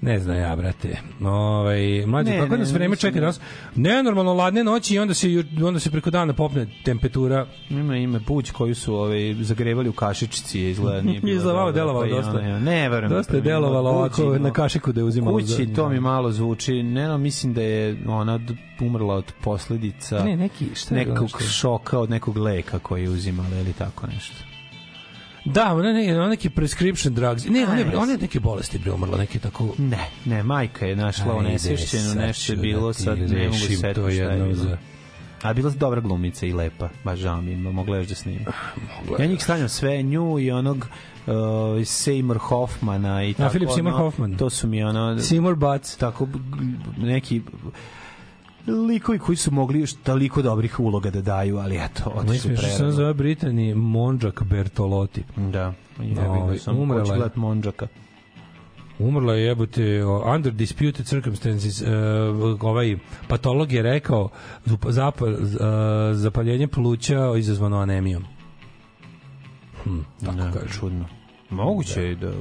Ne 0.00 0.18
znam 0.18 0.36
ja, 0.36 0.56
brate. 0.56 0.96
Ovaj 1.22 2.06
mlađi 2.06 2.30
Ne, 2.30 2.38
kako 2.38 2.52
ne, 2.52 2.58
nas 2.58 2.70
vreme 2.70 2.88
mislim 2.88 3.10
čeka 3.10 3.14
da- 3.14 3.20
danas? 3.20 3.40
Nenormalno 3.76 4.34
ladne 4.34 4.64
noći 4.64 4.94
i 4.94 4.98
onda 4.98 5.14
se 5.14 5.28
onda 5.64 5.80
se 5.80 5.90
preko 5.90 6.10
dana 6.10 6.32
popne 6.32 6.66
temperatura. 6.84 7.46
Ima 7.70 7.96
ime 7.96 8.18
buć 8.20 8.50
koju 8.50 8.74
su 8.74 8.94
ovaj 8.94 9.34
zagrevali 9.34 9.88
u 9.88 9.92
kašičici 9.92 10.60
je 10.60 10.70
izgleda 10.70 11.02
nije 11.02 11.20
bilo. 11.22 11.32
Izgleda 11.32 11.52
malo 11.54 11.66
dobro, 11.66 11.80
delovalo 11.80 12.00
pa 12.02 12.06
i 12.08 12.10
dosta. 12.12 12.40
ja, 12.40 12.58
Ne, 12.58 12.88
verujem. 12.88 13.10
da 13.10 13.16
Dosta 13.16 13.36
je 13.36 13.42
preminula 13.42 13.68
delovalo 13.68 13.90
ovako 13.90 14.22
no. 14.22 14.38
na 14.38 14.52
kašiku 14.52 14.92
da 14.92 15.00
je 15.00 15.04
uzimalo. 15.04 15.36
Kući 15.36 15.66
to 15.66 15.88
mi 15.88 16.00
malo 16.00 16.32
zvuči. 16.32 16.82
Ne, 16.82 17.08
no, 17.08 17.18
mislim 17.18 17.54
da 17.54 17.62
je 17.62 17.96
ona 18.06 18.40
umrla 18.80 19.14
od 19.14 19.32
posledica 19.42 20.24
Ne, 20.24 20.36
neki- 20.38 20.74
šta 20.74 20.94
je 20.94 20.98
nekog 21.00 21.22
nešto? 21.24 21.38
šoka 21.40 21.98
od 21.98 22.10
nekog 22.10 22.36
leka 22.36 22.78
koji 22.78 23.02
je 23.02 23.10
uzimala 23.10 23.56
ili 23.56 23.72
tako 23.72 24.06
nešto. 24.06 24.34
Da, 25.46 25.74
ona 25.74 25.92
ne, 25.92 26.16
ona 26.16 26.28
neki 26.28 26.50
prescription 26.50 27.14
drugs. 27.14 27.44
Ne, 27.44 27.64
ona 27.64 27.76
je, 27.76 27.96
ona 27.96 28.12
je 28.12 28.18
neke 28.18 28.40
bolesti 28.40 28.78
bre 28.78 28.92
umrla, 28.92 29.18
neke 29.18 29.38
tako 29.38 29.74
Ne, 29.78 29.98
ne, 30.24 30.42
majka 30.42 30.86
je 30.86 30.96
našla 30.96 31.34
onesvešćenu, 31.34 32.14
nešto 32.16 32.52
je 32.52 32.56
bilo, 32.56 32.86
da 32.86 32.92
ti 32.92 33.02
sad 33.02 33.18
ne 33.18 33.44
mogu 33.44 33.56
se 33.56 33.82
to 33.84 33.92
šta 33.92 34.08
je 34.08 34.16
jednom 34.16 34.48
bilo. 34.48 34.54
za- 34.54 34.78
A 35.42 35.52
bila 35.52 35.70
je 35.70 35.76
dobra 35.76 36.00
glumica 36.00 36.46
i 36.46 36.52
lepa, 36.52 36.88
baš 37.04 37.18
žao 37.18 37.40
mi, 37.40 37.56
mogla 37.56 37.96
još 37.96 38.06
da 38.06 38.14
snima. 38.14 38.40
Ja 39.18 39.26
njih 39.26 39.42
stavljam 39.42 39.68
sve, 39.68 40.02
nju 40.02 40.38
i 40.38 40.50
onog 40.50 40.76
uh, 40.76 41.32
Seymour 41.76 42.38
Hoffmana 42.38 43.24
i 43.24 43.34
tako. 43.34 43.50
Philip 43.50 43.68
Seymour 43.70 43.96
Hoffman. 43.96 44.36
To 44.36 44.50
su 44.50 44.66
mi 44.68 44.82
ono... 44.84 45.14
Seymour 45.14 45.54
Butts. 45.54 45.96
Tako 45.96 46.28
neki 46.98 47.42
likovi 48.66 49.18
koji 49.18 49.36
su 49.36 49.50
mogli 49.50 49.80
još 49.80 49.92
toliko 49.92 50.42
dobrih 50.42 50.80
uloga 50.80 51.10
da 51.10 51.20
daju, 51.20 51.58
ali 51.58 51.76
eto, 51.76 52.10
otišli 52.10 52.32
Mislim 52.32 52.56
što 52.56 52.66
prerano. 52.66 52.92
zove 52.92 53.14
Britani 53.14 53.74
Monđak 53.74 54.42
Bertolotti. 54.42 55.24
Da, 55.36 55.72
jebi 56.00 56.20
Ovaj, 56.20 56.52
ga, 56.52 56.58
sam 56.58 56.78
umrela 56.78 57.00
hoću 57.00 57.12
gledat 57.12 57.36
Mondžaka. 57.36 57.86
Umrla 58.98 59.34
je 59.34 59.44
jebote 59.44 60.04
under 60.34 60.52
disputed 60.52 61.06
circumstances 61.06 61.82
uh, 61.82 61.88
ovaj 62.60 62.96
patolog 63.28 63.72
je 63.72 63.82
rekao 63.82 64.28
zap, 64.88 65.22
uh, 65.22 65.28
zapaljenje 66.12 66.66
pluća 66.68 67.32
izazvano 67.38 67.76
anemijom. 67.78 68.24
Hm, 69.84 69.98
tako 70.20 70.36
Da, 70.36 70.50
kaže. 70.50 70.68
čudno. 70.68 71.04
Moguće 71.50 72.02
je 72.02 72.14
da, 72.14 72.32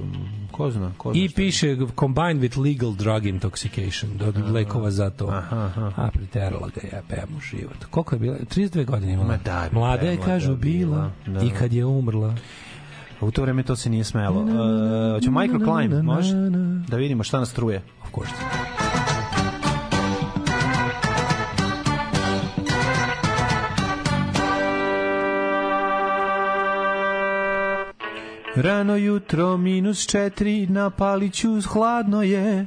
ko 0.51 0.71
zna, 0.71 0.91
ko 0.97 1.13
zna 1.13 1.23
I 1.23 1.29
piše 1.29 1.77
combined 1.99 2.41
with 2.41 2.57
legal 2.57 2.95
drug 2.95 3.23
intoxication, 3.23 4.17
do 4.17 4.53
lekova 4.53 4.91
za 4.91 5.09
to. 5.09 5.27
Aha, 5.27 5.71
aha. 5.75 5.91
A 5.95 6.09
priterala 6.11 6.69
ga 6.75 6.81
je, 6.83 7.03
pemu 7.09 7.39
život. 7.39 7.85
Koliko 7.89 8.15
je 8.15 8.19
bila? 8.19 8.37
32 8.55 8.85
godine 8.85 9.13
imala. 9.13 9.27
Ma 9.27 9.37
da, 9.37 9.69
Mlada 9.71 10.05
je, 10.05 10.17
kažu, 10.17 10.55
bila. 10.55 11.11
bila, 11.25 11.39
da. 11.39 11.45
I 11.45 11.49
kad 11.49 11.73
je 11.73 11.85
umrla. 11.85 12.35
U 13.21 13.31
to 13.31 13.41
vreme 13.41 13.63
to 13.63 13.75
se 13.75 13.89
nije 13.89 14.03
smelo. 14.03 14.41
Uh, 14.41 14.49
hoće 15.13 15.31
microclimb, 15.31 16.03
može? 16.03 16.33
Da 16.87 16.97
vidimo 16.97 17.23
šta 17.23 17.39
nas 17.39 17.53
truje. 17.53 17.81
Of 18.03 18.09
course. 18.15 18.74
Rano 28.55 28.95
jutro, 28.95 29.57
minus 29.57 30.07
četiri, 30.07 30.67
na 30.67 30.89
paliću 30.89 31.61
hladno 31.61 32.23
je. 32.23 32.65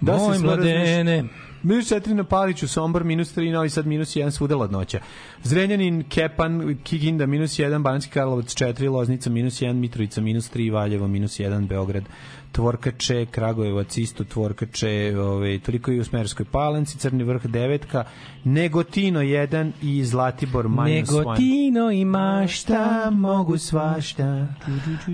Da 0.00 0.16
Moj 0.16 0.36
se 0.36 0.44
mladene. 0.44 1.24
Minus 1.62 1.92
4 1.92 2.14
na 2.14 2.24
Paliću, 2.24 2.68
Sombor, 2.68 3.04
minus 3.04 3.36
3, 3.36 3.52
Novi 3.52 3.70
Sad, 3.70 3.86
minus 3.86 4.16
1, 4.16 4.30
svuda 4.30 4.56
ladnoća. 4.56 5.00
Zrenjanin, 5.42 6.04
Kepan, 6.08 6.78
Kikinda, 6.82 7.26
minus 7.26 7.58
1, 7.58 7.82
Banacki 7.82 8.10
Karlovac, 8.10 8.54
4, 8.54 8.90
Loznica, 8.90 9.30
minus 9.30 9.60
1, 9.60 9.72
Mitrovica, 9.72 10.20
minus 10.20 10.50
3, 10.50 10.72
Valjevo, 10.72 11.08
minus 11.08 11.40
1, 11.40 11.66
Beograd, 11.66 12.04
Tvorkače, 12.52 13.26
Kragujevac, 13.26 13.96
isto 13.96 14.24
Tvorkače, 14.24 15.14
ovaj, 15.18 15.58
toliko 15.58 15.92
i 15.92 16.00
u 16.00 16.04
Smerskoj 16.04 16.46
palanci, 16.52 16.98
Crni 16.98 17.24
vrh, 17.24 17.46
devetka, 17.46 18.04
Negotino 18.44 19.20
1 19.20 19.72
i 19.82 20.04
Zlatibor, 20.04 20.68
minus 20.68 21.08
1. 21.08 21.18
Negotino 21.18 21.90
i 21.90 22.04
mašta, 22.04 23.10
mogu 23.10 23.58
svašta. 23.58 24.46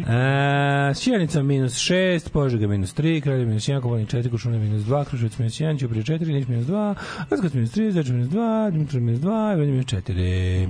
E, 0.08 0.94
Sjenica 0.94 1.42
minus 1.42 1.74
6, 1.74 2.28
Požega 2.28 2.66
minus 2.66 2.94
3, 2.94 3.20
Kraljevo 3.20 3.48
minus 3.48 3.68
1, 3.68 3.80
Koponik 3.80 4.08
4, 4.08 4.30
Kušuna 4.30 4.58
minus 4.58 4.82
2, 4.82 5.04
Kruševac 5.04 5.38
minus 5.38 5.60
1, 5.60 5.80
Ćuprije 5.80 6.04
4, 6.04 6.32
Niš 6.32 6.48
minus 6.48 6.66
2, 6.66 6.94
Leskovac 7.30 7.54
minus 7.54 7.70
3, 7.70 7.90
Zečar 7.90 8.14
minus 8.14 8.28
2, 8.28 8.70
Dimitrov 8.70 9.02
minus 9.02 9.20
2, 9.20 9.54
Ivan 9.54 9.70
minus 9.70 9.86
4. 9.86 10.68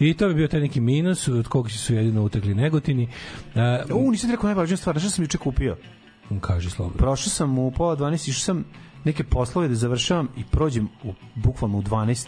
I 0.00 0.14
to 0.14 0.28
bi 0.28 0.34
bio 0.34 0.48
taj 0.48 0.60
neki 0.60 0.80
minus, 0.80 1.28
od 1.28 1.48
kog 1.48 1.70
su 1.70 1.94
jedino 1.94 2.22
utekli 2.22 2.54
Negotini. 2.54 3.08
E, 3.54 3.92
U, 3.92 4.10
nisam 4.10 4.30
ti 4.30 4.36
rekao 4.36 4.48
najvažnija 4.48 4.76
stvar, 4.76 4.94
znaš 4.94 5.02
šta 5.02 5.10
sam 5.10 5.24
juče 5.24 5.38
kupio? 5.38 5.76
Kaži 6.38 6.70
slobodno. 6.70 6.98
Prošao 6.98 7.30
sam 7.30 7.58
u 7.58 7.70
pola 7.70 7.96
12, 7.96 8.28
išao 8.28 8.40
sam 8.40 8.64
neke 9.04 9.24
poslove 9.24 9.68
da 9.68 9.74
završavam 9.74 10.28
i 10.36 10.44
prođem 10.44 10.88
u, 11.04 11.14
bukvalno 11.34 11.78
u 11.78 11.82
12 11.82 12.26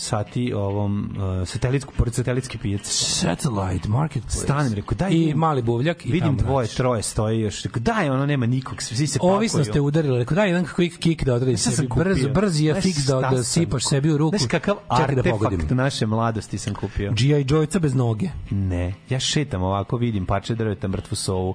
sati 0.00 0.52
ovom 0.52 1.16
uh, 1.16 1.48
satelitsku, 1.48 1.94
pored 1.96 2.14
satelitske 2.14 2.58
pijace. 2.58 2.90
Satellite 2.92 3.88
Marketplace. 3.88 4.38
Stanem, 4.38 4.72
rekao, 4.74 4.96
daj. 4.96 5.12
I 5.12 5.34
mali 5.34 5.62
buvljak. 5.62 6.06
i 6.06 6.12
Vidim 6.12 6.36
dvoje, 6.36 6.64
nađeš. 6.64 6.76
troje 6.76 7.02
stoji 7.02 7.40
još. 7.40 7.62
Rekao, 7.62 7.80
daj, 7.80 8.10
ono 8.10 8.26
nema 8.26 8.46
nikog, 8.46 8.82
svi 8.82 9.06
se 9.06 9.18
pakuju. 9.18 9.32
Ovisnost 9.32 9.72
te 9.72 9.80
udarila, 9.80 10.18
rekao 10.18 10.34
daj 10.34 10.48
jedan 10.48 10.64
quick 10.64 10.98
kick 10.98 11.24
da 11.24 11.34
odradi 11.34 11.56
sam 11.56 11.72
sebi, 11.72 11.88
brz, 11.96 12.18
kupio? 12.18 12.32
brz 12.34 12.60
je 12.60 12.74
fix 12.74 13.06
da, 13.06 13.30
da 13.30 13.44
sipaš 13.44 13.84
kupio? 13.84 13.88
sebi 13.88 14.12
u 14.12 14.16
ruku. 14.16 14.38
Znaš 14.38 14.50
kakav 14.50 14.76
Čekaj 14.96 15.14
da 15.14 15.22
pogodim. 15.22 15.66
naše 15.70 16.06
mladosti 16.06 16.58
sam 16.58 16.74
kupio? 16.74 17.12
G.I. 17.12 17.44
Joyca 17.44 17.78
bez 17.78 17.94
noge. 17.94 18.28
Ne, 18.50 18.94
ja 19.08 19.20
šetam 19.20 19.62
ovako, 19.62 19.96
vidim 19.96 20.26
parče 20.26 20.54
drveta, 20.54 20.88
mrtvu 20.88 21.16
sovu, 21.16 21.54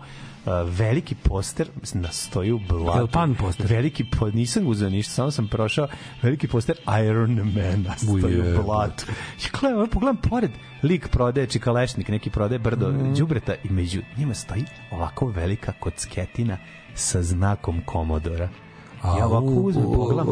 veliki 0.64 1.16
poster 1.16 1.68
na 1.94 2.12
stoji 2.12 2.52
u 2.52 2.60
blatu. 2.60 3.00
Jel 3.00 3.08
pan 3.08 3.36
poster? 3.36 3.66
Veliki 3.68 4.04
po, 4.10 4.30
nisam 4.30 4.68
uzeo 4.68 4.90
ništa, 4.90 5.14
samo 5.14 5.32
sam 5.32 5.48
prošao 5.48 5.88
veliki 6.22 6.48
poster 6.48 6.76
Iron 7.02 7.32
Man 7.36 7.86
stoji 7.98 8.40
u 8.40 8.64
blatu. 8.64 9.06
Ja 9.44 9.60
gledam, 9.60 9.88
pogledam 9.88 10.18
pored, 10.18 10.52
lik 10.84 11.08
prodaje 11.08 11.48
čikalešnik, 11.48 12.08
neki 12.08 12.30
prodaje 12.30 12.60
brdo 12.60 12.90
Mhm. 12.90 13.14
đubreta 13.14 13.56
i 13.64 13.70
među 13.70 14.02
njima 14.18 14.34
stoji 14.34 14.64
ovako 14.92 15.28
velika 15.28 15.72
kocketina 15.72 16.58
sa 16.94 17.24
znakom 17.24 17.82
Komodora. 17.86 18.50
Ja 19.10 19.26
ovako 19.28 19.46
uzmem, 19.48 19.86
pogledam, 19.86 20.28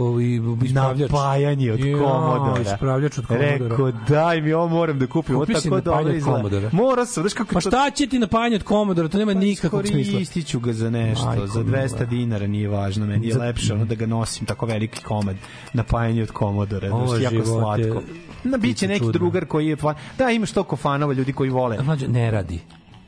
ispravljač. 0.64 1.12
napajanje 1.12 1.72
od 1.72 1.80
Ja, 1.80 1.98
Komodora. 1.98 2.62
ispravljač 2.64 3.18
od 3.18 3.26
Komodora. 3.26 3.52
Rekao, 3.60 3.92
daj 3.92 4.42
mi, 4.42 4.54
ovo 4.54 4.68
moram 4.70 5.00
da 5.00 5.08
kupim, 5.08 5.36
Kupi 5.36 5.56
si 5.56 5.70
napajanje 5.70 6.18
od. 6.18 6.24
Komodora. 6.26 6.70
Mora 6.74 7.06
sam, 7.06 7.24
znaš 7.24 7.34
kako 7.34 7.54
Pa 7.54 7.62
šta 7.62 7.90
će 7.92 8.08
ti 8.08 8.20
napajanje 8.20 8.56
od 8.56 8.64
Komodora? 8.64 9.08
To 9.08 9.18
nema 9.18 9.34
nikakvog 9.34 9.88
smisla. 9.88 10.14
Koristit 10.14 10.48
ću 10.48 10.60
ga 10.60 10.74
za 10.74 10.90
nešto, 10.90 11.26
Majko 11.26 11.48
za 11.48 11.60
200 11.62 11.68
mila. 11.94 12.06
dinara 12.06 12.48
nije 12.48 12.68
važno, 12.70 13.06
meni 13.06 13.28
je 13.28 13.34
Za- 13.34 13.40
lepše 13.40 13.74
ono 13.74 13.86
da 13.86 13.96
ga 13.96 14.06
nosim 14.08 14.46
tako 14.46 14.66
veliki 14.66 15.04
komad 15.04 15.36
napajanje 15.74 16.24
od 16.24 16.32
komodora, 16.32 16.90
znaš, 16.90 17.22
jako 17.24 17.46
slatko. 17.46 18.02
Na 18.44 18.58
biće 18.58 18.88
neki 18.88 19.06
drugar 19.14 19.46
koji 19.46 19.68
je. 19.68 19.78
Da, 20.18 20.30
imaš 20.30 20.52
toliko 20.52 20.76
fanova 20.76 21.14
ljudi 21.14 21.34
koji 21.34 21.50
vole. 21.50 21.78
Mlađe, 21.82 22.08
ne 22.08 22.32
radi. 22.32 22.60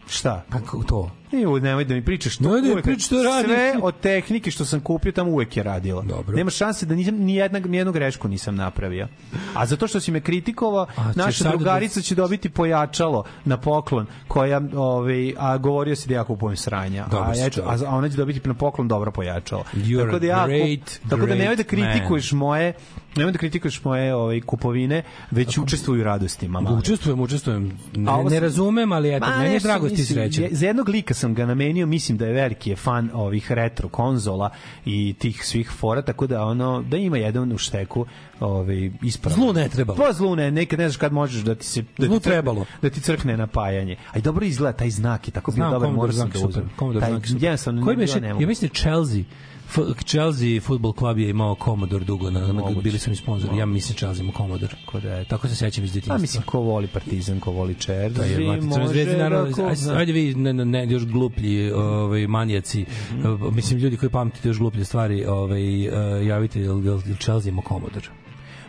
Šta? 0.07 0.43
Kako 0.49 0.83
to? 0.83 1.09
Evo, 1.35 1.59
nemoj 1.59 1.85
da 1.85 1.93
mi 1.93 2.01
pričaš 2.03 2.37
to. 2.37 2.43
Nemoj 2.43 2.61
da 2.61 2.67
mi 2.67 2.81
pričaš 2.83 3.05
što 3.05 3.23
radi. 3.23 3.43
Sve 3.45 3.73
od 3.81 3.93
tehnike 3.97 4.51
što 4.51 4.65
sam 4.65 4.79
kupio 4.79 5.11
tamo 5.11 5.31
uvek 5.31 5.57
je 5.57 5.63
radila. 5.63 6.01
Dobro. 6.03 6.35
Nema 6.35 6.49
šanse 6.51 6.85
da 6.85 6.95
nisam, 6.95 7.15
ni, 7.15 7.35
jedna, 7.35 7.59
ni 7.59 7.77
jednu 7.77 7.93
grešku 7.93 8.27
nisam 8.27 8.55
napravio. 8.55 9.07
A 9.53 9.65
zato 9.65 9.87
što 9.87 9.99
si 9.99 10.11
me 10.11 10.21
kritikovao, 10.21 10.87
naša 11.15 11.43
da- 11.43 11.49
drugarica 11.49 12.01
će 12.01 12.15
dobiti 12.15 12.49
pojačalo 12.49 13.23
na 13.45 13.57
poklon, 13.57 14.05
koja, 14.27 14.61
ovaj, 14.75 15.33
a 15.37 15.57
govorio 15.57 15.95
si 15.95 16.07
da 16.07 16.13
ja 16.13 16.23
kupujem 16.23 16.57
sranja. 16.57 17.05
Dobro 17.05 17.29
a, 17.29 17.35
ja, 17.35 17.49
ću- 17.49 17.61
a, 17.61 17.77
a 17.87 17.95
ona 17.95 18.09
će 18.09 18.17
dobiti 18.17 18.47
na 18.47 18.53
poklon 18.53 18.87
dobro 18.87 19.11
pojačalo. 19.11 19.63
You're 19.75 20.05
tako 20.05 20.19
da 20.19 20.27
ja, 20.27 20.47
great, 20.47 20.99
tako 21.09 21.25
da 21.25 21.35
nemoj 21.35 21.55
da 21.55 21.63
kritikuješ 21.63 22.31
moje 22.31 22.73
nemoj 23.15 23.31
da 23.31 23.37
kritikuješ 23.37 23.83
moje 23.83 24.15
ovaj, 24.15 24.41
kupovine, 24.41 25.03
već 25.31 25.57
učestvuju 25.57 26.01
u 26.01 26.03
radostima. 26.03 26.61
male. 26.61 26.77
Učestvujem, 26.77 27.19
učestvujem. 27.19 27.71
Ne, 27.93 28.11
ne 28.25 28.39
razumem, 28.39 28.91
ali 28.91 29.15
eto, 29.15 29.25
meni 29.29 29.53
je 29.53 29.59
drago 29.59 29.89
da 29.89 29.95
ti 29.95 30.01
je- 30.33 30.49
Za 30.51 30.67
jednog 30.67 30.89
lika 30.89 31.13
sam 31.13 31.24
ga 31.33 31.45
namenio, 31.45 31.85
mislim 31.87 32.17
da 32.17 32.25
je 32.25 32.33
veliki 32.33 32.69
je 32.69 32.75
fan 32.75 33.09
ovih 33.13 33.51
retro 33.51 33.89
konzola 33.89 34.49
i 34.85 35.15
tih 35.19 35.45
svih 35.45 35.71
fora, 35.71 36.01
tako 36.01 36.27
da 36.27 36.45
ono 36.45 36.81
da 36.81 36.97
ima 36.97 37.17
jedan 37.17 37.51
u 37.51 37.57
šteku 37.57 38.05
ovaj 38.39 38.91
ispravno. 39.01 39.35
Zlu 39.35 39.53
ne 39.53 39.69
trebalo. 39.69 39.97
Pa 39.97 40.13
zlu 40.13 40.35
ne, 40.35 40.51
nekad 40.51 40.79
ne 40.79 40.89
znaš 40.89 40.97
kad 40.97 41.13
možeš 41.13 41.41
da 41.41 41.55
ti 41.55 41.65
se 41.65 41.81
da 41.97 42.05
Zlu 42.05 42.15
ti 42.15 42.23
crkne- 42.23 42.31
trebalo. 42.31 42.65
da 42.81 42.89
ti 42.89 43.01
crkne 43.01 43.37
napajanje. 43.37 43.95
A 44.11 44.17
i 44.17 44.21
dobro 44.21 44.45
izgleda 44.45 44.77
taj 44.77 44.89
znak 44.89 45.27
i 45.27 45.31
tako 45.31 45.51
dobar, 45.71 45.91
morao 45.91 46.11
sam 46.13 46.31
znak 46.31 46.33
da 46.33 46.47
uzmem. 46.47 46.69
Taj 46.99 47.09
super. 47.27 47.43
jednostavno 47.43 47.83
Koji 47.83 47.95
mogu. 48.29 48.41
Ja 48.41 48.47
mislim 48.47 48.71
Chelsea 48.71 49.23
F- 49.67 50.03
Chelsea 50.05 50.61
Football 50.61 50.93
Club 50.93 51.17
je 51.17 51.29
imao 51.29 51.55
Commodore 51.65 52.05
dugo, 52.05 52.31
na, 52.31 52.53
na, 52.53 52.63
bili 52.83 52.99
su 52.99 53.09
mi 53.09 53.15
sponzori. 53.15 53.57
Ja 53.57 53.65
mislim 53.65 53.97
Chelsea 53.97 54.23
ima 54.23 54.33
Commodore. 54.37 54.75
Ko 54.85 54.99
da 54.99 55.09
je. 55.13 55.25
Tako 55.25 55.47
se 55.47 55.55
sećam 55.55 55.83
iz 55.83 55.89
detinjstva. 55.91 56.15
A 56.15 56.17
mislim 56.17 56.43
ko 56.43 56.59
voli 56.59 56.87
Partizan, 56.87 57.39
ko 57.39 57.51
voli 57.51 57.73
Chelsea, 57.75 58.09
Da 58.09 58.25
je 58.25 58.61
može 58.61 58.87
Zvezdi, 58.87 59.15
naravno, 59.17 59.51
da 59.51 59.67
ajde, 59.67 59.81
ajde 59.95 60.11
vi 60.11 60.35
ne, 60.35 60.53
ne, 60.53 60.65
ne, 60.65 60.87
još 60.89 61.05
gluplji 61.05 61.71
ovaj, 61.71 62.27
manijaci, 62.27 62.85
Mhm. 63.11 63.55
mislim 63.55 63.79
ljudi 63.79 63.97
koji 63.97 64.09
pamtite 64.09 64.47
još 64.49 64.57
gluplje 64.57 64.85
stvari, 64.85 65.25
ovaj, 65.25 65.87
uh, 65.87 65.93
javite, 66.27 66.61
jel, 66.61 66.85
jel, 66.85 66.99
Chelsea 67.19 67.49
ima 67.49 67.61
Commodore? 67.67 68.07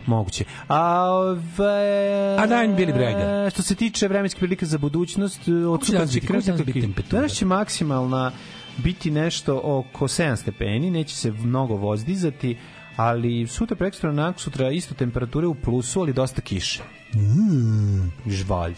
Moguće. 0.05 0.43
A, 0.67 1.03
ove, 1.03 2.35
A 2.39 2.47
daj 2.47 2.67
mi 2.67 2.73
Billy 2.75 2.93
Bragga. 2.93 3.49
Što 3.49 3.61
se 3.63 3.75
tiče 3.75 4.07
vremenske 4.07 4.39
prilike 4.39 4.65
za 4.65 4.77
budućnost, 4.77 5.39
od 5.69 5.81
će 5.81 5.85
sutra 5.85 6.07
će 6.07 6.19
krenuti? 6.19 7.03
Danas 7.11 7.31
će 7.31 7.45
maksimalna 7.45 8.31
biti 8.77 9.11
nešto 9.11 9.61
oko 9.63 10.07
7 10.07 10.35
stepeni, 10.35 10.91
neće 10.91 11.15
se 11.15 11.31
mnogo 11.31 11.75
vozdizati, 11.75 12.57
ali 12.95 13.47
sutra 13.47 13.75
prekstra 13.75 14.09
onak 14.09 14.39
sutra 14.39 14.69
isto 14.69 14.93
temperature 14.93 15.47
u 15.47 15.55
plusu, 15.55 16.01
ali 16.01 16.13
dosta 16.13 16.41
kiše. 16.41 16.83
Mm. 17.15 18.29
Žvalj. 18.29 18.75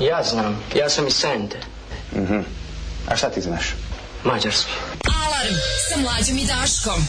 Ja 0.00 0.22
znam, 0.22 0.56
ja 0.76 0.88
sam 0.88 1.06
iz 1.06 1.14
Sente. 1.14 1.58
Mhm. 2.16 2.38
A 3.08 3.16
šta 3.16 3.30
ti 3.30 3.40
znaš? 3.40 3.74
Mađarski. 4.24 4.72
Alarm 5.24 5.54
sa 5.88 6.00
mlađom 6.00 6.38
i 6.38 6.46
Daškom. 6.46 7.00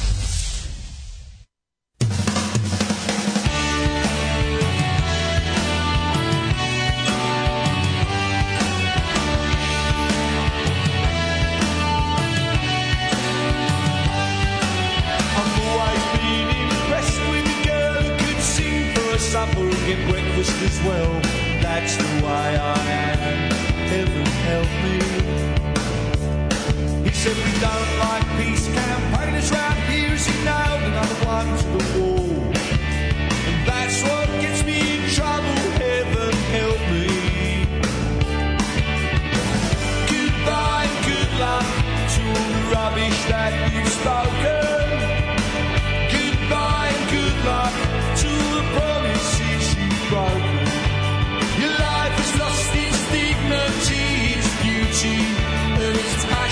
Get 19.85 20.09
breakfast 20.09 20.59
as 20.63 20.81
well. 20.83 21.21
That's 21.61 21.95
the 21.95 22.25
way 22.25 22.57
I 22.57 22.79
am. 22.89 23.51
Heaven 23.93 24.25
help 24.49 24.69
me. 24.83 24.97
He 27.03 27.11
said 27.11 27.35
we 27.37 27.51
don't 27.61 27.91
like 27.99 28.25
peace 28.37 28.65
campaigners 28.67 29.51
round 29.51 29.79
here 29.89 30.15
he 30.15 30.33
nailed 30.43 30.83
another 30.91 31.19
one 31.25 31.47
to 31.59 31.67
the 31.77 31.83
wall. 31.99 32.29
And 33.47 33.57
that's 33.67 34.01
what 34.09 34.27
gets 34.41 34.63
me 34.65 34.77
in 34.95 35.09
trouble. 35.11 35.55
Heaven 35.83 36.33
help 36.57 36.81
me. 36.93 37.07
Goodbye 40.09 40.87
and 40.89 40.97
good 41.05 41.31
luck 41.45 41.67
to 42.13 42.21
all 42.33 42.49
the 42.57 42.63
rubbish 42.73 43.19
that 43.25 43.51
you've 43.71 43.89
spoken. 43.89 44.54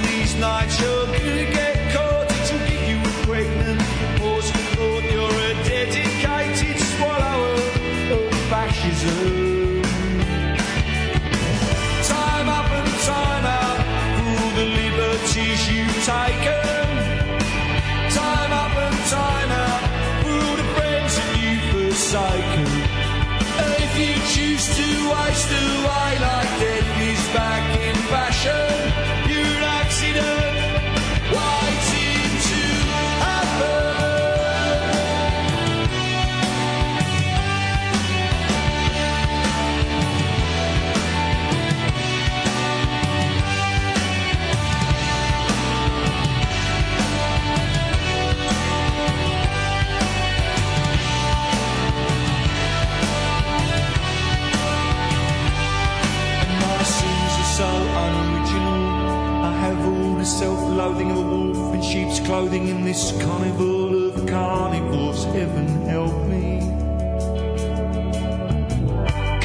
One 0.00 0.08
of 0.08 0.14
these 0.16 0.34
nights 0.36 0.80
you're 0.80 1.04
gonna 1.04 1.50
get 1.52 1.89
this 62.90 63.12
carnival 63.22 64.08
of 64.08 64.26
carnivores. 64.26 65.22
Heaven 65.26 65.68
help 65.86 66.16
me. 66.26 66.58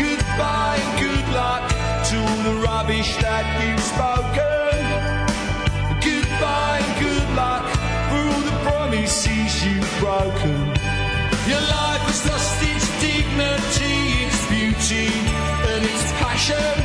Goodbye 0.04 0.78
and 0.86 0.94
good 1.06 1.28
luck 1.42 1.66
to 2.10 2.16
all 2.28 2.42
the 2.50 2.56
rubbish 2.66 3.12
that 3.18 3.46
you've 3.62 3.86
spoken. 3.94 4.82
Goodbye 6.10 6.80
and 6.86 6.94
good 7.06 7.28
luck 7.42 7.66
for 8.10 8.22
all 8.34 8.44
the 8.50 8.58
promises 8.68 9.52
you've 9.64 9.94
broken. 10.00 10.58
Your 11.52 11.66
life 11.78 12.04
has 12.10 12.22
lost 12.26 12.58
its 12.72 12.88
dignity, 13.06 13.98
its 14.26 14.42
beauty, 14.50 15.10
and 15.70 15.86
its 15.94 16.12
passion. 16.24 16.85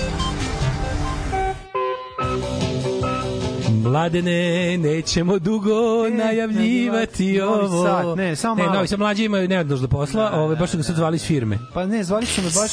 Mladene, 3.91 4.77
nećemo 4.77 5.39
dugo 5.39 6.09
najavljivati 6.09 7.37
novi 7.37 7.41
ovo. 7.41 7.85
sat, 7.85 8.17
ne, 8.17 8.35
samo 8.35 8.55
ne, 8.55 8.63
malo. 8.63 8.75
novi 8.75 8.87
sad 8.87 8.99
mlađi 8.99 9.25
imaju 9.25 9.47
neodnož 9.47 9.79
do 9.79 9.87
posla, 9.87 10.31
ove, 10.33 10.55
baš 10.55 10.69
su 10.71 10.77
ga 10.77 10.83
sad 10.83 10.95
zvali 10.95 11.15
iz 11.15 11.23
firme. 11.23 11.59
Pa 11.73 11.85
ne, 11.85 12.03
zvali 12.03 12.25
su 12.25 12.41
me 12.41 12.47
baš, 12.47 12.71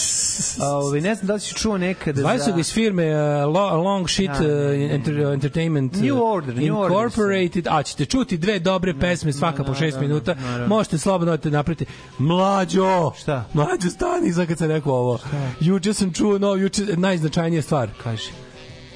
a, 0.61 0.77
ovaj, 0.77 1.01
ne 1.01 1.15
znam 1.15 1.27
da 1.27 1.35
li 1.35 1.41
si 1.41 1.55
čuo 1.55 1.79
nekada 1.79 2.21
Zvali 2.21 2.39
su 2.39 2.53
ga 2.53 2.61
iz 2.61 2.73
firme 2.73 3.07
uh, 3.07 3.55
Lo- 3.55 3.83
Long 3.85 4.09
Shit 4.11 4.31
Da, 4.31 4.39
da, 4.39 4.69
uh, 4.69 4.91
enter, 4.91 5.21
Entertainment 5.21 5.95
uh, 5.97 6.03
New 6.03 6.25
Order, 6.25 6.55
New 6.57 6.79
Order 6.79 6.97
Incorporated, 6.97 7.67
a 7.71 7.83
ćete 7.83 8.05
čuti 8.05 8.39
dve 8.39 8.59
dobre 8.59 8.95
pesme 9.01 9.33
svaka 9.33 9.65
po 9.65 9.75
šest 9.75 10.01
minuta, 10.01 10.35
možete 10.67 10.99
slobodno 10.99 11.37
da 11.37 11.51
napravite. 11.51 11.85
Mlađo! 12.19 13.11
Šta? 13.19 13.45
Mlađo, 13.53 13.91
stani 13.91 14.33
za 14.33 14.47
kad 14.47 14.59
sam 14.59 14.69
rekao 14.69 14.93
ovo. 14.93 15.19
Juče 15.61 15.95
sam 15.95 16.13
čuo, 16.13 16.39
no, 16.39 16.55
juče, 16.55 16.83
najznačajnija 16.97 17.63
stvar. 17.63 17.89
Kaži. 18.03 18.31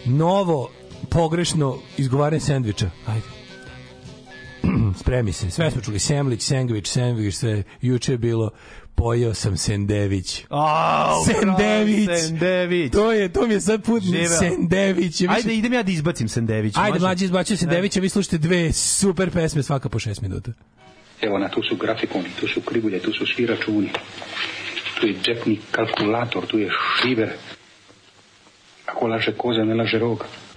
Novo, 0.04 0.68
pogrešno 1.12 1.78
izgovaranje 1.96 2.40
sendviča. 2.40 2.90
Ajde. 3.06 3.26
Spremi 5.00 5.32
se. 5.32 5.50
Sve 5.50 5.70
smo 5.70 5.80
čuli. 5.80 5.98
Semlić, 5.98 6.42
sendvič, 6.42 6.86
sendvič, 6.88 7.34
sve. 7.34 7.62
Juče 7.80 8.12
je 8.12 8.18
bilo 8.18 8.50
pojeo 8.94 9.34
sam 9.34 9.56
sendević. 9.56 10.44
Au, 10.48 11.24
Sendević. 11.24 12.06
bravo, 12.06 12.18
Sendević. 12.18 12.92
To 12.92 13.12
je, 13.12 13.32
to 13.32 13.46
mi 13.46 13.54
je 13.54 13.60
sad 13.60 13.82
put 13.84 14.02
Živeo. 14.02 14.28
Sendević. 14.28 15.20
je 15.20 15.28
više- 15.28 15.36
Ajde, 15.36 15.54
idem 15.54 15.72
ja 15.72 15.82
da 15.82 15.92
izbacim 15.92 16.28
Sendević. 16.28 16.74
Ajde, 16.76 16.90
može? 16.90 17.00
mlađi 17.00 17.24
izbacio 17.24 17.56
Sendevića, 17.56 18.00
vi 18.00 18.08
slušate 18.08 18.38
dve 18.38 18.72
super 18.72 19.30
pesme 19.30 19.62
svaka 19.62 19.88
po 19.88 19.98
šest 19.98 20.20
minuta. 20.20 20.50
Evo 21.20 21.38
na, 21.38 21.48
tu 21.48 21.62
su 21.62 21.76
grafikoni, 21.76 22.28
tu 22.40 22.48
su 22.48 22.60
krivulje, 22.60 22.98
tu 23.00 23.12
su 23.12 23.26
svi 23.26 23.46
računi. 23.46 23.90
Tu 25.00 25.06
je 25.06 25.14
džepni 25.22 25.58
kalkulator, 25.70 26.46
tu 26.46 26.58
je 26.58 26.70
šiver. 27.02 27.30
Ako 28.86 29.06
laže 29.06 29.32
koza, 29.32 29.64
ne 29.64 29.74
laže 29.74 29.98
rog. 29.98 30.24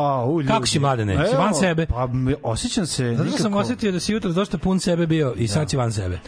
A, 0.00 0.24
u, 0.24 0.42
kako 0.46 0.58
ljudi. 0.58 0.66
si 0.66 0.78
mladene? 0.78 1.14
Si 1.14 1.34
Evo, 1.34 1.42
van 1.42 1.54
sebe? 1.54 1.86
Pa, 1.86 2.08
osjećam 2.42 2.86
se 2.86 3.14
Zato 3.16 3.30
što 3.30 3.38
sam 3.38 3.54
osetio 3.54 3.92
da 3.92 4.00
si 4.00 4.12
jutro 4.12 4.32
dosta 4.32 4.58
pun 4.58 4.80
sebe 4.80 5.06
bio 5.06 5.34
i 5.36 5.48
sad 5.48 5.70
si 5.70 5.76
van 5.76 5.92
sebe. 5.92 6.18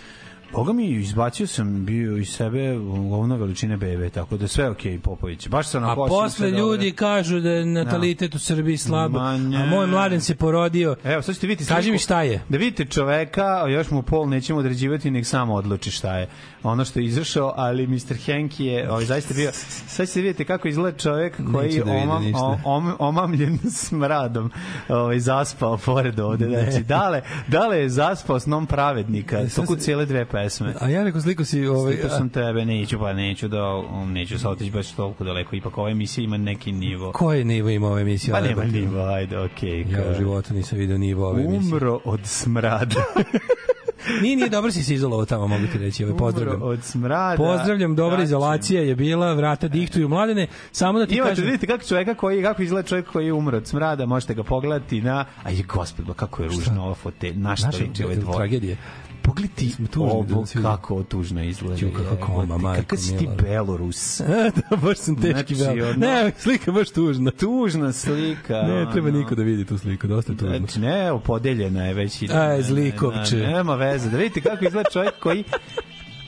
Boga 0.52 0.72
mi, 0.72 0.90
izbacio 0.90 1.46
sam 1.46 1.84
bio 1.84 2.16
iz 2.16 2.28
sebe 2.28 2.74
govno 3.10 3.36
veličine 3.36 3.76
bebe, 3.76 4.10
tako 4.10 4.36
da 4.36 4.48
sve 4.48 4.70
okej, 4.70 4.98
Popović. 4.98 5.48
Baš 5.48 5.68
sam 5.68 5.84
A 5.84 5.94
posle 5.94 6.50
ljudi 6.50 6.92
kažu 6.92 7.40
da 7.40 7.50
je 7.50 7.66
natalitet 7.66 8.34
u 8.34 8.38
Srbiji 8.38 8.76
slab, 8.76 9.16
a 9.16 9.36
moj 9.70 9.86
mladen 9.86 10.20
se 10.20 10.34
porodio. 10.34 10.96
Evo, 11.04 11.22
sad 11.22 11.34
ćete 11.34 11.46
vidjeti 11.46 11.68
Kaži 11.74 11.92
mi 11.92 11.98
šta 11.98 12.22
je. 12.22 12.42
Da 12.48 12.58
vidite 12.58 12.84
čoveka, 12.84 13.66
još 13.68 13.90
mu 13.90 14.02
pol 14.02 14.28
nećemo 14.28 14.58
određivati, 14.58 15.10
nek 15.10 15.26
samo 15.26 15.54
odluči 15.54 15.90
šta 15.90 16.18
je. 16.18 16.28
Ono 16.62 16.84
što 16.84 17.00
je 17.00 17.06
izašao, 17.06 17.52
ali 17.56 17.86
Mr. 17.86 18.16
Henk 18.24 18.60
je 18.60 18.90
ovaj, 18.90 19.04
zaista 19.04 19.34
bio... 19.34 19.50
Sad 19.92 20.08
ćete 20.08 20.20
vidjeti 20.20 20.44
kako 20.44 20.68
izgleda 20.68 20.98
čovek 20.98 21.40
koji 21.52 21.74
je 21.74 21.84
da 21.84 21.92
omam, 21.92 22.24
ništa. 22.24 22.38
om, 22.44 22.58
om, 22.64 22.94
omamljen 22.98 23.58
smradom 23.84 24.50
ovaj, 24.88 25.18
zaspao 25.18 25.76
pored 25.76 26.20
ovde. 26.20 26.46
Znači, 26.48 26.84
dale, 26.84 27.22
dale 27.48 27.78
je 27.78 27.88
zaspao 27.88 28.40
snom 28.40 28.66
pravednika. 28.66 29.48
sad 29.48 29.66
Toku 29.66 29.76
cijele 29.76 30.06
dve 30.06 30.24
pesme. 30.24 30.74
A 30.80 30.88
ja 30.88 31.04
rekao 31.04 31.20
sliku 31.20 31.44
si... 31.44 31.66
Ovaj, 31.66 31.92
Slikao 31.92 32.10
sam 32.10 32.28
tebe, 32.28 32.64
neću, 32.64 32.98
pa 32.98 33.12
neću 33.12 33.48
da, 33.48 33.74
um, 33.74 34.12
neću 34.12 34.38
sa 34.38 34.50
otići 34.50 34.70
baš 34.70 34.92
toliko 34.92 35.24
daleko, 35.24 35.56
ipak 35.56 35.78
ova 35.78 35.90
emisija 35.90 36.24
ima 36.24 36.36
neki 36.36 36.72
nivo. 36.72 37.12
Koji 37.12 37.44
nivo 37.44 37.68
ima 37.68 37.86
ova 37.86 38.00
emisija? 38.00 38.36
Pa 38.36 38.40
nema 38.40 38.64
nivo, 38.64 39.04
ajde, 39.04 39.38
okej. 39.38 39.80
Ja 39.80 40.10
u 40.10 40.14
životu 40.14 40.54
nisam 40.54 40.78
vidio 40.78 40.98
nivo 40.98 41.28
ove 41.28 41.42
emisije. 41.42 41.74
Umro 41.74 42.00
od 42.04 42.20
smrada. 42.24 43.04
Nije, 44.22 44.36
nije, 44.36 44.48
dobro 44.48 44.70
si 44.70 44.82
se 44.82 44.94
izolovao 44.94 45.26
tamo, 45.26 45.46
mogu 45.46 45.66
ti 45.72 45.78
reći. 45.78 46.04
Ovaj, 46.04 46.16
pozdravljam. 46.16 46.56
Umro 46.56 46.68
od 46.68 46.84
smrada. 46.84 47.36
Pozdravljam, 47.36 47.96
dobra 47.96 48.16
Znači, 48.16 48.24
izolacija 48.24 48.82
je 48.82 48.94
bila, 48.96 49.32
vrata 49.32 49.68
dihtuju 49.68 50.08
mladene. 50.08 50.46
Samo 50.72 50.98
da 50.98 51.06
ti 51.06 51.14
Imate, 51.14 51.30
kažem... 51.30 51.44
vidite 51.44 51.66
kako 51.66 51.84
čovjeka 51.84 52.14
koji, 52.14 52.42
kako 52.42 52.62
izgleda 52.62 52.88
čovjek 52.88 53.06
koji 53.06 53.26
je 53.26 53.32
umro 53.32 53.56
od 53.56 53.66
smrada, 53.66 54.06
možete 54.06 54.34
ga 54.34 54.42
pogledati 54.42 55.00
na... 55.00 55.24
Aj, 55.44 55.62
gospod, 55.68 56.16
kako 56.16 56.42
je 56.42 56.48
ružna 56.48 56.84
ova 56.84 56.94
fotelja, 56.94 57.38
na 57.38 57.56
što 57.56 57.68
liči 57.80 58.04
ove 58.04 58.16
dvoje. 58.16 58.36
tragedije. 58.36 58.76
Pogledaj 59.22 59.54
tužni 59.90 60.10
ovo, 60.10 60.44
da 60.54 60.62
kako 60.62 61.02
tužno 61.02 61.42
izgleda. 61.42 61.76
Ću, 61.76 61.86
kako 61.98 62.26
koma, 62.26 62.58
majko 62.58 62.82
Kakav 62.82 62.98
si 62.98 63.16
ti. 63.18 63.28
Belorus. 63.42 64.20
da, 64.70 64.76
baš 64.76 64.98
sam 64.98 65.16
teški 65.16 65.54
Znači, 65.54 65.76
bel. 65.76 65.88
ono- 65.88 65.96
Ne, 65.98 66.32
slika 66.38 66.72
baš 66.72 66.90
tužna. 66.90 67.30
Tužna 67.30 67.92
slika. 67.92 68.54
Ne, 68.54 68.86
treba 68.92 69.08
ono. 69.08 69.18
niko 69.18 69.34
da 69.34 69.42
vidi 69.42 69.64
tu 69.64 69.78
sliku, 69.78 70.06
dosta 70.06 70.32
je 70.32 70.38
tužno. 70.38 70.58
Znači, 70.58 70.80
ne, 70.80 71.18
podeljena 71.24 71.84
je 71.84 71.94
već. 71.94 72.22
Aj, 72.30 72.62
zlikovče. 72.62 73.36
ne, 73.36 73.42
ne, 73.42 73.52
Nema 73.52 73.74
veze. 73.74 74.10
Da 74.10 74.16
vidite 74.16 74.40
kako 74.40 74.64
izgleda 74.64 74.90
čovjek 74.90 75.14
koji 75.18 75.44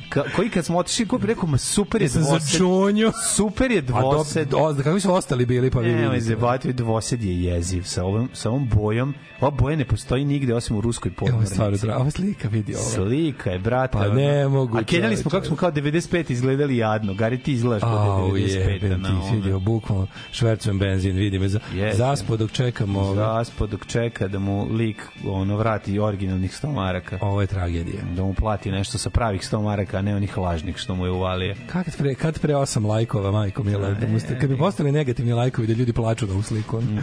ka, 0.09 0.25
koji 0.37 0.51
kad 0.51 0.65
smo 0.65 0.79
otišli 0.79 1.07
kupi 1.07 1.27
rekao 1.27 1.47
ma 1.47 1.59
super 1.59 2.03
je 2.03 2.09
dvosed. 2.11 2.43
začunio. 2.43 3.13
Super 3.27 3.71
je 3.71 3.79
A 3.79 3.83
dvosed. 3.83 4.49
do, 4.49 4.73
do, 4.73 4.83
kakvi 4.83 5.01
su 5.01 5.15
ostali 5.15 5.47
bili, 5.47 5.71
pa 5.71 5.81
vi 5.81 5.89
Ne, 5.89 5.97
vidite. 6.01 6.21
zebati 6.21 6.73
dvosed 6.73 7.23
je 7.23 7.43
jeziv 7.45 7.83
sa 7.83 8.05
ovom 8.05 8.29
sa 8.33 8.51
ovom 8.51 8.69
bojom. 8.69 9.15
Ova 9.41 9.51
boja 9.53 9.77
ne 9.77 9.85
postoji 9.85 10.25
nigde 10.25 10.55
osim 10.55 10.77
u 10.77 10.81
ruskoj 10.81 11.13
Evo 11.19 11.41
je 11.41 11.47
stvarno 11.47 11.77
podmornici. 11.77 11.89
Ova 11.93 12.11
slika 12.11 12.49
vidi 12.49 12.75
ovo. 12.75 12.85
Slika 12.85 13.51
je, 13.51 13.59
brate. 13.59 13.93
Pa 13.93 14.09
ne 14.09 14.49
mogu, 14.49 14.79
A 14.79 14.83
kenjali 14.85 15.17
smo 15.17 15.31
kako 15.31 15.47
smo 15.47 15.57
kao 15.57 15.71
95 15.73 16.31
izgledali 16.31 16.77
jadno. 16.77 17.15
Gari 17.15 17.39
ti 17.39 17.53
izgledaš 17.53 17.83
kao 17.83 17.99
Au, 18.13 18.31
95. 18.31 18.73
jebem 18.73 19.03
ti, 19.03 19.11
vidio, 19.35 19.59
bukvalno 19.61 20.07
švercujem 20.31 20.79
benzin, 20.79 21.17
vidi 21.17 21.39
me 21.39 21.49
za, 21.49 21.61
Jeste. 21.73 21.97
zaspo 21.99 22.37
dok 22.37 22.51
čekamo 22.53 23.01
ovo. 23.01 23.15
Zaspo 23.15 23.67
dok 23.67 23.87
čeka 23.87 24.29
da 24.29 24.39
mu 24.39 24.67
lik 24.67 25.03
ono 25.27 25.57
vrati 25.57 25.99
originalnih 25.99 26.51
100 26.53 26.73
maraka. 26.73 27.19
Ovo 27.21 27.41
je 27.41 27.47
tragedija. 27.47 28.03
Da 28.17 28.23
mu 28.23 28.35
plati 28.35 28.71
nešto 28.71 28.99
sa 28.99 29.11
pravih 29.11 29.41
100 29.43 29.63
maraka, 29.63 29.94
a 29.95 30.03
ne 30.03 30.17
onih 30.17 30.39
lažnih 30.39 30.77
što 30.77 30.95
mu 30.95 31.07
je 31.07 31.11
uvalio. 31.13 31.55
Kad 31.67 31.97
pre, 31.99 32.15
kad 32.15 32.39
pre 32.39 32.57
osam 32.57 32.87
lajkova, 32.87 33.31
majko 33.31 33.63
mila, 33.63 33.91
da 33.91 34.07
mu 34.09 34.21
ste, 34.21 34.39
kad 34.39 34.51
bi 34.51 34.57
postali 34.59 34.93
negativni 34.93 35.33
lajkovi 35.33 35.67
da 35.67 35.73
ljudi 35.73 35.93
plaču 35.93 36.27
na 36.27 36.33
ovu 36.33 36.43
sliku. 36.43 36.81
Mm 36.81 36.99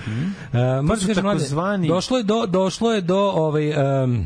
-hmm. 0.51 0.87
To 0.87 0.97
su 0.97 1.07
takozvani- 1.07 1.87
došlo 1.87 2.17
je 2.17 2.23
do, 2.23 2.45
došlo 2.45 2.93
je 2.93 3.01
do 3.01 3.19
ovaj, 3.19 3.69
um, 4.03 4.25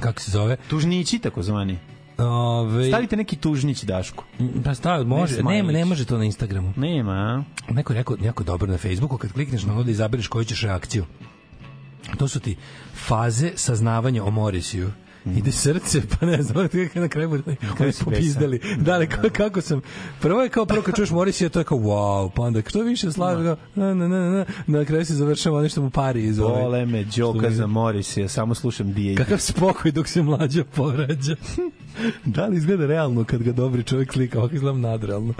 kako 0.00 0.20
se 0.20 0.30
zove? 0.30 0.56
Tužnići 0.70 1.18
takozvani. 1.18 1.78
Ovaj, 2.18 2.88
Stavite 2.88 3.16
neki 3.16 3.36
tužnić 3.36 3.82
Dašku. 3.82 4.24
Pa 4.64 4.74
stav, 4.74 5.06
može, 5.06 5.42
Ne 5.42 5.62
ne, 5.62 5.72
ne 5.72 5.84
može 5.84 6.04
to 6.04 6.18
na 6.18 6.24
Instagramu. 6.24 6.72
Nema? 6.76 7.44
Neko 7.70 7.92
je 7.92 7.96
rekao, 7.96 8.16
jako 8.22 8.44
dobro 8.44 8.72
na 8.72 8.78
Facebooku, 8.78 9.18
kad 9.18 9.32
klikneš 9.32 9.64
na 9.64 9.72
ovo 9.72 9.82
da 9.82 9.90
izabereš 9.90 10.26
koju 10.26 10.44
ćeš 10.44 10.62
reakciju. 10.62 11.04
To 12.18 12.28
su 12.28 12.40
ti 12.40 12.56
faze 12.94 13.50
saznavanja 13.54 14.24
o 14.24 14.30
Morisiju. 14.30 14.90
Ide 15.26 15.52
srce, 15.52 16.02
pa 16.20 16.26
ne 16.26 16.42
znam, 16.42 16.68
kako 16.88 17.00
na 17.00 17.08
kraju 17.08 17.28
bude 17.28 17.92
si 17.92 18.04
popizdali. 18.04 18.60
Da 18.78 18.96
li, 18.96 19.06
kako, 19.06 19.28
kako 19.30 19.60
sam, 19.60 19.80
prvo 20.20 20.42
je 20.42 20.48
kao 20.48 20.66
prvo 20.66 20.82
kad 20.82 20.96
čuješ 20.96 21.10
Morisija, 21.10 21.48
to 21.50 21.58
je 21.58 21.64
kao 21.64 21.78
wow, 21.78 22.30
pa 22.34 22.42
onda 22.42 22.62
što 22.68 22.82
više 22.82 23.12
slaže, 23.12 23.44
kao, 23.44 23.56
na, 23.74 23.94
na, 23.94 24.08
na, 24.08 24.30
na, 24.30 24.44
na 24.66 24.84
kraju 24.84 25.04
se 25.04 25.14
završava 25.14 25.62
nešto 25.62 25.82
mu 25.82 25.90
pari 25.90 26.24
iz 26.24 26.40
ove. 26.40 26.62
Bole 26.62 26.86
me 26.86 27.04
džoka 27.04 27.50
za 27.50 27.66
Moris, 27.66 28.16
ja 28.16 28.28
samo 28.28 28.54
slušam 28.54 28.92
DJ. 28.92 29.14
Kakav 29.14 29.38
spokoj 29.38 29.92
dok 29.92 30.08
se 30.08 30.22
mlađa 30.22 30.64
povrađa. 30.64 31.36
da 32.24 32.46
li 32.46 32.56
izgleda 32.56 32.86
realno 32.86 33.24
kad 33.24 33.42
ga 33.42 33.52
dobri 33.52 33.82
čovjek 33.82 34.12
slika, 34.12 34.38
ovako 34.38 34.54
izgleda 34.54 34.78
nadrealno. 34.78 35.34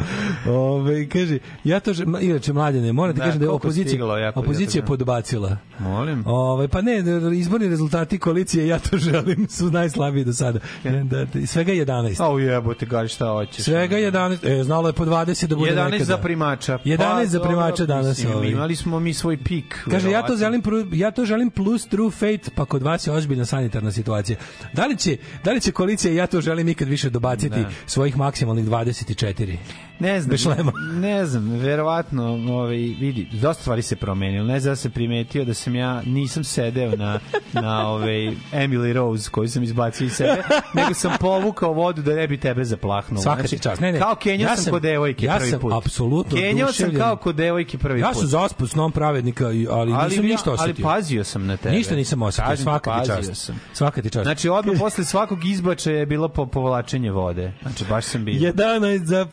Ove, 0.46 1.08
kaže, 1.08 1.38
ja 1.64 1.80
to, 1.80 1.92
že- 1.92 2.04
inače 2.20 2.52
mlađane, 2.52 2.92
moram 2.92 3.14
ti 3.14 3.18
Da, 3.18 3.24
kažem 3.24 3.38
da 3.38 3.44
je 3.44 3.50
opozicija, 3.50 4.04
opozicija 4.34 4.80
jako- 4.80 4.86
podbacila. 4.88 5.56
Molim. 5.78 6.22
Ove, 6.26 6.68
pa 6.68 6.80
ne, 6.80 6.92
izborni 7.34 7.68
rezultati 7.68 8.18
koalicije, 8.18 8.68
ja 8.68 8.78
to 8.80 8.98
želim, 8.98 9.46
su 9.58 9.70
najslabiji 9.70 10.24
do 10.24 10.32
sada. 10.32 10.58
Da, 10.84 10.90
da, 11.24 11.46
svega 11.46 11.72
11. 11.72 12.20
A 12.20 12.30
ujebote, 12.30 12.86
gari 12.86 13.08
šta 13.08 13.26
hoćeš. 13.26 13.64
Svega 13.64 13.96
11, 13.96 14.60
e, 14.60 14.64
znalo 14.64 14.88
je 14.88 14.92
po 14.92 15.04
20 15.04 15.46
da 15.46 15.56
bude 15.56 15.70
11 15.70 15.84
nekada. 15.84 16.04
za 16.06 16.18
primača. 16.18 16.78
11 16.78 17.24
za 17.26 17.40
Pa, 17.40 17.46
primača 17.46 17.76
dobro, 17.78 17.94
danas. 17.94 18.18
mislim, 18.18 18.34
ovaj. 18.34 18.48
Imali 18.48 18.76
smo 18.76 19.00
mi 19.00 19.14
svoj 19.14 19.36
pik. 19.38 19.78
Kaže, 19.90 20.10
ja 20.10 20.22
to, 20.22 20.36
želim, 20.36 20.62
ja 20.92 21.10
to 21.10 21.24
želim 21.24 21.50
plus 21.50 21.86
true 21.86 22.10
fate, 22.10 22.50
pa 22.54 22.64
kod 22.64 22.82
vas 22.82 23.06
je 23.06 23.12
ozbiljna 23.12 23.44
sanitarna 23.44 23.92
situacija. 23.92 24.38
Da 24.72 24.86
li 24.86 24.96
će, 24.96 25.16
da 25.44 25.52
li 25.52 25.60
će 25.60 25.72
koalicija 25.72 26.14
ja 26.14 26.26
to 26.26 26.40
želim 26.44 26.68
ikad 26.68 26.88
više 26.88 27.10
dobaciti 27.10 27.60
Da. 27.60 27.70
svojih 27.86 28.16
maksimalnih 28.16 28.64
24? 28.64 29.56
Ne 29.98 30.20
znam, 30.20 30.30
Bez 30.30 30.42
šlema. 30.42 30.72
ne 30.92 31.26
znam, 31.26 31.50
verovatno, 31.50 32.24
ovaj, 32.50 32.76
vidi, 32.76 33.28
dosta 33.32 33.60
stvari 33.60 33.82
se 33.82 33.96
promenilo. 33.96 34.44
Ne 34.44 34.60
znam 34.60 34.72
da 34.72 34.76
se 34.76 34.90
primetio 34.90 35.44
da 35.44 35.54
sam 35.54 35.74
ja, 35.74 36.02
nisam 36.02 36.44
sedeo 36.44 36.90
na, 36.92 37.18
na 37.52 37.88
ovaj, 37.88 38.16
Emily 38.52 38.92
Rose 38.92 39.30
koju 39.30 39.48
sam 39.48 39.62
izbacio 39.62 40.04
iz 40.04 40.12
sebe, 40.12 40.42
nego 40.74 40.94
sam 40.94 41.12
povukao 41.20 41.72
vodu 41.72 42.02
da 42.02 42.14
ne 42.14 42.28
bi 42.28 42.36
tebe 42.38 42.64
zaplahnuo. 42.64 43.22
Svaka 43.22 43.42
ti 43.42 43.58
čast. 43.58 43.80
Ne, 43.80 43.92
ne. 43.92 43.98
Kao 43.98 44.14
Kenjao 44.14 44.44
Ja 44.44 44.56
sam, 44.56 44.64
sam- 44.64 44.72
kod 44.72 44.82
devojke 44.82 45.26
ja 45.26 45.36
prvi 45.36 45.50
sam 45.50 45.60
put. 45.60 45.72
apsolutno 45.74 46.36
Kenjao 46.38 46.72
sam 46.72 46.94
kao 46.94 47.16
kod 47.16 47.36
devojke 47.36 47.78
prvi 47.78 48.00
Ja 48.00 48.08
put. 48.08 48.18
sam 48.18 48.26
zaspu 48.28 48.66
snom 48.66 48.92
pravednika, 48.92 49.52
i- 49.52 49.66
ali, 49.70 49.92
nisam 49.92 50.12
ja- 50.16 50.22
ništa 50.22 50.50
ali 50.50 50.58
osetio. 50.60 50.82
pazio 50.84 51.24
sam 51.24 51.46
na 51.46 51.56
tebe. 51.56 51.74
Ništa 51.74 51.94
nisam 51.94 52.22
osetio, 52.22 52.44
Kažem 52.44 52.62
svaka 52.64 53.00
ti 53.00 53.06
čast. 53.06 53.36
sam. 53.36 53.60
Svaka 53.72 54.02
ti 54.02 54.10
čast. 54.10 54.24
Znači, 54.24 54.48
odmah 54.48 54.76
posle 54.78 55.04
svakog 55.04 55.44
izbačaja 55.44 55.98
je 55.98 56.06
bilo 56.06 56.28
po, 56.28 56.46
povlačenje 56.46 57.10
vode. 57.10 57.52
Znači, 57.62 57.84
baš 57.84 58.04
sam 58.04 58.24
bio. 58.24 58.40
11 58.42 59.04
za 59.04 59.26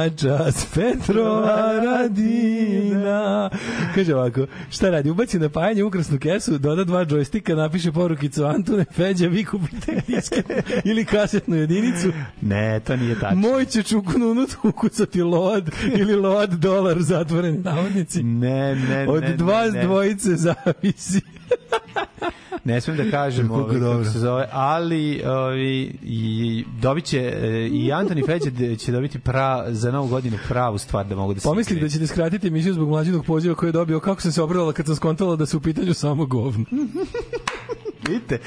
primača 0.00 0.52
s 0.52 0.66
Petrova 0.74 1.72
Radina. 1.84 3.50
Kaže 3.94 4.14
ovako, 4.14 4.46
šta 4.70 4.90
radi? 4.90 5.10
Ubaci 5.10 5.38
napajanje 5.38 5.84
u 5.84 5.86
ukrasnu 5.86 6.18
kesu, 6.18 6.58
doda 6.58 6.84
dva 6.84 7.04
džojstika, 7.04 7.54
napiše 7.54 7.92
porukicu 7.92 8.44
Antune, 8.44 8.84
Feđa, 8.92 9.26
vi 9.26 9.44
kupite 9.44 10.02
disket 10.06 10.46
ili 10.84 11.04
kasetnu 11.04 11.56
jedinicu. 11.56 12.12
Ne, 12.40 12.80
to 12.80 12.96
nije 12.96 13.20
tačno. 13.20 13.36
Moj 13.36 13.64
će 13.64 13.82
čukununut 13.82 14.50
ukucati 14.62 15.22
load 15.22 15.70
ili 15.98 16.16
load 16.16 16.50
dolar 16.50 17.00
zatvoreni 17.00 17.58
navodnici. 17.58 18.22
Ne, 18.22 18.74
ne, 18.74 19.08
Od 19.08 19.22
ne, 19.22 19.36
dva 19.36 19.64
ne, 19.64 19.70
ne. 19.70 19.82
dvojice 19.84 20.36
zavisi. 20.36 21.20
Ne 22.64 22.80
smijem 22.80 23.04
da 23.04 23.10
kažem 23.10 23.50
ovaj, 23.50 23.80
kako 23.80 24.04
se 24.04 24.18
zove, 24.18 24.48
ali 24.52 25.22
ovi, 25.26 25.98
i 26.02 26.64
dobit 26.80 27.04
će 27.04 27.18
e, 27.18 27.68
i 27.72 27.92
Antoni 27.92 28.22
Feđe 28.26 28.76
će 28.84 28.92
dobiti 28.92 29.18
pra, 29.18 29.64
za 29.68 29.92
novu 29.92 30.08
godinu 30.08 30.38
pravu 30.48 30.78
stvar 30.78 31.06
da 31.06 31.16
mogu 31.16 31.34
da 31.34 31.40
se 31.40 31.44
Pomislih 31.44 31.80
da 31.80 31.88
ćete 31.88 32.06
skratiti 32.06 32.46
emisiju 32.46 32.74
zbog 32.74 32.88
mlađinog 32.88 33.24
poziva 33.26 33.54
koji 33.54 33.68
je 33.68 33.72
dobio 33.72 34.00
kako 34.00 34.20
sam 34.20 34.32
se 34.32 34.42
obradala 34.42 34.72
kad 34.72 34.86
sam 34.86 34.96
skontala 34.96 35.36
da 35.36 35.46
su 35.46 35.56
u 35.56 35.60
pitanju 35.60 35.94
samo 35.94 36.26
govno. 36.26 36.64
Vidite, 38.08 38.38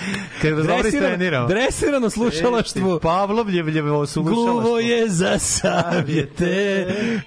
kad 0.42 0.54
vas 0.54 0.68
dobro 0.68 0.88
istreniramo. 0.88 1.48
dresirano 1.48 2.10
slušalaštvo. 2.10 3.00
Pavlovljevljevo 3.00 4.06
slušalaštvo. 4.06 4.44
Gluvo 4.54 4.80
je 4.80 5.10
za 5.10 5.40
savjete. 5.40 6.46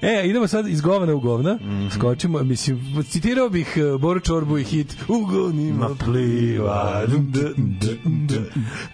E, 0.02 0.22
idemo 0.24 0.46
sad 0.46 0.68
iz 0.68 0.80
govna 0.80 1.14
u 1.14 1.20
govna. 1.20 1.54
Mhm. 1.54 1.88
Skočimo, 1.88 2.38
mislim, 2.42 2.80
citirao 3.10 3.48
bih 3.48 3.74
uh, 3.94 4.00
Boru 4.00 4.20
Čorbu 4.20 4.58
i 4.58 4.64
hit 4.64 4.96
U 5.08 5.24
govnima 5.24 5.88
pliva. 6.04 7.02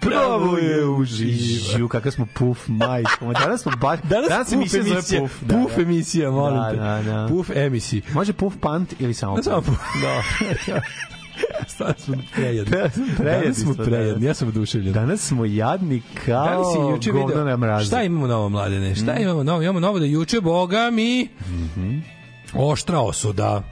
Pravo 0.00 0.58
je 0.58 0.84
uživa. 0.86 1.78
Žu, 1.78 1.88
kakav 1.88 2.12
smo 2.12 2.26
puf, 2.34 2.58
majko. 2.68 3.24
Ma 3.26 3.32
Danas 3.32 3.62
smo 3.62 3.72
baš... 3.80 4.00
Danas, 4.10 4.28
danas 4.28 4.46
puf 4.48 4.54
emisija 4.54 4.82
zove 4.82 4.94
emisija. 4.94 5.20
Puf. 5.20 5.32
Puf 5.48 5.78
emisija, 5.78 6.30
molim 6.30 6.60
Da, 6.60 6.70
te. 6.70 6.76
da, 6.76 7.02
da. 7.12 7.26
Puf 7.28 7.50
emisiji. 7.54 8.02
Može 8.14 8.32
puf 8.32 8.54
pant 8.60 8.94
ili 8.98 9.14
samo 9.14 9.36
Da, 9.36 9.42
samo 9.42 9.60
puf. 9.62 9.76
Da. 10.02 10.22
Stvarno 11.68 11.94
smo 11.98 12.14
prejedni. 12.34 12.64
Danas 12.66 12.94
smo 12.94 13.04
prejedni 13.14 13.24
Danas 13.42 13.56
smo 13.56 13.74
smo 13.74 13.84
prejedni. 13.84 14.06
danas. 14.08 14.22
Ja 14.22 14.34
sam 14.34 14.48
oduševljen. 14.48 14.92
Danas 14.92 15.20
smo 15.20 15.44
jadni 15.44 16.02
Da 16.16 16.22
kao 16.26 16.90
juče 16.92 17.10
govno 17.12 17.44
na 17.44 17.56
mrazu. 17.56 17.86
Šta 17.86 18.02
imamo 18.02 18.26
novo, 18.26 18.48
mladene? 18.48 18.94
Šta 18.94 19.14
Mm. 19.14 19.22
imamo 19.22 19.42
novo? 19.42 19.62
Imamo 19.62 19.80
novo 19.80 19.98
da 19.98 20.04
juče, 20.06 20.40
boga 20.40 20.90
mi, 20.90 21.28
Oštra 22.54 22.98
osuda. 23.00 23.62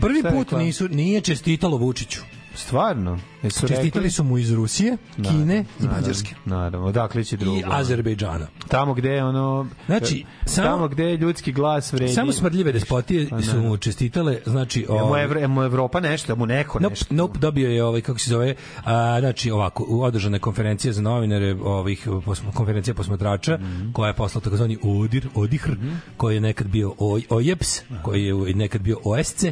Prvi 0.00 0.20
Šta 0.20 0.30
put 0.30 0.50
nisu, 0.52 0.88
nije 0.88 1.20
čestitalo 1.20 1.76
Vučiću. 1.76 2.20
Stvarno? 2.54 3.18
Jesu 3.46 3.60
Čestitali 3.60 3.90
rekli? 3.94 4.10
su 4.10 4.24
mu 4.24 4.38
iz 4.38 4.52
Rusije, 4.52 4.96
Kine 5.16 5.24
i 5.60 5.64
Naravno, 5.78 5.96
Mađarske. 5.96 6.34
Naravno, 6.44 6.86
odakle 6.86 7.24
će 7.24 7.36
drugo? 7.36 7.58
I 7.58 7.62
Azerbejdžana. 7.66 8.46
Tamo 8.68 8.94
gde 8.94 9.08
je 9.08 9.24
ono... 9.24 9.66
Znači, 9.86 10.24
samo- 10.44 10.68
tamo 10.68 10.88
gde 10.88 11.04
je 11.04 11.16
ljudski 11.16 11.52
glas 11.52 11.92
vredi... 11.92 12.12
Samo 12.12 12.32
smrdljive 12.32 12.72
despotije 12.72 13.28
Pa, 13.30 13.42
su 13.42 13.56
mu 13.58 13.76
čestitale, 13.76 14.38
znači... 14.46 14.80
Je 14.80 14.86
mu, 14.90 14.94
ovaj, 14.96 15.24
Evro, 15.24 15.40
je 15.40 15.48
mu 15.48 15.62
Evropa 15.62 16.00
nešto, 16.00 16.32
je 16.32 16.36
mu 16.36 16.46
neko 16.46 16.78
Nope, 16.80 16.92
nešto. 16.92 17.14
nope, 17.14 17.38
dobio 17.38 17.70
je 17.70 17.84
ovaj 17.84 18.00
kako 18.00 18.18
se 18.18 18.30
zove, 18.30 18.54
a, 18.78 19.20
znači 19.20 19.50
ovako, 19.50 19.86
u 19.88 20.02
održane 20.02 20.38
konferencije 20.38 20.92
za 20.92 21.02
novinare, 21.02 21.56
ovih 21.56 22.06
posma- 22.06 22.52
konferencija 22.52 22.94
posmatrača, 22.94 23.56
Mhm. 23.56 23.92
koja 23.92 24.08
je 24.08 24.14
poslala 24.14 24.42
takozvani 24.42 24.78
ODIR, 24.84 25.28
ODIHR, 25.34 25.76
koji 26.16 26.34
je 26.34 26.40
nekad 26.40 26.66
bio 26.66 26.94
OJ, 26.98 27.22
OJEPS, 27.30 27.66
koji 28.02 28.24
je 28.24 28.54
nekad 28.54 28.80
bio 28.80 28.96
OSC, 29.04 29.44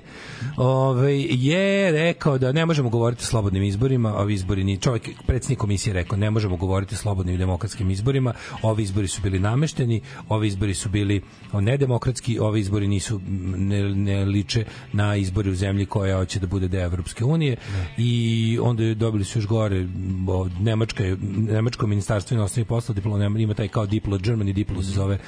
ovaj 0.56 1.20
je 1.30 1.92
rekao 1.92 2.38
da 2.38 2.52
ne 2.52 2.66
možemo 2.66 2.88
govoriti 2.88 3.22
o 3.22 3.26
slobodnim 3.26 3.62
izborima, 3.64 3.83
ovi 4.16 4.34
izbori 4.34 4.64
ni 4.64 4.80
čovjek 4.80 5.10
predsjednik 5.26 5.58
komisije 5.58 5.90
je 5.90 5.94
rekao 5.94 6.18
ne 6.18 6.30
možemo 6.30 6.56
govoriti 6.56 6.94
o 6.94 6.98
slobodnim 6.98 7.34
i 7.34 7.38
demokratskim 7.38 7.90
izborima, 7.90 8.32
ovi 8.62 8.82
izbori 8.82 9.08
su 9.08 9.22
bili 9.22 9.38
namešteni, 9.38 10.00
ovi 10.28 10.48
izbori 10.48 10.74
su 10.74 10.88
bili 10.88 11.22
nedemokratski, 11.52 12.38
ovi 12.38 12.60
izbori 12.60 12.88
nisu 12.88 13.20
ne, 13.56 13.94
ne 13.94 14.24
liče 14.24 14.64
na 14.92 15.16
izbori 15.16 15.50
u 15.50 15.54
zemlji 15.54 15.86
koja 15.86 16.16
hoće 16.16 16.40
da 16.40 16.46
bude 16.46 16.68
deo 16.68 16.84
Evropske 16.84 17.24
unije. 17.24 17.56
I 17.98 18.58
onda 18.62 18.82
je 18.82 18.94
dobili 18.94 19.24
su 19.24 19.38
još 19.38 19.46
gore 19.46 19.86
o, 20.28 20.48
Nemačka 20.60 21.04
Nemačko 21.50 21.86
ministarstvo 21.86 22.34
inostranih 22.34 22.68
poslova 22.68 22.94
diploma 22.94 23.38
ima 23.38 23.54
taj 23.54 23.68
kao 23.68 23.86
Diplo 23.86 24.18
Germany 24.18 24.52
Diplo 24.52 24.82
se 24.82 24.90
zove 24.90 25.18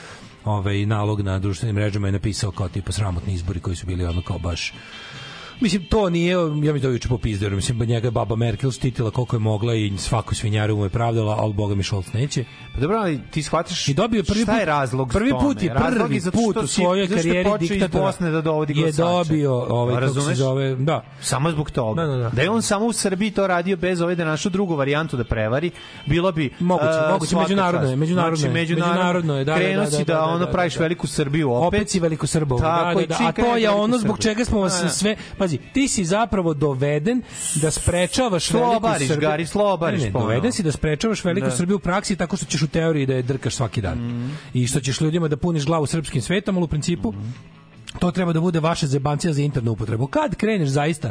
ovaj 0.45 0.87
nalog 0.87 1.21
na 1.21 1.39
društvenim 1.39 1.75
mrežama 1.77 2.09
je 2.09 2.13
napisao 2.13 2.51
kao 2.51 2.69
tipa 2.69 2.93
sramotni 2.93 3.35
izbori 3.35 3.61
koji 3.61 3.77
su 3.77 3.87
bili 3.87 4.05
ono 4.05 4.23
kao 4.23 4.39
baš 4.39 4.73
Mislim, 5.61 5.85
to 5.85 6.11
nije, 6.11 6.33
ja 6.65 6.73
mi 6.73 6.81
to 6.81 6.89
juče 6.89 7.09
popizdeo, 7.09 7.51
mislim, 7.51 7.79
njega 7.79 8.07
je 8.07 8.11
baba 8.11 8.37
Merkel 8.37 8.71
štitila 8.71 9.11
koliko 9.11 9.37
je 9.37 9.41
mogla 9.41 9.75
i 9.75 9.93
svaku 9.99 10.35
svinjaru 10.35 10.77
mu 10.77 10.85
je 10.85 10.91
pravdala, 10.91 11.37
ali 11.39 11.55
boga 11.55 11.75
mi 11.75 11.83
Šolc 11.83 12.13
neće. 12.13 12.45
Pa 12.75 12.81
dobro, 12.81 12.97
ali 12.97 13.21
ti 13.31 13.43
shvataš 13.43 13.89
I 13.89 13.95
dobio 13.95 14.23
prvi 14.23 14.43
šta 14.43 14.53
put, 14.53 14.61
je 14.61 14.65
razlog 14.65 15.13
prvi 15.13 15.31
put 15.41 15.63
je 15.63 15.75
prvi 15.75 16.21
put 16.33 16.57
u 16.57 16.67
svojoj 16.67 17.03
je 17.03 17.09
karijeri 17.09 17.51
diktatora 17.59 18.05
Bosne 18.05 18.31
da 18.31 18.41
dovodi 18.41 18.73
je 18.73 18.83
glasače. 18.83 19.03
dobio 19.03 19.53
ovaj 19.53 20.01
kako 20.01 20.21
se 20.21 20.35
zove 20.35 20.75
da 20.75 21.05
Samo 21.21 21.51
zbog 21.51 21.71
toga. 21.71 22.03
Da, 22.03 22.17
da, 22.17 22.31
da. 22.31 22.43
je 22.43 22.51
on 22.51 22.63
samo 22.63 22.87
u 22.87 22.93
Srbiji 22.93 23.31
to 23.31 23.47
radio 23.47 23.77
bez 23.77 24.01
ove 24.01 24.15
da 24.15 24.25
našu 24.25 24.51
drugu 24.51 24.75
varijantu 24.75 25.17
da 25.17 25.25
prevari, 25.25 25.71
bilo 26.07 26.33
bi 26.33 26.51
Moguće, 26.61 26.89
e, 27.09 27.13
moguće, 27.13 27.37
međunarodno 27.37 27.91
je, 27.91 27.97
međunarodno 27.97 28.37
znači, 28.37 28.51
je, 28.51 28.61
međunarodno, 28.61 29.37
je, 29.37 29.45
da, 29.45 29.55
da, 29.55 29.77
da, 29.77 29.87
si 29.87 30.05
da, 30.05 30.05
da, 30.05 30.15
da, 30.15 30.25
ono 30.25 30.47
da, 30.47 30.53
praviš 30.53 30.75
da. 30.75 30.83
veliku 30.83 31.07
Srbiju 31.07 31.53
opet. 31.53 31.67
opet 31.67 31.91
si 31.91 32.01
veliko 32.01 32.27
Srbovo. 32.27 32.61
Da, 32.61 32.93
i 33.03 33.07
da, 33.07 33.17
da. 33.19 33.29
A 33.29 33.33
to 33.33 33.57
je 33.57 33.71
ono 33.71 33.99
zbog 33.99 34.19
čega 34.19 34.45
smo 34.45 34.61
vas 34.61 34.83
Da, 34.83 34.83
da. 34.83 35.46
Pazi, 35.47 35.59
ti 35.73 35.89
si 35.89 36.05
zapravo 36.05 36.55
doveden 36.55 37.23
da 37.55 37.71
sprečavaš 37.71 38.51
veliku 38.51 38.71
Slobariš, 38.71 39.09
Srbiju. 39.09 39.29
Gari, 39.29 39.47
slobariš 39.47 40.03
Ne, 40.03 40.13
ponovo. 40.13 40.31
doveden 40.31 40.53
si 40.53 40.63
da 40.63 40.73
sprečavaš 40.73 41.25
veliku 41.25 41.47
Da. 41.47 41.55
Mm. 41.55 41.57
Srbiju 41.57 41.77
u 41.77 41.81
praksi 41.81 42.17
tako 42.17 42.37
što 42.37 42.47
ćeš 42.47 42.63
u 42.63 42.69
teoriji 42.69 43.07
da 43.07 43.15
je 43.15 43.23
drkaš 43.23 43.55
svaki 43.55 43.81
dan. 43.81 44.31
I 44.55 44.67
što 44.67 44.81
ćeš 44.81 45.01
ljudima 45.01 45.29
da 45.29 45.37
puniš 45.37 45.65
glavu 45.65 45.87
srpskim 45.87 46.23
svetom, 46.23 46.57
ali 46.57 46.65
u 46.65 46.69
principu 46.69 47.15
to 47.99 48.11
treba 48.11 48.33
da 48.33 48.41
bude 48.41 48.61
vaša 48.61 48.87
zebancija 48.87 49.33
za 49.33 49.43
internu 49.43 49.73
upotrebu. 49.73 50.07
Kad 50.07 50.35
kreneš 50.35 50.69
zaista 50.69 51.11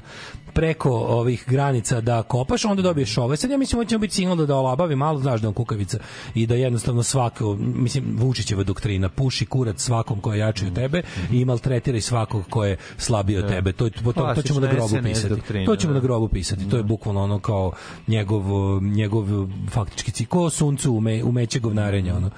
preko 0.53 0.89
ovih 0.91 1.43
granica 1.47 2.01
da 2.01 2.23
kopaš, 2.23 2.65
onda 2.65 2.81
dobiješ 2.81 3.17
ove. 3.17 3.37
Sad 3.37 3.51
ja 3.51 3.57
mislim 3.57 3.81
da 3.81 3.85
ćemo 3.85 3.99
biti 3.99 4.13
signal 4.13 4.35
da, 4.35 4.45
da 4.45 4.55
olabavi 4.55 4.95
malo, 4.95 5.19
znaš 5.19 5.41
da 5.41 5.47
on 5.47 5.53
kukavica 5.53 5.99
i 6.35 6.47
da 6.47 6.55
jednostavno 6.55 7.03
svako, 7.03 7.55
mislim, 7.59 8.03
Vučićeva 8.17 8.63
doktrina, 8.63 9.09
puši 9.09 9.45
kurac 9.45 9.81
svakom 9.81 10.21
ko 10.21 10.33
je 10.33 10.39
jači 10.39 10.65
od 10.65 10.75
tebe 10.75 11.01
i 11.31 11.45
maltretiraj 11.45 12.01
svakog 12.01 12.43
ko 12.49 12.65
je 12.65 12.77
slabiji 12.97 13.37
od 13.37 13.47
tebe. 13.47 13.71
To, 13.73 13.89
to, 13.89 14.13
to, 14.13 14.33
to 14.35 14.41
ćemo 14.41 14.59
na 14.59 14.67
grobu 14.67 14.95
pisati. 15.03 15.65
To 15.65 15.75
ćemo 15.75 15.93
da. 15.93 15.99
na 15.99 16.03
grobu 16.03 16.27
pisati. 16.27 16.69
To 16.69 16.77
je 16.77 16.83
bukvalno 16.83 17.23
ono 17.23 17.39
kao 17.39 17.71
njegov, 18.07 18.43
njegov 18.83 19.25
faktički 19.69 20.11
cilj. 20.11 20.27
Ko 20.27 20.49
suncu 20.49 20.93
ume, 20.93 21.23
umeće 21.23 21.59
govnarenja, 21.59 22.15
ono, 22.15 22.29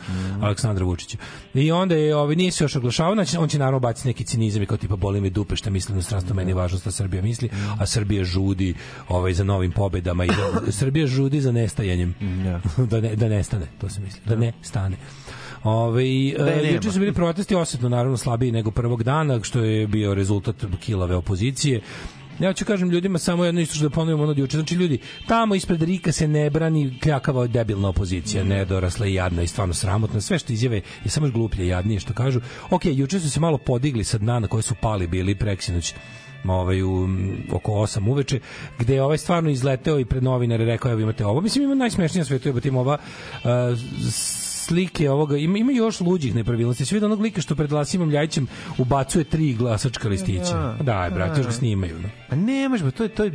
Aleksandra 0.42 0.86
Vučića. 0.86 1.18
I 1.54 1.72
onda 1.72 1.96
je, 1.96 2.16
ovaj, 2.16 2.36
nije 2.36 2.52
se 2.52 2.64
još 2.64 2.76
oglašavao, 2.76 3.16
znači 3.16 3.38
on 3.38 3.50
će 3.50 3.60
naravno 3.60 3.80
baciti 3.80 4.08
neki 4.08 4.24
cinizam 4.38 4.64
i 4.64 4.66
kao 4.66 4.78
tipa 4.78 4.96
boli 4.96 5.22
me 5.22 5.30
dupe 5.30 5.56
šta 5.56 5.70
mislim 5.70 5.98
na 5.98 6.04
stranstvo, 6.04 6.36
meni 6.36 6.52
je 6.52 6.56
važno 6.56 6.80
šta 6.80 6.92
Srbija 6.92 7.22
misli, 7.22 7.50
a 7.80 7.86
Srbija 7.86 8.24
žudi 8.24 8.74
ovaj, 9.10 9.34
za 9.34 9.44
novim 9.44 9.72
pobedama 9.72 10.26
i 10.26 10.28
da, 10.28 10.72
Srbija 10.80 11.08
žudi 11.08 11.42
za 11.42 11.52
nestajanjem. 11.52 12.14
da, 12.92 13.02
ne, 13.02 13.16
da 13.16 13.30
nestane, 13.30 13.66
to 13.82 13.90
se 13.90 14.02
misli. 14.02 14.22
Da 14.26 14.36
ne 14.36 14.54
stane. 14.62 14.98
Ove, 15.64 16.04
e, 16.04 16.36
nema. 16.38 16.76
juče 16.76 16.92
su 16.92 17.00
bili 17.00 17.14
protesti 17.14 17.56
osetno 17.56 17.90
naravno 17.90 18.18
slabiji 18.18 18.52
nego 18.52 18.72
prvog 18.72 19.04
dana, 19.04 19.40
što 19.44 19.60
je 19.60 19.88
bio 19.88 20.14
rezultat 20.14 20.56
kilave 20.80 21.16
opozicije. 21.16 21.82
Ja 22.40 22.54
ću 22.54 22.66
kažem 22.66 22.90
ljudima 22.90 23.20
samo 23.20 23.46
jedno 23.46 23.62
isto 23.62 23.76
što 23.76 23.84
da 23.84 23.90
ponovimo 23.90 24.24
ono 24.24 24.34
juče. 24.38 24.58
Znači 24.58 24.76
ljudi, 24.76 25.00
tamo 25.28 25.56
ispred 25.56 25.82
Rika 25.82 26.12
se 26.12 26.28
ne 26.28 26.50
brani 26.50 27.00
kljakava 27.04 27.48
debilna 27.48 27.90
opozicija, 27.90 28.44
nedorasla 28.44 29.08
i 29.08 29.14
jadna 29.14 29.42
i 29.44 29.48
stvarno 29.48 29.74
sramotna. 29.74 30.22
Sve 30.22 30.40
što 30.40 30.54
izjave 30.54 30.82
je 31.04 31.10
samo 31.10 31.30
gluplje 31.30 31.66
i 31.66 31.68
jadnije 31.68 32.00
što 32.00 32.14
kažu. 32.14 32.42
Ok, 32.70 32.86
juče 32.86 33.20
su 33.20 33.30
se 33.30 33.40
malo 33.40 33.58
podigli 33.58 34.04
sa 34.04 34.18
dna 34.18 34.40
na 34.40 34.48
koje 34.48 34.62
su 34.62 34.76
pali 34.82 35.08
bili 35.08 35.36
preksinoć 35.36 35.94
ovaj 36.48 36.82
u 36.82 37.08
oko 37.52 37.72
8 37.72 38.10
uveče 38.10 38.40
gde 38.80 38.94
je 38.94 39.04
ovaj 39.04 39.18
stvarno 39.18 39.50
izleteo 39.50 40.00
i 40.00 40.06
pred 40.06 40.24
novinare 40.24 40.66
rekao 40.66 40.92
evo 40.92 41.02
imate 41.02 41.26
ovo 41.26 41.42
mislim 41.42 41.64
ima 41.64 41.76
najsmešnije 41.76 42.22
na 42.22 42.26
svetu 42.26 42.50
jebote 42.50 42.68
ima 42.68 42.80
ova 42.80 42.98
uh, 43.44 43.50
slike 44.68 45.10
ovoga 45.10 45.38
ima, 45.38 45.58
ima 45.58 45.72
još 45.72 46.00
luđih 46.02 46.36
nepravilnosti 46.36 46.86
sve 46.86 47.06
onog 47.06 47.22
lika 47.22 47.42
što 47.42 47.56
pred 47.56 47.72
Lasimom 47.72 48.10
Ljajićem 48.10 48.48
ubacuje 48.78 49.24
tri 49.24 49.54
glasačka 49.54 50.08
listića 50.10 50.54
Da. 50.54 50.78
da, 50.84 51.10
brate, 51.16 51.40
još 51.40 51.46
ga 51.46 51.52
snimaju 51.52 52.00
no. 52.00 52.10
Pa 52.30 52.36
ne, 52.36 52.70
može, 52.70 52.92
to 52.92 53.04
je 53.04 53.10
to 53.10 53.24
je 53.24 53.32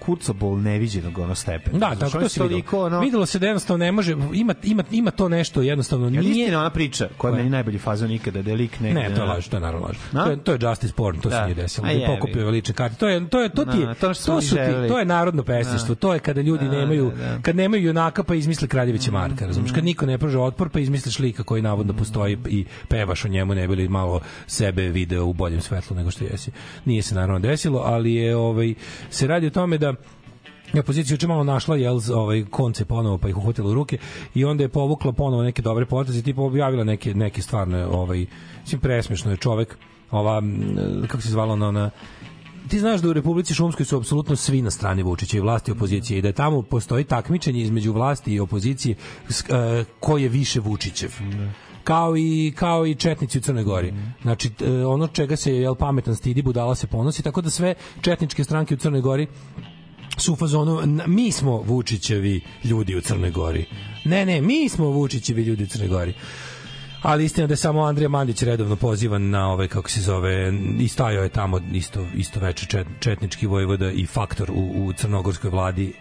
kurcobol 0.00 0.58
neviđenog 0.60 1.18
ono 1.18 1.34
stepena. 1.34 1.78
Da, 1.78 1.94
tako 1.94 2.18
to 2.20 2.28
se 2.28 2.42
videlo. 2.42 2.48
toliko, 2.48 2.84
ono, 2.84 3.00
Videlo 3.00 3.26
se 3.26 3.38
da 3.38 3.46
jednostavno 3.46 3.84
ne 3.84 3.92
može, 3.92 4.12
ima, 4.32 4.54
ima, 4.62 4.84
ima 4.90 5.10
to 5.10 5.28
nešto 5.28 5.62
jednostavno 5.62 6.10
nije... 6.10 6.22
istina 6.22 6.60
ona 6.60 6.70
priča 6.70 7.08
koja 7.16 7.30
je 7.30 7.36
meni 7.36 7.50
najbolji 7.50 7.78
fazon 7.78 8.10
ikada 8.10 8.42
da 8.42 8.50
je 8.50 8.56
lik 8.56 8.80
negde. 8.80 9.00
Ne, 9.00 9.14
to 9.14 9.22
je 9.22 9.28
laž, 9.28 9.48
to 9.48 9.56
je 9.56 9.60
naravno 9.60 9.86
laž. 9.86 9.96
To 10.12 10.30
je, 10.30 10.36
to 10.36 10.52
je 10.52 10.58
justice 10.62 10.94
porn, 10.94 11.18
to 11.20 11.30
se 11.30 11.36
Da. 11.36 11.44
nije 11.44 11.54
desilo. 11.54 11.86
A 11.86 11.94
Da 11.94 12.06
pokupio 12.06 12.50
lične 12.50 12.74
karte. 12.74 12.96
To 12.96 13.08
je 13.08 13.28
to 13.28 13.40
je 13.40 13.48
to 13.48 13.64
ti 13.64 13.78
je, 13.78 13.86
Na, 13.86 13.94
to 13.94 14.08
to, 14.08 14.40
su 14.40 14.56
ti, 14.56 14.88
to 14.88 14.98
je 14.98 15.04
narodno 15.04 15.42
pesništvo. 15.42 15.94
Da. 15.94 16.00
To 16.00 16.12
je 16.14 16.18
kada 16.20 16.40
ljudi 16.40 16.64
Da, 16.64 16.70
nemaju 16.70 17.12
da, 17.18 17.24
da. 17.28 17.38
kad 17.42 17.56
nemaju 17.56 17.82
junaka 17.84 18.22
pa 18.22 18.34
izmisle 18.34 18.68
Kraljevića 18.68 19.10
Marka, 19.10 19.46
razumiješ? 19.46 19.72
Kad 19.72 19.84
niko 19.84 20.06
ne 20.06 20.18
pruža 20.18 20.40
otpor 20.40 20.68
pa 20.74 20.80
izmisliš 20.80 21.18
lika 21.18 21.42
koji 21.42 21.62
navodno 21.62 21.92
postoji 21.92 22.38
i 22.48 22.64
pevaš 22.88 23.24
o 23.24 23.28
njemu 23.28 23.54
ne 23.54 23.68
bili 23.68 23.88
malo 23.88 24.20
sebe 24.46 24.88
video 24.88 25.26
u 25.26 25.32
boljem 25.32 25.60
svetlu 25.60 25.96
nego 25.96 26.10
što 26.10 26.24
jesi. 26.24 26.50
Nije 26.84 27.02
se 27.02 27.14
naravno 27.14 27.38
desilo, 27.38 27.80
ali 27.84 28.14
je 28.14 28.36
ovaj 28.36 28.74
se 29.10 29.26
radi 29.26 29.46
o 29.46 29.50
tome 29.50 29.78
da 29.78 29.94
je 30.72 30.80
opozicija 30.80 31.14
juče 31.14 31.26
malo 31.26 31.44
našla 31.44 31.76
jel 31.76 32.00
ovaj 32.14 32.44
konce 32.50 32.84
ponovo 32.84 33.18
pa 33.18 33.28
ih 33.28 33.36
uhvatila 33.36 33.70
u 33.70 33.74
ruke 33.74 33.98
i 34.34 34.44
onda 34.44 34.64
je 34.64 34.68
povukla 34.68 35.12
ponovo 35.12 35.42
neke 35.42 35.62
dobre 35.62 35.86
poteze 35.86 36.22
tipa 36.22 36.42
objavila 36.42 36.84
neke 36.84 37.14
neke 37.14 37.42
stvarne 37.42 37.86
ovaj 37.86 38.26
mislim 38.60 38.80
presmešno 38.80 39.30
je 39.30 39.36
čovek 39.36 39.76
ova 40.10 40.42
kako 41.08 41.22
se 41.22 41.28
zvala 41.28 41.52
ona, 41.52 41.68
ona 41.68 41.90
ti 42.68 42.80
znaš 42.80 43.00
da 43.00 43.08
u 43.08 43.12
Republici 43.12 43.54
Šumskoj 43.54 43.86
su 43.86 43.96
apsolutno 43.96 44.36
svi 44.36 44.62
na 44.62 44.70
strani 44.70 45.02
Vučića 45.02 45.36
i 45.36 45.40
vlasti 45.40 45.70
i 45.70 45.72
opozicije 45.72 46.18
i 46.18 46.22
da 46.22 46.32
tamo 46.32 46.62
postoji 46.62 47.04
takmičenje 47.04 47.60
između 47.60 47.92
vlasti 47.92 48.34
i 48.34 48.40
opozicije 48.40 48.96
e, 49.48 49.84
ko 50.00 50.18
je 50.18 50.28
više 50.28 50.60
Vučićev 50.60 51.10
kao 51.84 52.16
i 52.16 52.52
kao 52.56 52.86
i 52.86 52.94
četnici 52.94 53.38
u 53.38 53.40
Crnoj 53.40 53.64
Gori. 53.64 53.94
Znači 54.22 54.50
e, 54.60 54.86
ono 54.86 55.06
čega 55.06 55.36
se 55.36 55.54
jel 55.54 55.74
pametan 55.74 56.16
stidi 56.16 56.42
budala 56.42 56.74
se 56.74 56.86
ponosi 56.86 57.22
tako 57.22 57.40
da 57.40 57.50
sve 57.50 57.74
četničke 58.00 58.44
stranke 58.44 58.74
u 58.74 58.76
Crnoj 58.78 59.00
Gori 59.00 59.26
su 60.18 60.32
u 60.32 60.36
fazonu 60.36 60.82
mi 61.06 61.32
smo 61.32 61.56
Vučićevi 61.56 62.40
ljudi 62.64 62.96
u 62.96 63.00
Crnoj 63.00 63.30
Gori. 63.30 63.66
Ne, 64.04 64.26
ne, 64.26 64.40
mi 64.40 64.68
smo 64.68 64.86
Vučićevi 64.86 65.42
ljudi 65.42 65.64
u 65.64 65.66
Crnoj 65.66 65.88
Gori. 65.88 66.14
Ali 67.04 67.24
istina 67.24 67.46
da 67.46 67.52
je 67.52 67.56
samo 67.56 67.82
Andrija 67.82 68.08
Mandić 68.08 68.42
redovno 68.42 68.76
pozivan 68.76 69.30
na 69.30 69.48
ove 69.52 69.68
kako 69.68 69.90
se 69.90 70.00
zove 70.00 70.52
i 70.80 70.88
stajao 70.88 71.22
je 71.22 71.28
tamo 71.28 71.60
isto 71.72 72.06
isto 72.14 72.40
veče 72.40 72.66
čet, 72.66 72.86
četnički 73.00 73.46
vojvoda 73.46 73.90
i 73.90 74.06
faktor 74.06 74.50
u, 74.50 74.84
u 74.86 74.92
crnogorskoj 74.92 75.50
vladi. 75.50 75.92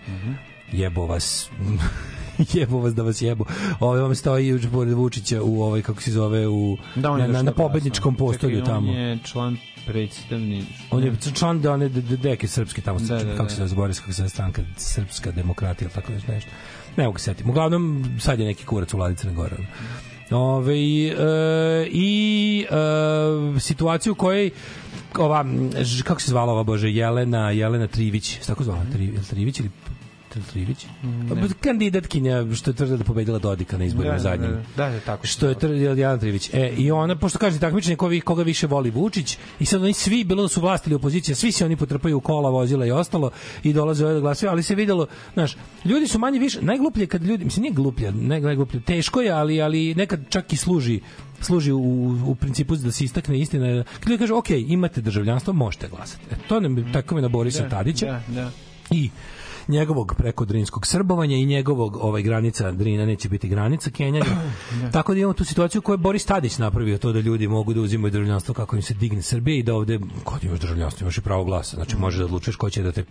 Jebo 0.72 1.06
vas. 1.06 1.50
jebo 2.54 2.80
vas 2.80 2.96
da 2.96 3.04
vas 3.04 3.22
jebo. 3.22 3.46
Ovaj 3.80 4.02
vam 4.02 4.16
stoji 4.16 4.48
još 4.48 4.62
pored 4.72 4.94
Vučića 4.94 5.42
u 5.44 5.62
ovaj 5.62 5.82
kako 5.82 6.02
se 6.02 6.12
zove 6.12 6.48
u 6.48 6.78
Da, 6.96 7.18
na, 7.18 7.28
na, 7.28 7.42
na 7.42 7.52
pobedničkom 7.52 8.16
postolju 8.16 8.60
Čekaj, 8.60 8.74
tamo. 8.74 8.92
On 8.92 8.98
je 8.98 9.20
član 9.24 9.58
predstavni... 9.86 10.66
On 10.92 11.04
je 11.04 11.14
član 11.36 11.62
da 11.62 11.74
one 11.74 11.90
de- 11.90 12.02
de- 12.02 12.18
deke 12.18 12.48
srpske 12.48 12.82
tamo 12.82 13.00
Da, 13.00 13.24
da, 13.24 13.32
kako 13.32 13.44
da. 13.44 13.50
se 13.50 13.68
zove 13.68 13.76
Boris 13.76 14.00
kako 14.00 14.14
se 14.14 14.30
stranka 14.30 14.62
srpska 14.78 15.32
demokratija 15.32 15.90
tako 15.90 16.12
nešto 16.12 16.32
nešto. 16.32 16.52
Ne 16.98 17.06
mogu 17.06 17.18
se 17.18 17.24
setiti. 17.24 17.50
Uglavnom 17.50 18.06
sad 18.20 18.40
je 18.40 18.46
neki 18.46 18.66
kurac 18.66 18.94
u 18.94 18.98
vladi 18.98 19.16
Crne 19.16 19.34
Gore. 19.34 19.56
Ove, 20.34 20.74
e, 20.76 21.14
i 21.92 22.66
e, 22.70 23.60
situaciju 23.60 24.16
kojoj 24.16 24.52
ova, 25.20 25.46
kako 26.04 26.22
se 26.22 26.32
zvala 26.32 26.52
ova 26.52 26.64
bože, 26.64 26.92
Jelena, 26.92 27.52
Jelena 27.52 27.88
Trivić, 27.88 28.40
se 28.42 28.48
tako 28.48 28.64
zvala, 28.64 28.82
Tri, 28.94 29.14
Trivić 29.30 29.60
ili 29.60 29.70
Trivić? 30.42 30.86
Kandidatkinja 31.60 32.56
što 32.56 32.72
je 32.72 32.76
tvrdila 32.76 32.98
da 32.98 33.04
pobedila 33.04 33.40
Dodika 33.40 33.78
na 33.78 33.86
izborima 33.86 34.14
Da, 34.14 34.18
da, 34.18 34.24
zadnjim. 34.24 34.52
da, 34.78 34.90
da, 34.90 35.00
tako 35.00 35.28
Što 35.28 35.48
je 35.48 35.60
tvrdila 35.60 35.96
Dijana 35.96 36.18
Trivić. 36.18 36.50
E, 36.54 36.74
i 36.78 36.92
ona, 36.92 37.16
pošto 37.16 37.40
kaže 37.40 37.60
takmičenje 37.60 37.96
koga, 37.96 38.20
koga 38.24 38.44
više 38.44 38.68
voli 38.68 38.90
Vučić, 38.90 39.38
i 39.60 39.66
sad 39.66 39.82
oni 39.82 39.94
svi, 39.94 40.24
bilo 40.24 40.42
da 40.42 40.48
su 40.48 40.62
vlast 40.62 40.88
ili 40.88 40.96
opozicija, 40.96 41.36
svi 41.36 41.52
se 41.52 41.66
oni 41.66 41.76
potrpaju 41.76 42.18
u 42.18 42.22
kola, 42.22 42.50
vozila 42.50 42.86
i 42.86 42.92
ostalo 42.92 43.32
i 43.64 43.74
dolaze 43.74 44.06
ovdje 44.06 44.16
da 44.16 44.22
glasaju, 44.22 44.50
ali 44.50 44.64
se 44.64 44.76
videlo, 44.76 45.08
znaš, 45.34 45.58
ljudi 45.86 46.08
su 46.08 46.20
manje 46.20 46.40
više, 46.40 46.62
najgluplje 46.62 47.08
kad 47.08 47.24
ljudi, 47.24 47.46
mislim, 47.46 47.62
nije 47.62 47.74
gluplje, 47.74 48.12
ne, 48.12 48.40
najgluplje, 48.40 48.82
teško 48.82 49.22
je, 49.22 49.32
ali, 49.32 49.62
ali 49.62 49.96
nekad 49.96 50.30
čak 50.30 50.54
i 50.54 50.58
služi 50.58 51.00
služi 51.44 51.72
u, 51.72 52.18
u 52.26 52.36
principu 52.36 52.76
da 52.76 52.92
se 52.92 53.04
istakne 53.04 53.40
istina. 53.40 53.84
Kad 54.00 54.10
ljudi 54.10 54.20
kažu, 54.20 54.36
ok, 54.36 54.50
imate 54.50 55.02
državljanstvo, 55.02 55.54
možete 55.54 55.88
glasati. 55.88 56.24
E, 56.32 56.36
to 56.48 56.60
nam 56.60 56.94
tako 56.94 57.16
je 57.16 57.22
na 57.22 57.28
Borisa 57.28 57.64
Da, 57.64 57.70
Tadića 57.70 58.06
da, 58.06 58.22
da. 58.28 58.52
i 58.92 59.10
njegovog 59.68 60.16
preko 60.18 60.46
drinskog 60.46 60.88
srbovanja 60.88 61.36
i 61.36 61.46
njegovog 61.46 61.98
ovaj 62.02 62.22
granica 62.22 62.72
Drina 62.72 63.06
neće 63.06 63.30
biti 63.30 63.48
granica 63.48 63.90
Kenjanja. 63.90 64.26
Tako 64.94 65.14
da 65.14 65.20
imamo 65.20 65.34
tu 65.34 65.46
situaciju 65.46 65.82
koju 65.82 65.94
je 65.94 65.98
Boris 65.98 66.26
Tadić 66.26 66.58
napravio 66.58 66.98
to 66.98 67.12
da 67.12 67.20
ljudi 67.20 67.48
mogu 67.48 67.74
da 67.74 67.82
uzimaju 67.82 68.12
državljanstvo 68.12 68.54
kako 68.54 68.76
im 68.76 68.82
se 68.82 68.94
digne 68.94 69.22
Srbije 69.22 69.60
i 69.60 69.64
da 69.64 69.76
ovde 69.76 70.00
kod 70.24 70.44
imaš 70.44 70.60
državljanstvo 70.60 71.06
imaš 71.06 71.18
i 71.18 71.22
pravo 71.22 71.44
glasa. 71.44 71.76
Znači 71.76 71.98
možeš 71.98 72.20
da 72.20 72.26
odlučuješ 72.26 72.56
ko 72.56 72.70
će 72.70 72.84
da 72.84 72.92
te 72.92 73.06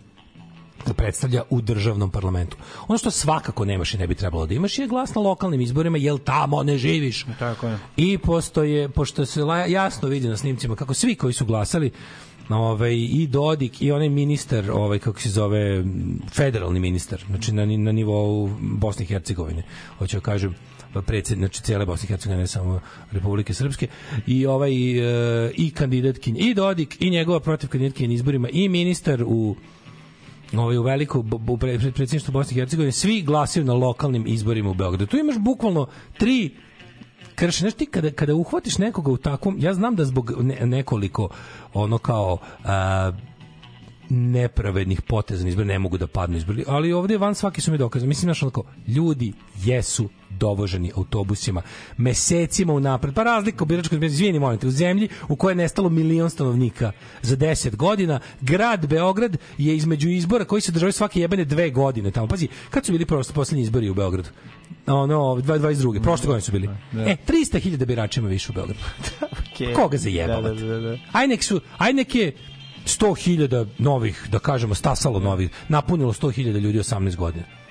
da 0.86 0.94
predstavlja 0.94 1.42
u 1.50 1.60
državnom 1.60 2.10
parlamentu. 2.10 2.56
Ono 2.88 2.98
što 2.98 3.10
svakako 3.10 3.64
nemaš 3.64 3.94
i 3.94 3.98
ne 3.98 4.06
bi 4.06 4.14
trebalo 4.14 4.46
da 4.46 4.54
imaš 4.54 4.78
je 4.78 4.86
glas 4.86 5.14
na 5.14 5.20
lokalnim 5.20 5.60
izborima, 5.60 5.98
jel 5.98 6.18
tamo 6.18 6.62
ne 6.62 6.78
živiš. 6.78 7.26
Tako 7.38 7.66
je. 7.66 7.78
I 7.96 8.18
postoje, 8.18 8.88
pošto 8.88 9.26
se 9.26 9.40
jasno 9.68 10.08
vidi 10.08 10.28
na 10.28 10.36
snimcima 10.36 10.76
kako 10.76 10.94
svi 10.94 11.14
koji 11.14 11.32
su 11.32 11.46
glasali 11.46 11.90
ovaj, 12.48 12.94
i 12.94 13.27
Dodik 13.27 13.82
i 13.82 13.93
onaj 13.93 14.09
ministar, 14.09 14.70
ovaj, 14.70 14.98
kako 14.98 15.20
se 15.20 15.28
zove, 15.28 15.85
federalni 16.32 16.81
ministar, 16.81 17.24
znači 17.28 17.52
na, 17.52 17.66
na 17.66 17.93
nivou 17.93 18.51
Bosne 18.60 19.05
i 19.05 19.09
Hercegovine, 19.09 19.62
hoću 19.98 20.16
da 20.16 20.20
kažem, 20.20 20.55
predsed, 21.06 21.39
znači 21.39 21.62
cijele 21.62 21.86
Bosne 21.86 22.06
i 22.06 22.09
Hercegovine, 22.09 22.40
ne 22.40 22.47
samo 22.47 22.81
Republike 23.10 23.55
Srpske, 23.55 23.86
i 24.27 24.47
ovaj 24.47 24.73
e, 24.73 25.52
i 25.56 25.70
kandidatkinja, 25.70 26.40
i 26.40 26.55
Dodik, 26.55 26.97
i 27.01 27.10
njegova 27.10 27.40
protiv 27.40 27.69
kandidatkinja 27.69 28.09
na 28.09 28.14
izborima, 28.14 28.48
i 28.48 28.69
ministar 28.69 29.23
u 29.27 29.56
ovaj 30.56 30.77
u 30.77 30.82
veliko 30.82 31.24
pred 31.60 31.81
predsjedništvu 31.81 32.32
Bosne 32.32 32.56
i 32.56 32.60
Hercegovine 32.60 32.93
svi 32.93 33.23
glasaju 33.23 33.64
na 33.64 33.74
lokalnim 33.74 34.27
izborima 34.27 34.70
u 34.70 34.74
Beogradu. 34.74 35.06
Tu 35.06 35.16
imaš 35.16 35.39
bukvalno 35.39 35.86
tri 36.19 36.51
krše, 37.34 37.60
znaš 37.60 37.74
ti 37.74 37.86
kada, 37.86 38.10
kada 38.10 38.34
uhvatiš 38.34 38.78
nekoga 38.78 39.10
u 39.10 39.16
takvom, 39.16 39.56
ja 39.59 39.74
znam 39.74 39.96
da 39.96 40.04
zbog 40.04 40.32
ne, 40.40 40.66
nekoliko 40.66 41.28
ono 41.74 41.98
kao 41.98 42.38
a, 42.64 43.12
nepravednih 44.09 45.02
poteza 45.02 45.42
na 45.42 45.48
izbor 45.48 45.66
ne 45.66 45.78
mogu 45.78 45.98
da 45.98 46.06
padnu 46.06 46.36
izbori, 46.36 46.64
ali 46.68 46.92
ovde 46.92 47.18
van 47.18 47.34
svaki 47.34 47.60
su 47.60 47.72
mi 47.72 47.78
dokaze. 47.78 48.06
Mislim, 48.06 48.34
znaš, 48.34 48.52
ljudi 48.86 49.32
jesu 49.64 50.09
dovoženi 50.43 50.93
autobusima 50.97 51.62
mesecima 51.97 52.73
unapred. 52.73 53.14
Pa 53.14 53.23
razlika 53.23 53.64
u 53.64 53.66
biračkoj 53.66 53.97
izmeni, 53.97 54.12
izvijeni 54.12 54.39
molim 54.39 54.59
te, 54.59 54.66
u 54.66 54.70
zemlji 54.70 55.09
u 55.28 55.36
kojoj 55.36 55.52
je 55.52 55.56
nestalo 55.56 55.89
milion 55.89 56.31
stanovnika 56.31 56.93
za 57.23 57.36
10 57.36 57.77
godina, 57.77 58.20
grad 58.40 58.86
Beograd 58.86 59.36
je 59.59 59.77
između 59.77 60.09
izbora 60.09 60.44
koji 60.44 60.60
se 60.62 60.73
državaju 60.73 60.93
svake 60.93 61.20
jebene 61.20 61.44
dve 61.44 61.70
godine 61.70 62.10
tamo. 62.10 62.27
Pazi, 62.27 62.48
kad 62.70 62.86
su 62.86 62.93
bili 62.93 63.06
prosto 63.06 63.32
poslednji 63.32 63.62
izbori 63.62 63.90
u 63.90 63.94
Beogradu? 63.94 64.28
Ono, 64.86 65.14
22. 65.14 66.02
Prošle 66.02 66.27
godine 66.27 66.40
su 66.40 66.52
bili. 66.52 66.69
da. 66.93 67.02
E, 67.02 67.16
300.000 67.28 67.85
birača 67.86 68.20
ima 68.20 68.28
više 68.28 68.52
u 68.52 68.55
Beogradu. 68.55 68.81
Okej. 69.52 69.74
Koga 69.74 69.97
zajebavate? 69.97 70.55
Da, 70.55 70.66
da, 70.66 70.81
da, 70.81 70.81
da. 70.81 70.98
Aj 71.12 71.28
nek 71.28 71.43
su, 71.43 71.60
aj 71.78 71.93
nek 71.93 72.14
je 72.14 72.32
100.000 72.86 73.66
novih, 73.78 74.28
da 74.31 74.39
kažemo, 74.39 74.74
stasalo 74.74 75.20
novih, 75.20 75.51
napunilo 75.69 76.12
100.000 76.12 76.60
ljudi 76.60 76.78
18 76.78 77.16
godina. 77.16 77.61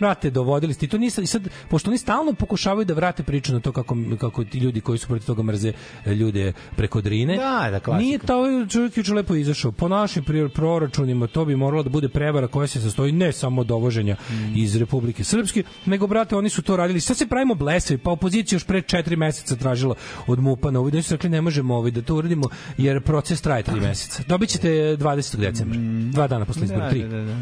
Vrate, 0.00 0.30
dovodili 0.30 0.74
ste 0.74 0.86
i 0.86 0.88
to 0.88 0.98
nisam, 0.98 1.26
sad, 1.26 1.48
pošto 1.68 1.90
oni 1.90 1.98
stalno 1.98 2.32
pokušavaju 2.32 2.84
da 2.84 2.94
vrate 2.94 3.22
priču 3.22 3.52
na 3.52 3.60
to 3.60 3.72
kako, 3.72 3.96
kako 4.20 4.44
ti 4.44 4.58
ljudi 4.58 4.80
koji 4.80 4.98
su 4.98 5.06
protiv 5.06 5.26
toga 5.26 5.42
mrze 5.42 5.72
e, 6.04 6.14
ljude 6.14 6.52
preko 6.76 7.00
Drine. 7.00 7.36
Da, 7.36 7.68
da, 7.70 7.80
klasika. 7.80 8.04
Nije 8.04 8.18
to 8.18 8.36
ovaj 8.38 8.66
čovjek 8.66 8.96
juče 8.96 9.14
lepo 9.14 9.34
izašao. 9.34 9.72
Po 9.72 9.88
našim 9.88 10.24
proračunima 10.54 11.26
to 11.26 11.44
bi 11.44 11.56
moralo 11.56 11.82
da 11.82 11.90
bude 11.90 12.08
prevara 12.08 12.48
koja 12.48 12.66
se 12.66 12.80
sastoji 12.80 13.12
ne 13.12 13.32
samo 13.32 13.64
dovoženja 13.64 14.16
Mm. 14.30 14.56
iz 14.56 14.76
Republike 14.76 15.24
Srpske, 15.24 15.62
nego, 15.86 16.06
brate, 16.06 16.36
oni 16.36 16.48
su 16.48 16.62
to 16.62 16.76
radili. 16.76 17.00
Sad 17.00 17.16
se 17.16 17.26
pravimo 17.26 17.54
blesavi, 17.54 17.98
pa 17.98 18.10
opozicija 18.10 18.56
još 18.56 18.64
pre 18.64 18.82
četiri 18.82 19.16
meseca 19.16 19.56
tražila 19.56 19.94
od 20.26 20.40
MUPA 20.40 20.70
na 20.70 20.80
ovaj, 20.80 20.92
da 20.92 21.02
su 21.02 21.14
rekli 21.14 21.30
ne 21.30 21.40
možemo 21.40 21.76
ovaj, 21.76 21.90
da 21.90 22.02
to 22.02 22.14
uradimo, 22.14 22.48
jer 22.78 23.00
proces 23.02 23.40
traje 23.40 23.62
tri 23.62 23.80
meseca. 23.80 24.22
Dobit 24.28 24.48
ćete 24.50 24.68
20. 24.68 25.36
decembra, 25.36 25.78
dva 26.12 26.28
dana 26.28 26.44
posle 26.44 26.64
izbora, 26.64 26.90
tri. 26.90 27.04
Mm. 27.04 27.10
Da, 27.10 27.16
da, 27.16 27.24
da. 27.24 27.36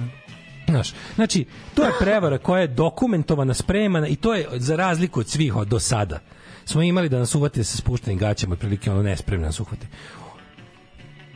Znaš, 0.69 0.95
znači, 1.15 1.45
to 1.75 1.85
je 1.85 1.93
prevara 2.01 2.39
koja 2.39 2.61
je 2.61 2.67
dokumentovana, 2.67 3.55
spremana 3.55 4.09
i 4.09 4.17
to 4.17 4.35
je 4.35 4.49
za 4.53 4.77
razliku 4.77 5.21
od 5.21 5.29
svih 5.29 5.57
od 5.57 5.69
do 5.69 5.81
sada. 5.81 6.21
Smo 6.65 6.83
imali 6.83 7.09
da 7.09 7.19
nas 7.19 7.35
uvate 7.35 7.65
sa 7.65 7.77
spuštenim 7.77 8.19
gaćama, 8.19 8.53
otprilike 8.53 8.91
ono 8.91 9.03
nespremno 9.03 9.47
nas 9.47 9.61
uhvate. 9.61 9.87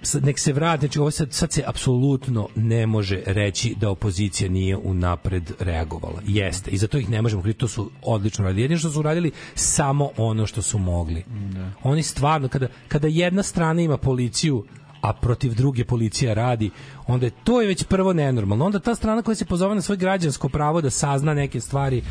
Sad, 0.02 0.24
nek 0.24 0.38
se 0.38 0.52
vrati, 0.52 0.80
znači 0.80 0.98
ovo 0.98 1.10
sad, 1.10 1.32
sad 1.32 1.52
se 1.52 1.62
apsolutno 1.66 2.48
ne 2.56 2.86
može 2.86 3.22
reći 3.26 3.74
da 3.80 3.90
opozicija 3.90 4.50
nije 4.50 4.76
unapred 4.76 5.52
reagovala. 5.60 6.20
Jeste, 6.26 6.70
i 6.70 6.78
zato 6.78 6.98
ih 6.98 7.10
ne 7.10 7.22
možemo 7.22 7.42
kriti, 7.42 7.58
to 7.58 7.68
su 7.68 7.90
odlično 8.02 8.44
radili. 8.44 8.62
Jedino 8.62 8.78
što 8.78 8.90
su 8.90 9.02
radili 9.02 9.30
samo 9.54 10.10
ono 10.16 10.46
što 10.46 10.62
su 10.62 10.78
mogli. 10.78 11.24
Oni 11.82 12.02
stvarno, 12.02 12.48
kada, 12.48 12.68
kada 12.88 13.08
jedna 13.08 13.42
strana 13.42 13.82
ima 13.82 13.96
policiju, 13.96 14.64
a 15.00 15.12
protiv 15.12 15.54
druge 15.54 15.84
policija 15.84 16.34
radi, 16.34 16.70
onda 17.06 17.26
je 17.26 17.30
to 17.44 17.60
je 17.60 17.66
već 17.66 17.84
prvo 17.84 18.12
nenormalno. 18.12 18.64
Onda 18.64 18.78
ta 18.78 18.94
strana 18.94 19.22
koja 19.22 19.34
se 19.34 19.44
pozove 19.44 19.74
na 19.74 19.80
svoje 19.82 19.96
građansko 19.96 20.48
pravo 20.48 20.80
da 20.80 20.90
sazna 20.90 21.34
neke 21.34 21.60
stvari 21.60 22.02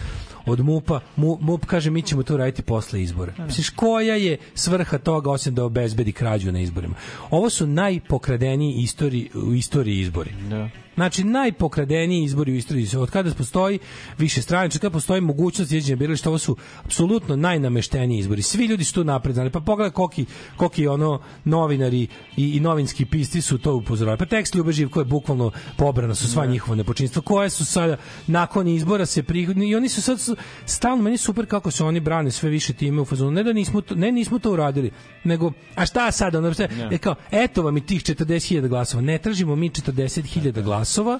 od 0.45 0.59
MUPA, 0.59 0.99
Mu- 1.15 1.37
MUP 1.41 1.65
kaže 1.65 1.89
mi 1.89 2.01
ćemo 2.01 2.23
to 2.23 2.37
raditi 2.37 2.61
posle 2.61 3.01
izbora. 3.01 3.33
Misliš, 3.45 3.69
koja 3.69 4.15
je 4.15 4.37
svrha 4.53 4.97
toga 4.97 5.31
osim 5.31 5.55
da 5.55 5.65
obezbedi 5.65 6.11
krađu 6.11 6.51
na 6.51 6.59
izborima? 6.59 6.95
Ovo 7.29 7.49
su 7.49 7.67
najpokradeniji 7.67 8.73
istori, 8.73 9.29
u 9.33 9.53
istoriji 9.53 9.99
izbori. 9.99 10.31
Da. 10.49 10.69
Znači, 10.95 11.23
najpokradeniji 11.23 12.23
izbori 12.23 12.51
u 12.51 12.55
istoriji. 12.55 12.87
Od 12.97 13.09
kada 13.09 13.33
postoji 13.33 13.79
više 14.17 14.41
straniča, 14.41 14.79
kada 14.79 14.93
postoji 14.93 15.21
mogućnost 15.21 15.71
izđenja 15.71 15.95
birališta, 15.95 16.29
ovo 16.29 16.37
su 16.37 16.57
apsolutno 16.83 17.35
najnamešteniji 17.35 18.19
izbori. 18.19 18.41
Svi 18.41 18.65
ljudi 18.65 18.83
su 18.83 18.93
tu 18.93 19.03
napred 19.03 19.35
znali. 19.35 19.49
Pa 19.49 19.59
pogledaj 19.59 19.91
koki, 19.91 20.25
koki 20.57 20.87
ono 20.87 21.21
novinari 21.45 22.07
i, 22.37 22.57
i 22.57 22.59
novinski 22.59 23.05
pisci 23.05 23.41
su 23.41 23.57
to 23.57 23.75
upozoravali. 23.75 24.17
Pa 24.17 24.25
tekst 24.25 24.55
Ljube 24.55 24.71
Živko 24.81 24.99
je 24.99 25.05
bukvalno 25.05 25.51
pobrana 25.77 26.15
su 26.15 26.27
sva 26.27 26.45
njihova 26.45 26.75
nepočinstva 26.75 27.21
koje 27.21 27.49
su 27.49 27.65
sada 27.65 27.97
nakon 28.27 28.67
izbora 28.67 29.05
se 29.05 29.23
prihodni 29.23 29.69
i 29.69 29.75
oni 29.75 29.89
su 29.89 30.01
sad 30.01 30.19
stalno 30.65 31.03
meni 31.03 31.17
super 31.17 31.45
kako 31.45 31.71
se 31.71 31.83
oni 31.83 31.99
brane 31.99 32.31
sve 32.31 32.49
više 32.49 32.73
time 32.73 33.01
u 33.01 33.05
fazonu. 33.05 33.31
Ne 33.31 33.43
da 33.43 33.53
nismo 33.53 33.81
to, 33.81 33.95
ne 33.95 34.11
nismo 34.11 34.39
to 34.39 34.51
uradili, 34.51 34.91
nego 35.23 35.51
a 35.75 35.85
šta 35.85 36.11
sad 36.11 36.35
ono 36.35 36.53
sve, 36.53 36.69
je 36.91 36.97
kao 36.97 37.15
eto 37.31 37.63
vam 37.63 37.77
i 37.77 37.85
tih 37.85 38.01
40.000 38.01 38.67
glasova. 38.67 39.01
Ne 39.01 39.17
tražimo 39.17 39.55
mi 39.55 39.69
40.000 39.69 40.63
glasova 40.63 41.19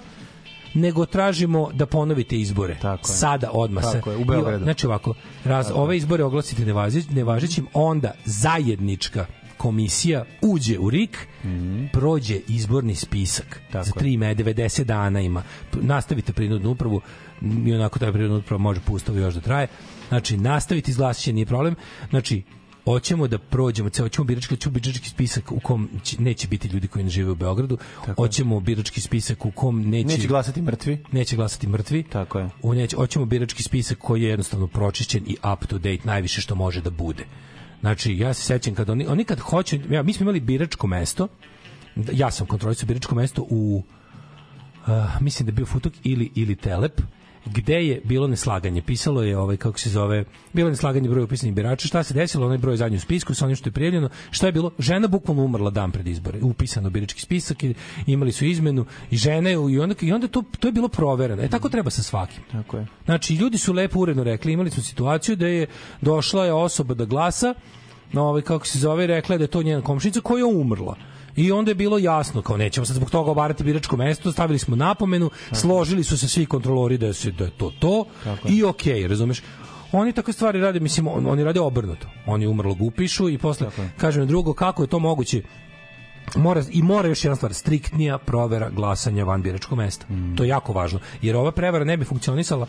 nego 0.73 1.05
tražimo 1.05 1.69
da 1.73 1.85
ponovite 1.85 2.35
izbore. 2.35 2.77
Tako 2.81 3.09
je. 3.09 3.13
Sada 3.13 3.49
odmah. 3.53 3.83
Tako 3.83 4.11
je, 4.11 4.17
u 4.17 4.25
Beogradu. 4.25 4.63
Znači 4.63 4.87
ovako, 4.87 5.13
raz, 5.43 5.71
ove 5.73 5.97
izbore 5.97 6.23
oglasite 6.23 6.65
nevažeć, 6.65 7.09
nevažećim, 7.09 7.67
onda 7.73 8.11
zajednička 8.25 9.25
komisija 9.61 10.25
uđe 10.41 10.79
u 10.79 10.89
RIK, 10.89 11.17
prođe 11.93 12.39
izborni 12.47 12.95
spisak. 12.95 13.61
Tako 13.71 13.85
za 13.85 13.91
je. 13.95 13.99
tri 13.99 14.17
me 14.17 14.35
90 14.35 14.83
dana 14.83 15.21
ima. 15.21 15.43
Nastavite 15.81 16.33
prinudnu 16.33 16.69
upravu, 16.71 17.01
i 17.65 17.73
onako 17.73 17.99
taj 17.99 18.11
prinudna 18.11 18.37
uprava 18.37 18.61
može 18.61 18.79
pustovo 18.81 19.19
još 19.19 19.33
da 19.33 19.41
traje. 19.41 19.67
Znači, 20.07 20.37
nastaviti 20.37 20.91
izglasće, 20.91 21.33
nije 21.33 21.45
problem. 21.45 21.75
Znači, 22.09 22.41
hoćemo 22.85 23.27
da 23.27 23.37
prođemo, 23.37 23.89
ceo 23.89 24.05
hoćemo 24.05 24.25
birački, 24.25 24.55
hoćemo 24.55 24.73
birački 24.73 25.09
spisak 25.09 25.51
u 25.51 25.59
kom 25.59 25.89
će, 26.03 26.21
neće 26.21 26.47
biti 26.47 26.67
ljudi 26.67 26.87
koji 26.87 27.03
ne 27.03 27.09
žive 27.09 27.31
u 27.31 27.35
Beogradu, 27.35 27.77
hoćemo 28.15 28.59
birački 28.59 29.01
spisak 29.01 29.45
u 29.45 29.51
kom 29.51 29.89
neće, 29.89 30.07
Neće 30.07 30.27
glasati 30.27 30.61
mrtvi. 30.61 30.97
neće 31.11 31.35
glasati 31.35 31.67
mrtvi. 31.67 32.03
Tako 32.03 32.39
je. 32.39 32.49
U 32.61 32.73
neće, 32.73 32.95
hoćemo 32.95 33.25
birački 33.25 33.63
spisak 33.63 33.97
koji 33.97 34.21
je 34.21 34.29
jednostavno 34.29 34.67
pročišćen 34.67 35.23
i 35.27 35.37
up 35.53 35.67
to 35.67 35.77
date 35.77 35.99
najviše 36.03 36.41
što 36.41 36.55
može 36.55 36.81
da 36.81 36.89
bude. 36.89 37.25
Znači, 37.81 38.17
ja 38.17 38.33
se 38.33 38.41
sećam 38.41 38.75
kad 38.75 38.89
oni, 38.89 39.07
oni 39.07 39.23
kad 39.23 39.39
hoće, 39.39 39.79
ja, 39.89 40.03
mi 40.03 40.13
smo 40.13 40.23
imali 40.23 40.39
biračko 40.39 40.87
mesto, 40.87 41.27
ja 41.95 42.31
sam 42.31 42.47
kontrolisao 42.47 42.87
biračko 42.87 43.15
mesto 43.15 43.45
u 43.49 43.83
uh, 44.87 45.21
mislim 45.21 45.45
da 45.45 45.49
je 45.49 45.53
bio 45.53 45.65
Futuk 45.65 45.93
ili, 46.03 46.31
ili 46.35 46.55
Telep, 46.55 47.01
gde 47.45 47.87
je 47.87 48.01
bilo 48.03 48.27
neslaganje. 48.27 48.81
Pisalo 48.81 49.23
je, 49.23 49.37
ovaj, 49.37 49.57
kako 49.57 49.79
se 49.79 49.89
zove, 49.89 50.23
bilo 50.53 50.67
je 50.67 50.71
neslaganje 50.71 51.09
broja 51.09 51.23
upisanih 51.23 51.55
birača. 51.55 51.87
Šta 51.87 52.03
se 52.03 52.13
desilo? 52.13 52.45
Onaj 52.45 52.57
broj 52.57 52.77
zadnji 52.77 52.97
u 52.97 52.99
spisku 52.99 53.33
sa 53.33 53.45
onim 53.45 53.55
što 53.55 53.69
je 53.69 53.73
prijavljeno. 53.73 54.09
Šta 54.31 54.45
je 54.45 54.51
bilo? 54.51 54.71
Žena 54.79 55.07
bukvalno 55.07 55.43
umrla 55.43 55.69
dan 55.69 55.91
pred 55.91 56.07
izbore. 56.07 56.39
Upisano 56.41 56.87
u 56.87 56.91
birački 56.91 57.21
spisak 57.21 57.63
i 57.63 57.73
imali 58.05 58.31
su 58.31 58.45
izmenu 58.45 58.85
i 59.11 59.17
žene 59.17 59.51
i 59.51 59.79
onda, 59.79 59.95
i 60.01 60.13
onda 60.13 60.27
to, 60.27 60.43
to 60.59 60.67
je 60.67 60.71
bilo 60.71 60.87
provereno. 60.87 61.43
E 61.43 61.49
tako 61.49 61.69
treba 61.69 61.89
sa 61.89 62.03
svakim. 62.03 62.43
Tako 62.51 62.77
je. 62.77 62.87
Znači, 63.05 63.35
ljudi 63.35 63.57
su 63.57 63.73
lepo 63.73 63.99
uredno 63.99 64.23
rekli, 64.23 64.53
imali 64.53 64.69
smo 64.69 64.83
situaciju 64.83 65.35
da 65.35 65.47
je 65.47 65.67
došla 66.01 66.45
je 66.45 66.53
osoba 66.53 66.93
da 66.93 67.05
glasa, 67.05 67.53
no, 68.11 68.23
ovaj, 68.23 68.41
kako 68.41 68.67
se 68.67 68.79
zove, 68.79 69.07
rekla 69.07 69.35
je 69.35 69.37
da 69.37 69.43
je 69.43 69.47
to 69.47 69.63
njena 69.63 69.81
komšinica 69.81 70.21
koja 70.21 70.39
je 70.39 70.45
umrla. 70.45 70.95
I 71.35 71.51
onda 71.51 71.71
je 71.71 71.75
bilo 71.75 71.97
jasno, 71.97 72.41
kao 72.41 72.57
nećemo 72.57 72.85
sad 72.85 72.95
zbog 72.95 73.09
toga 73.09 73.31
obarati 73.31 73.63
biračko 73.63 73.97
mesto, 73.97 74.31
stavili 74.31 74.59
smo 74.59 74.75
napomenu, 74.75 75.29
složili 75.51 76.03
su 76.03 76.17
se 76.17 76.27
svi 76.27 76.45
kontrolori 76.45 76.97
da, 76.97 77.13
se, 77.13 77.31
da 77.31 77.43
je 77.43 77.51
to 77.51 77.71
to 77.79 78.05
i 78.47 78.63
okej, 78.63 79.07
razumeš? 79.07 79.41
Oni 79.91 80.13
takve 80.13 80.33
stvari 80.33 80.61
rade, 80.61 80.79
mislim, 80.79 81.07
on- 81.07 81.27
oni 81.27 81.43
rade 81.43 81.59
obrnuto. 81.59 82.07
Oni 82.25 82.47
umrlog 82.47 82.81
upišu 82.81 83.29
i 83.29 83.37
posle, 83.37 83.67
kažem 83.97 84.27
drugo, 84.27 84.53
kako 84.53 84.83
je 84.83 84.87
to 84.87 84.99
moguće? 84.99 85.41
mora 86.35 86.63
i 86.71 86.81
mora 86.81 87.07
još 87.07 87.25
jedna 87.25 87.35
stvar 87.35 87.53
striktnija 87.53 88.17
provera 88.17 88.69
glasanja 88.69 89.23
van 89.23 89.41
biračkog 89.41 89.77
mesta. 89.77 90.05
To 90.37 90.43
je 90.43 90.49
jako 90.49 90.73
važno 90.73 90.99
jer 91.21 91.35
ova 91.35 91.51
prevara 91.51 91.85
ne 91.85 91.97
bi 91.97 92.05
funkcionisala 92.05 92.67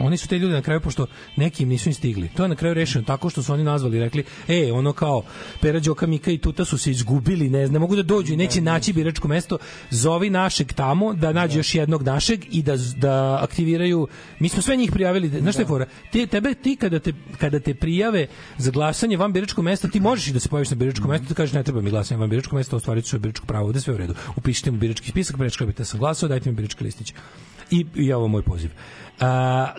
oni 0.00 0.16
su 0.16 0.28
te 0.28 0.38
ljudi 0.38 0.54
na 0.54 0.62
kraju, 0.62 0.80
pošto 0.80 1.06
neki 1.36 1.62
im 1.62 1.68
nisu 1.68 1.88
ni 1.88 1.94
stigli, 1.94 2.28
to 2.36 2.42
je 2.42 2.48
na 2.48 2.54
kraju 2.54 2.74
rešeno 2.74 3.04
tako 3.04 3.30
što 3.30 3.42
su 3.42 3.52
oni 3.52 3.64
nazvali 3.64 3.96
i 3.96 4.00
rekli, 4.00 4.24
e, 4.48 4.72
ono 4.72 4.92
kao, 4.92 5.22
Pera 5.60 5.80
Đoka, 5.80 6.06
Mika 6.06 6.30
i 6.30 6.38
Tuta 6.38 6.64
su 6.64 6.78
se 6.78 6.90
izgubili, 6.90 7.50
ne, 7.50 7.68
ne 7.68 7.78
mogu 7.78 7.96
da 7.96 8.02
dođu 8.02 8.32
i 8.32 8.36
neće 8.36 8.60
naći 8.60 8.92
biračko 8.92 9.28
mesto, 9.28 9.58
zovi 9.90 10.30
našeg 10.30 10.72
tamo, 10.72 11.14
da 11.14 11.32
nađe 11.32 11.58
još 11.58 11.74
jednog 11.74 12.02
našeg 12.02 12.44
i 12.50 12.62
da, 12.62 12.76
da 12.96 13.38
aktiviraju, 13.42 14.08
mi 14.38 14.48
smo 14.48 14.62
sve 14.62 14.76
njih 14.76 14.92
prijavili, 14.92 15.28
znaš 15.28 15.54
šta 15.54 15.62
je 15.62 15.66
fora? 15.66 15.86
Ti, 16.10 16.26
tebe, 16.26 16.54
ti 16.54 16.76
kada 16.76 16.98
te, 16.98 17.12
kada 17.38 17.60
te 17.60 17.74
prijave 17.74 18.26
za 18.58 18.70
glasanje 18.70 19.16
van 19.16 19.32
biračkog 19.32 19.64
mesta, 19.64 19.88
ti 19.88 20.00
možeš 20.00 20.28
i 20.28 20.32
da 20.32 20.40
se 20.40 20.48
pojaviš 20.48 20.70
na 20.70 20.76
biračkom 20.76 21.10
mestu, 21.10 21.26
da 21.28 21.34
kažeš 21.34 21.52
ne 21.52 21.62
treba 21.62 21.80
mi 21.80 21.90
glasanje 21.90 22.18
van 22.18 22.30
biračkog 22.30 22.54
mesta, 22.54 22.76
ostvarit 22.76 23.04
ću 23.04 23.08
svoje 23.08 23.20
biračko 23.20 23.46
pravo, 23.46 23.66
ovde 23.66 23.80
sve 23.80 23.94
u 23.94 23.96
redu. 23.96 24.14
Upišite 24.36 24.70
mu 24.70 24.78
birački 24.78 25.10
spisak, 25.10 25.36
prečkabite 25.36 25.84
sam 25.84 26.00
glasao, 26.00 26.28
dajte 26.28 26.50
mi 26.50 26.56
birački 26.56 26.84
listić. 26.84 27.14
I, 27.70 27.86
i 27.94 28.12
ovo 28.12 28.28
moj 28.28 28.42
poziv. 28.42 28.70
A, 29.20 29.26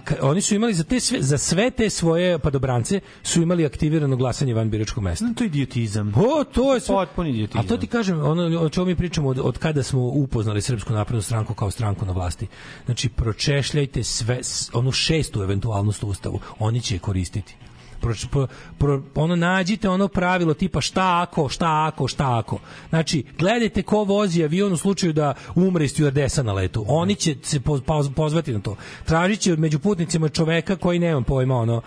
ka- 0.04 0.16
oni 0.22 0.42
su 0.42 0.56
imali 0.56 0.74
za 0.74 0.84
te 0.84 1.00
sve 1.00 1.22
za 1.22 1.38
sve 1.38 1.72
te 1.72 1.90
svoje 1.90 2.40
padobrance 2.40 3.00
su 3.24 3.42
imali 3.42 3.66
aktivirano 3.66 4.16
glasanje 4.16 4.54
van 4.54 4.70
biračkog 4.70 5.04
mesta. 5.04 5.26
To 5.36 5.44
je 5.44 5.48
idiotizam. 5.48 6.14
O, 6.16 6.44
to 6.44 6.74
je 6.74 6.80
sve. 6.80 6.96
Potpuni 6.96 7.30
idiotizam. 7.30 7.62
A 7.62 7.68
to 7.68 7.78
ti 7.78 7.88
kažem, 7.88 8.22
ono 8.22 8.60
o 8.62 8.70
čemu 8.70 8.86
mi 8.86 8.96
pričamo 8.96 9.30
od, 9.30 9.40
od 9.40 9.58
kada 9.58 9.84
smo 9.84 10.02
upoznali 10.02 10.62
Srpsku 10.62 10.94
naprednu 10.94 11.22
stranku 11.22 11.54
kao 11.54 11.72
stranku 11.72 12.06
na 12.06 12.12
vlasti. 12.12 12.48
Znači 12.86 13.10
pročešljajte 13.10 14.04
sve 14.04 14.40
onu 14.74 14.92
šestu 14.92 15.44
eventualnost 15.44 16.04
u 16.04 16.08
ustavu. 16.08 16.40
Oni 16.60 16.82
će 16.82 16.96
je 16.96 17.00
koristiti. 17.00 17.56
Pro, 18.02 18.14
pro, 18.32 18.48
pro, 18.78 19.02
ono 19.16 19.36
nađite 19.36 19.90
ono 19.90 20.08
pravilo 20.08 20.54
tipa 20.54 20.82
šta 20.82 21.22
ako, 21.22 21.50
šta 21.50 21.88
ako, 21.88 22.08
šta 22.08 22.38
ako. 22.38 22.60
Znači, 22.90 23.24
gledajte 23.40 23.82
ko 23.82 24.04
vozi 24.04 24.44
avion 24.44 24.74
u 24.74 24.78
slučaju 24.78 25.14
da 25.14 25.34
umre 25.56 25.86
stewardesa 25.86 26.42
na 26.42 26.54
letu. 26.54 26.86
Oni 26.88 27.16
će 27.16 27.36
se 27.42 27.60
poz, 27.60 27.82
poz- 27.82 28.14
pozvati 28.14 28.54
na 28.54 28.60
to. 28.60 28.76
Tražit 29.06 29.40
će 29.40 29.56
među 29.56 29.80
putnicima 29.80 30.30
čoveka 30.30 30.76
koji 30.76 31.00
nema 31.00 31.22
pojma, 31.22 31.56
ono, 31.56 31.82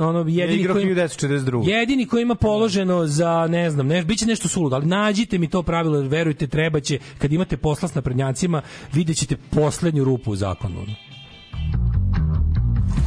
ono 0.00 0.28
Je 0.28 0.34
jedini 0.36 0.68
koji, 0.68 0.86
1942. 0.86 1.68
Jedini 1.68 2.06
koji 2.06 2.22
ima 2.22 2.34
položeno 2.34 3.06
za, 3.06 3.46
ne 3.50 3.70
znam, 3.70 3.86
ne, 3.86 4.04
biće 4.04 4.26
nešto 4.26 4.48
suludo, 4.48 4.76
ali 4.76 4.86
nađite 4.86 5.38
mi 5.38 5.48
to 5.48 5.62
pravilo, 5.62 5.96
jer 5.96 6.06
verujte, 6.08 6.46
treba 6.46 6.80
će, 6.80 6.98
kad 7.18 7.32
imate 7.32 7.56
posla 7.56 7.88
s 7.88 7.94
naprednjacima, 7.94 8.62
vidjet 8.92 9.18
ćete 9.18 9.36
poslednju 9.50 10.04
rupu 10.04 10.30
u 10.30 10.36
zakonu. 10.36 10.86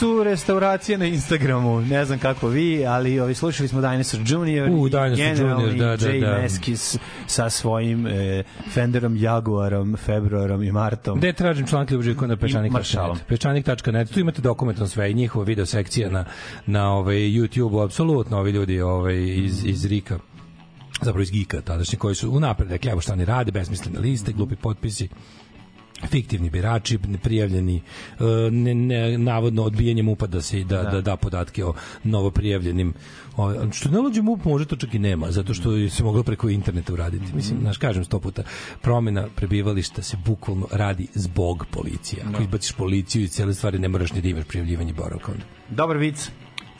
su 0.00 0.24
restauracije 0.24 0.98
na 0.98 1.06
Instagramu, 1.06 1.80
ne 1.80 2.04
znam 2.04 2.18
kako 2.18 2.48
vi, 2.48 2.86
ali 2.86 3.20
ovi, 3.20 3.34
slušali 3.34 3.68
smo 3.68 3.80
Dinosaur 3.80 4.22
Junior 4.26 4.68
U, 4.70 4.86
i 4.86 4.90
Dinosaur 4.90 5.16
generalni 5.16 5.64
Junior, 5.64 5.78
da, 5.78 5.96
da, 5.96 6.12
Jay 6.12 6.20
da. 6.20 6.38
Meskis 6.42 6.98
sa 7.26 7.50
svojim 7.50 8.06
e, 8.06 8.42
Fenderom, 8.70 9.16
Jaguarom, 9.16 9.96
Februarom 9.96 10.62
i 10.62 10.72
Martom. 10.72 11.18
Gde 11.18 11.32
tražim 11.32 11.66
članak 11.66 11.90
Ljubljivo 11.90 12.26
na 12.26 12.36
pečanik.net? 12.36 12.72
Maršalom. 12.72 13.18
Pečanik.net. 13.28 14.10
Tu 14.10 14.20
imate 14.20 14.42
dokumentom 14.42 14.88
sve 14.88 15.10
i 15.10 15.14
njihova 15.14 15.44
video 15.44 15.66
sekcija 15.66 16.10
na, 16.10 16.24
na 16.66 16.92
ovaj, 16.92 17.16
YouTube-u. 17.16 17.80
Apsolutno 17.80 18.38
ovi 18.38 18.50
ljudi 18.50 18.80
ovaj, 18.80 19.16
iz, 19.36 19.64
iz 19.64 19.84
Rika 19.84 20.18
zapravo 21.02 21.22
iz 21.22 21.30
Gika 21.30 21.60
tadašnji 21.60 21.98
koji 21.98 22.14
su 22.14 22.30
unapred 22.30 22.70
rekli 22.70 22.90
evo 22.90 23.00
šta 23.00 23.12
oni 23.12 23.24
rade, 23.24 23.52
besmislene 23.52 23.98
liste, 23.98 24.32
glupi 24.32 24.56
potpisi 24.56 25.08
fiktivni 26.06 26.50
birači, 26.50 26.98
neprijavljeni, 27.08 27.76
e, 27.76 28.50
ne, 28.50 28.74
ne, 28.74 29.18
navodno 29.18 29.62
odbijanjem 29.62 30.06
MUPA 30.06 30.26
da 30.26 30.42
se 30.42 30.64
da, 30.64 30.82
da. 30.82 31.00
da 31.00 31.16
podatke 31.16 31.64
o 31.64 31.74
novo 32.04 32.30
prijavljenim. 32.30 32.94
O, 33.36 33.72
što 33.72 33.88
ne 33.88 34.00
uđe 34.00 34.22
MUP, 34.22 34.44
može 34.44 34.64
to 34.64 34.76
čak 34.76 34.94
i 34.94 34.98
nema, 34.98 35.30
zato 35.30 35.54
što 35.54 35.88
se 35.88 36.04
moglo 36.04 36.22
preko 36.22 36.48
interneta 36.48 36.92
uraditi. 36.92 37.34
Mislim, 37.34 37.60
znaš, 37.60 37.78
kažem 37.78 38.04
sto 38.04 38.20
puta, 38.20 38.42
promena 38.82 39.26
prebivališta 39.36 40.02
se 40.02 40.16
bukvalno 40.24 40.66
radi 40.72 41.06
zbog 41.14 41.66
policije. 41.70 42.22
Ako 42.28 42.42
izbaciš 42.42 42.72
policiju 42.72 43.22
i 43.22 43.28
cijele 43.28 43.54
stvari, 43.54 43.78
ne 43.78 43.88
moraš 43.88 44.12
ni 44.12 44.20
da 44.20 44.28
imaš 44.28 44.44
prijavljivanje 44.44 44.92
boravka. 44.92 45.32
onda. 45.32 45.44
Dobar 45.70 45.96
vic. 45.96 46.30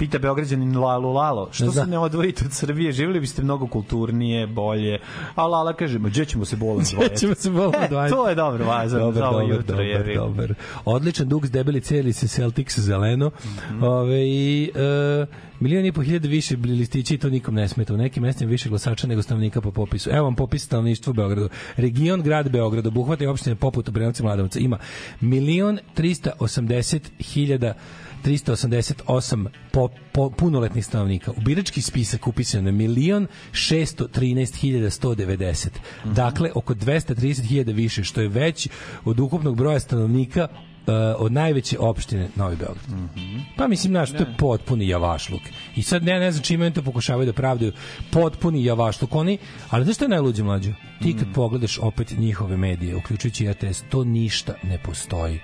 Pita 0.00 0.18
Beograđanin 0.18 0.76
Lalo 0.76 1.12
Lalo, 1.12 1.48
što 1.52 1.64
Ne 1.64 1.72
se 1.72 1.86
ne 1.86 1.98
odvojite 1.98 2.44
od 2.44 2.52
Srbije, 2.52 2.92
živjeli 2.92 3.20
biste 3.20 3.42
mnogo 3.42 3.66
kulturnije, 3.66 4.46
bolje, 4.46 4.98
a 5.34 5.46
Lala 5.46 5.72
kaže, 5.72 5.98
ma 5.98 6.08
gde 6.08 6.24
ćemo 6.24 6.44
se 6.44 6.56
bolno 6.56 6.82
Gde 7.06 7.16
ćemo 7.16 7.34
se 7.34 7.50
bolno 7.50 7.72
e, 7.80 7.84
odvojiti? 7.84 8.14
To 8.14 8.28
je 8.28 8.34
dobro, 8.34 8.64
važno, 8.64 8.98
Dobar, 8.98 9.14
za 9.14 9.28
ovo 9.28 9.40
dobar, 9.40 9.56
jutro. 9.56 9.76
dobar, 9.76 9.86
jebi. 9.86 10.14
dobar. 10.14 10.54
Odličan 10.84 11.28
Dux, 11.28 11.48
debeli 11.50 11.80
celi 11.80 12.12
se 12.12 12.28
Celtics 12.28 12.78
zeleno. 12.78 13.30
Ove, 13.82 14.28
i, 14.28 14.70
e, 14.74 15.26
milion 15.60 15.86
i 15.86 15.92
po 15.92 16.02
hiljada 16.02 16.28
više 16.28 16.56
listića 16.56 17.14
i 17.14 17.18
to 17.18 17.30
nikom 17.30 17.54
ne 17.54 17.68
smeta. 17.68 17.94
U 17.94 17.96
nekim 17.96 18.22
mestima 18.22 18.50
više 18.50 18.68
glasača 18.68 19.06
nego 19.06 19.22
stanovnika 19.22 19.60
po 19.60 19.70
popisu. 19.70 20.10
Evo 20.10 20.24
vam 20.24 20.34
popis 20.34 20.64
stanovništva 20.64 21.10
u 21.10 21.14
Beogradu. 21.14 21.48
Region 21.76 22.22
grad 22.22 22.50
Beograd 22.50 22.86
obuhvata 22.86 23.24
i 23.24 23.26
opštine 23.26 23.56
poput 23.56 23.88
Obrenovca 23.88 24.22
i 24.22 24.26
Mladenovca. 24.26 24.58
Ima 24.58 24.78
milion 25.20 25.78
380 25.96 27.00
hiljada 27.18 27.74
388 28.24 29.46
po, 29.72 29.88
po, 30.12 30.30
punoletnih 30.30 30.86
stanovnika. 30.86 31.30
U 31.30 31.40
birački 31.40 31.82
spisak 31.82 32.26
upisano 32.26 32.68
je 32.68 32.72
milion 32.72 33.26
613.190. 33.52 35.68
Dakle, 36.04 36.50
oko 36.54 36.74
230.000 36.74 37.74
više, 37.74 38.04
što 38.04 38.20
je 38.20 38.28
već 38.28 38.68
od 39.04 39.20
ukupnog 39.20 39.56
broja 39.56 39.80
stanovnika 39.80 40.48
uh, 40.50 40.56
od 41.18 41.32
najveće 41.32 41.78
opštine 41.78 42.28
Novi 42.36 42.56
Beograd. 42.56 42.86
Pa 43.56 43.68
mislim, 43.68 43.92
znaš, 43.92 44.10
to 44.10 44.16
je 44.16 44.34
potpuni 44.38 44.88
javašluk. 44.88 45.42
I 45.76 45.82
sad 45.82 46.04
ne, 46.04 46.20
ne 46.20 46.32
znam 46.32 46.44
čime 46.44 46.66
oni 46.66 46.74
to 46.74 46.82
pokušavaju 46.82 47.26
da 47.26 47.32
pravdaju. 47.32 47.72
Potpuni 48.10 48.64
javašluk. 48.64 49.14
Oni, 49.14 49.38
ali 49.70 49.84
znaš 49.84 49.96
što 49.96 50.04
je 50.04 50.08
najluđe 50.08 50.42
mlađo? 50.42 50.72
Ti 51.02 51.16
kad 51.18 51.28
pogledaš 51.34 51.78
opet 51.78 52.18
njihove 52.18 52.56
medije, 52.56 52.96
uključujući 52.96 53.52
RTS, 53.52 53.82
to 53.90 54.04
ništa 54.04 54.54
ne 54.62 54.78
postoji. 54.78 55.40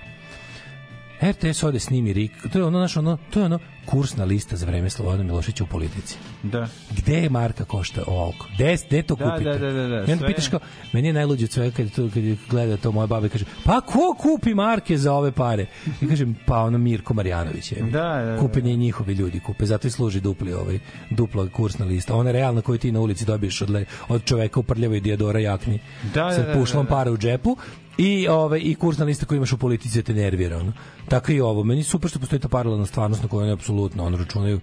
RTS 1.23 1.63
ode 1.63 1.79
snimi 1.81 2.13
Rik, 2.13 2.33
to 2.53 2.59
je 2.59 2.65
ono 2.65 2.79
naš 2.81 2.97
ono, 2.97 3.19
to 3.31 3.39
je 3.41 3.45
ono 3.45 3.59
kursna 3.87 4.25
lista 4.25 4.57
za 4.57 4.67
vreme 4.67 4.91
Slobodana 4.91 5.23
Miloševića 5.23 5.65
u 5.65 5.67
politici. 5.67 6.17
Da. 6.43 6.69
Gde 6.97 7.15
je 7.15 7.31
marka 7.31 7.65
košta 7.65 8.03
ovoliko? 8.07 8.47
Gde, 8.55 8.77
gde 8.87 9.03
to 9.03 9.15
Da, 9.15 9.31
kupite? 9.31 9.51
da, 9.51 9.59
da, 9.59 9.73
da, 9.73 9.89
da, 9.89 9.97
I 9.97 10.01
onda 10.03 10.17
sve. 10.17 10.27
pitaš 10.27 10.49
kao, 10.49 10.61
meni 10.93 11.09
je 11.09 11.13
najluđe 11.13 11.45
od 11.45 11.51
svega 11.51 11.77
kad, 11.77 11.91
to, 11.91 12.09
kad 12.15 12.23
gleda 12.51 12.77
to 12.77 12.93
moja 12.93 13.07
baba 13.07 13.27
i 13.27 13.31
kaže, 13.31 13.45
pa 13.65 13.81
ko 13.81 14.17
kupi 14.19 14.55
marke 14.55 14.99
za 14.99 15.13
ove 15.13 15.33
pare? 15.33 15.67
I 16.03 16.09
kažem, 16.09 16.37
pa 16.47 16.59
ono 16.59 16.79
Mirko 16.79 17.15
Marjanović 17.15 17.73
je. 17.73 17.83
Da, 17.83 17.89
da, 17.91 18.25
da. 18.25 18.39
Kupe 18.39 18.61
nje 18.61 18.77
njihovi 18.77 19.15
ljudi 19.15 19.41
kupe, 19.41 19.67
zato 19.67 19.89
i 19.89 19.91
služi 19.91 20.21
dupli 20.21 20.53
ovaj, 20.53 20.79
dupla 21.11 21.49
kursna 21.49 21.87
lista. 21.87 22.15
Ona 22.15 22.33
realna 22.33 22.61
koju 22.61 22.79
ti 22.79 22.93
na 22.93 23.01
ulici 23.01 23.25
dobiješ 23.25 23.63
od, 23.63 23.85
od 24.09 24.25
čoveka 24.25 24.61
u 24.61 24.63
prljavoj 24.63 25.01
Diodora 25.01 25.41
jakni 25.41 25.79
Da, 26.15 26.33
sa 26.33 26.43
da, 26.43 26.47
da, 26.47 26.59
pušlom 26.61 26.85
da, 26.85 26.91
da. 26.91 26.97
para 26.97 27.11
u 27.13 27.17
džepu 27.19 27.57
i 27.99 28.29
ovaj 28.29 28.61
i 28.63 28.75
kursna 28.75 29.05
lista 29.05 29.27
koju 29.27 29.37
imaš 29.37 29.53
u 29.53 29.59
politici 29.59 29.99
da 29.99 30.03
te 30.03 30.15
nervira 30.15 30.57
ono. 30.59 30.73
Tako 31.09 31.33
i 31.33 31.41
ovo. 31.41 31.65
Meni 31.65 31.83
super 31.83 32.11
što 32.11 32.19
postoji 32.19 32.41
ta 32.41 32.49
paralelna 32.49 32.87
stvarnost 32.87 33.23
na 33.23 33.29
kojoj 33.29 33.43
oni 33.43 33.53
apsolutno 33.53 34.05
ono 34.05 34.17
računaju. 34.17 34.61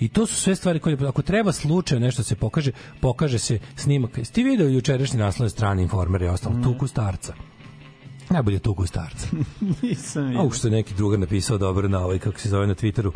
I 0.00 0.08
to 0.08 0.26
su 0.26 0.34
sve 0.34 0.56
stvari 0.56 0.78
koje 0.78 0.98
ako 1.08 1.22
treba 1.22 1.52
slučajno 1.52 2.06
nešto 2.06 2.20
da 2.20 2.24
se 2.24 2.36
pokaže, 2.36 2.72
pokaže 3.00 3.38
se 3.38 3.58
snimak. 3.76 4.18
Jesi 4.18 4.32
ti 4.32 4.42
video 4.42 4.68
jučerašnji 4.68 5.18
naslov 5.18 5.48
strane 5.48 5.82
informere 5.82 6.26
i 6.26 6.28
ostalo 6.28 6.54
Mm. 6.56 6.62
tuku 6.62 6.86
starca. 6.86 7.34
Najbolje 8.30 8.58
tuku 8.58 8.86
starca. 8.86 9.26
Nisam 9.82 10.36
A 10.36 10.50
što 10.52 10.68
je 10.68 10.72
neki 10.72 10.94
drugar 10.94 11.18
napisao 11.18 11.58
dobro 11.58 11.88
na 11.88 12.04
ovaj, 12.04 12.18
kako 12.18 12.40
se 12.40 12.48
zove 12.48 12.66
na 12.66 12.74
Twitteru, 12.74 13.12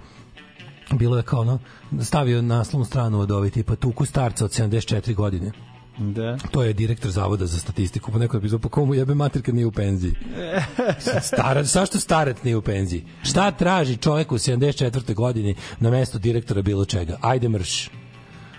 bilo 0.93 1.17
je 1.17 1.23
kao 1.23 1.41
ono, 1.41 1.59
stavio 2.03 2.43
naslovnu 2.43 2.85
stranu 2.85 3.21
od 3.21 3.31
ovaj 3.31 3.51
tipa 3.51 3.77
tuku 3.77 4.05
starca 4.05 4.45
od 4.45 4.51
74 4.51 5.15
godine. 5.15 5.53
Da. 5.99 6.39
To 6.51 6.63
je 6.63 6.73
direktor 6.73 7.11
Zavoda 7.11 7.47
za 7.47 7.59
statistiku, 7.59 8.13
pa 8.13 8.19
neko 8.19 8.37
je 8.37 8.41
pisao, 8.41 8.59
pa 8.59 8.69
komu 8.69 8.95
jebe 8.95 9.15
mater 9.15 9.43
kad 9.43 9.55
nije 9.55 9.67
u 9.67 9.73
penziji? 9.73 10.15
Starac, 11.29 11.67
zašto 11.67 12.01
starac 12.01 12.37
nije 12.43 12.57
u 12.57 12.63
penziji? 12.63 13.05
Šta 13.23 13.51
traži 13.51 13.97
čovek 13.97 14.33
u 14.33 14.39
74. 14.39 15.15
godini 15.15 15.55
na 15.81 15.91
mesto 15.91 16.19
direktora 16.19 16.63
bilo 16.63 16.85
čega? 16.85 17.17
Ajde 17.21 17.49
mrš. 17.49 17.91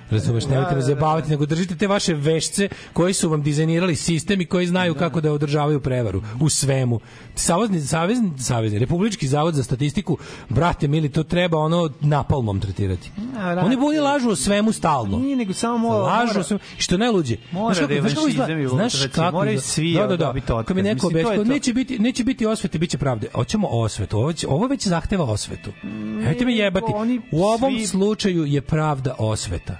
Razumeš, 0.09 0.45
nemojte 0.45 0.75
me 0.75 0.81
zabavati, 0.81 1.29
nego 1.29 1.45
držite 1.45 1.75
te 1.75 1.87
vaše 1.87 2.13
vešce 2.13 2.69
koji 2.93 3.13
su 3.13 3.29
vam 3.29 3.41
dizajnirali 3.41 3.95
sistem 3.95 4.41
i 4.41 4.45
koji 4.45 4.67
znaju 4.67 4.95
kako 4.95 5.21
da 5.21 5.33
održavaju 5.33 5.79
prevaru 5.79 6.21
u 6.39 6.49
svemu. 6.49 6.99
Savezni, 7.37 7.81
savezni, 7.81 8.31
savezni, 8.39 8.79
Republički 8.79 9.27
zavod 9.27 9.53
za 9.53 9.63
statistiku, 9.63 10.17
brate 10.49 10.87
mili, 10.87 11.09
to 11.09 11.23
treba 11.23 11.57
ono 11.57 11.89
napalmom 12.01 12.59
tretirati. 12.59 13.11
A, 13.37 13.61
Oni 13.65 13.77
bolje 13.77 14.01
lažu 14.01 14.29
o 14.29 14.35
svemu 14.35 14.71
stalno. 14.71 15.17
Nije, 15.17 15.35
nego 15.35 15.53
samo 15.53 15.77
mora- 15.79 15.97
lažu 15.97 16.27
mora- 16.27 16.39
o 16.39 16.43
svemu. 16.43 16.59
Što 16.77 16.95
je 16.95 16.99
najluđe. 16.99 17.37
Mora 17.51 17.75
Znaš 17.75 17.87
kako- 17.87 18.01
znaš 18.01 18.13
kako 18.13 18.23
i 18.23 18.67
Znaš 18.67 18.93
lustracija, 18.93 19.09
kako 19.15 19.37
moraju 19.37 19.61
svi 19.61 19.93
da, 19.93 19.99
da, 19.99 20.07
da. 20.07 20.17
dobiti 20.17 20.51
otkaz. 20.53 20.75
Mi 20.75 20.81
neko 20.83 21.09
to. 21.09 21.43
neće 21.43 21.73
biti, 21.73 21.99
neće 21.99 22.23
biti 22.23 22.45
osvete, 22.45 22.79
biće 22.79 22.97
pravde. 22.97 23.27
Hoćemo 23.33 23.67
osvetu. 23.67 24.17
Ovo, 24.17 24.33
će, 24.33 24.47
ovo 24.47 24.67
već 24.67 24.87
zahteva 24.87 25.25
osvetu. 25.25 25.71
Nemojte 25.83 26.45
me 26.45 26.55
jebati. 26.55 26.91
U 27.31 27.43
ovom 27.43 27.79
slučaju 27.81 28.45
je 28.45 28.61
pravda 28.61 29.15
osveta. 29.19 29.77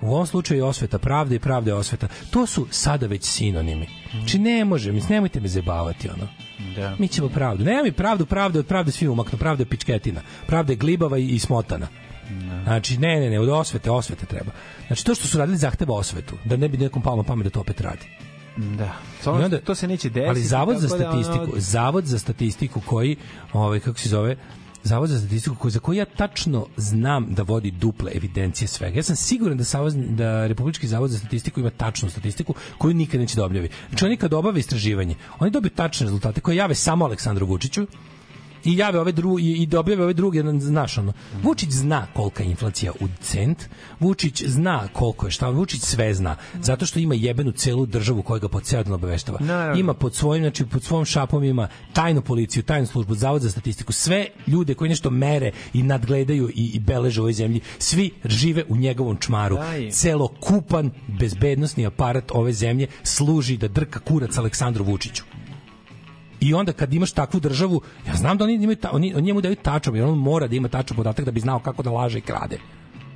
U 0.00 0.14
ovom 0.14 0.26
slučaju 0.26 0.58
je 0.58 0.64
osveta 0.64 0.98
pravda 0.98 1.34
i 1.34 1.38
pravda 1.38 1.70
je 1.70 1.74
osveta. 1.74 2.08
To 2.30 2.46
su 2.46 2.66
sada 2.70 3.06
već 3.06 3.24
sinonimi. 3.24 3.86
Znači 4.12 4.38
ne 4.38 4.64
može, 4.64 4.92
mislim, 4.92 5.14
nemojte 5.14 5.40
me 5.40 5.48
zabavati 5.48 6.08
ono. 6.08 6.28
Da. 6.76 6.96
Mi 6.98 7.08
ćemo 7.08 7.28
pravdu. 7.28 7.64
Nema 7.64 7.82
mi 7.82 7.92
pravdu, 7.92 8.26
pravda 8.26 8.58
od 8.58 8.66
pravde 8.66 8.92
svi 8.92 9.08
umaknu. 9.08 9.38
Pravda 9.38 9.62
je 9.62 9.66
pičketina. 9.66 10.20
Pravda 10.46 10.72
je 10.72 10.76
glibava 10.76 11.18
i, 11.18 11.26
i 11.26 11.38
smotana. 11.38 11.86
Znači, 12.64 12.98
ne, 12.98 13.20
ne, 13.20 13.30
ne, 13.30 13.40
od 13.40 13.48
osvete, 13.48 13.90
osvete 13.90 14.26
treba. 14.26 14.50
Znači, 14.86 15.04
to 15.04 15.14
što 15.14 15.26
su 15.26 15.38
radili 15.38 15.58
zahteva 15.58 15.94
osvetu, 15.94 16.34
da 16.44 16.56
ne 16.56 16.68
bi 16.68 16.78
nekom 16.78 17.02
palo 17.02 17.16
na 17.16 17.22
pamet 17.22 17.44
da 17.44 17.50
to 17.50 17.60
opet 17.60 17.80
radi. 17.80 18.06
Da. 18.56 18.92
Samo 19.20 19.36
onda- 19.36 19.60
to 19.60 19.74
se 19.74 19.88
neće 19.88 20.08
desiti. 20.08 20.28
Ali 20.28 20.42
Zavod 20.42 20.78
za 20.78 20.88
tako 20.88 21.02
da, 21.02 21.10
ono, 21.10 21.22
statistiku, 21.22 21.60
Zavod 21.60 22.04
za 22.04 22.18
statistiku 22.18 22.80
koji, 22.80 23.16
ovaj 23.52 23.80
kako 23.80 23.98
se 23.98 24.08
zove, 24.08 24.36
Zavod 24.84 25.08
za 25.08 25.18
statistiku 25.18 25.56
koji 25.56 25.72
za 25.72 25.80
koji 25.80 25.96
ja 25.96 26.04
tačno 26.04 26.66
znam 26.76 27.26
da 27.34 27.42
vodi 27.42 27.70
duple 27.70 28.12
evidencije 28.14 28.68
svega. 28.68 28.96
Ja 28.96 29.02
sam 29.02 29.16
siguran 29.16 29.58
da 29.58 29.64
Savez, 29.64 29.94
da 29.96 30.46
Republički 30.46 30.86
zavod 30.88 31.10
za 31.10 31.18
statistiku 31.18 31.60
ima 31.60 31.70
tačnu 31.70 32.10
statistiku 32.10 32.54
koju 32.78 32.94
nikad 32.94 33.20
neće 33.20 33.36
da 33.36 33.44
objavi. 33.44 33.68
Znači 33.88 34.04
oni 34.04 34.16
kad 34.16 34.34
obave 34.34 34.60
istraživanje, 34.60 35.14
oni 35.38 35.50
dobiju 35.50 35.70
tačne 35.70 36.04
rezultate 36.04 36.40
koje 36.40 36.56
jave 36.56 36.74
samo 36.74 37.04
Aleksandru 37.04 37.46
Vučiću 37.46 37.86
i 38.68 38.76
jave 38.76 39.00
ove 39.00 39.12
druge 39.12 39.42
i 39.42 39.66
da 39.66 39.80
objave 39.80 40.04
ove 40.04 40.12
druge 40.12 40.42
znaš 40.60 40.98
ono 40.98 41.12
Vučić 41.42 41.70
zna 41.70 42.06
kolika 42.14 42.42
je 42.42 42.50
inflacija 42.50 42.92
u 43.00 43.08
cent 43.20 43.64
Vučić 44.00 44.42
zna 44.46 44.88
koliko 44.92 45.26
je 45.26 45.30
šta 45.30 45.48
Vučić 45.48 45.82
sve 45.82 46.14
zna 46.14 46.36
zato 46.62 46.86
što 46.86 46.98
ima 46.98 47.14
jebenu 47.14 47.52
celu 47.52 47.86
državu 47.86 48.22
koja 48.22 48.38
ga 48.38 48.48
po 48.48 48.60
ceo 48.60 48.82
dan 48.82 48.92
obaveštava. 48.92 49.38
Naravno. 49.40 49.80
ima 49.80 49.94
pod 49.94 50.14
svojim 50.14 50.44
znači 50.44 50.66
pod 50.66 50.82
svom 50.82 51.04
šapom 51.04 51.44
ima 51.44 51.68
tajnu 51.92 52.22
policiju 52.22 52.62
tajnu 52.62 52.86
službu 52.86 53.14
zavod 53.14 53.42
za 53.42 53.50
statistiku 53.50 53.92
sve 53.92 54.26
ljude 54.46 54.74
koji 54.74 54.88
nešto 54.88 55.10
mere 55.10 55.52
i 55.72 55.82
nadgledaju 55.82 56.48
i, 56.48 56.70
i 56.74 56.80
beleže 56.80 57.20
u 57.20 57.24
ovoj 57.24 57.32
zemlji 57.32 57.60
svi 57.78 58.10
žive 58.24 58.64
u 58.68 58.76
njegovom 58.76 59.16
čmaru. 59.16 59.58
Celokupan 59.90 60.90
bezbednosni 61.20 61.86
aparat 61.86 62.30
ove 62.34 62.52
zemlje 62.52 62.86
služi 63.02 63.56
da 63.56 63.68
drka 63.68 64.00
kurac 64.00 64.38
Aleksandru 64.38 64.84
Vučiću 64.84 65.37
I 66.40 66.54
onda 66.54 66.72
kad 66.72 66.94
imaš 66.94 67.12
takvu 67.12 67.40
državu, 67.40 67.80
ja 68.06 68.14
znam 68.14 68.38
da 68.38 68.44
oni 68.44 68.54
imaju 68.54 68.76
ta, 68.76 68.90
oni, 68.92 69.14
oni 69.14 69.22
njemu 69.22 69.40
daju 69.40 69.56
tačan, 69.56 69.96
jer 69.96 70.04
on 70.04 70.18
mora 70.18 70.46
da 70.46 70.56
ima 70.56 70.68
tačan 70.68 70.96
podatak 70.96 71.24
da 71.24 71.30
bi 71.30 71.40
znao 71.40 71.58
kako 71.58 71.82
da 71.82 71.90
laže 71.90 72.18
i 72.18 72.20
krade. 72.20 72.58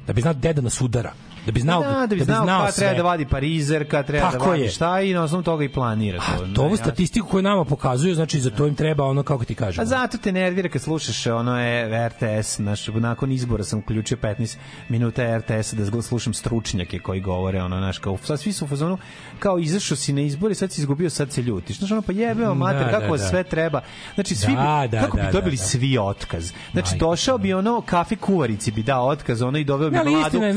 Da 0.06 0.12
bi 0.12 0.20
znao 0.20 0.34
gde 0.34 0.52
da 0.52 0.62
nas 0.62 0.80
udara. 0.80 1.12
Da 1.46 1.52
bi 1.52 1.60
znao, 1.60 1.82
da, 1.82 2.06
da 2.06 2.14
bi 2.14 2.24
znao, 2.24 2.64
kad 2.64 2.74
sve. 2.74 2.84
treba 2.86 2.96
da 2.96 3.02
vadi 3.02 3.26
parizer, 3.26 3.90
kad 3.90 4.06
treba 4.06 4.30
Tako 4.30 4.44
da 4.44 4.50
vadi 4.50 4.62
je. 4.62 4.68
šta 4.70 5.00
i 5.00 5.14
na 5.14 5.22
osnovu 5.22 5.42
toga 5.42 5.64
i 5.64 5.68
planira 5.68 6.18
to. 6.18 6.46
To 6.54 6.62
ovu 6.62 6.76
statistiku 6.76 7.28
koju 7.28 7.42
nama 7.42 7.64
pokazuju, 7.64 8.14
znači 8.14 8.40
za 8.40 8.50
to 8.50 8.66
im 8.66 8.74
treba 8.74 9.04
ono 9.04 9.22
kako 9.22 9.44
ti 9.44 9.54
kažem. 9.54 9.82
A 9.82 9.84
zato 9.86 10.18
te 10.18 10.32
nervira 10.32 10.68
kad 10.68 10.82
slušaš 10.82 11.26
ono 11.26 11.60
je 11.60 12.08
RTS, 12.08 12.56
znaš, 12.56 12.86
nakon 12.88 13.32
izbora 13.32 13.64
sam 13.64 13.78
uključio 13.78 14.16
15 14.16 14.56
minuta 14.88 15.38
RTS 15.38 15.74
da 15.74 16.02
slušam 16.02 16.34
stručnjake 16.34 16.98
koji 16.98 17.20
govore 17.20 17.62
ono, 17.62 17.78
znaš, 17.78 17.98
kao, 17.98 18.18
sad 18.22 18.40
svi 18.40 18.52
su 18.52 18.64
u 18.64 18.68
fazonu, 18.68 18.98
kao 19.38 19.58
izašao 19.58 19.96
si 19.96 20.12
na 20.12 20.20
izbore, 20.20 20.54
sad 20.54 20.72
si 20.72 20.80
izgubio, 20.80 21.10
sad 21.10 21.32
se 21.32 21.42
ljutiš. 21.42 21.78
Znaš, 21.78 21.90
ono, 21.90 22.02
pa 22.02 22.12
jebeo, 22.12 22.54
mater, 22.54 22.86
Da, 22.86 22.90
kako 22.90 23.16
da, 23.16 23.22
da. 23.22 23.28
sve 23.28 23.44
treba. 23.44 23.80
Znači, 24.14 24.34
svi 24.34 24.52
bi, 24.52 24.56
Da, 24.56 24.88
da, 24.90 25.00
kako 25.00 25.16
da, 25.16 25.22
bi 25.22 25.32
dobili 25.32 25.56
da, 25.56 25.62
da. 25.62 25.66
svi 25.66 25.98
otkaz. 25.98 26.52
Znači, 26.72 26.90
Majko 26.90 27.06
došao 27.06 27.38
bi 27.38 27.54
ono, 27.54 27.80
kafe 27.80 28.16
kuvarici 28.16 28.72
bi 28.72 28.82
dao 28.82 29.08
otkaz, 29.08 29.42
ono 29.42 29.58
i 29.58 29.64
doveo 29.64 29.90
bi 29.90 29.96
mladu 30.04 30.42
je, 30.42 30.52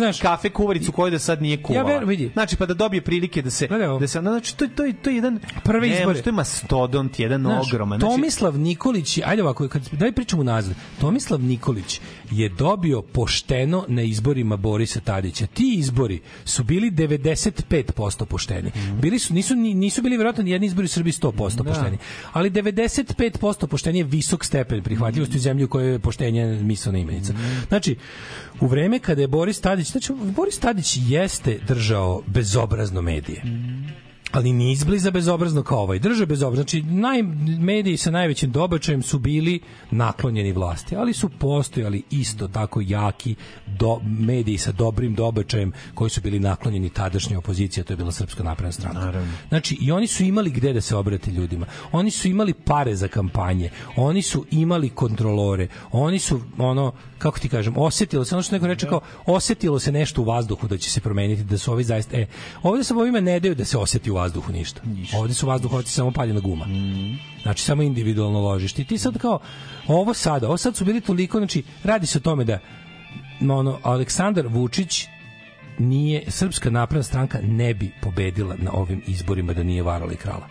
kuvaricu 0.76 0.92
koju 0.92 1.12
da 1.12 1.20
sad 1.20 1.42
nije 1.42 1.64
kuvala. 1.64 1.88
verujem, 1.88 2.10
vidi. 2.10 2.30
Znači, 2.34 2.56
pa 2.56 2.66
da 2.66 2.74
dobije 2.74 3.02
prilike 3.02 3.42
da 3.42 3.50
se, 3.50 3.68
da 4.00 4.08
se, 4.08 4.20
znači, 4.20 4.58
to, 4.58 4.68
to, 4.68 4.84
to 5.02 5.10
je 5.10 5.16
jedan, 5.16 5.40
Prve 5.64 5.88
ne, 5.88 6.00
izbore. 6.00 6.22
To 6.22 6.30
je 6.30 6.34
mastodont, 6.34 7.20
jedan 7.20 7.42
Znaš, 7.42 7.68
ogroman. 7.68 8.00
Znači, 8.00 8.12
Tomislav 8.12 8.58
Nikolić, 8.58 9.20
ajde 9.26 9.42
ovako, 9.44 9.68
kad, 9.68 9.90
daj 9.92 10.12
pričamo 10.12 10.44
nazad. 10.44 10.76
Tomislav 11.02 11.42
Nikolić 11.42 12.02
je 12.32 12.50
dobio 12.50 13.02
pošteno 13.02 13.86
na 13.88 14.02
izborima 14.02 14.58
Borisa 14.58 15.00
Tadića. 15.00 15.48
Ti 15.48 15.76
izbori 15.76 16.20
su 16.45 16.64
bili 16.64 16.92
95% 16.92 18.26
pošteni. 18.26 18.70
Mhm. 18.70 19.00
Bili 19.00 19.20
su, 19.20 19.34
nisu, 19.34 19.56
ni- 19.56 19.74
nisu 19.74 20.02
bili 20.02 20.18
vjerojatno 20.18 20.44
ni 20.44 20.52
jedni 20.52 20.68
izbori 20.68 20.86
u 20.86 20.90
Srbiji 20.90 21.14
100% 21.14 21.32
Da. 21.56 21.64
pošteni. 21.64 21.98
Ali 22.34 22.50
95% 22.50 23.68
poštenje 23.68 24.00
je 24.00 24.04
visok 24.04 24.45
stepen 24.45 24.84
prihvatljivosti 24.84 25.38
u 25.38 25.42
zemlji 25.42 25.64
u 25.64 25.68
kojoj 25.68 25.92
je 25.92 26.00
poštenje 26.00 26.45
mislena 26.45 26.98
imenica. 26.98 27.34
Mhm. 27.34 27.44
Znači, 27.68 27.95
u 28.62 28.68
vreme 28.68 29.00
kada 29.00 29.22
je 29.22 29.28
Boris 29.28 29.62
Tadić, 29.62 29.88
znači 29.88 30.14
Boris 30.36 30.58
Tadić 30.66 30.98
jeste 31.08 31.60
držao 31.68 32.22
bezobrazno 32.27 33.02
medije 33.02 33.42
ali 34.36 34.54
ni 34.54 34.72
izbliza 34.72 35.12
bezobrazno 35.12 35.64
kao 35.64 35.80
ovaj. 35.80 36.00
Drže 36.00 36.26
bezobrazno. 36.26 36.64
Znači, 36.64 36.82
naj, 36.82 37.24
mediji 37.60 37.98
sa 37.98 38.12
najvećim 38.12 38.52
dobačajem 38.52 39.04
su 39.04 39.20
bili 39.20 39.60
naklonjeni 39.92 40.52
vlasti, 40.52 40.96
ali 40.96 41.14
su 41.14 41.30
postojali 41.30 42.04
isto 42.12 42.48
tako 42.48 42.82
jaki 42.82 43.36
do, 43.68 44.00
mediji 44.04 44.58
sa 44.58 44.72
dobrim 44.72 45.16
dobačajem 45.16 45.72
koji 45.94 46.10
su 46.10 46.22
bili 46.22 46.40
naklonjeni 46.40 46.90
tadašnjoj 46.90 47.38
opoziciji, 47.38 47.82
a 47.82 47.86
to 47.86 47.94
je 47.94 47.98
bila 47.98 48.12
Srpska 48.12 48.44
napredna 48.44 48.72
stranka. 48.72 49.24
Znači, 49.50 49.78
i 49.82 49.92
oni 49.92 50.08
su 50.08 50.24
imali 50.24 50.50
gde 50.50 50.74
da 50.74 50.82
se 50.82 50.96
obrate 50.96 51.32
ljudima. 51.32 51.66
Oni 51.92 52.12
su 52.12 52.28
imali 52.28 52.54
pare 52.54 52.96
za 52.96 53.08
kampanje. 53.08 53.70
Oni 53.96 54.22
su 54.22 54.46
imali 54.52 54.90
kontrolore. 54.90 55.68
Oni 55.92 56.20
su, 56.20 56.42
ono, 56.58 56.92
kako 57.18 57.40
ti 57.40 57.50
kažem, 57.50 57.74
osetilo 57.78 58.26
se, 58.26 58.36
ono 58.36 58.44
što 58.44 58.56
neko 58.56 58.68
reče 58.68 58.88
kao, 58.88 59.02
osetilo 59.26 59.80
se 59.80 59.92
nešto 59.92 60.22
u 60.22 60.26
vazduhu 60.26 60.68
da 60.68 60.78
će 60.78 60.92
se 60.92 61.02
promeniti, 61.02 61.44
da 61.44 61.58
su 61.58 61.72
ovi 61.72 61.84
zaista, 61.84 62.18
e, 62.18 62.28
ovde 62.64 62.84
sa 62.84 62.96
ovima 62.96 63.20
ne 63.20 63.40
daju 63.40 63.56
da 63.56 63.66
se 63.66 63.78
oseti 63.78 64.12
u 64.12 64.16
vazduhu 64.16 64.25
ništa. 64.54 64.82
Ovde 65.18 65.34
su 65.34 65.48
vazduhovci 65.48 65.92
samo 65.92 66.12
paljena 66.12 66.40
guma. 66.40 66.66
Znači, 67.42 67.64
samo 67.64 67.84
individualno 67.84 68.40
ložište. 68.40 68.82
I 68.82 68.86
ti 68.86 68.98
sad 68.98 69.18
kao, 69.18 69.40
ovo 69.88 70.14
sada, 70.14 70.48
ovo 70.48 70.58
sad 70.58 70.76
su 70.76 70.86
bili 70.86 71.02
toliko, 71.02 71.38
znači, 71.38 71.64
radi 71.84 72.08
se 72.08 72.18
o 72.18 72.22
tome 72.22 72.44
da 72.44 72.60
ono, 73.42 73.80
Aleksandar 73.84 74.48
Vučić 74.48 75.06
nije, 75.80 76.24
Srpska 76.28 76.70
napredna 76.70 77.04
stranka 77.04 77.40
ne 77.44 77.74
bi 77.74 77.92
pobedila 78.02 78.56
na 78.58 78.72
ovim 78.72 79.02
izborima 79.08 79.54
da 79.54 79.64
nije 79.64 79.84
varala 79.84 80.14
i 80.14 80.16
krala. 80.16 80.48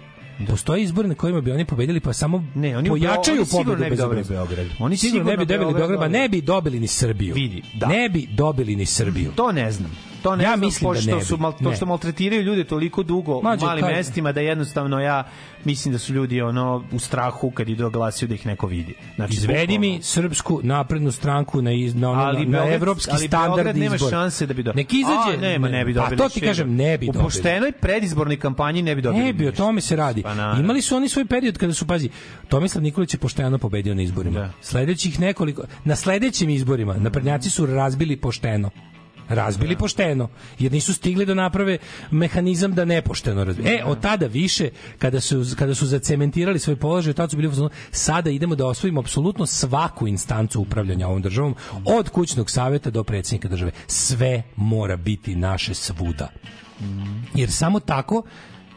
Postoje 0.49 0.83
izbori 0.83 1.09
na 1.09 1.15
kojima 1.15 1.41
bi 1.41 1.53
oni 1.53 1.65
pobedili 1.65 2.01
pa 2.01 2.13
samo 2.13 2.45
Ne, 2.55 2.79
oni 2.79 2.89
pojačaju 2.89 3.37
oni 3.37 3.47
sigurno 3.47 3.73
pobedu 3.73 3.85
ne 3.85 3.91
bi 3.91 3.97
dobili. 3.97 4.25
Beograd. 4.29 4.67
Oni 4.79 4.97
sigurno 4.97 5.31
ne 5.31 5.37
bi 5.37 5.47
sigurno 5.47 5.73
dobili 5.73 5.89
Beograd 5.89 6.11
ne 6.11 6.29
bi 6.29 6.41
dobili 6.41 6.81
ni 6.81 6.87
Srbiju. 6.87 7.35
Vidi, 7.35 7.63
da. 7.75 7.87
Ne 7.87 8.09
bi 8.09 8.27
dobili 8.31 8.77
ni 8.77 8.87
Srbiju. 8.87 9.33
To 9.37 9.53
ne 9.53 9.73
znam. 9.73 10.14
To 10.25 10.37
ne 10.37 10.45
Ja 10.45 10.49
znam, 10.49 10.61
mislim 10.61 10.83
da 10.83 10.89
pošto 10.91 11.11
ne 11.11 11.17
bi. 11.17 11.25
su 11.25 11.37
mal, 11.37 11.53
to 11.55 11.71
Ne. 11.71 11.77
što 11.77 11.87
maltretiraju 11.87 12.43
ljude 12.43 12.65
toliko 12.65 13.03
dugo 13.03 13.39
u 13.39 13.43
malim 13.43 13.85
kaj- 13.85 13.93
mestima 13.93 14.33
da 14.33 14.41
jednostavno 14.41 15.01
ja 15.01 15.25
mislim 15.65 15.93
da 15.93 15.99
su 15.99 16.15
ljudi 16.15 16.43
ono 16.43 16.85
u 16.93 16.99
strahu 16.99 17.51
kad 17.51 17.69
idu 17.69 17.91
glasaju 17.91 18.29
da 18.29 18.35
ih 18.35 18.47
neko 18.47 18.67
vidi. 18.67 18.95
Znači 19.17 19.33
Izvedi 19.35 19.79
mi 19.79 19.99
srpsku 20.03 20.61
naprednu 20.63 21.13
stranku 21.13 21.63
na 21.63 21.73
iz, 21.73 21.95
na, 21.95 22.11
ono, 22.11 22.21
ali 22.23 22.47
na 22.47 22.59
Beograd- 22.59 22.75
evropski 22.75 23.11
ali 23.13 23.29
standard 23.29 23.55
Beograd 23.55 23.77
nema 23.77 23.99
šanse 24.01 24.47
da 24.47 24.55
bi 24.55 24.63
dobili. 24.63 24.83
Nek 24.83 24.93
izađe. 24.93 25.39
A, 25.39 25.41
nema, 25.43 25.69
ne 25.69 25.85
bi 25.85 25.93
dobili. 25.93 26.17
Pa 26.17 26.23
to 26.23 26.29
ti 26.31 26.41
kažem, 26.41 26.75
ne 26.75 26.99
bi 26.99 27.05
U 27.05 27.13
dobili. 27.13 27.25
poštenoj 27.25 27.73
predizbornoj 27.73 28.37
kampanji 28.37 28.83
ne 28.83 28.95
bi 28.95 29.03
dobili. 29.03 29.25
Ne 29.25 29.33
bi, 29.33 29.49
o 29.49 29.53
tome 29.53 29.81
se 29.81 29.97
radi. 29.97 30.23
Pa. 30.23 30.33
Imali 30.61 30.83
su 30.83 30.97
oni 30.97 31.09
svoj 31.09 31.25
period 31.27 31.59
kada 31.59 31.73
su, 31.73 31.87
pazi, 31.87 32.09
Tomislav 32.49 32.83
Nikolić 32.83 33.15
je 33.15 33.19
pošteno 33.19 33.59
pobedio 33.59 33.95
na 33.95 34.03
izborima. 34.03 34.51
Sledećih 34.63 35.21
nekoliko, 35.21 35.63
na 35.85 35.97
sledećim 35.97 36.51
izborima 36.51 36.95
naprednjaci 36.95 37.51
su 37.51 37.67
razbili 37.67 38.17
pošteno. 38.17 38.71
Razbili 39.29 39.77
pošteno, 39.77 40.29
jer 40.59 40.73
nisu 40.73 40.95
stigli 40.95 41.27
da 41.27 41.35
naprave 41.35 41.79
mehanizam 42.11 42.75
da 42.75 42.85
nepošteno 42.85 43.45
razbiju. 43.45 43.67
E, 43.67 43.85
od 43.85 44.01
tada 44.01 44.27
više, 44.27 44.71
kada 44.99 45.21
su, 45.21 45.45
kada 45.59 45.75
su 45.75 45.87
zacementirali 45.87 46.59
svoj 46.59 46.77
položaj, 46.77 47.13
tad 47.13 47.31
su 47.31 47.37
bili 47.37 47.49
u 47.49 47.71
sada 47.91 48.31
idemo 48.31 48.55
da 48.55 48.67
osvojimo 48.67 49.01
apsolutno 49.01 49.47
svaku 49.47 50.09
instancu 50.09 50.61
upravljanja 50.61 51.09
ovom 51.09 51.23
državom, 51.23 51.55
od 51.85 52.09
kućnog 52.09 52.51
savjeta 52.51 52.91
do 52.91 53.05
predsjednika 53.05 53.49
države. 53.49 53.73
Sve 53.87 54.43
mora 54.57 54.97
biti 54.97 55.37
naše 55.37 55.75
svuda. 55.75 56.29
Jer 57.35 57.51
samo 57.51 57.81
tako 57.81 58.23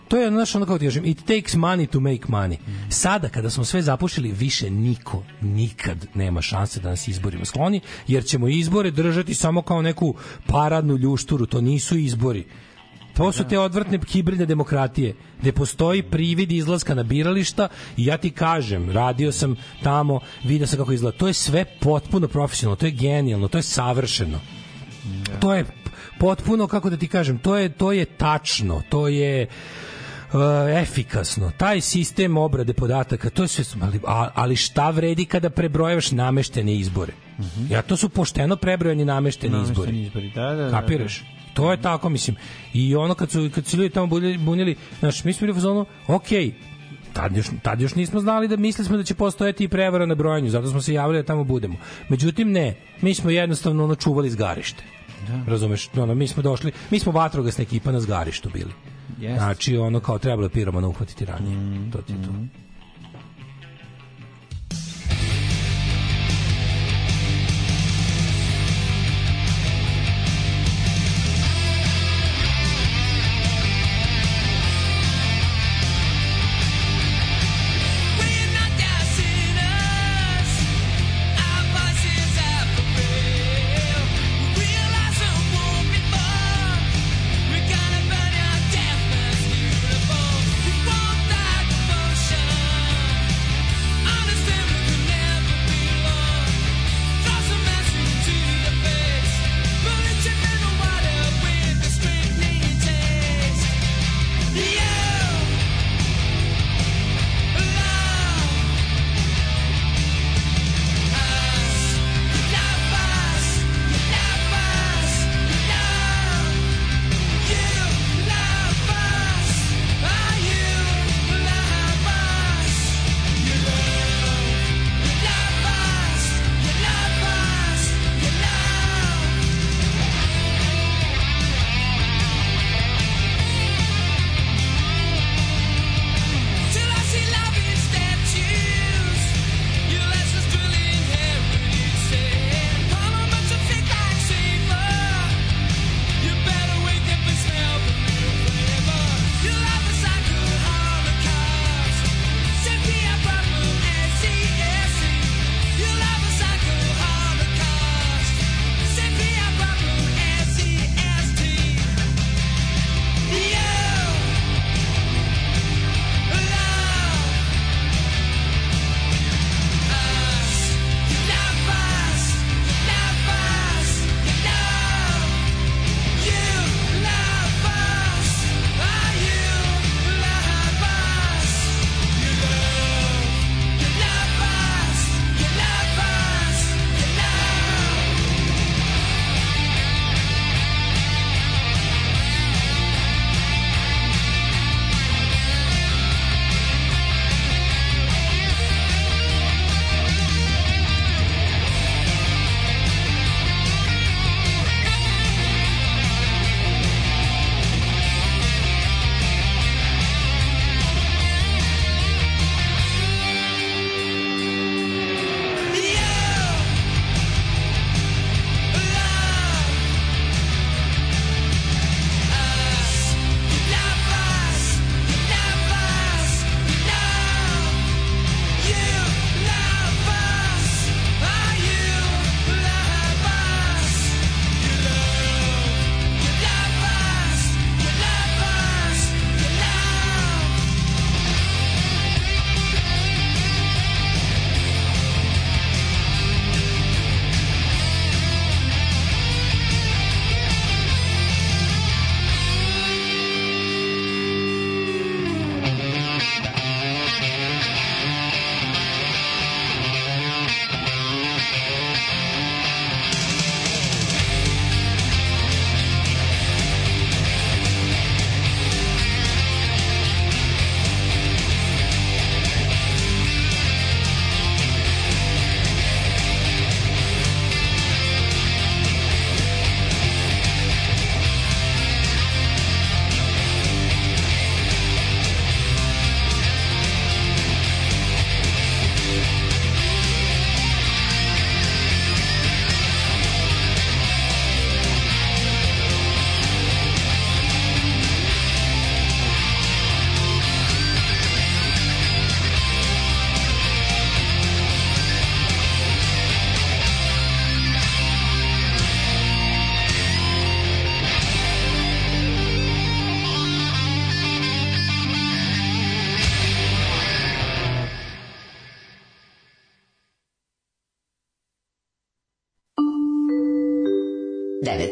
to 0.08 0.18
je 0.18 0.28
ono 0.28 0.46
ono 0.56 0.66
kako 0.66 0.80
ti 0.80 0.86
it 1.04 1.20
takes 1.20 1.54
money 1.54 1.88
to 1.88 2.00
make 2.00 2.28
money. 2.28 2.58
Sada 2.90 3.30
kada 3.30 3.50
smo 3.50 3.66
sve 3.66 3.82
zapušili, 3.82 4.32
više 4.32 4.70
niko 4.70 5.24
nikad 5.42 6.08
nema 6.14 6.42
šanse 6.42 6.80
da 6.80 6.90
nas 6.90 7.08
izborima 7.08 7.46
skloni, 7.46 7.82
jer 8.08 8.24
ćemo 8.24 8.48
izbore 8.48 8.92
držati 8.92 9.34
samo 9.34 9.62
kao 9.62 9.82
neku 9.82 10.16
paradnu 10.46 10.98
ljušturu, 10.98 11.46
to 11.46 11.62
nisu 11.62 11.98
izbori. 11.98 12.46
To 13.18 13.32
su 13.32 13.44
te 13.44 13.60
odvrtne 13.60 14.00
hibridne 14.08 14.46
demokratije, 14.46 15.16
gde 15.42 15.52
postoji 15.52 16.04
privid 16.04 16.52
izlaska 16.52 16.96
na 16.96 17.04
birališta 17.04 17.68
i 17.98 18.06
ja 18.06 18.18
ti 18.18 18.30
kažem, 18.30 18.92
radio 18.92 19.32
sam 19.32 19.56
tamo, 19.84 20.20
vidio 20.44 20.68
sam 20.68 20.80
kako 20.80 20.92
izgleda. 20.92 21.18
To 21.18 21.28
je 21.28 21.34
sve 21.34 21.66
potpuno 21.80 22.28
profesionalno, 22.28 22.76
to 22.76 22.86
je 22.86 22.92
genijalno, 22.92 23.48
to 23.48 23.58
je 23.58 23.64
savršeno. 23.64 24.40
To 25.40 25.54
je 25.54 25.66
potpuno, 26.20 26.68
kako 26.68 26.90
da 26.90 26.98
ti 26.98 27.08
kažem, 27.08 27.38
to 27.38 27.58
je, 27.58 27.70
to 27.70 27.92
je 27.92 28.06
tačno, 28.06 28.82
to 28.90 29.08
je 29.08 29.48
efikasno. 30.82 31.52
Taj 31.58 31.82
sistem 31.82 32.38
obrade 32.38 32.74
podataka, 32.74 33.30
to 33.30 33.48
sve, 33.48 33.64
ali, 33.82 34.00
ali 34.36 34.56
šta 34.56 34.90
vredi 34.90 35.26
kada 35.26 35.50
prebrojavaš 35.50 36.12
nameštene 36.12 36.76
izbore? 36.76 37.14
Ja, 37.70 37.82
to 37.82 37.98
su 37.98 38.10
pošteno 38.10 38.56
prebrojani 38.56 39.06
namešteni, 39.06 39.54
Namešteni 39.54 39.72
izbori. 39.72 40.02
izbori, 40.02 40.32
da, 40.36 40.54
da, 40.56 40.64
da, 40.64 40.72
Kapiraš? 40.72 41.24
To 41.54 41.72
je 41.72 41.82
tako, 41.82 42.10
mislim. 42.10 42.36
I 42.74 42.96
ono 42.96 43.16
kad 43.16 43.32
su, 43.32 43.50
kad 43.56 43.66
su 43.66 43.78
ljudi 43.78 43.90
tamo 43.90 44.08
bunili, 44.08 44.38
bunili 44.38 44.76
znaš, 45.00 45.24
mi 45.24 45.34
smo 45.34 45.46
bili 45.46 45.52
u 45.52 45.56
fazonu, 45.56 45.86
okej, 46.08 46.54
tad 47.14 47.38
još, 47.38 47.48
tad 47.62 47.82
još 47.82 47.96
nismo 47.96 48.20
znali 48.20 48.48
da 48.48 48.58
mislili 48.58 48.86
smo 48.88 48.98
da 48.98 49.04
će 49.04 49.16
postojati 49.16 49.64
i 49.64 49.68
prevara 49.68 50.06
na 50.06 50.16
brojanju, 50.16 50.50
zato 50.50 50.68
smo 50.68 50.82
se 50.82 50.94
javili 50.94 51.20
da 51.20 51.26
tamo 51.26 51.44
budemo. 51.44 51.76
Međutim, 52.10 52.52
ne, 52.52 52.76
mi 53.02 53.14
smo 53.14 53.30
jednostavno 53.30 53.84
ono 53.84 53.96
čuvali 53.96 54.30
zgarište. 54.30 54.84
Razumeš, 55.48 55.90
ono, 55.96 56.16
mi 56.16 56.28
smo 56.28 56.44
došli, 56.44 56.72
mi 56.92 57.00
smo 57.00 57.12
vatrogasna 57.12 57.62
ekipa 57.62 57.92
na 57.92 58.00
zgarištu 58.00 58.50
bili. 58.54 58.72
Jeste. 59.20 59.40
Znači, 59.40 59.78
ono 59.78 60.00
kao 60.00 60.20
trebalo 60.20 60.46
je 60.46 60.50
piromana 60.50 60.88
uhvatiti 60.88 61.26
ranije. 61.26 61.92
To 61.92 62.02
ti 62.02 62.14
je 62.14 62.24
to. 62.24 62.30
We 62.30 62.67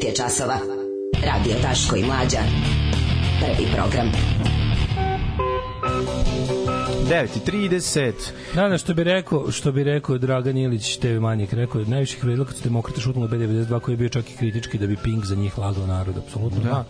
9 0.06 0.08
je 0.08 0.16
časova. 0.16 0.58
Radio 1.25 1.56
Daško 1.61 1.95
i 1.95 2.03
Mlađa. 2.03 2.40
Prvi 3.40 3.67
program. 3.75 4.11
9.30. 7.09 8.14
Da, 8.56 8.67
da, 8.67 8.77
što 8.77 8.93
bi 8.93 9.03
rekao, 9.03 9.51
što 9.51 9.72
bi 9.72 9.84
rekao 9.84 10.17
Dragan 10.17 10.58
Ilić, 10.58 10.98
TV 10.98 11.19
Manjek, 11.22 11.53
rekao 11.53 11.80
je 11.80 11.88
najviše 11.88 12.17
vredilo 12.22 12.45
kad 12.45 12.56
su 12.56 12.64
demokrate 12.64 13.01
šutnuli 13.01 13.27
B92 13.27 13.80
koji 13.80 13.93
je 13.93 13.98
bio 13.98 14.09
čak 14.09 14.32
i 14.32 14.38
kritički 14.38 14.77
da 14.77 14.88
bi 14.88 14.98
Pink 15.03 15.25
za 15.25 15.35
njih 15.35 15.58
lagao 15.58 15.88
narod, 15.88 16.17
apsolutno. 16.17 16.59
Da. 16.64 16.69
da. 16.69 16.85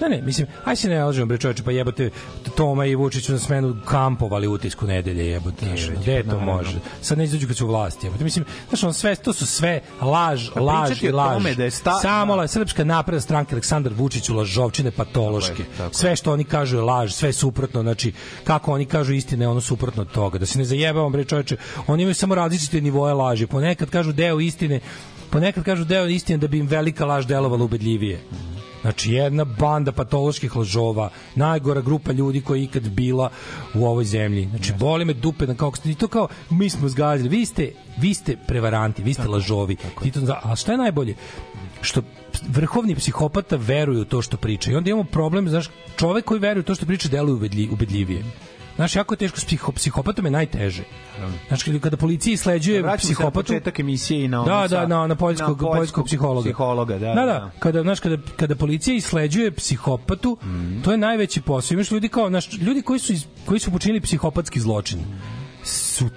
Ne, 0.00 0.08
ne, 0.08 0.22
mislim, 0.22 0.46
aj 0.64 0.76
se 0.76 0.88
ne 0.88 1.04
lažemo, 1.04 1.26
bre 1.26 1.38
čoveče, 1.38 1.62
pa 1.62 1.70
jebote, 1.70 2.10
Toma 2.56 2.86
i 2.86 2.94
Vučić 2.94 3.24
su 3.24 3.32
na 3.32 3.38
smenu 3.38 3.76
kampovali 3.84 4.46
u 4.46 4.52
utisku 4.52 4.86
nedelje, 4.86 5.26
jebote, 5.26 5.66
znaš, 5.66 5.88
gde 5.92 6.22
to 6.22 6.40
može? 6.40 6.70
Sad 7.02 7.18
ne 7.18 7.24
izađu 7.24 7.46
kad 7.46 7.56
su 7.56 7.66
vlasti, 7.66 8.06
jebote, 8.06 8.24
mislim, 8.24 8.44
znaš, 8.68 8.84
on 8.84 8.94
sve, 8.94 9.16
to 9.16 9.32
su 9.32 9.46
sve 9.46 9.80
laž, 10.00 10.48
Pa 10.50 10.60
laž 10.60 11.02
i 11.02 11.10
laž. 11.10 11.34
tome 11.34 11.54
da 11.54 11.64
je 11.64 11.70
sta- 11.70 11.98
Samo 12.00 12.36
la, 12.36 12.46
srpska 12.46 12.84
napredna 12.84 13.20
stranka 13.20 13.54
Aleksandar 13.54 13.92
Vučić 13.94 14.28
u 14.28 14.34
lažovčine 14.34 14.90
patološke. 14.90 15.50
Tako 15.54 15.62
je, 15.62 15.76
tako 15.78 15.90
je. 15.90 15.94
Sve 15.94 16.16
što 16.16 16.32
oni 16.32 16.44
kažu 16.44 16.76
je 16.76 16.82
laž, 16.82 17.12
sve 17.12 17.32
suprotno, 17.32 17.82
znači 17.82 18.12
kako 18.44 18.72
oni 18.72 18.84
kažu 18.84 19.12
istine, 19.12 19.48
ono 19.48 19.60
suprotno 19.60 20.02
od 20.02 20.10
toga. 20.10 20.38
Da 20.38 20.46
se 20.46 20.58
ne 20.58 20.64
zajebavamo 20.64 21.10
bre 21.10 21.24
čoveče, 21.24 21.56
oni 21.86 22.02
imaju 22.02 22.14
samo 22.14 22.34
različite 22.34 22.80
nivoe 22.80 23.12
laži. 23.12 23.46
Ponekad 23.46 23.90
kažu 23.90 24.12
deo 24.12 24.40
istine, 24.40 24.80
ponekad 25.30 25.64
kažu 25.64 25.84
deo 25.84 26.06
istine 26.06 26.38
da 26.38 26.48
bi 26.48 26.58
im 26.58 26.66
velika 26.66 27.04
laž 27.06 27.26
delovala 27.26 27.64
ubedljivije. 27.64 28.20
Znači, 28.80 29.12
jedna 29.12 29.44
banda 29.44 29.92
patoloških 29.92 30.56
lažova, 30.56 31.10
najgora 31.34 31.80
grupa 31.80 32.12
ljudi 32.12 32.40
koja 32.40 32.58
je 32.58 32.64
ikad 32.64 32.88
bila 32.88 33.30
u 33.74 33.86
ovoj 33.86 34.04
zemlji. 34.04 34.48
Znači, 34.50 34.72
boli 34.78 35.04
me 35.04 35.12
dupe 35.12 35.46
na 35.46 35.54
kako 35.54 35.78
i 35.84 35.94
to 35.94 36.08
kao, 36.08 36.28
mi 36.50 36.70
smo 36.70 36.88
zgazili. 36.88 37.28
Vi 37.28 37.46
ste, 37.46 37.72
vi 37.98 38.14
ste 38.14 38.36
prevaranti, 38.46 39.02
vi 39.02 39.14
ste 39.14 39.28
lažovi. 39.28 39.76
Ti 40.02 40.10
to, 40.10 40.20
zna- 40.20 40.40
a 40.42 40.56
šta 40.56 40.72
je 40.72 40.78
najbolje? 40.78 41.14
Što 41.80 42.02
vrhovni 42.48 42.94
psihopata 42.94 43.56
veruje 43.56 44.00
u 44.00 44.04
to 44.04 44.22
što 44.22 44.36
priča. 44.36 44.70
I 44.70 44.76
onda 44.76 44.90
imamo 44.90 45.04
problem, 45.04 45.48
znaš, 45.48 45.68
čovek 45.96 46.24
koji 46.24 46.40
veruje 46.40 46.64
to 46.64 46.74
što 46.74 46.86
priča 46.86 47.08
deluje 47.08 47.34
ubedlji- 47.34 47.72
ubedljivije. 47.72 48.24
Znaš, 48.80 48.96
jako 48.96 49.14
je 49.14 49.18
teško 49.18 49.40
s 49.40 49.44
psiho, 49.44 49.72
psihopatom 49.72 50.24
je 50.24 50.30
najteže. 50.30 50.82
Znaš, 51.48 51.62
kada- 51.80 51.96
policija 51.96 52.34
isleđuje 52.34 52.82
Vraćamo 52.82 52.98
se 52.98 53.06
na 53.06 53.08
psihopatu... 53.08 53.46
početak 53.46 53.78
emisije 53.78 54.24
i 54.24 54.28
na 54.28 54.42
Da, 54.42 54.66
da, 54.68 54.86
na, 54.86 55.06
na 55.06 55.14
poljskog, 55.14 55.62
na 55.62 55.68
poljskog 55.68 56.06
psihologa. 56.06 56.40
psihologa, 56.42 56.94
da, 56.94 57.06
da, 57.06 57.14
da. 57.14 57.24
da. 57.24 57.50
Kada, 57.58 57.82
znaš, 57.82 58.00
kada, 58.00 58.16
kada 58.36 58.56
policija 58.56 58.96
isleđuje 58.96 59.50
psihopatu, 59.52 60.36
Mhm. 60.42 60.82
to 60.82 60.92
je 60.92 60.98
najveći 60.98 61.40
posao. 61.42 61.74
Imaš 61.74 61.90
ljudi 61.90 62.08
kao, 62.08 62.28
znaš, 62.28 62.52
ljudi 62.52 62.82
koji 62.82 63.00
su, 63.00 63.12
iz- 63.12 63.24
koji 63.44 63.60
su 63.60 63.70
počinili 63.70 64.00
psihopatski 64.00 64.60
zločin 64.60 64.98
su 65.64 66.08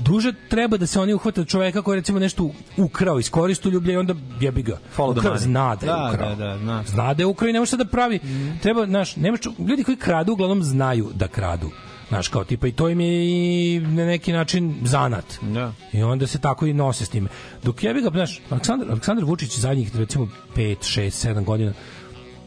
duže 0.00 0.32
treba 0.48 0.76
da 0.76 0.86
se 0.86 1.00
oni 1.00 1.14
uhvate 1.14 1.44
čoveka 1.44 1.82
koji 1.82 1.96
recimo 1.96 2.18
nešto 2.18 2.50
ukrao, 2.78 3.18
iskoristio 3.18 3.70
ljublje 3.70 3.94
i 3.94 3.96
onda 3.96 4.14
jebi 4.40 4.62
ga. 4.62 4.78
Follow 4.96 5.18
Ukrao. 5.18 5.36
Zna 5.38 5.76
da 5.76 5.86
je 5.86 5.92
Da, 5.92 6.10
ukrao. 6.10 6.28
da, 6.28 6.46
da, 6.46 6.58
zna. 6.58 6.82
Zna 6.86 7.14
da 7.14 7.22
je 7.22 7.26
ukrao 7.26 7.48
i 7.48 7.52
ne 7.52 7.60
može 7.60 7.76
da 7.76 7.84
pravi. 7.84 8.20
Treba, 8.62 8.86
znaš, 8.86 9.16
nemaš, 9.16 9.40
ljudi 9.60 9.84
koji 9.84 9.96
kradu 9.96 10.32
uglavnom 10.32 10.62
znaju 10.62 11.10
da 11.14 11.28
kradu. 11.28 11.70
Znaš, 12.08 12.28
kao 12.28 12.44
tipa 12.44 12.66
i 12.66 12.72
to 12.72 12.88
im 12.88 13.00
je 13.00 13.26
i 13.26 13.80
na 13.80 14.06
neki 14.06 14.32
način 14.32 14.74
zanat. 14.84 15.24
Da. 15.42 15.72
I 15.92 16.02
onda 16.02 16.26
se 16.26 16.38
tako 16.38 16.66
i 16.66 16.72
nose 16.72 17.04
s 17.04 17.08
time. 17.08 17.28
Dok 17.62 17.84
ja 17.84 17.92
bih 17.92 18.04
ga, 18.04 18.10
znaš, 18.10 18.40
Aleksandar, 18.50 18.90
Aleksandar 18.90 19.24
Vučić 19.24 19.58
zadnjih 19.58 19.96
recimo 19.96 20.28
5, 20.56 20.76
6, 20.76 21.28
7 21.28 21.44
godina 21.44 21.72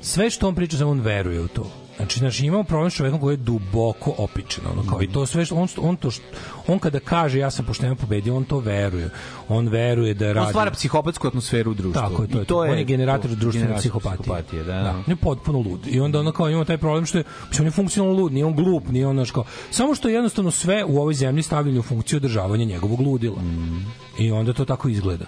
sve 0.01 0.29
što 0.29 0.47
on 0.47 0.55
priča, 0.55 0.77
samo 0.77 0.91
on 0.91 0.99
veruje 0.99 1.41
u 1.41 1.47
to. 1.47 1.80
Znači, 2.01 2.19
znači 2.19 2.45
imamo 2.45 2.63
problem 2.63 2.91
s 2.91 2.93
čovekom 2.93 3.19
koji 3.19 3.33
je 3.33 3.37
duboko 3.37 4.13
opičen, 4.17 4.63
ono 4.71 4.89
kao 4.89 5.01
i 5.03 5.07
to 5.07 5.25
sve 5.25 5.45
što 5.45 5.55
on 5.55 5.67
on 5.77 5.95
to 5.95 6.11
što, 6.11 6.23
on 6.67 6.79
kada 6.79 6.99
kaže 6.99 7.39
ja 7.39 7.51
sam 7.51 7.65
pošteno 7.65 7.95
pobedio, 7.95 8.35
on 8.35 8.43
to 8.43 8.59
veruje. 8.59 9.09
On 9.47 9.67
veruje 9.67 10.13
da 10.13 10.27
On 10.29 10.33
radi. 10.33 10.49
stvara 10.49 10.71
psihopatsku 10.71 11.27
atmosferu 11.27 11.71
u 11.71 11.73
društvu. 11.73 12.01
Tako 12.01 12.21
je, 12.21 12.27
to 12.29 12.37
je, 12.37 12.43
I 12.43 12.45
to. 12.45 12.57
On 12.57 12.77
je 12.77 12.83
generator 12.83 13.29
to, 13.29 13.35
društvene 13.35 13.65
generator 13.65 13.81
psihopatije. 13.81 14.21
psihopatije, 14.21 14.63
da. 14.63 14.73
da. 14.73 14.89
On 14.89 15.03
je 15.07 15.15
potpuno 15.15 15.59
lud. 15.59 15.87
I 15.87 15.99
onda 15.99 16.19
ono 16.19 16.31
kao 16.31 16.49
imamo 16.49 16.65
taj 16.65 16.77
problem 16.77 17.05
što 17.05 17.17
je, 17.17 17.23
mislim, 17.47 17.63
on 17.63 17.67
je 17.67 17.71
funkcionalno 17.71 18.21
lud, 18.21 18.33
nije 18.33 18.45
on 18.45 18.55
glup, 18.55 18.89
nije 18.89 19.07
on 19.07 19.15
znaš 19.15 19.31
kao, 19.31 19.43
samo 19.71 19.95
što 19.95 20.07
je 20.07 20.13
jednostavno 20.13 20.51
sve 20.51 20.83
u 20.85 20.99
ovoj 20.99 21.13
zemlji 21.13 21.43
stavljeno 21.43 21.79
u 21.79 21.83
funkciju 21.83 22.17
održavanja 22.17 22.65
njegovog 22.65 22.99
ludila. 22.99 23.41
Mm. 23.41 23.85
I 24.17 24.31
onda 24.31 24.53
to 24.53 24.65
tako 24.65 24.89
izgleda. 24.89 25.25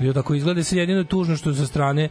I 0.00 0.06
to 0.06 0.12
tako 0.12 0.34
izgleda 0.34 0.64
sad 0.64 0.78
jedino 0.78 0.98
je 0.98 1.04
tužno 1.04 1.36
što 1.36 1.54
sa 1.54 1.66
strane 1.66 2.08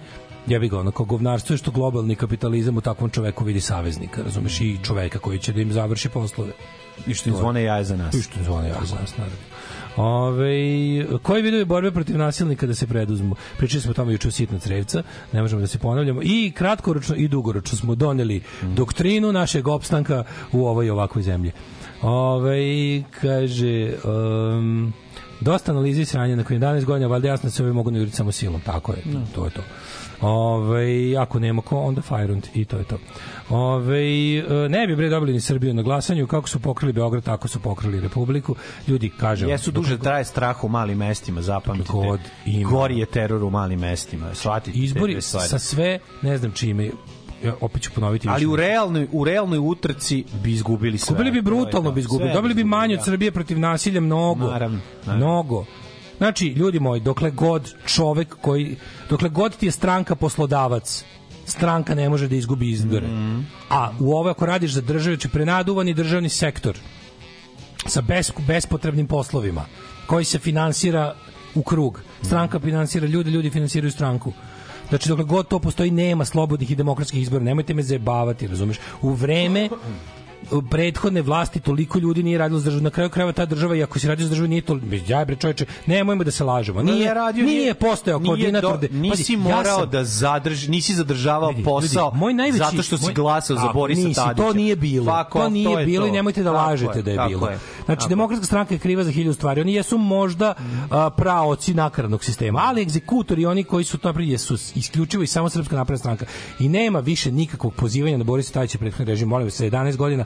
ja 0.47 0.59
bih 0.59 0.71
ga 0.71 0.79
ono 0.79 0.91
kao 0.91 1.05
govnarstvo 1.05 1.53
je 1.53 1.57
što 1.57 1.71
globalni 1.71 2.15
kapitalizam 2.15 2.77
u 2.77 2.81
takvom 2.81 3.09
čoveku 3.09 3.43
vidi 3.43 3.61
saveznika, 3.61 4.23
razumeš, 4.23 4.61
i 4.61 4.77
čoveka 4.83 5.19
koji 5.19 5.39
će 5.39 5.53
da 5.53 5.61
im 5.61 5.71
završi 5.71 6.09
poslove. 6.09 6.51
I 7.07 7.13
što 7.13 7.29
im 7.29 7.35
zvone 7.35 7.63
jaje 7.63 7.83
za 7.83 7.97
nas. 7.97 8.13
I 8.13 8.21
što 8.21 8.39
im 8.39 8.45
zvone 8.45 8.69
jaje 8.69 8.85
za 8.85 8.95
nas, 8.95 9.17
naravno. 9.17 9.37
Ove, 9.97 10.47
koji 11.21 11.41
vidovi 11.41 11.65
borbe 11.65 11.91
protiv 11.91 12.17
nasilnika 12.17 12.67
da 12.67 12.75
se 12.75 12.87
preduzmu? 12.87 13.35
Pričali 13.57 13.81
smo 13.81 13.91
o 13.91 13.93
tome 13.93 14.11
juče 14.11 14.27
u 14.27 14.31
sitna 14.31 14.59
crevca, 14.59 15.03
ne 15.31 15.41
možemo 15.41 15.61
da 15.61 15.67
se 15.67 15.79
ponavljamo. 15.79 16.21
I 16.23 16.51
kratkoročno 16.55 17.15
i 17.15 17.27
dugoročno 17.27 17.77
smo 17.77 17.95
doneli 17.95 18.41
doktrinu 18.75 19.31
našeg 19.31 19.67
opstanka 19.67 20.23
u 20.51 20.67
ovoj 20.67 20.85
i 20.85 20.89
ovakvoj 20.89 21.23
zemlji. 21.23 21.51
Ove, 22.01 23.03
kaže... 23.21 23.93
Um, 24.03 24.93
dosta 25.41 25.71
analize 25.71 26.01
i 26.01 26.05
sranja 26.05 26.35
nakon 26.35 26.57
11 26.57 26.85
godina, 26.85 27.07
valjda 27.07 27.27
jasno 27.27 27.47
da 27.47 27.51
se 27.51 27.63
ovi 27.63 27.73
mogu 27.73 27.91
nagriti 27.91 28.15
samo 28.15 28.31
silom. 28.31 28.61
Tako 28.61 28.93
je, 28.93 29.03
to 29.35 29.45
je 29.45 29.51
to. 29.51 29.61
Ove, 30.21 31.17
ako 31.17 31.39
nema 31.39 31.61
ko, 31.61 31.79
onda 31.79 32.01
Fajrund 32.01 32.47
i 32.53 32.65
to 32.65 32.77
je 32.77 32.83
to. 32.83 32.97
Ove, 33.49 34.03
ne 34.69 34.87
bi 34.87 34.95
bre 34.95 35.09
dobili 35.09 35.33
ni 35.33 35.41
Srbiju 35.41 35.73
na 35.73 35.81
glasanju, 35.81 36.27
kako 36.27 36.49
su 36.49 36.59
pokrili 36.59 36.93
Beograd, 36.93 37.23
tako 37.23 37.47
su 37.47 37.59
pokrili 37.59 37.99
Republiku. 37.99 38.55
Ljudi, 38.87 39.11
kažem... 39.19 39.49
Jesu 39.49 39.71
duže 39.71 39.97
traje 39.97 40.25
strah 40.25 40.63
u 40.63 40.69
malim 40.69 40.97
mestima, 40.97 41.41
zapamtite. 41.41 41.91
God 41.91 42.19
ima. 42.45 42.69
Gori 42.69 42.97
je 42.97 43.05
teror 43.05 43.43
u 43.43 43.49
malim 43.49 43.79
mestima. 43.79 44.33
Shvatite 44.33 44.71
te 44.71 44.79
Izbori 44.79 45.21
sa 45.21 45.59
sve, 45.59 45.99
ne 46.21 46.37
znam 46.37 46.51
čime, 46.51 46.89
ja 47.43 47.53
opet 47.61 47.81
ću 47.81 47.91
ponoviti 47.95 48.27
Ali 48.29 48.45
u 48.45 48.55
realnoj, 48.55 49.07
u 49.11 49.23
realnoj 49.23 49.59
utrci 49.59 50.23
bi 50.43 50.51
izgubili 50.51 50.97
sve. 50.97 51.13
Gubili 51.13 51.31
bi 51.31 51.41
brutalno 51.41 51.91
bi 51.91 51.99
izgubili. 51.99 52.33
Dobili 52.33 52.53
bi 52.53 52.63
manje 52.63 52.93
od 52.93 52.99
da. 52.99 53.03
Srbije 53.03 53.31
protiv 53.31 53.59
nasilja 53.59 54.01
mnogo. 54.01 54.47
Naravno, 54.47 54.79
naravno. 55.05 55.25
Mnogo. 55.25 55.65
Znači, 56.17 56.47
ljudi 56.47 56.79
moji, 56.79 57.01
dokle 57.01 57.31
god 57.31 57.73
čovek 57.85 58.35
koji, 58.41 58.77
dokle 59.09 59.29
god 59.29 59.57
ti 59.57 59.65
je 59.65 59.71
stranka 59.71 60.15
poslodavac, 60.15 61.03
stranka 61.45 61.95
ne 61.95 62.09
može 62.09 62.27
da 62.27 62.35
izgubi 62.35 62.69
izbore. 62.69 63.07
Mhm. 63.07 63.39
A 63.69 63.91
u 63.99 64.13
ovo 64.13 64.29
ako 64.29 64.45
radiš 64.45 64.71
za 64.71 64.81
državu, 64.81 65.15
znači 65.15 65.29
prenaduvani 65.29 65.93
državni 65.93 66.29
sektor 66.29 66.77
sa 67.87 68.01
bes, 68.01 68.31
bespotrebnim 68.47 69.07
poslovima 69.07 69.65
koji 70.07 70.25
se 70.25 70.39
finansira 70.39 71.15
u 71.55 71.63
krug. 71.63 72.01
Stranka 72.21 72.59
finansira 72.59 73.07
ljude, 73.07 73.31
ljudi 73.31 73.49
finansiraju 73.49 73.91
stranku. 73.91 74.33
Znači, 74.89 75.09
dokle 75.09 75.25
god 75.25 75.47
to 75.47 75.59
postoji, 75.59 75.91
nema 75.91 76.25
slobodnih 76.25 76.71
i 76.71 76.75
demokratskih 76.75 77.21
izbora. 77.21 77.43
Nemojte 77.43 77.73
me 77.73 77.83
zajebavati, 77.83 78.47
razumeš? 78.47 78.77
U 79.01 79.13
vreme 79.13 79.69
prethodne 80.63 81.21
vlasti 81.21 81.59
toliko 81.59 81.99
ljudi 81.99 82.23
nije 82.23 82.37
radilo 82.37 82.59
za 82.59 82.65
državu. 82.65 82.83
Na 82.83 82.89
kraju 82.89 83.09
krajeva 83.09 83.31
ta 83.31 83.45
država, 83.45 83.75
i 83.75 83.83
ako 83.83 83.99
si 83.99 84.07
radio 84.07 84.23
za 84.23 84.29
državu, 84.29 84.47
nije 84.47 84.61
to... 84.61 84.79
Ja, 85.07 85.25
bre, 85.25 85.35
čoveče, 85.35 85.65
nemojmo 85.85 86.23
da 86.23 86.31
se 86.31 86.43
lažemo. 86.43 86.83
Nije, 86.83 86.95
Nije 86.95 87.13
radio, 87.13 87.45
nije, 87.45 87.59
nije- 87.59 87.73
postojao 87.75 88.19
nije 88.19 88.29
koordinator... 88.29 88.79
do- 88.79 88.87
nisi 88.91 89.11
Pazi, 89.11 89.33
ja 89.33 89.39
morao 89.39 89.79
sam- 89.79 89.89
da 89.89 90.03
zadrži, 90.03 90.71
nisi 90.71 90.93
zadržavao 90.93 91.49
Vidi, 91.49 91.63
posao 91.63 92.05
ljudi, 92.05 92.17
moj 92.17 92.33
najveći, 92.33 92.57
zato 92.59 92.83
što 92.83 92.97
si 92.97 93.13
glasao 93.13 93.57
za 93.57 93.67
Borisa 93.69 94.01
nisi, 94.01 94.15
Tadića. 94.17 94.43
To 94.43 94.53
nije 94.53 94.75
bilo. 94.75 95.17
Fuck 95.17 95.33
to 95.33 95.49
nije 95.49 95.69
je 95.71 95.85
bilo 95.85 96.03
to. 96.03 96.09
i 96.09 96.13
nemojte 96.13 96.43
da 96.43 96.51
Tako 96.51 96.57
lažete 96.59 96.99
je, 96.99 97.03
da 97.03 97.11
je 97.11 97.27
bilo. 97.27 97.49
je, 97.49 97.57
Znači, 97.85 97.99
tako 97.99 98.09
demokratska 98.09 98.45
stranka 98.45 98.73
je 98.73 98.79
kriva 98.79 99.03
za 99.03 99.11
hiljadu 99.11 99.33
stvari. 99.33 99.61
Oni 99.61 99.73
jesu 99.73 99.97
možda 99.97 100.53
a, 100.89 101.09
praoci 101.09 101.73
nakaradnog 101.73 102.23
sistema, 102.23 102.59
ali 102.61 102.81
egzekutori, 102.81 103.45
oni 103.45 103.63
koji 103.63 103.85
su 103.85 103.97
to 103.97 104.07
napravili, 104.07 104.37
su 104.37 104.53
isključivo 104.75 105.23
i 105.23 105.27
samo 105.27 105.49
srpska 105.49 105.75
napredna 105.75 105.97
stranka. 105.97 106.25
I 106.59 106.69
nema 106.69 106.99
više 106.99 107.31
nikakvog 107.31 107.73
pozivanja 107.73 108.17
na 108.17 108.23
Borisa 108.23 108.53
Tadića 108.53 108.77
prethodni 108.77 109.05
režim. 109.05 109.27
Molim 109.27 109.51
sa 109.51 109.65
11 109.65 109.95
godina 109.95 110.25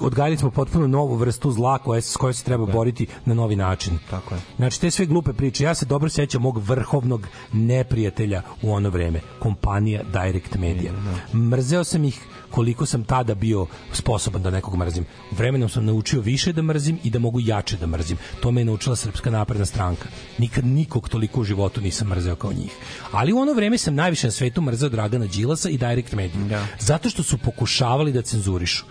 odgajali 0.00 0.36
smo 0.36 0.50
potpuno 0.50 0.86
novu 0.86 1.14
vrstu 1.16 1.50
zla 1.50 1.78
koja 1.78 2.00
se, 2.00 2.10
s 2.10 2.16
kojoj 2.16 2.34
se 2.34 2.44
treba 2.44 2.66
boriti 2.66 3.06
na 3.24 3.34
novi 3.34 3.56
način. 3.56 3.98
Tako 4.10 4.34
je. 4.34 4.40
Znači, 4.56 4.80
te 4.80 4.90
sve 4.90 5.06
glupe 5.06 5.32
priče. 5.32 5.64
Ja 5.64 5.74
se 5.74 5.86
dobro 5.86 6.08
sećam 6.08 6.42
mog 6.42 6.58
vrhovnog 6.58 7.26
neprijatelja 7.52 8.42
u 8.62 8.72
ono 8.72 8.90
vreme. 8.90 9.20
Kompanija 9.38 10.02
Direct 10.02 10.54
Media. 10.58 10.92
Mrzeo 11.34 11.84
sam 11.84 12.04
ih 12.04 12.20
koliko 12.50 12.86
sam 12.86 13.04
tada 13.04 13.34
bio 13.34 13.66
sposoban 13.92 14.42
da 14.42 14.50
nekog 14.50 14.76
mrzim. 14.76 15.06
Vremenom 15.30 15.68
sam 15.68 15.84
naučio 15.84 16.20
više 16.20 16.52
da 16.52 16.62
mrzim 16.62 16.98
i 17.04 17.10
da 17.10 17.18
mogu 17.18 17.40
jače 17.40 17.76
da 17.76 17.86
mrzim. 17.86 18.16
To 18.40 18.50
me 18.50 18.60
je 18.60 18.64
naučila 18.64 18.96
Srpska 18.96 19.30
napredna 19.30 19.66
stranka. 19.66 20.08
Nikad 20.38 20.64
nikog 20.64 21.08
toliko 21.08 21.40
u 21.40 21.44
životu 21.44 21.80
nisam 21.80 22.08
mrzeo 22.08 22.36
kao 22.36 22.52
njih. 22.52 22.72
Ali 23.12 23.32
u 23.32 23.38
ono 23.38 23.52
vreme 23.52 23.78
sam 23.78 23.94
najviše 23.94 24.26
na 24.26 24.30
svetu 24.30 24.62
mrzeo 24.62 24.88
Dragana 24.88 25.26
Đilasa 25.26 25.70
i 25.70 25.78
Direct 25.78 26.12
Media. 26.12 26.66
Zato 26.78 27.10
što 27.10 27.22
su 27.22 27.38
pokušavali 27.38 28.12
da 28.12 28.22
cenzurišu 28.22 28.84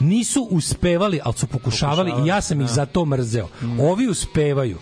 nisu 0.00 0.48
uspevali, 0.50 1.20
ali 1.24 1.34
su 1.34 1.46
pokušavali, 1.46 2.12
i 2.24 2.26
ja 2.26 2.40
sam 2.40 2.60
ih 2.60 2.68
za 2.68 2.86
to 2.86 3.04
mrzeo. 3.04 3.48
Ovi 3.80 4.08
uspevaju. 4.08 4.78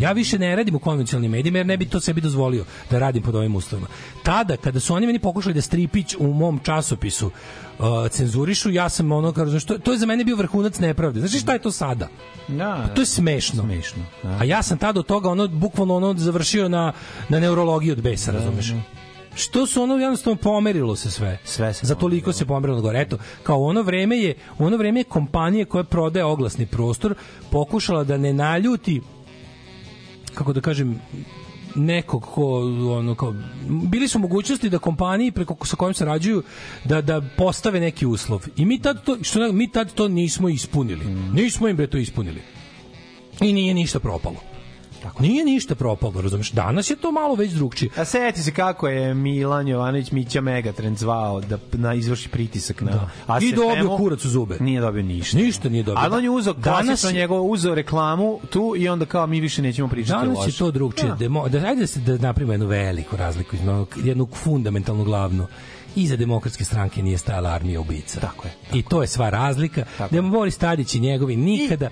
Ja 0.00 0.12
više 0.12 0.38
ne 0.38 0.56
radim 0.56 0.74
u 0.74 0.78
konvencionalnim 0.78 1.30
medijima 1.30 1.58
jer 1.58 1.66
ne 1.66 1.76
bi 1.76 1.86
to 1.86 2.00
sebi 2.00 2.20
dozvolio 2.20 2.64
da 2.90 2.98
radim 2.98 3.22
pod 3.22 3.34
ovim 3.34 3.56
uslovima. 3.56 3.88
Tada, 4.22 4.56
kada 4.56 4.80
su 4.80 4.94
oni 4.94 5.06
meni 5.06 5.18
pokušali 5.18 5.54
da 5.54 5.60
Stripić 5.60 6.14
u 6.18 6.32
mom 6.32 6.60
časopisu 6.62 7.26
uh, 7.78 7.84
cenzurišu, 8.10 8.70
ja 8.70 8.88
sam 8.88 9.12
ono, 9.12 9.32
kao, 9.32 9.46
znaš, 9.46 9.64
to, 9.64 9.78
to 9.78 9.92
je 9.92 9.98
za 9.98 10.06
mene 10.06 10.24
bio 10.24 10.36
vrhunac 10.36 10.78
nepravde. 10.78 11.20
Znaš 11.20 11.42
šta 11.42 11.52
je 11.52 11.58
to 11.58 11.70
sada? 11.70 12.08
Da, 12.48 12.88
To 12.94 13.00
je 13.02 13.06
smešno. 13.06 13.62
Smešno, 13.62 14.02
da. 14.22 14.36
A 14.40 14.44
ja 14.44 14.62
sam 14.62 14.78
tada 14.78 15.00
od 15.00 15.06
toga 15.06 15.30
ono 15.30 15.48
bukvalno 15.48 15.96
ono 15.96 16.14
završio 16.16 16.68
na 16.68 16.92
na 17.28 17.40
neurologiji 17.40 17.92
od 17.92 18.02
besa, 18.02 18.32
razumeš? 18.32 18.72
Što 19.38 19.66
su 19.66 19.82
ono 19.82 19.94
jednostavno 19.94 20.36
pomerilo 20.36 20.96
se 20.96 21.10
sve. 21.10 21.38
Sve 21.44 21.74
se 21.74 21.86
Za 21.86 21.94
toliko 21.94 22.32
se 22.32 22.46
pomerilo 22.46 22.80
gore. 22.80 23.00
Eto, 23.00 23.18
kao 23.42 23.62
ono 23.62 23.82
vreme 23.82 24.18
je, 24.18 24.34
ono 24.58 24.76
vreme 24.76 25.00
je 25.00 25.04
kompanija 25.04 25.64
koja 25.64 25.84
prodaje 25.84 26.24
oglasni 26.24 26.66
prostor 26.66 27.14
pokušala 27.50 28.04
da 28.04 28.16
ne 28.16 28.32
naljuti 28.32 29.00
kako 30.34 30.52
da 30.52 30.60
kažem 30.60 31.00
nekog 31.74 32.22
ko 32.22 32.60
ono 32.98 33.14
kao 33.14 33.34
bili 33.68 34.08
su 34.08 34.18
mogućnosti 34.18 34.70
da 34.70 34.78
kompaniji 34.78 35.32
preko 35.32 35.66
sa 35.66 35.76
kojim 35.76 35.94
sarađuju 35.94 36.42
da 36.84 37.00
da 37.00 37.22
postave 37.36 37.80
neki 37.80 38.06
uslov. 38.06 38.46
I 38.56 38.64
mi 38.64 38.82
tad 38.82 39.04
to 39.04 39.16
što 39.22 39.52
mi 39.52 39.70
tad 39.70 39.92
to 39.92 40.08
nismo 40.08 40.48
ispunili. 40.48 41.04
Nismo 41.32 41.68
im 41.68 41.76
bre 41.76 41.86
to 41.86 41.98
ispunili. 41.98 42.40
I 43.40 43.52
nije 43.52 43.74
ništa 43.74 44.00
propalo 44.00 44.57
Tako. 45.02 45.22
Nije 45.22 45.44
ništa 45.44 45.74
propalo, 45.74 46.20
razumeš? 46.20 46.50
Danas 46.50 46.90
je 46.90 46.96
to 46.96 47.12
malo 47.12 47.34
već 47.34 47.52
drugčije. 47.52 47.90
A 47.96 48.04
seti 48.04 48.42
se 48.42 48.50
kako 48.50 48.88
je 48.88 49.14
Milan 49.14 49.68
Jovanović 49.68 50.10
Mića 50.12 50.40
Megatrend 50.40 50.98
zvao 50.98 51.40
da 51.40 51.58
na 51.72 51.94
izvrši 51.94 52.28
pritisak 52.28 52.80
na 52.80 52.90
Da. 52.90 53.10
ASFM-u. 53.26 53.48
I 53.48 53.52
dobio 53.52 53.96
kurac 53.96 54.24
u 54.24 54.28
zube. 54.28 54.56
Nije 54.60 54.80
dobio 54.80 55.02
ništa. 55.02 55.38
Ništa 55.38 55.68
nije 55.68 55.82
dobio. 55.82 56.00
Ali 56.02 56.16
on 56.16 56.24
je 56.24 56.30
uzeo 56.30 56.52
Danas 56.52 57.04
je- 57.04 57.12
njegov 57.12 57.46
uzeo 57.46 57.74
reklamu 57.74 58.40
tu 58.50 58.74
i 58.76 58.88
onda 58.88 59.06
kao 59.06 59.26
mi 59.26 59.40
više 59.40 59.62
nećemo 59.62 59.88
pričati 59.88 60.20
Danas 60.20 60.38
loše. 60.38 60.48
je 60.48 60.58
to 60.58 60.70
drugčije. 60.70 61.08
Da. 61.08 61.14
Demo, 61.14 61.48
da, 61.48 61.58
ajde 61.58 61.80
da, 61.80 61.86
se, 61.86 62.00
da 62.00 62.18
napravimo 62.18 62.52
jednu 62.52 62.66
veliku 62.66 63.16
razliku, 63.16 63.56
jednu 63.96 64.28
fundamentalnu 64.34 65.04
glavnu. 65.04 65.46
Iza 65.98 66.16
demokratske 66.16 66.64
stranke 66.64 67.02
nije 67.02 67.18
stajala 67.18 67.50
armija 67.50 67.80
ubica. 67.80 68.20
Tako 68.20 68.48
je. 68.48 68.78
I 68.78 68.82
to 68.82 69.02
je 69.02 69.08
sva 69.08 69.30
razlika. 69.30 69.84
Da 70.10 70.22
Boris 70.22 70.58
Tadić 70.58 70.94
i 70.94 71.00
njegovi 71.00 71.36
nikada... 71.36 71.90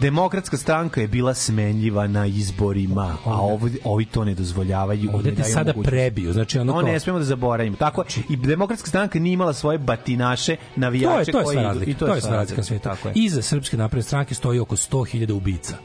Demokratska 0.00 0.56
stranka 0.56 1.00
je 1.00 1.08
bila 1.08 1.34
smenljiva 1.34 2.06
na 2.06 2.26
izborima, 2.26 3.16
a 3.24 3.40
ovi, 3.40 3.78
ovi 3.84 4.04
to 4.04 4.24
ne 4.24 4.34
dozvoljavaju. 4.34 5.10
Ovde 5.14 5.34
te 5.34 5.44
sada 5.44 5.60
mogućnost. 5.66 5.88
prebiju. 5.88 6.32
Znači, 6.32 6.58
ono 6.58 6.72
No, 6.72 6.80
kao- 6.80 6.88
ne 6.92 7.00
smemo 7.00 7.18
da 7.18 7.24
zaboravimo. 7.24 7.76
Tako, 7.76 8.04
I 8.28 8.36
demokratska 8.36 8.88
stranka 8.88 9.18
nije 9.18 9.32
imala 9.32 9.52
svoje 9.52 9.78
batinaše, 9.78 10.56
navijače 10.76 11.32
To 11.32 11.38
je, 11.38 11.44
to 11.44 11.50
je 11.50 11.54
sva 11.54 11.62
razlika. 11.62 11.90
I 11.90 11.94
To, 11.94 12.14
je 12.14 12.20
sva 12.20 12.30
razlika 12.30 12.62
svijetu. 12.62 12.84
Tako 12.84 13.08
je. 13.08 13.14
Iza 13.16 13.42
Srpske 13.42 13.76
napredne 13.76 14.02
stranke 14.02 14.34
stoji 14.34 14.58
oko 14.58 14.76
100.000 14.76 15.32
ubica. 15.32 15.76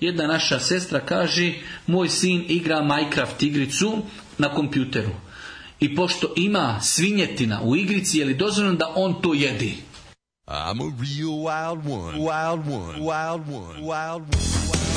Jedna 0.00 0.26
naša 0.26 0.58
sestra 0.58 1.00
kaže, 1.00 1.52
moj 1.86 2.08
sin 2.08 2.44
igra 2.48 2.82
Minecraft 2.82 3.42
igricu 3.42 3.92
na 4.38 4.48
kompjuteru. 4.48 5.10
I 5.80 5.96
pošto 5.96 6.32
ima 6.36 6.80
svinjetina 6.80 7.60
u 7.62 7.76
igrici, 7.76 8.18
je 8.18 8.24
li 8.24 8.34
dozvoljeno 8.34 8.76
da 8.76 8.92
on 8.96 9.22
to 9.22 9.34
jedi? 9.34 9.76
I'm 10.48 10.80
a 10.80 10.92
real 11.00 11.42
wild 11.42 11.84
one. 11.86 12.18
Wild 12.18 12.68
one. 12.68 12.98
Wild 13.00 13.48
one. 13.48 13.80
Wild 13.80 14.20
one. 14.20 14.46
Well, 14.46 14.95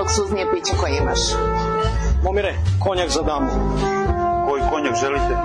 najluksuznije 0.00 0.46
piće 0.52 0.72
koje 0.80 0.96
imaš. 0.96 1.18
Momire, 2.24 2.54
konjak 2.78 3.10
za 3.10 3.22
damu. 3.22 3.50
Koji 4.48 4.62
konjak 4.70 4.94
želite? 5.00 5.36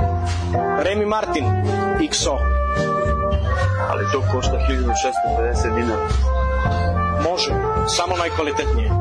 Remy 0.83 1.05
Martin, 1.05 1.45
XO. 1.99 2.37
ali 3.89 4.05
to 4.11 4.23
košta 4.33 4.59
1650 4.69 5.75
dinara. 5.75 6.07
Može, 7.23 7.51
samo 7.87 8.15
najkvalitetnije. 8.17 8.91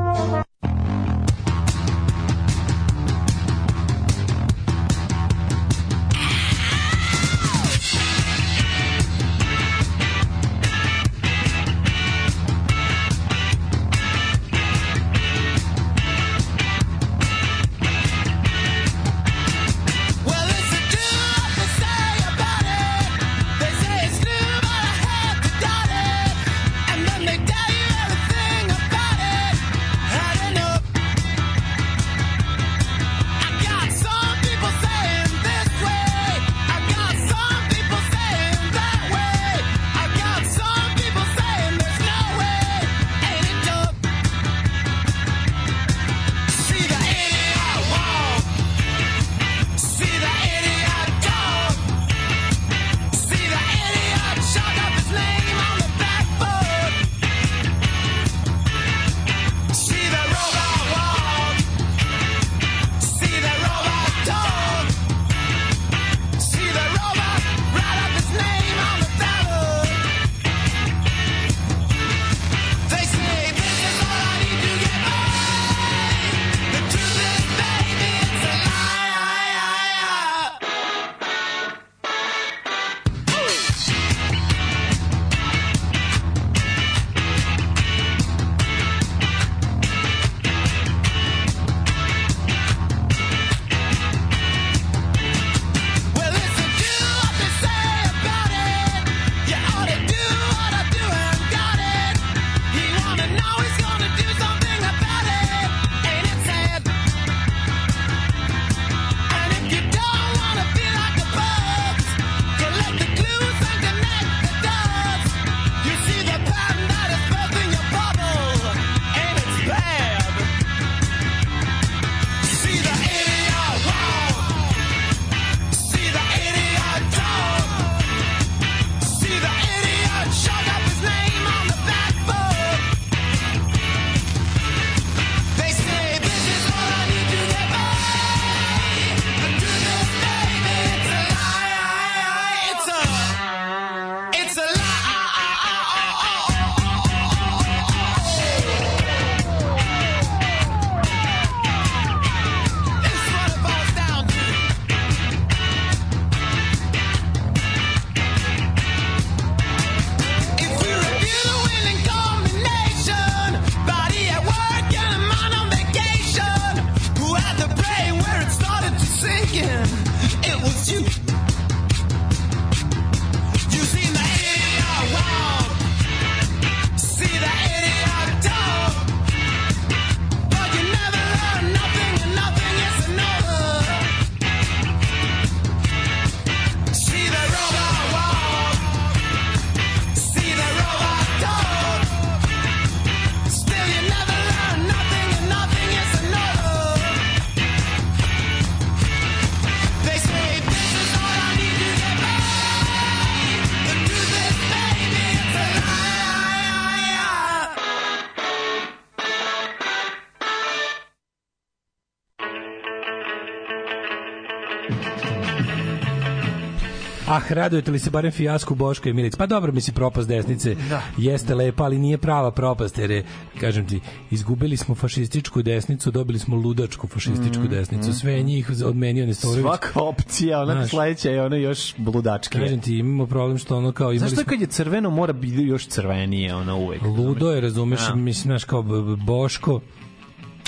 Radujete 217.55 217.91
li 217.91 217.99
se 217.99 218.11
barem 218.11 218.33
fijasku 218.33 218.75
Boška 218.75 219.09
i 219.09 219.13
Milic? 219.13 219.37
Pa 219.37 219.47
dobro, 219.47 219.73
misli, 219.73 219.95
propast 219.95 220.29
desnice 220.29 220.75
Da. 220.81 221.03
jeste 221.19 221.55
lepa, 221.55 221.85
ali 221.85 221.99
nije 221.99 222.19
prava 222.19 222.51
propast, 222.51 222.99
jer 222.99 223.11
je, 223.11 223.25
kažem 223.61 223.87
ti, 223.87 224.01
izgubili 224.31 224.77
smo 224.77 224.95
fašističku 224.95 225.63
desnicu, 225.63 226.11
dobili 226.11 226.39
smo 226.39 226.57
ludačku 226.57 227.07
fašističku 227.09 227.35
Mhm, 227.61 227.71
desnicu. 227.71 228.05
mhm. 228.05 228.13
Sve 228.15 228.33
je 228.33 228.43
njih 228.43 228.71
odmenio 228.85 229.27
Nestorović. 229.27 229.63
Svaka 229.63 230.01
opcija, 230.03 230.61
ona 230.61 230.73
Znaš. 230.73 230.91
sledeća 230.91 231.31
je 231.31 231.43
ona 231.43 231.57
još 231.57 231.95
bludačkija. 231.97 232.61
Kažem 232.61 232.81
ti, 232.81 232.95
imamo 232.95 233.27
problem 233.27 233.59
što 233.59 233.77
ono 233.77 233.93
kao 233.93 234.15
Zašto 234.15 234.37
smo... 234.37 234.45
kad 234.45 234.61
je 234.61 234.67
crveno 234.67 235.11
mora 235.11 235.33
biti 235.33 235.55
još 235.57 235.87
crvenije, 235.87 236.55
ona 236.55 236.75
uvek? 236.75 237.03
Ludo 237.03 237.51
je, 237.51 237.61
razumeš, 237.61 238.01
Da. 238.01 238.15
mislim, 238.15 238.43
znaš, 238.43 238.65
kao 238.65 238.83
Boško, 239.19 239.81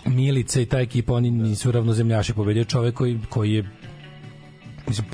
Milica 0.07 0.61
i 0.61 0.67
ta 0.67 0.79
ekipa, 0.79 1.13
oni 1.13 1.31
nisu 1.31 1.73
ravnozemljaši, 1.73 2.33
pobedio 2.33 2.65
čovek 2.65 2.95
koji, 2.95 3.21
koji 3.29 3.53
je 3.53 3.71
mislim, 4.89 5.07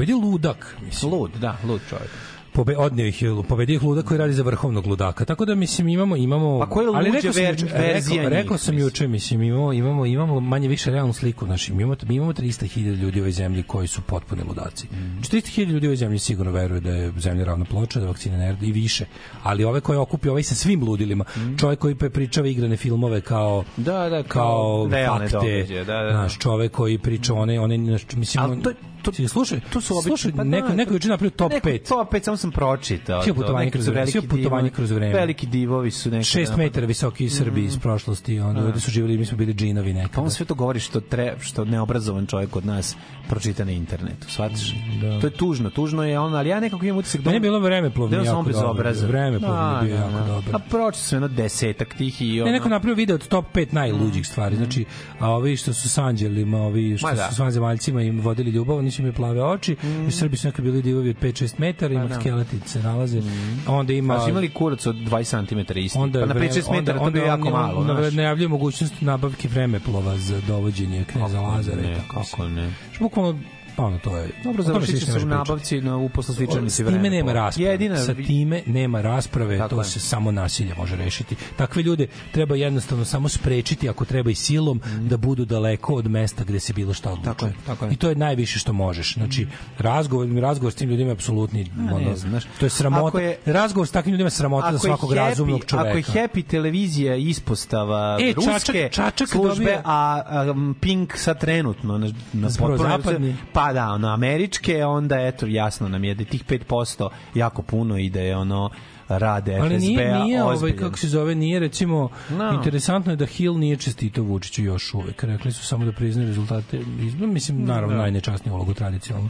pobedio 0.00 0.16
ludak, 0.16 0.76
mislim. 0.84 1.12
Lud, 1.12 1.30
da, 1.40 1.56
lud 1.64 1.80
čovjek. 1.90 2.10
Pobe, 2.52 2.76
odnio 2.76 3.06
ih 3.06 3.22
pobedio 3.48 3.74
ih 3.74 3.82
ludak 3.82 4.04
koji 4.04 4.18
radi 4.18 4.32
za 4.32 4.42
vrhovnog 4.42 4.86
ludaka. 4.86 5.24
Tako 5.24 5.44
da 5.44 5.54
mislim 5.54 5.88
imamo 5.88 6.16
imamo 6.16 6.58
Pa 6.58 6.66
koja 6.66 6.84
je 6.84 6.90
ali 6.94 7.10
rekao 7.10 7.32
sam, 7.32 7.42
ver- 7.42 7.72
rekao, 7.72 8.10
njih, 8.10 8.28
rekao 8.28 8.58
sam 8.58 8.78
juče 8.78 9.08
mislim 9.08 9.42
imamo 9.42 9.72
imamo 9.72 10.06
imamo 10.06 10.40
manje 10.40 10.68
više 10.68 10.90
realnu 10.90 11.12
sliku 11.12 11.46
znači 11.46 11.72
mi 11.72 11.82
imamo 11.82 11.96
mi 12.06 12.14
imamo 12.14 12.32
300.000 12.32 12.96
ljudi 12.96 13.20
u 13.20 13.22
ovoj 13.22 13.32
zemlji 13.32 13.62
koji 13.62 13.88
su 13.88 14.00
potpuni 14.02 14.42
ludaci. 14.48 14.86
Mhm. 14.92 15.18
400.000 15.18 15.66
ljudi 15.66 15.86
u 15.86 15.90
ovoj 15.90 15.96
zemlji 15.96 16.18
sigurno 16.18 16.52
veruju 16.52 16.80
da 16.80 16.90
je 16.90 17.12
zemlja 17.18 17.44
ravna 17.44 17.64
ploča, 17.64 18.00
da 18.00 18.06
vakcine 18.06 18.38
ne 18.38 18.56
i 18.62 18.72
više. 18.72 19.04
Ali 19.42 19.64
ove 19.64 19.80
koje 19.80 19.98
okupi 19.98 20.28
ovaj 20.28 20.42
sa 20.42 20.54
svim 20.54 20.84
ludilima, 20.84 21.24
čovjek 21.58 21.78
koji 21.78 21.94
prepričava 21.94 22.48
igrane 22.48 22.76
filmove 22.76 23.20
kao. 23.20 23.64
Da, 23.76 24.08
da, 24.08 24.22
kao 24.22 24.88
kao 24.88 25.18
fakte, 25.18 25.36
događaje, 25.36 25.84
da, 25.84 25.94
da, 25.94 26.02
da. 26.02 26.10
znaš, 26.10 26.38
čovek 26.38 26.72
koji 26.72 26.98
priča 26.98 27.34
one 27.34 27.60
one 27.60 27.78
znaš, 27.78 28.02
mislim 28.16 28.44
Ali 28.44 28.62
to, 28.62 28.70
to, 29.02 29.10
Ti 29.10 29.28
slušaj, 29.28 29.60
to 29.62 29.80
su 29.80 29.94
obični, 29.94 30.08
slušaj, 30.08 30.30
pa 30.32 30.36
da, 30.36 30.44
neko, 30.44 30.68
to- 30.68 30.74
neko 30.74 30.94
juče 30.94 31.08
napravio 31.08 31.30
top 31.32 31.52
Neko 31.52 31.68
5. 31.68 31.78
Top 31.80 32.12
5 32.12 32.22
samo 32.22 32.36
sam 32.36 32.50
pročitao. 32.50 33.22
Sve 33.22 33.32
to, 33.32 33.36
putovanje 33.36 33.70
kroz 33.70 33.88
vreme, 33.88 34.06
sve 34.06 34.22
putovanje 34.22 34.70
kroz 34.70 34.90
vreme. 34.90 35.14
Veliki 35.14 35.46
divovi 35.46 35.90
su 35.90 36.10
neki. 36.10 36.24
6 36.24 36.56
metara 36.56 36.86
visoki 36.86 37.28
Srbi 37.30 37.64
iz 37.64 37.78
prošlosti, 37.78 38.40
onda 38.40 38.60
ovde 38.60 38.80
su 38.80 38.90
živjeli, 38.90 39.18
mi 39.18 39.26
smo 39.26 39.38
bili 39.38 39.54
džinovi 39.54 39.92
nekada. 39.92 40.14
Pa 40.14 40.20
on 40.20 40.30
sve 40.30 40.46
to 40.46 40.54
govori 40.54 40.80
što 40.80 41.00
tre, 41.00 41.34
što 41.40 41.64
neobrazovan 41.64 42.26
čovjek 42.26 42.56
od 42.56 42.66
nas 42.66 42.96
pročita 43.28 43.64
na 43.64 43.72
internetu. 43.72 44.30
Shvatiš? 44.30 44.74
To 45.20 45.26
je 45.26 45.30
tužno, 45.30 45.70
tužno 45.70 46.04
je 46.04 46.18
on, 46.18 46.34
ali 46.34 46.48
ja 46.48 46.60
nekako 46.60 46.84
imam 46.84 46.98
utisak 46.98 47.20
da 47.20 47.24
Meni 47.24 47.36
je 47.36 47.40
on- 47.40 47.42
bilo 47.52 47.60
vremeplovno 47.60 48.10
da 48.10 48.16
je 48.16 48.20
on 48.20 48.26
samo 48.26 48.50
jako 48.50 48.60
dobro. 48.66 48.92
Vremeplovno 49.02 49.72
je 49.72 49.86
bio 49.86 49.96
Da, 49.96 50.02
jako 50.02 50.12
da, 50.12 50.20
da. 50.20 50.26
dobro. 50.26 50.50
A 50.52 50.58
pročito 50.60 51.04
sve 51.04 51.16
jedno 51.16 51.28
desetak 51.28 51.94
tih 51.94 52.22
i 52.22 52.40
ono... 52.40 52.46
Ne, 52.46 52.52
neko 52.52 52.68
napravio 52.68 52.94
video 52.94 53.14
od 53.14 53.28
top 53.28 53.44
5 53.54 53.66
najluđih 53.72 54.26
stvari. 54.26 54.56
Znači, 54.56 54.84
a 55.18 55.30
ovi 55.30 55.56
što 55.56 55.72
su 55.72 55.88
sa 55.88 56.04
anđelima, 56.04 56.58
ovi 56.58 56.98
što 56.98 57.10
da. 57.10 57.28
su 57.28 57.34
s 57.34 57.38
vanzemaljcima 57.38 58.02
im 58.02 58.20
vodili 58.20 58.50
ljubav, 58.50 58.82
oni 58.90 58.94
su 58.94 59.02
imali 59.02 59.14
plave 59.14 59.42
oči. 59.44 59.76
I 60.08 60.12
Srbi 60.12 60.36
su 60.36 60.46
nekad 60.46 60.64
bili 60.64 60.82
divovi 60.82 61.10
od 61.10 61.16
5-6 61.16 61.54
metara, 61.58 61.94
ima 61.94 62.02
Pa 62.02 62.08
da. 62.08 62.20
skeleti 62.20 62.58
se 62.60 62.82
nalaze. 62.82 63.22
A 63.66 63.72
onda 63.72 63.92
ima... 63.92 64.14
A 64.14 64.20
su 64.20 64.30
imali 64.30 64.50
kurac 64.50 64.86
od 64.86 64.96
20 64.96 65.46
cm 65.64 65.78
isti. 65.78 65.98
Onda 65.98 66.20
pa 66.20 66.26
na 66.26 66.34
vreme- 66.34 66.48
5-6 66.48 66.70
metara 66.72 66.98
to 66.98 67.04
bi 67.04 67.18
onda 67.18 67.20
jako 67.22 67.50
malo. 67.50 67.78
on 67.80 67.84
znaš. 67.86 68.14
najavljuje 68.14 68.48
mogućnost 68.48 68.94
nabavke 69.00 69.48
vremeplova 69.48 70.16
za 70.18 70.40
dovođenje 70.40 71.04
kneza 71.04 71.40
Lazara. 71.40 71.80
i 71.80 71.86
Ne, 71.86 71.94
tako 71.96 72.24
kako 72.24 72.48
ne. 72.48 72.70
Bukvalno, 73.00 73.38
pa 73.80 73.86
ono, 73.86 73.98
to 73.98 74.16
je... 74.16 74.28
Dobro, 74.44 74.62
završit 74.62 75.00
će 75.00 75.06
ne 75.06 75.12
se 75.12 75.18
u 75.18 75.28
nabavci 75.28 75.80
na 75.80 75.96
uposlasličanici 75.98 76.74
S 76.74 76.86
time 76.86 77.10
nema 77.10 77.32
rasprave. 77.34 77.70
Jedina, 77.70 77.96
Sa 77.98 78.14
time 78.16 78.62
nema 78.66 79.00
rasprave, 79.00 79.58
Tako 79.58 79.74
to 79.74 79.80
je. 79.80 79.84
se 79.84 80.00
samo 80.00 80.30
nasilje 80.32 80.74
može 80.74 80.96
rešiti. 80.96 81.36
Takve 81.56 81.82
ljude 81.82 82.06
treba 82.32 82.56
jednostavno 82.56 83.04
samo 83.04 83.28
sprečiti 83.28 83.88
ako 83.88 84.04
treba 84.04 84.30
i 84.30 84.34
silom 84.34 84.80
da 85.00 85.16
budu 85.16 85.44
daleko 85.44 85.94
od 85.94 86.06
mesta 86.08 86.44
gde 86.44 86.60
se 86.60 86.72
bilo 86.72 86.94
šta 86.94 87.10
odlučuje. 87.10 87.26
Tako 87.26 87.46
je, 87.46 87.52
tako 87.66 87.84
je. 87.84 87.92
I 87.92 87.96
to 87.96 88.08
je 88.08 88.14
najviše 88.16 88.58
što 88.58 88.72
možeš. 88.72 89.14
Znači, 89.14 89.46
razgovor, 89.78 90.28
razgovor 90.30 90.72
s 90.72 90.76
tim 90.76 90.90
ljudima 90.90 91.08
je 91.08 91.14
apsolutni 91.14 91.70
A, 91.70 91.82
ne 91.82 91.94
ono, 91.94 92.16
znam, 92.16 92.30
znaš, 92.30 92.44
to 92.58 92.66
je 92.66 92.70
sramota. 92.70 93.06
ako 93.06 93.18
je- 93.18 93.38
razgovor 93.46 93.86
s 93.86 93.92
takvim 93.92 94.12
ljudima 94.12 94.26
je 94.26 94.30
sramota 94.32 94.72
za 94.72 94.78
svakog 94.78 95.10
happy- 95.10 95.14
razumnog 95.16 95.64
čoveka. 95.64 95.88
Ako 95.88 95.96
je 95.98 96.04
Happy 96.04 96.44
televizija 96.44 97.16
ispostava 97.16 98.18
E, 98.20 98.32
ruske 98.32 98.50
Čačak- 98.52 98.90
Čačak 98.90 99.28
službe, 99.28 99.64
dobija- 99.64 99.82
a, 99.84 100.22
a 100.26 100.54
Pink 100.80 101.16
sad 101.16 101.40
trenutno 101.40 101.98
na, 101.98 102.06
na 102.32 102.48
potpuno- 102.50 102.76
zapadni. 102.78 103.36
pa 103.52 103.69
da, 103.72 103.92
ono, 103.92 104.08
američke, 104.08 104.84
onda 104.84 105.20
eto, 105.20 105.46
jasno 105.46 105.88
nam 105.88 106.04
je 106.04 106.14
da 106.14 106.22
je 106.22 106.26
tih 106.26 106.44
5% 106.44 107.08
jako 107.34 107.62
puno 107.62 107.98
i 107.98 108.10
da 108.10 108.20
je 108.20 108.36
ono 108.36 108.70
rade 109.18 109.58
Ali 109.60 109.78
nije, 109.78 109.98
FSB-a 109.98 110.24
nije 110.24 110.42
ovaj, 110.44 110.76
kako 110.76 110.98
se 110.98 111.08
zove, 111.08 111.34
nije 111.34 111.58
recimo, 111.58 112.08
No. 112.30 112.52
interesantno 112.54 113.12
je 113.12 113.16
da 113.16 113.26
Hill 113.26 113.58
nije 113.58 113.76
čestito 113.76 114.22
Vučiću 114.22 114.62
još 114.62 114.94
uvek. 114.94 115.24
Rekli 115.24 115.52
su 115.52 115.66
samo 115.66 115.84
da 115.84 115.92
priznaju 115.92 116.28
rezultate 116.28 116.80
izbora, 117.00 117.32
mislim, 117.32 117.64
naravno, 117.64 117.94
Da. 117.96 118.02
najnečasniju 118.02 118.54
ulogu 118.54 118.74
tradicionalno. 118.74 119.28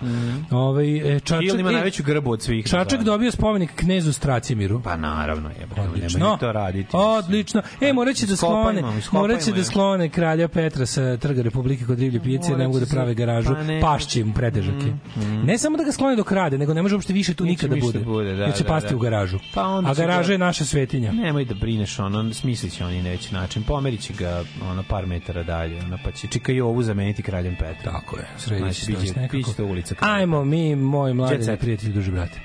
Ovaj, 0.51 1.17
e, 1.17 1.21
Čačak, 1.21 1.41
Hill 1.43 1.61
ima 1.61 1.71
e, 1.71 1.73
najveću 1.73 2.03
grbu 2.03 2.31
od 2.31 2.43
svih. 2.43 2.67
Čačak 2.67 3.03
dobio 3.03 3.31
spomenik 3.31 3.71
knezu 3.77 4.13
Stracimiru. 4.13 4.81
Pa 4.83 4.97
naravno 4.97 5.49
je, 5.49 5.83
Odlično. 5.89 6.37
to 6.41 6.53
raditi. 6.53 6.89
Odlično. 6.93 7.63
E, 7.81 7.93
morat 7.93 8.17
će 8.17 8.27
da 8.27 8.37
sklone, 8.37 8.61
Iskopajmo, 8.61 8.99
iskopajmo 8.99 9.29
morat 9.29 9.45
će 9.45 9.53
da 9.53 9.65
sklone 9.65 10.09
kralja 10.09 10.49
Petra 10.49 10.87
sa 10.87 11.17
trga 11.17 11.43
Republike 11.43 11.85
kod 11.85 11.99
Rivlje 11.99 12.21
pijace, 12.21 12.57
ne 12.57 12.67
mogu 12.67 12.81
da 12.81 12.87
prave 12.87 13.15
garažu. 13.15 13.55
pa. 13.81 13.87
Pašće 13.87 14.21
im 14.21 14.33
pretežak 14.33 14.75
je. 14.83 14.97
Ne 15.45 15.59
samo 15.59 15.77
da 15.77 15.85
ga 15.85 15.93
sklone 15.93 16.17
dok 16.17 16.33
rade, 16.33 16.59
nego 16.59 16.75
ne 16.75 16.83
može 16.83 16.95
uopšte 16.95 17.13
više 17.13 17.35
tu 17.35 17.45
nikada 17.45 17.77
bude. 17.81 17.99
da 17.99 18.05
bude, 18.05 18.35
da, 18.35 18.45
jer 18.45 18.55
će 18.57 18.63
da, 18.63 18.69
pasti 18.69 18.91
da. 18.91 18.97
u 18.97 18.99
garažu. 18.99 19.39
Pa 19.55 19.63
onda 19.71 19.91
A 19.91 19.95
će 19.95 20.01
garaža 20.01 20.27
ga- 20.27 20.33
je 20.33 20.39
naša 20.39 20.65
svetinja. 20.65 21.13
Nemoj 21.13 21.45
da 21.45 21.55
brineš, 21.55 21.99
ono, 21.99 22.35
smislit 22.35 22.73
će 22.73 22.85
oni 22.85 23.03
neći 23.03 23.35
način. 23.35 23.63
Pomerit 23.63 24.01
će 24.01 24.13
ga 24.13 24.45
ono, 24.71 24.83
par 24.83 25.07
metara 25.07 25.43
dalje, 25.43 25.79
ono, 25.79 25.99
pa 26.05 26.11
će 26.13 26.27
Čika 26.29 26.53
i 26.53 26.61
ovu 26.61 26.83
zameniti 26.83 27.23
kraljem 27.23 27.57
Petra. 27.57 27.93
Tako 27.93 28.17
je, 28.17 28.27
se 28.39 28.49
to 28.49 28.55
biće, 29.01 29.29
biće 29.33 29.63
ulica. 29.63 29.95
kralja. 29.95 30.15
Ajmo, 30.15 30.45
mi, 30.45 30.77
moj 30.77 31.15
mladi 31.15 31.57
prijatelj, 31.61 31.93
duže 31.93 32.11
brate. 32.11 32.41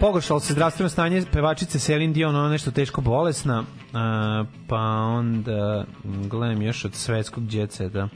Pogoršalo 0.00 0.40
se 0.40 0.52
zdravstveno 0.52 0.88
stanje 0.88 1.22
pevačice 1.32 1.78
Celine 1.78 2.12
Dion, 2.12 2.36
ona 2.36 2.48
nešto 2.48 2.70
teško 2.70 3.00
bolesna, 3.00 3.64
a, 3.92 4.44
pa 4.68 4.80
onda 5.04 5.84
m, 6.04 6.28
gledam 6.28 6.62
još 6.62 6.84
od 6.84 6.94
svetskog 6.94 7.46
djeceta. 7.46 8.08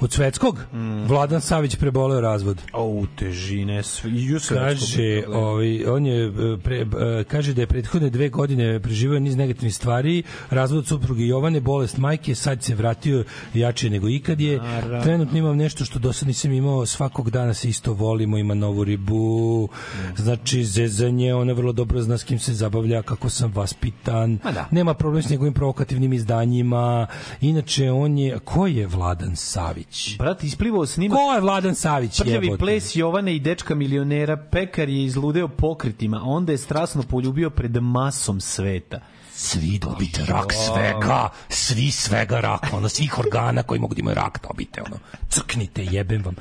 Od 0.00 0.12
svetskog, 0.12 0.58
Vladan 1.06 1.40
Savić 1.40 1.76
preboleo 1.76 2.20
razvod. 2.20 2.62
O, 2.72 3.04
težine, 3.18 3.82
sve, 3.82 4.10
i 4.10 4.34
u 4.34 4.40
svetskom. 4.40 4.56
Kaže, 4.56 5.22
ovaj, 5.28 5.84
on 5.84 6.06
je 6.06 6.26
e, 6.26 6.32
pre, 6.64 6.76
e, 6.80 7.24
kaže 7.24 7.54
da 7.54 7.60
je 7.60 7.66
prethodne 7.66 8.10
dve 8.10 8.28
godine 8.28 8.80
preživio 8.80 9.20
niz 9.20 9.36
negativnih 9.36 9.74
stvari, 9.74 10.22
razvod 10.50 10.78
od 10.78 10.86
supruge 10.86 11.26
Jovane, 11.26 11.60
bolest 11.60 11.98
majke, 11.98 12.34
sad 12.34 12.62
se 12.62 12.74
vratio 12.74 13.24
jače 13.54 13.90
nego 13.90 14.08
ikad 14.08 14.40
je. 14.40 14.58
Naravno. 14.58 15.02
Trenutno 15.02 15.38
imam 15.38 15.56
nešto 15.56 15.84
što 15.84 15.98
do 15.98 16.12
sad 16.12 16.28
nisam 16.28 16.52
imao, 16.52 16.86
svakog 16.86 17.30
dana 17.30 17.54
se 17.54 17.68
isto 17.68 17.92
volimo, 17.92 18.38
ima 18.38 18.54
novu 18.54 18.84
ribu, 18.84 19.68
znači 20.16 20.64
zezanje, 20.64 21.34
ona 21.34 21.52
vrlo 21.52 21.72
dobro 21.72 22.02
zna 22.02 22.18
s 22.18 22.24
kim 22.24 22.38
se 22.38 22.54
zabavlja, 22.54 23.02
kako 23.02 23.28
sam 23.28 23.52
vaspitan, 23.54 24.38
da. 24.44 24.68
nema 24.70 24.94
problem 24.94 25.22
s 25.22 25.30
njegovim 25.30 25.54
provokativnim 25.54 26.12
izdanjima, 26.12 27.06
inače 27.40 27.90
on 27.90 28.18
je, 28.18 28.38
ko 28.38 28.66
je 28.66 28.86
Vladan 28.86 29.36
Savić? 29.36 29.75
Brat, 30.18 30.44
isplivao 30.44 30.86
snimak 30.86 31.18
Ko 31.18 31.34
je 31.34 31.40
Vladan 31.40 31.74
Savić? 31.74 32.20
Prljavi 32.20 32.58
ples 32.58 32.96
Jovane 32.96 33.36
i 33.36 33.40
dečka 33.40 33.74
milionera, 33.74 34.36
pekar 34.36 34.88
je 34.88 35.04
izludeo 35.04 35.48
pokretima, 35.48 36.20
onda 36.24 36.52
je 36.52 36.58
strasno 36.58 37.02
poljubio 37.02 37.50
pred 37.50 37.82
masom 37.82 38.40
sveta. 38.40 39.00
svi 39.32 39.78
dobite 39.78 40.24
rak 40.28 40.52
svega, 40.52 41.28
svi 41.48 41.90
svega 41.90 42.40
raka, 42.40 42.76
ono, 42.76 42.88
svih 42.88 43.18
organa 43.18 43.62
koji 43.62 43.80
mogu 43.80 43.94
da 43.94 44.00
imaju 44.00 44.14
rak 44.14 44.40
dobite, 44.48 44.82
ono, 44.82 44.96
crknite, 45.28 45.84
jebem 45.84 46.22
vam. 46.22 46.34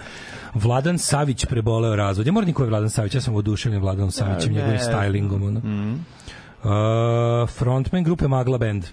Vladan 0.54 0.98
Savić 0.98 1.46
preboleo 1.46 1.96
razvod. 1.96 2.28
Ja 2.28 2.34
moram 2.34 2.48
niko 2.48 2.64
je 2.64 2.70
Vladan 2.70 2.90
Savić, 2.90 3.16
ja 3.16 3.22
sam 3.22 3.36
oduševljen 3.36 3.82
Vladanom 3.82 4.12
Savićem, 4.12 4.54
njegovim 4.54 4.80
stylingom, 4.80 5.48
ono. 5.48 5.62
Uh, 6.66 7.50
frontman 7.50 8.04
grupe 8.04 8.28
Magla 8.28 8.58
Band. 8.58 8.86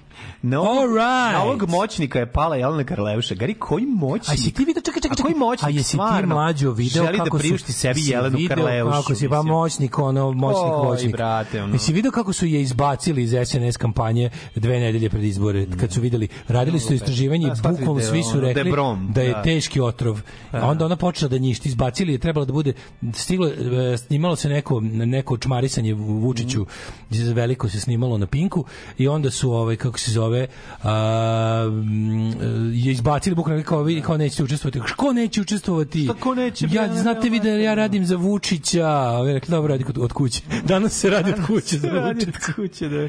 Na 0.43 0.61
ovog, 0.61 0.79
All 0.79 0.89
right. 0.89 1.33
na 1.33 1.43
ovog 1.43 1.69
moćnika 1.69 2.19
je 2.19 2.33
pala 2.33 2.57
Jelena 2.57 2.85
Karleuša. 2.85 3.35
Gari, 3.35 3.55
koji 3.55 3.87
moćnik? 3.87 4.39
A 4.39 4.43
si 4.43 4.53
ti 4.53 4.65
vidio, 4.65 4.83
čekaj, 4.83 5.01
čekaj, 5.03 5.15
A 5.19 5.23
koji 5.23 5.33
čekaj. 5.33 5.39
moćnik 5.47 5.67
A 5.67 5.71
jesi 5.71 5.97
ti 5.97 6.27
mlađo 6.27 6.71
video 6.71 7.05
želi 7.05 7.19
kako 7.19 7.37
da 7.37 7.43
priušti 7.43 7.73
su, 7.73 7.79
sebi 7.79 8.01
Jelenu 8.07 8.39
Karleušu? 8.49 8.91
Kako 8.91 9.15
si 9.15 9.29
pa 9.29 9.43
moćnik, 9.43 9.99
ono, 9.99 10.33
moćnik, 10.33 10.73
Oj, 10.73 10.85
moćnik. 10.85 11.13
brate, 11.13 11.63
ono. 11.63 11.75
Jesi 11.75 11.93
video 11.93 12.13
kako 12.13 12.33
su 12.33 12.47
je 12.47 12.63
izbacili 12.63 13.23
iz 13.23 13.35
SNS 13.47 13.77
kampanje 13.77 14.31
dve 14.55 14.81
nedelje 14.81 15.11
pred 15.11 15.25
izbore, 15.25 15.67
kad 15.81 15.93
su 15.93 16.01
videli, 16.01 16.29
radili 16.49 16.81
su 16.81 16.95
istraživanje 16.95 17.47
Da, 17.47 17.53
i 17.53 17.73
bukvalno 17.73 18.01
da 18.01 18.07
svi 18.07 18.23
su 18.23 18.41
da 18.41 18.47
rekli 18.47 18.71
brom, 18.71 19.13
da 19.13 19.23
je 19.23 19.33
da. 19.33 19.43
teški 19.43 19.81
otrov. 19.81 20.21
A 20.53 20.67
onda 20.67 20.85
ona 20.85 20.97
počela 20.97 21.29
da 21.29 21.39
njišti, 21.39 21.69
izbacili 21.69 22.13
je, 22.13 22.19
trebalo 22.19 22.47
da 22.47 22.53
bude, 22.53 22.73
stiglo, 23.15 23.49
e, 23.49 23.97
snimalo 23.99 24.37
se 24.37 24.49
neko, 24.49 24.81
neko 24.81 25.39
čmarisanje 25.39 25.95
Vučiću, 25.95 26.63
mm. 26.63 27.33
veliko 27.35 27.62
se 27.69 27.81
snimalo 27.81 28.19
na 28.19 28.27
Pinku 28.27 28.65
i 28.99 29.09
onda 29.09 29.31
su, 29.31 29.53
ovaj, 29.53 29.77
kako 29.77 29.99
se 29.99 30.11
zove, 30.11 30.47
a, 30.83 31.69
mm, 31.71 32.31
je 32.75 32.93
izbacili 32.93 33.37
bukvalno 33.37 33.63
kao, 33.63 33.83
vi, 33.83 34.01
kao 34.01 34.17
nećete 34.17 34.45
učestvovati. 34.45 34.81
Ko 34.97 35.13
neće 35.13 35.41
učestvovati? 35.41 36.05
Šta 36.05 36.15
ko 36.15 36.35
neće, 36.35 36.67
Ja, 36.71 36.95
znate 36.95 37.29
vi 37.29 37.41
da 37.41 37.49
ja 37.49 37.75
radim 37.75 38.07
za 38.07 38.17
Vučića. 38.17 38.89
Ovi 38.89 39.33
rekli, 39.33 39.51
dobro, 39.51 39.69
radi 39.69 39.85
od 39.99 40.13
kuće. 40.13 40.43
Danas 40.65 40.93
se 40.93 41.11
radi 41.11 41.31
od 41.31 41.47
kuće. 41.47 41.79
za 41.79 41.89
Radi 41.89 42.09
Vučića. 42.15 42.31
od 42.51 42.55
kuće, 42.57 42.89
da. 42.89 43.09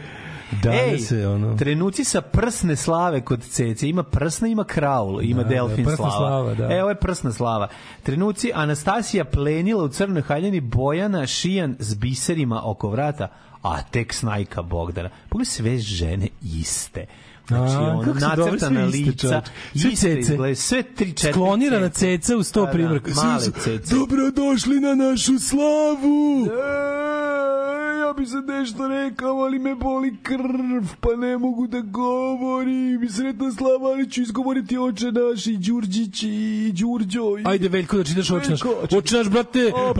Danas 0.64 0.80
Ej, 0.84 0.98
se, 1.00 1.28
ono... 1.28 1.58
trenuci 1.58 2.04
sa 2.04 2.22
prsne 2.22 2.76
slave 2.76 3.22
kod 3.22 3.42
Cece. 3.44 3.90
Ima 3.90 4.04
prsna, 4.04 4.48
ima 4.48 4.64
kraul, 4.64 5.22
ima 5.22 5.44
Da, 5.44 5.50
delfin 5.50 5.86
da, 5.86 5.96
slava. 5.96 6.12
slava, 6.12 6.54
da. 6.54 6.76
E, 6.76 6.82
ovo 6.82 6.90
je 6.90 6.96
prsna 6.96 7.32
slava. 7.32 7.68
Trenuci 8.04 8.52
Anastasija 8.54 9.26
plenila 9.26 9.84
u 9.84 9.88
crnoj 9.88 10.22
haljini 10.22 10.60
Bojana 10.60 11.28
Šijan 11.28 11.76
s 11.80 11.96
biserima 11.96 12.62
oko 12.66 12.90
vrata, 12.90 13.28
a 13.64 13.82
tek 13.82 14.14
snajka 14.14 14.62
Bogdana. 14.62 15.10
Pogledaj 15.30 15.52
sve 15.52 15.78
žene 15.78 16.28
iste. 16.42 17.06
Znači, 17.48 17.76
A, 17.76 17.80
ono, 17.80 18.14
nacrtana 18.14 18.86
lica. 18.86 19.42
Sve 19.76 19.92
iste 19.92 20.56
sve 20.56 20.84
tri, 20.84 21.14
četiri 21.14 21.32
Sklonirana 21.32 21.90
ceca 21.90 22.38
u 22.38 22.44
sto 22.44 22.66
Da, 22.66 22.72
da. 22.72 23.00
Svi 23.06 23.14
male 23.16 23.52
cece. 23.64 23.96
Dobrodošli 23.96 24.80
na 24.80 24.96
našu 24.96 25.40
slavu! 25.40 26.46
Ej, 26.46 28.00
ja 28.00 28.14
bi 28.18 28.26
sad 28.26 28.46
nešto 28.46 28.88
rekao, 28.88 29.38
ali 29.38 29.60
me 29.60 29.76
boli 29.76 30.18
krv, 30.24 30.86
pa 31.00 31.16
ne 31.16 31.38
mogu 31.38 31.68
da 31.68 31.82
govorim. 31.82 33.10
Sretna 33.10 33.52
slava, 33.52 33.90
ali 33.90 34.10
ću 34.10 34.22
izgovoriti 34.22 34.78
oče 34.78 35.12
naš 35.12 35.48
i 35.48 35.58
Đurđić 35.58 36.24
i 36.24 36.72
Đurđo. 36.74 37.38
I... 37.40 37.44
Ajde, 37.46 37.70
Veljko, 37.70 37.98
da 37.98 38.04
čitaš 38.04 38.32
oče 38.32 38.50
naš. 38.50 38.60
Oče 38.98 39.18
naš, 39.18 39.30
brate. 39.30 39.72
O, 39.76 39.94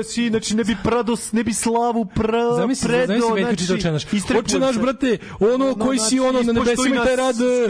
e, 0.00 0.04
si, 0.04 0.28
znači 0.28 0.56
ne 0.56 0.64
bi 0.64 0.76
prados, 0.84 1.32
ne 1.32 1.44
bi 1.44 1.52
slavu 1.52 2.04
pra, 2.04 2.56
Zamisli, 2.56 2.88
predo, 2.88 3.06
zamisli 3.06 3.34
Veljko 3.34 3.56
čita 3.56 3.74
oče 3.74 3.92
naš. 3.92 4.06
Oče 4.38 4.58
naš, 4.58 4.78
brate, 4.78 5.18
ono 5.40 5.74
koji 5.74 5.98
si 5.98 6.20
ono 6.20 6.42
na 6.42 6.52
i 6.72 7.04
taj 7.04 7.16
rad 7.16 7.36
e, 7.40 7.68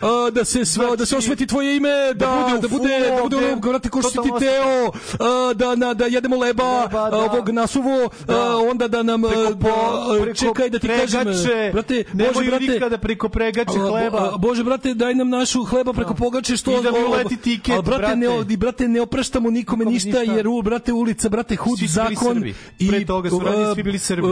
a, 0.00 0.30
da 0.30 0.44
se 0.44 0.64
sva, 0.64 0.96
da 0.96 1.06
se 1.06 1.16
osveti 1.16 1.46
tvoje 1.46 1.76
ime, 1.76 2.14
da 2.14 2.58
da 2.62 2.68
bude 2.68 2.98
da 3.16 3.22
bude 3.22 3.36
ono 3.36 3.56
brate 3.56 3.88
ko 3.88 4.02
što 4.02 4.22
ti 4.22 4.30
teo, 4.38 4.92
a, 5.20 5.52
da 5.54 5.74
na 5.74 5.94
da 5.94 6.06
jedemo 6.06 6.36
leba, 6.36 6.88
a, 6.92 7.10
ovog 7.12 7.48
nasuvo, 7.48 8.10
a, 8.28 8.56
onda 8.70 8.88
da 8.88 9.02
nam 9.02 9.24
a, 9.24 9.28
da, 9.28 10.34
čekaj 10.34 10.70
da 10.70 10.78
ti 10.78 10.88
kažem, 10.88 11.24
brate, 11.72 12.04
Bože 12.12 12.50
brate, 12.50 12.64
nikada 12.64 12.98
preko 12.98 13.28
pregače 13.28 13.78
hleba. 13.78 14.34
Bože 14.38 14.64
brate, 14.64 14.94
daj 14.94 15.14
nam 15.14 15.28
našu 15.28 15.64
hleba 15.64 15.92
preko 15.92 16.14
pogače 16.14 16.56
što 16.56 16.80
I 16.80 16.82
da 16.82 16.90
mi 16.90 17.04
uleti 17.04 17.36
tiket, 17.36 17.78
a, 17.78 17.82
brate, 17.82 18.16
ne 18.16 18.28
brate. 18.28 18.52
i 18.52 18.56
brate 18.56 18.88
ne 18.88 19.00
opraštamo 19.00 19.50
nikome 19.50 19.82
Nikome 19.84 19.94
ništa 19.94 20.20
ništa. 20.20 20.34
jer 20.34 20.48
u 20.48 20.62
brate 20.62 20.92
ulica 20.92 21.28
brate 21.28 21.56
hud 21.56 21.78
zakon 21.86 22.34
Srbi. 22.34 22.54
Pre 22.88 23.06
toga 23.06 23.30
su 23.30 23.38
radili, 23.38 23.74
svi 23.74 23.82
bili 23.82 23.98
Srbi. 23.98 24.28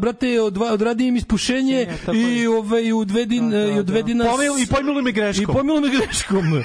brate 0.00 0.40
od, 0.40 0.58
odradi 0.58 1.06
im 1.06 1.16
ispušenje 1.16 1.86
i 2.14 2.46
ovaj 2.46 2.92
odvedi 3.26 3.36
i 3.68 3.78
odvedi 3.78 4.14
nas 4.14 4.26
Pomil- 4.28 4.62
i 4.62 4.66
pojmilo 4.66 5.02
me 5.02 5.12
greškom. 5.12 5.42
i 5.42 5.46
pojmilo 5.48 5.80
me 5.80 5.88
greškom 5.90 6.46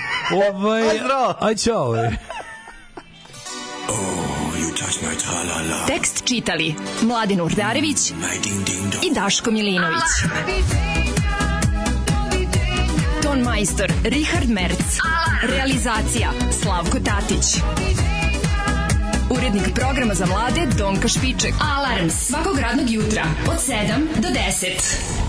ovaj 0.49 0.81
Aj, 0.83 0.97
zdravo. 0.97 1.33
aj 1.41 1.55
čao. 1.57 1.95
You 4.59 4.75
touch 4.75 5.01
my 5.01 5.15
tra-la-la. 5.15 5.85
Tekst 5.87 6.23
čitali 6.25 6.75
Mladin 7.01 7.41
Urdarević 7.41 8.11
i 9.01 9.13
Daško 9.13 9.51
Milinović. 9.51 10.03
Ton 13.23 13.39
majstor 13.39 13.91
Richard 14.03 14.49
Merc. 14.49 14.97
Realizacija 15.43 16.29
Slavko 16.53 16.97
Tatić. 16.99 17.61
Urednik 19.31 19.73
programa 19.75 20.13
za 20.13 20.25
mlade 20.25 20.65
Donka 20.77 21.07
Špiček. 21.07 21.53
Alarms 21.69 22.13
svakog 22.15 22.59
radnog 22.59 22.89
jutra 22.89 23.23
od 23.47 23.57
7 23.59 23.75
do 24.15 24.27
10. 24.29 25.28